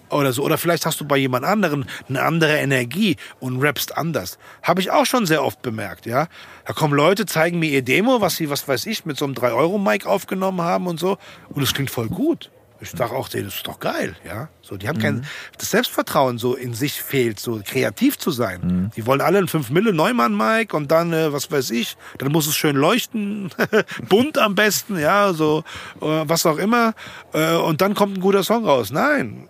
[0.09, 0.43] Oder so.
[0.43, 4.37] Oder vielleicht hast du bei jemand anderen eine andere Energie und rappst anders.
[4.63, 6.27] Habe ich auch schon sehr oft bemerkt, ja.
[6.65, 9.33] Da kommen Leute, zeigen mir ihr Demo, was sie, was weiß ich, mit so einem
[9.33, 11.17] 3-Euro-Mic aufgenommen haben und so.
[11.49, 12.51] Und es klingt voll gut.
[12.79, 14.49] Ich sag auch, denen ist doch geil, ja.
[14.61, 15.25] So, die haben kein,
[15.57, 18.91] das Selbstvertrauen so in sich fehlt, so kreativ zu sein.
[18.95, 22.31] Die wollen alle einen 5 Mille Neumann Mike und dann, äh, was weiß ich, dann
[22.31, 23.49] muss es schön leuchten,
[24.09, 25.63] bunt am besten, ja, so,
[26.01, 26.93] äh, was auch immer.
[27.33, 28.91] Äh, und dann kommt ein guter Song raus.
[28.91, 29.49] Nein,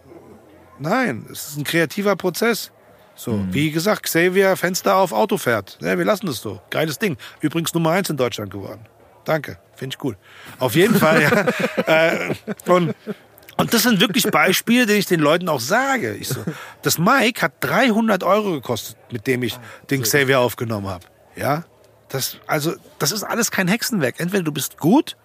[0.80, 2.72] nein, es ist ein kreativer Prozess.
[3.16, 5.80] So, wie gesagt, Xavier Fenster auf Auto fährt.
[5.82, 6.62] Ja, wir lassen das so.
[6.70, 7.18] Geiles Ding.
[7.42, 8.82] Übrigens Nummer eins in Deutschland geworden.
[9.26, 10.16] Danke, finde ich cool.
[10.60, 12.12] Auf jeden Fall, ja.
[12.12, 12.36] äh,
[12.68, 12.94] und,
[13.58, 16.14] und das sind wirklich Beispiele, die ich den Leuten auch sage.
[16.14, 16.44] Ich so,
[16.84, 19.58] das Mic hat 300 Euro gekostet, mit dem ich
[19.90, 21.06] den Xavier aufgenommen habe.
[21.36, 21.66] Ja,
[22.10, 24.20] das, also, das ist alles kein Hexenwerk.
[24.20, 25.18] Entweder du bist gut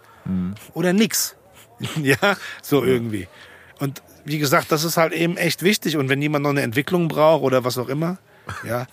[0.72, 1.36] oder nix.
[2.02, 3.28] ja, so irgendwie.
[3.78, 5.96] Und wie gesagt, das ist halt eben echt wichtig.
[5.96, 8.18] Und wenn jemand noch eine Entwicklung braucht oder was auch immer,
[8.66, 8.86] ja.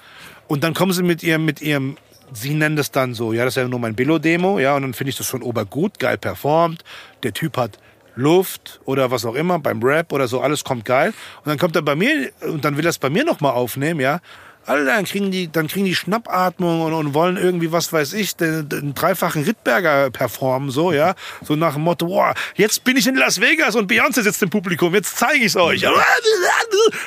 [0.48, 1.98] Und dann kommen sie mit ihrem, mit ihrem,
[2.34, 4.94] sie nennen das dann so, ja, das ist ja nur mein Billo-Demo, ja, und dann
[4.94, 6.84] finde ich das schon obergut, geil performt.
[7.24, 7.78] Der Typ hat
[8.16, 11.14] Luft oder was auch immer, beim Rap oder so, alles kommt geil.
[11.38, 14.00] Und dann kommt er bei mir und dann will er es bei mir nochmal aufnehmen,
[14.00, 14.20] ja.
[14.66, 18.36] Alter, dann kriegen die, dann kriegen die Schnappatmung und, und wollen irgendwie, was weiß ich,
[18.36, 21.16] den, den dreifachen Rittberger performen, so, ja.
[21.42, 24.50] So nach dem Motto, boah, jetzt bin ich in Las Vegas und Beyoncé sitzt im
[24.52, 25.82] Publikum, jetzt zeige ich euch.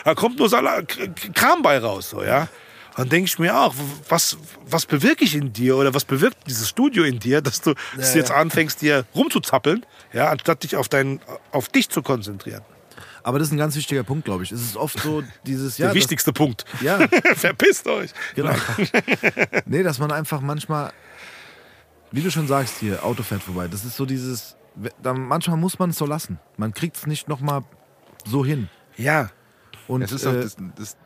[0.04, 2.48] Da kommt nur Sala- K- Kram bei raus, so, ja.
[2.96, 3.74] Dann denke ich mir auch,
[4.08, 7.74] was, was bewirke ich in dir oder was bewirkt dieses Studio in dir, dass du,
[7.96, 11.20] dass du jetzt anfängst, dir rumzuzappeln, ja, anstatt dich auf, dein,
[11.52, 12.62] auf dich zu konzentrieren.
[13.24, 14.52] Aber das ist ein ganz wichtiger Punkt, glaube ich.
[14.52, 16.64] Es ist oft so dieses, ja, Der das- wichtigste Punkt.
[16.80, 16.98] ja,
[17.34, 18.10] Verpisst euch.
[18.34, 18.54] genau.
[19.66, 20.92] nee, dass man einfach manchmal,
[22.10, 23.68] wie du schon sagst hier, Auto fährt vorbei.
[23.68, 24.56] Das ist so dieses,
[25.02, 26.38] da, manchmal muss man es so lassen.
[26.56, 27.62] Man kriegt es nicht nochmal
[28.24, 28.68] so hin.
[28.96, 29.30] Ja.
[29.88, 30.96] Und Es ist auch äh, das, das,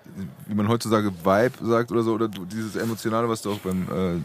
[0.47, 4.14] wie man heutzutage Vibe sagt oder so, oder dieses Emotionale, was du auch beim äh,
[4.14, 4.20] äh,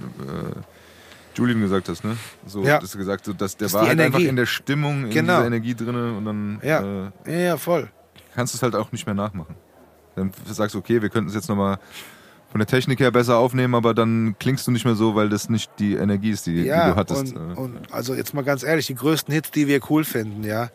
[1.35, 2.17] Julian gesagt hast, ne?
[2.45, 2.79] So, Ja.
[2.79, 5.35] dass du gesagt hast, dass der Das war halt einfach in der Stimmung, in Genau.
[5.37, 6.81] dieser Energie drin und dann Ja.
[6.81, 7.89] äh, Ja, ja, voll.
[8.35, 9.55] kannst du es halt auch nicht mehr nachmachen.
[10.15, 11.77] Dann sagst du, okay, wir könnten es jetzt nochmal
[12.51, 15.49] von der Technik her besser aufnehmen, aber dann klingst du nicht mehr so, weil das
[15.49, 17.33] nicht die Energie ist, die, Ja, die du hattest.
[17.35, 20.43] und, Äh, und also jetzt mal ganz ehrlich, die größten Hits, die wir cool finden,
[20.43, 20.69] ja,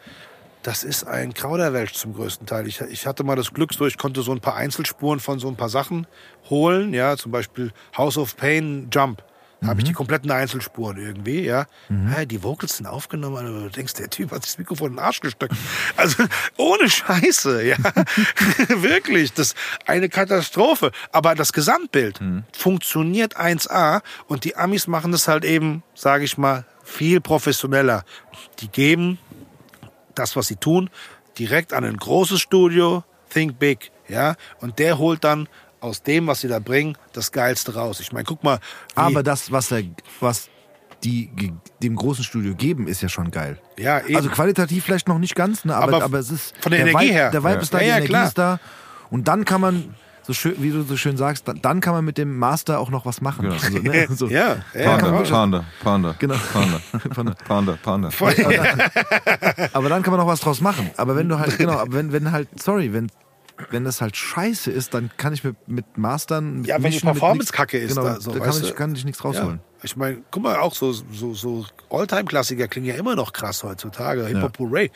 [0.63, 2.67] das ist ein Krauderwelsch zum größten Teil.
[2.67, 5.49] Ich, ich hatte mal das Glück, so ich konnte so ein paar Einzelspuren von so
[5.49, 6.07] ein paar Sachen
[6.49, 9.23] holen, ja, zum Beispiel House of Pain, Jump.
[9.67, 11.67] Da habe ich die kompletten Einzelspuren irgendwie, ja.
[11.89, 14.93] Hä, die Vocals sind aufgenommen, also du denkst, der Typ hat sich das Mikrofon in
[14.95, 15.55] den Arsch gesteckt.
[15.97, 16.25] Also
[16.57, 17.77] ohne Scheiße, ja.
[18.69, 19.57] Wirklich, das ist
[19.87, 20.93] eine Katastrophe.
[21.11, 22.21] Aber das Gesamtbild
[22.53, 28.05] funktioniert 1A und die Amis machen das halt eben, sage ich mal, viel professioneller.
[28.61, 29.19] Die geben
[30.15, 30.91] das, was sie tun,
[31.39, 35.49] direkt an ein großes Studio, Think Big, ja, und der holt dann
[35.87, 38.01] aus dem, was sie da bringen, das Geilste raus.
[38.01, 38.59] Ich meine, guck mal,
[38.95, 39.83] aber das, was, er,
[40.21, 40.49] was
[41.05, 41.31] die
[41.83, 43.59] dem großen Studio geben, ist ja schon geil.
[43.79, 44.17] ja, eben.
[44.17, 46.91] Also qualitativ vielleicht noch nicht ganz, ne, aber, Aber aber, es ist von der der
[46.91, 47.31] Energie Vibe, her.
[47.31, 47.61] Der Vibe Ja.
[47.61, 48.27] ist da, Ja, die ja, Energie klar.
[48.29, 48.61] ist da.
[49.11, 52.05] Und dann kann man, so schön, wie du so schön sagst, dann, dann kann man
[52.05, 53.43] mit dem Master auch noch was machen.
[53.43, 53.55] Genau.
[53.55, 54.27] Also, ne, so.
[54.27, 55.25] ja, ja, Panda, voll.
[55.29, 56.35] Panda, Panda, Genau.
[56.53, 56.81] Panda,
[57.15, 57.35] Panda.
[57.47, 58.09] Panda, Panda.
[59.73, 60.91] Aber dann kann man noch was draus machen.
[60.97, 63.09] Aber wenn du halt, genau, aber wenn, wenn halt, sorry, wenn,
[63.71, 66.59] wenn das halt scheiße ist, dann kann ich mit, mit Mastern.
[66.59, 69.05] Mit Ja, wenn die Performance kacke ist, genau, da so, da kann ich, kann ich
[69.05, 69.31] nichts Ja.
[69.31, 69.61] rausholen.
[69.83, 74.27] Ich meine, guck mal, auch so, so, so Alltime-Klassiker klingen ja immer noch krass heutzutage.
[74.27, 74.91] Hip-Hop Hooray.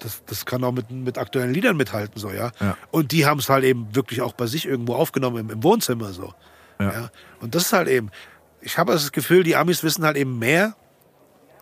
[0.00, 2.52] Das, das kann auch mit, mit aktuellen Liedern mithalten, so, ja.
[2.60, 2.76] Ja.
[2.90, 6.12] Und die haben es halt eben wirklich auch bei sich irgendwo aufgenommen im, im Wohnzimmer,
[6.12, 6.34] so.
[6.78, 7.10] Ja.
[7.40, 8.10] Und das ist halt eben,
[8.60, 10.76] ich habe das Gefühl, die Amis wissen halt eben mehr,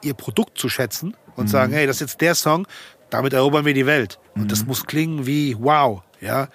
[0.03, 2.67] ihr Produkt zu schätzen und sagen, hey, das ist jetzt der Song,
[3.11, 4.19] damit erobern wir die Welt.
[4.35, 6.49] Und das muss klingen wie wow, ja.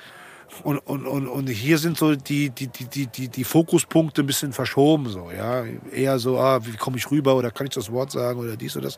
[0.63, 4.27] Und, und, und, und hier sind so die, die, die, die, die, die Fokuspunkte ein
[4.27, 5.65] bisschen verschoben, so, ja.
[5.91, 8.75] Eher so, ah, wie komme ich rüber oder kann ich das Wort sagen oder dies
[8.77, 8.97] oder das.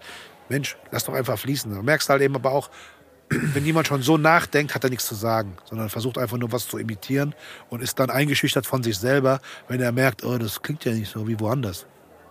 [0.49, 1.73] Mensch, lass doch einfach fließen.
[1.73, 2.69] Du merkst halt eben aber auch,
[3.29, 6.67] wenn jemand schon so nachdenkt, hat er nichts zu sagen, sondern versucht einfach nur was
[6.67, 7.33] zu imitieren
[7.69, 11.11] und ist dann eingeschüchtert von sich selber, wenn er merkt, oh, das klingt ja nicht
[11.11, 11.85] so wie woanders.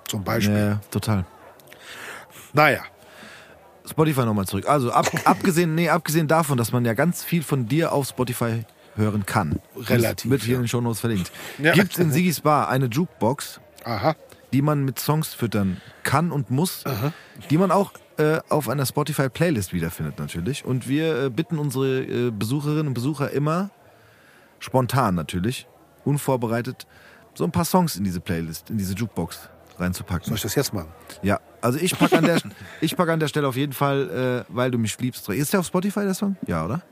[0.08, 0.54] Zum Beispiel.
[0.54, 1.26] Ja, ja, total.
[2.52, 2.82] Naja,
[3.88, 4.68] Spotify nochmal zurück.
[4.68, 8.64] Also ab, abgesehen, nee, abgesehen davon, dass man ja ganz viel von dir auf Spotify
[8.96, 9.60] hören kann.
[9.76, 10.56] Relativ, wird hier ja.
[10.56, 11.30] in den Shownotes verlinkt.
[11.58, 11.72] Ja.
[11.72, 14.16] Gibt es in Sigis Bar eine Jukebox, aha.
[14.52, 16.84] die man mit Songs füttern kann und muss,
[17.50, 20.64] die man auch äh, auf einer Spotify-Playlist wiederfindet natürlich.
[20.64, 23.70] Und wir äh, bitten unsere äh, Besucherinnen und Besucher immer,
[24.58, 25.66] spontan natürlich,
[26.04, 26.86] unvorbereitet,
[27.34, 30.26] so ein paar Songs in diese Playlist, in diese Jukebox reinzupacken.
[30.26, 30.88] Soll ich das jetzt machen?
[31.22, 32.40] Ja, also ich packe an, der,
[32.80, 35.28] ich pack an der Stelle auf jeden Fall, äh, weil du mich liebst.
[35.28, 36.36] Ist der auf Spotify, der Song?
[36.46, 36.82] Ja, oder?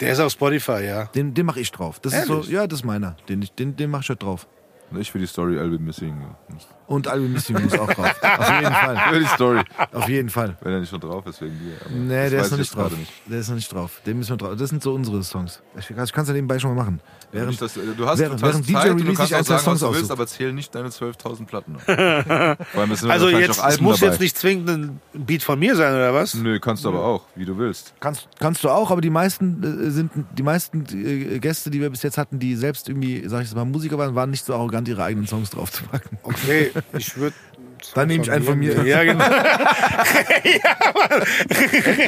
[0.00, 1.04] Der ist auf Spotify, ja.
[1.06, 2.00] Den, den mache ich drauf.
[2.00, 3.16] Das ist so, ja, das ist meiner.
[3.28, 4.46] Den, den, den mache ich halt drauf.
[4.90, 6.20] Und ich für die Story I'll be missing.
[6.20, 6.56] you.
[6.88, 8.12] Und Album Missing muss auch drauf.
[8.38, 8.96] Auf jeden Fall.
[9.12, 9.62] Für die Story.
[9.92, 10.56] Auf jeden Fall.
[10.60, 11.76] Wenn er nicht schon drauf ist wegen dir.
[11.84, 12.92] aber Nee, der ist noch ich nicht drauf.
[13.26, 14.00] Der ist noch nicht drauf.
[14.04, 14.56] Den müssen wir drauf.
[14.58, 15.62] Das sind so unsere Songs.
[15.78, 17.00] Ich, ich kann es ja nebenbei schon mal machen.
[17.32, 19.34] Während, Nicht, dass, du hast, während- du hast während DJ Zeit und du Release kannst
[19.34, 21.76] auch sagen, was Songs du willst, aber zähl nicht deine 12.000 Platten
[23.08, 24.10] Also jetzt, auch es muss dabei.
[24.12, 26.34] jetzt nicht zwingend ein Beat von mir sein, oder was?
[26.34, 27.94] Nö, kannst du aber auch, wie du willst.
[28.00, 31.90] kannst, kannst du auch, aber die meisten äh, sind die meisten äh, Gäste, die wir
[31.90, 34.52] bis jetzt hatten, die selbst irgendwie, sag ich jetzt mal, Musiker waren, waren nicht so
[34.54, 36.18] arrogant, ihre eigenen Songs draufzupacken.
[36.24, 37.36] Okay, ich würde.
[37.94, 38.84] Dann nehme ich einen von mir.
[38.84, 39.24] Ja, genau.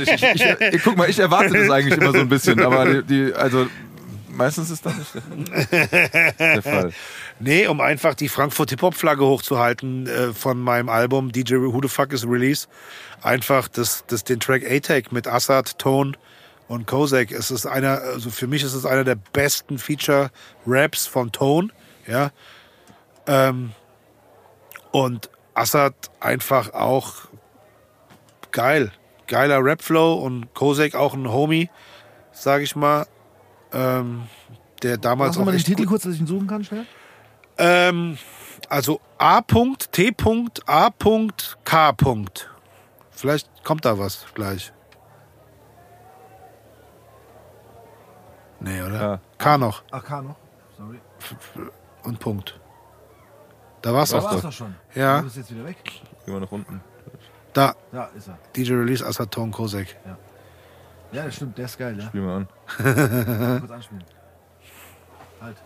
[0.03, 3.03] Ich, ich, ich, ich, guck mal, ich erwarte das eigentlich immer so ein bisschen, aber
[3.03, 3.67] die, die also
[4.33, 5.15] meistens ist das nicht
[6.39, 6.93] der, Fall.
[7.39, 12.13] Nee, um einfach die Frankfurt Hip-Hop-Flagge hochzuhalten äh, von meinem Album DJ Who the Fuck
[12.13, 12.67] is Release.
[13.23, 16.13] Einfach das, das, den Track A-Tag mit Assad, Tone
[16.69, 17.31] und Kozak.
[17.31, 21.69] Es ist einer, also für mich ist es einer der besten Feature-Raps von Tone.
[22.07, 22.31] Ja.
[23.27, 23.73] Ähm,
[24.91, 27.15] und Assad einfach auch
[28.51, 28.93] geil.
[29.27, 31.71] Geiler Rap-Flow und Kozak auch ein Homie,
[32.33, 33.07] sag ich mal.
[33.73, 34.25] Ähm,
[34.83, 36.87] der damals Machst du mal den Titel kurz, dass ich ihn suchen kann, schnell?
[37.59, 38.19] ähm,
[38.69, 39.41] also A.
[39.43, 40.15] T.
[40.67, 40.91] A.
[41.65, 41.95] K.
[43.11, 44.73] Vielleicht kommt da was gleich.
[48.61, 49.01] Nee, oder?
[49.01, 49.21] Ja.
[49.39, 50.37] K noch Ach, K noch.
[50.79, 51.01] Sorry.
[52.05, 52.59] und Punkt.
[53.83, 54.43] Da war's Da auch war's doch.
[54.43, 54.75] doch schon.
[54.95, 55.19] Ja.
[55.19, 55.79] Du bist jetzt wieder weg.
[56.25, 56.81] Gehen wir nach unten.
[57.53, 58.39] Da, Ja, ist er.
[58.57, 59.97] DJ Release Asaton Kosek.
[61.11, 62.07] Ja, das stimmt, der ist geil, ja.
[62.07, 62.49] Spiel mal an.
[63.61, 64.05] Kurz anspielen.
[65.41, 65.57] Halt.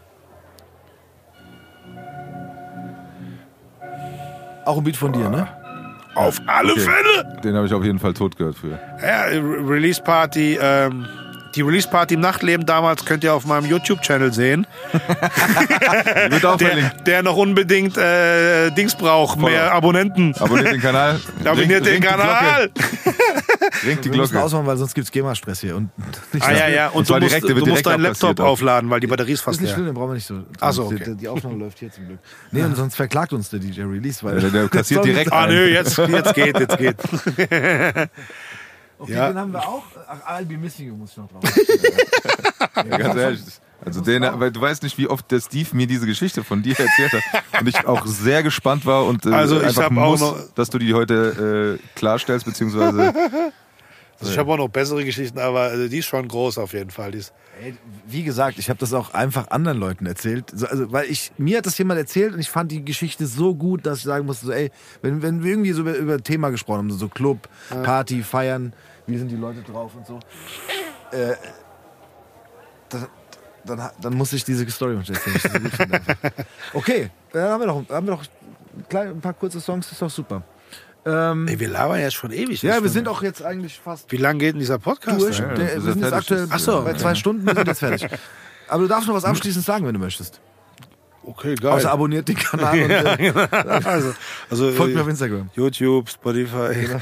[4.65, 5.47] Auch ein Beat von dir, ne?
[6.15, 6.81] Auf alle Okay.
[6.81, 7.41] Fälle!
[7.45, 8.79] Den habe ich auf jeden Fall tot gehört früher.
[9.03, 11.07] Ja, Re- Release Party, ähm,
[11.57, 14.67] die Release Party im Nachtleben damals könnt ihr auf meinem YouTube-Channel sehen.
[16.31, 19.51] Wird auch Der, der noch unbedingt äh, Dings braucht, Voll.
[19.51, 20.35] mehr Abonnenten.
[20.39, 21.21] Abonniert den Kanal.
[21.45, 22.71] Abonniert den ringt die Kanal!
[22.73, 23.17] Glocke.
[23.87, 24.47] Ringt die Wir müssen Glocke.
[24.47, 25.77] ausmachen, weil sonst gibt's GEMA-Stress hier.
[25.77, 25.91] Und
[26.33, 29.07] nicht Ah ja, ja, und du musst, direkt- du musst deinen Laptop aufladen, weil die
[29.07, 29.93] Batterie ist fast ist nicht schlimm, leer.
[29.93, 30.43] den brauchen wir nicht so.
[30.61, 31.05] Ach so, Die- okay.
[31.09, 32.19] Die, die Aufnahme läuft hier zum Glück.
[32.53, 34.41] Nee, und sonst verklagt uns der DJ Release, weil.
[34.41, 36.97] Der- der kassiert direkt Ah nö, jetzt, jetzt geht, jetzt geht.
[38.99, 39.29] Okay, Ja.
[39.29, 39.83] den haben wir auch.
[40.09, 41.43] Ach, I'll be missing you muss ich noch drauf.
[42.77, 43.41] Ja, ganz ehrlich.
[43.85, 46.79] Also den, weil du weißt nicht, wie oft der Steve mir diese Geschichte von dir
[46.79, 47.61] erzählt hat.
[47.61, 50.79] Und ich auch sehr gespannt war und äh, Also ich einfach muss, noch- dass du
[50.79, 53.13] die heute äh, klarstellst, beziehungsweise
[54.19, 56.91] Also ich habe auch noch bessere Geschichten, aber also die ist schon groß auf jeden
[56.91, 57.15] Fall.
[57.15, 57.75] Ey,
[58.07, 60.51] wie gesagt, ich habe das auch einfach anderen Leuten erzählt.
[60.55, 63.55] So, Also, weil ich, mir hat das jemand erzählt und ich fand die Geschichte so
[63.55, 64.71] gut, dass ich sagen musste, so, ey,
[65.03, 68.73] wenn, wenn wir irgendwie so über, über ein Thema gesprochen haben, so, Club, Party, Feiern,
[69.07, 70.19] wie sind die Leute drauf und so,
[71.13, 71.35] äh,
[72.89, 73.07] da,
[73.65, 75.19] dann, dann muss ich diese Story erzählen.
[75.43, 76.33] das.
[76.73, 78.25] Okay, dann haben wir doch, haben wir doch
[78.95, 80.43] ein paar kurze Songs, ist doch super.
[81.07, 82.63] Ähm, ey, wir labern jetzt schon ewig.
[82.63, 85.21] ja, wir sind auch jetzt eigentlich fast Wie lange geht denn dieser Podcast?
[85.21, 85.41] durch.
[85.41, 85.69] eigentlich?
[85.69, 86.49] Der, wir sind jetzt fertig aktuell.
[86.51, 88.09] Ach so, bei zwei Stunden, wir sind jetzt fertig.
[88.69, 90.41] Aber du darfst noch was abschließend sagen, wenn du möchtest.
[91.23, 91.73] Okay, geil.
[91.73, 93.33] Außer abonniert den Kanal und äh,
[93.85, 94.15] also,
[94.51, 95.51] also folgt mir auf äh, Instagram.
[95.55, 96.99] YouTube, Spotify.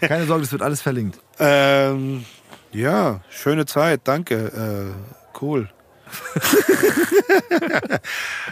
[0.00, 1.18] Keine Sorge, das wird alles verlinkt.
[1.38, 2.26] Ähm,
[2.72, 4.92] ja, schöne Zeit, danke.
[4.94, 5.68] Äh, cool.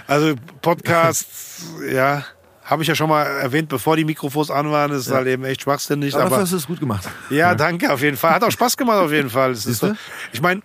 [0.06, 2.24] also Podcasts, ja,
[2.70, 4.90] habe ich ja schon mal erwähnt, bevor die Mikrofons an waren.
[4.92, 6.14] Das ist halt eben echt schwachsinnig.
[6.14, 7.08] Aber, Aber, hast du es gut gemacht.
[7.28, 8.32] ja, danke auf jeden Fall.
[8.32, 9.54] Hat auch Spaß gemacht auf jeden Fall.
[9.56, 9.92] So,
[10.32, 10.62] ich meine,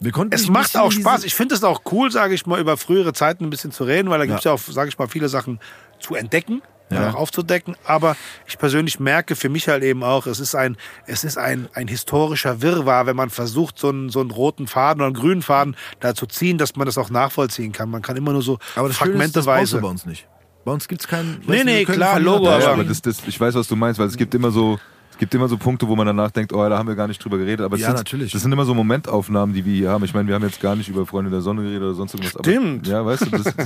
[0.00, 1.24] Wir konnten es macht auch Spaß.
[1.24, 4.10] Ich finde es auch cool, sage ich mal, über frühere Zeiten ein bisschen zu reden,
[4.10, 4.50] weil da gibt es Ja.
[4.50, 5.60] ja auch, sage ich mal, viele Sachen
[6.00, 6.60] zu entdecken.
[6.90, 7.00] Ja.
[7.00, 7.10] Ja.
[7.10, 8.14] Auch aufzudecken, aber
[8.46, 10.76] ich persönlich merke für mich halt eben auch, es ist ein,
[11.06, 15.00] es ist ein, ein historischer Wirrwarr, wenn man versucht, so einen, so einen roten Faden
[15.00, 17.88] oder einen grünen Faden da zu ziehen, dass man das auch nachvollziehen kann.
[17.88, 19.80] Man kann immer nur so Aber das Schöne ist, das brauchst du fragmenteweise.
[19.80, 20.28] bei uns nicht.
[20.64, 21.40] Bei uns gibt es keinen...
[21.46, 24.06] Nee, weißt nee, klar, Logo, Ja, aber- das, das, ich weiß, was du meinst, weil
[24.06, 24.78] es gibt immer so,
[25.10, 27.22] es gibt immer so Punkte, wo man danach denkt, oh, da haben wir gar nicht
[27.22, 27.60] drüber geredet.
[27.64, 28.32] Aber Ja, sind, natürlich.
[28.32, 30.04] Das sind immer so Momentaufnahmen, die wir hier haben.
[30.04, 32.32] Ich meine, wir haben jetzt gar nicht über Freunde der Sonne geredet oder sonst irgendwas.
[32.40, 32.88] Stimmt.
[32.88, 33.56] Aber, ja, weißt du, das ist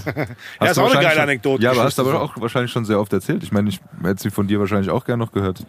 [0.77, 3.01] du auch eine geile schon- Anekdote, Ja, aber hast du aber auch wahrscheinlich schon sehr
[3.01, 3.43] oft erzählt.
[3.43, 5.65] Ich meine, ich hätte sie von dir wahrscheinlich auch gerne noch gehört.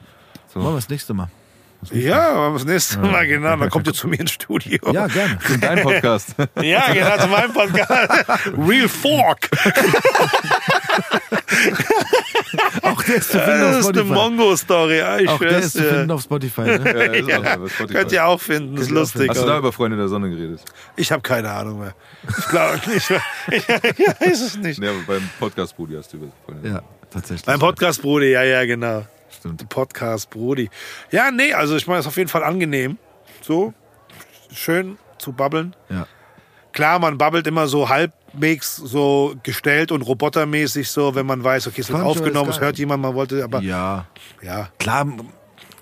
[0.54, 0.60] So.
[0.60, 1.30] Machen wir das nächste Mal.
[1.92, 4.78] Ja, aber das nächste Mal, genau, dann kommt ihr zu mir ins Studio.
[4.92, 5.40] Ja, gerne.
[5.54, 6.36] In deinem Podcast.
[6.62, 8.26] Ja, genau, zu meinem Podcast.
[8.58, 9.50] Real Fork.
[12.82, 14.14] Auch der ist zu finden Das auf ist eine Spotify.
[14.14, 14.98] Mongo-Story.
[14.98, 16.62] Ja, ich Auch der ist zu finden auf Spotify.
[16.62, 17.24] Ne?
[17.28, 17.94] ja, bei Spotify.
[17.94, 19.30] Könnt ihr auch finden, das ist lustig.
[19.30, 20.62] Hast du da über Freunde der Sonne geredet?
[20.96, 21.94] Ich habe keine Ahnung mehr.
[22.38, 23.10] Ich glaube nicht.
[23.52, 24.80] Ich, ich weiß es nicht.
[24.80, 27.46] Nee, aber beim Podcast Brudi hast du über Freunde der Ja, tatsächlich.
[27.46, 29.06] Beim Podcast Brudi, ja, ja, genau.
[29.30, 29.68] Stimmt.
[29.70, 30.70] Podcast Brudi.
[31.12, 32.98] Ja, nee, also ich meine, es ist auf jeden Fall angenehm.
[33.42, 33.74] So,
[34.54, 35.76] schön zu babbeln.
[35.90, 36.08] Ja.
[36.72, 41.68] Klar, man babbelt immer so halb, halbwegs so gestellt und robotermäßig so, wenn man weiß,
[41.68, 44.08] okay, es wird aufgenommen, es hört jemand, man wollte, aber Ja.
[44.42, 44.70] ja.
[44.80, 45.08] Klar,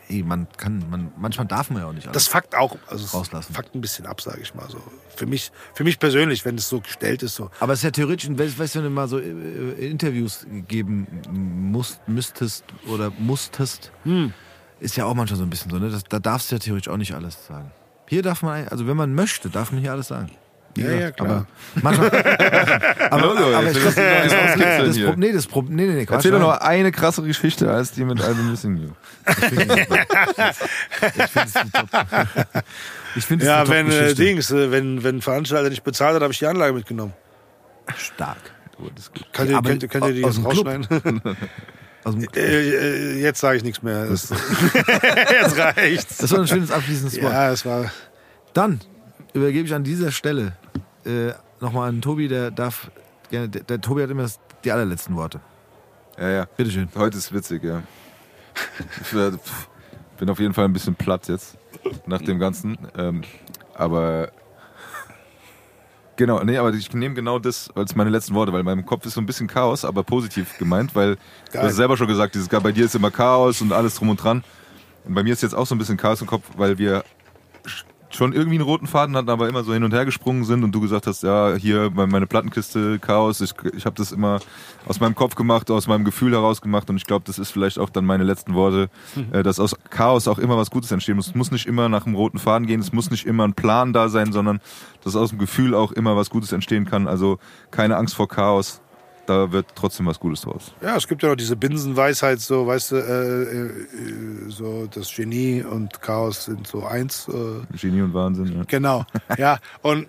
[0.10, 2.26] ey, man kann, man, manchmal darf man ja auch nicht alles.
[2.26, 3.54] Das fuckt auch, also Rauslassen.
[3.54, 4.82] fuckt ein bisschen ab, sage ich mal so.
[5.16, 7.50] Für mich, für mich persönlich, wenn es so gestellt ist, so.
[7.60, 11.08] Aber es ist ja theoretisch, weißt weißt du, wenn du mal so äh, Interviews geben
[11.32, 14.34] musst, müsstest oder musstest, Hm.
[14.80, 15.90] ist ja auch manchmal so ein bisschen so, ne?
[15.90, 17.72] Das, da darfst du ja theoretisch auch nicht alles sagen.
[18.08, 20.32] Hier darf man, also wenn man möchte, darf man hier alles sagen.
[20.78, 21.46] Ja, ja, klar.
[21.76, 22.08] Aber, manchmal,
[23.12, 25.06] aber, aber jetzt ich willst glaub, du noch das, das.
[25.06, 27.92] Pro- nee, das Problem, nee, nee, nee, Quatsch, Erzähl doch noch eine krassere Geschichte als
[27.92, 28.90] die mit Alvin Missing You.
[33.16, 34.14] Ich finde es Ja, eine wenn äh.
[34.14, 37.14] Dings, äh, wenn, wenn ein Veranstalter nicht bezahlt hat, habe ich die Anlage mitgenommen.
[37.96, 38.38] Stark.
[38.80, 39.12] Oh, das.
[39.34, 40.68] Könnt ihr, Aber könnt, könnt ihr die aus jetzt dem Club?
[40.68, 41.22] rausschneiden?
[42.36, 44.06] Äh, äh, jetzt sage ich nichts mehr.
[44.06, 44.30] Das,
[45.32, 46.18] jetzt reicht's.
[46.18, 47.34] das war ein schönes abschließendes Wort.
[47.34, 47.92] Ja, es war.
[48.54, 48.80] Dann
[49.34, 50.54] übergebe ich an dieser Stelle
[51.08, 52.92] äh, nochmal an Tobi, der darf
[53.30, 55.40] gerne, der, der Tobi hat immer das, die allerletzten Worte.
[56.18, 56.46] Ja, ja.
[56.58, 56.90] Bitteschön.
[56.96, 57.84] Heute ist witzig, ja.
[59.02, 61.58] Ich bin auf jeden Fall ein bisschen platt jetzt
[62.08, 62.78] nach dem Ganzen.
[62.98, 63.22] Ähm,
[63.76, 64.32] aber
[66.16, 69.06] genau, nee, aber ich nehme genau das als meine letzten Worte, weil in meinem Kopf
[69.06, 71.18] ist so ein bisschen Chaos, aber positiv gemeint, weil
[71.52, 74.24] du hast selber schon gesagt, dieses, bei dir ist immer Chaos und alles drum und
[74.24, 74.44] dran.
[75.06, 77.04] Und bei mir ist jetzt auch so ein bisschen Chaos im Kopf, weil wir
[78.10, 80.72] schon irgendwie einen roten Faden hatten, aber immer so hin und her gesprungen sind und
[80.74, 84.40] du gesagt hast, ja, hier bei- meine Plattenkiste, Chaos, ich, ich habe das immer
[84.88, 87.78] aus meinem Kopf gemacht, aus meinem Gefühl heraus gemacht und ich glaube, das ist vielleicht
[87.80, 88.90] auch dann meine letzten Worte,
[89.34, 91.28] äh, dass aus Chaos auch immer was Gutes entstehen muss.
[91.28, 93.92] Es muss nicht immer nach einem roten Faden gehen, es muss nicht immer ein Plan
[93.92, 94.62] da sein, sondern
[95.04, 97.08] dass aus dem Gefühl auch immer was Gutes entstehen kann.
[97.08, 97.40] Also
[97.72, 98.82] keine Angst vor Chaos,
[99.28, 100.74] da wird trotzdem was Gutes draus.
[100.82, 105.64] Ja, es gibt ja noch diese Binsenweisheit, so, weißt du, äh, äh, so das Genie
[105.64, 107.28] und Chaos sind so eins.
[107.28, 108.58] Äh, Genie und Wahnsinn.
[108.58, 108.64] Ja.
[108.68, 109.06] Genau,
[109.38, 109.60] ja.
[109.82, 110.08] Und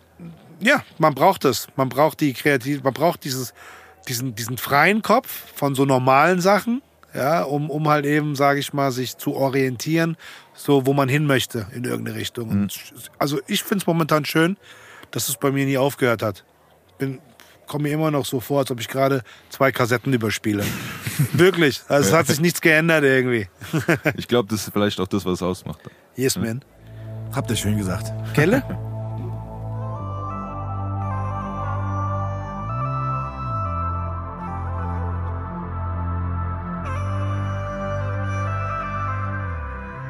[0.61, 1.69] ja, man braucht das.
[1.77, 3.55] Man braucht die Kreativ, man braucht dieses,
[4.09, 6.82] diesen, diesen freien Kopf von so normalen Sachen,
[7.15, 10.16] ja, um, um halt eben, sage ich mal, sich zu orientieren,
[10.55, 12.51] so wo man hin möchte in irgendeine Richtung.
[12.51, 14.57] Und also ich finde es momentan schön,
[15.11, 16.45] dass es bei mir nie aufgehört hat.
[16.99, 17.20] Bin
[17.69, 20.65] komme mir immer noch so vor, als ob ich gerade zwei Kassetten überspiele.
[21.32, 21.82] Wirklich.
[21.89, 23.49] Also es hat sich nichts geändert irgendwie.
[24.16, 25.81] Ich glaube, das ist vielleicht auch das, was es ausmacht.
[26.16, 26.65] Yes, man.
[27.32, 28.12] Habt ihr schön gesagt.
[28.35, 28.62] Kelle?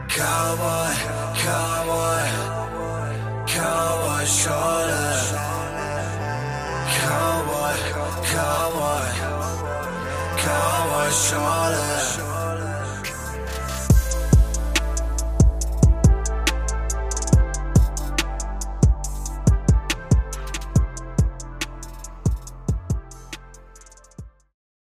[0.09, 0.95] Cowboy,
[1.45, 2.25] cowboy,
[3.47, 5.08] cowboy shoulder.
[8.39, 12.38] Cowboy, cowboy, cowboy shoulder.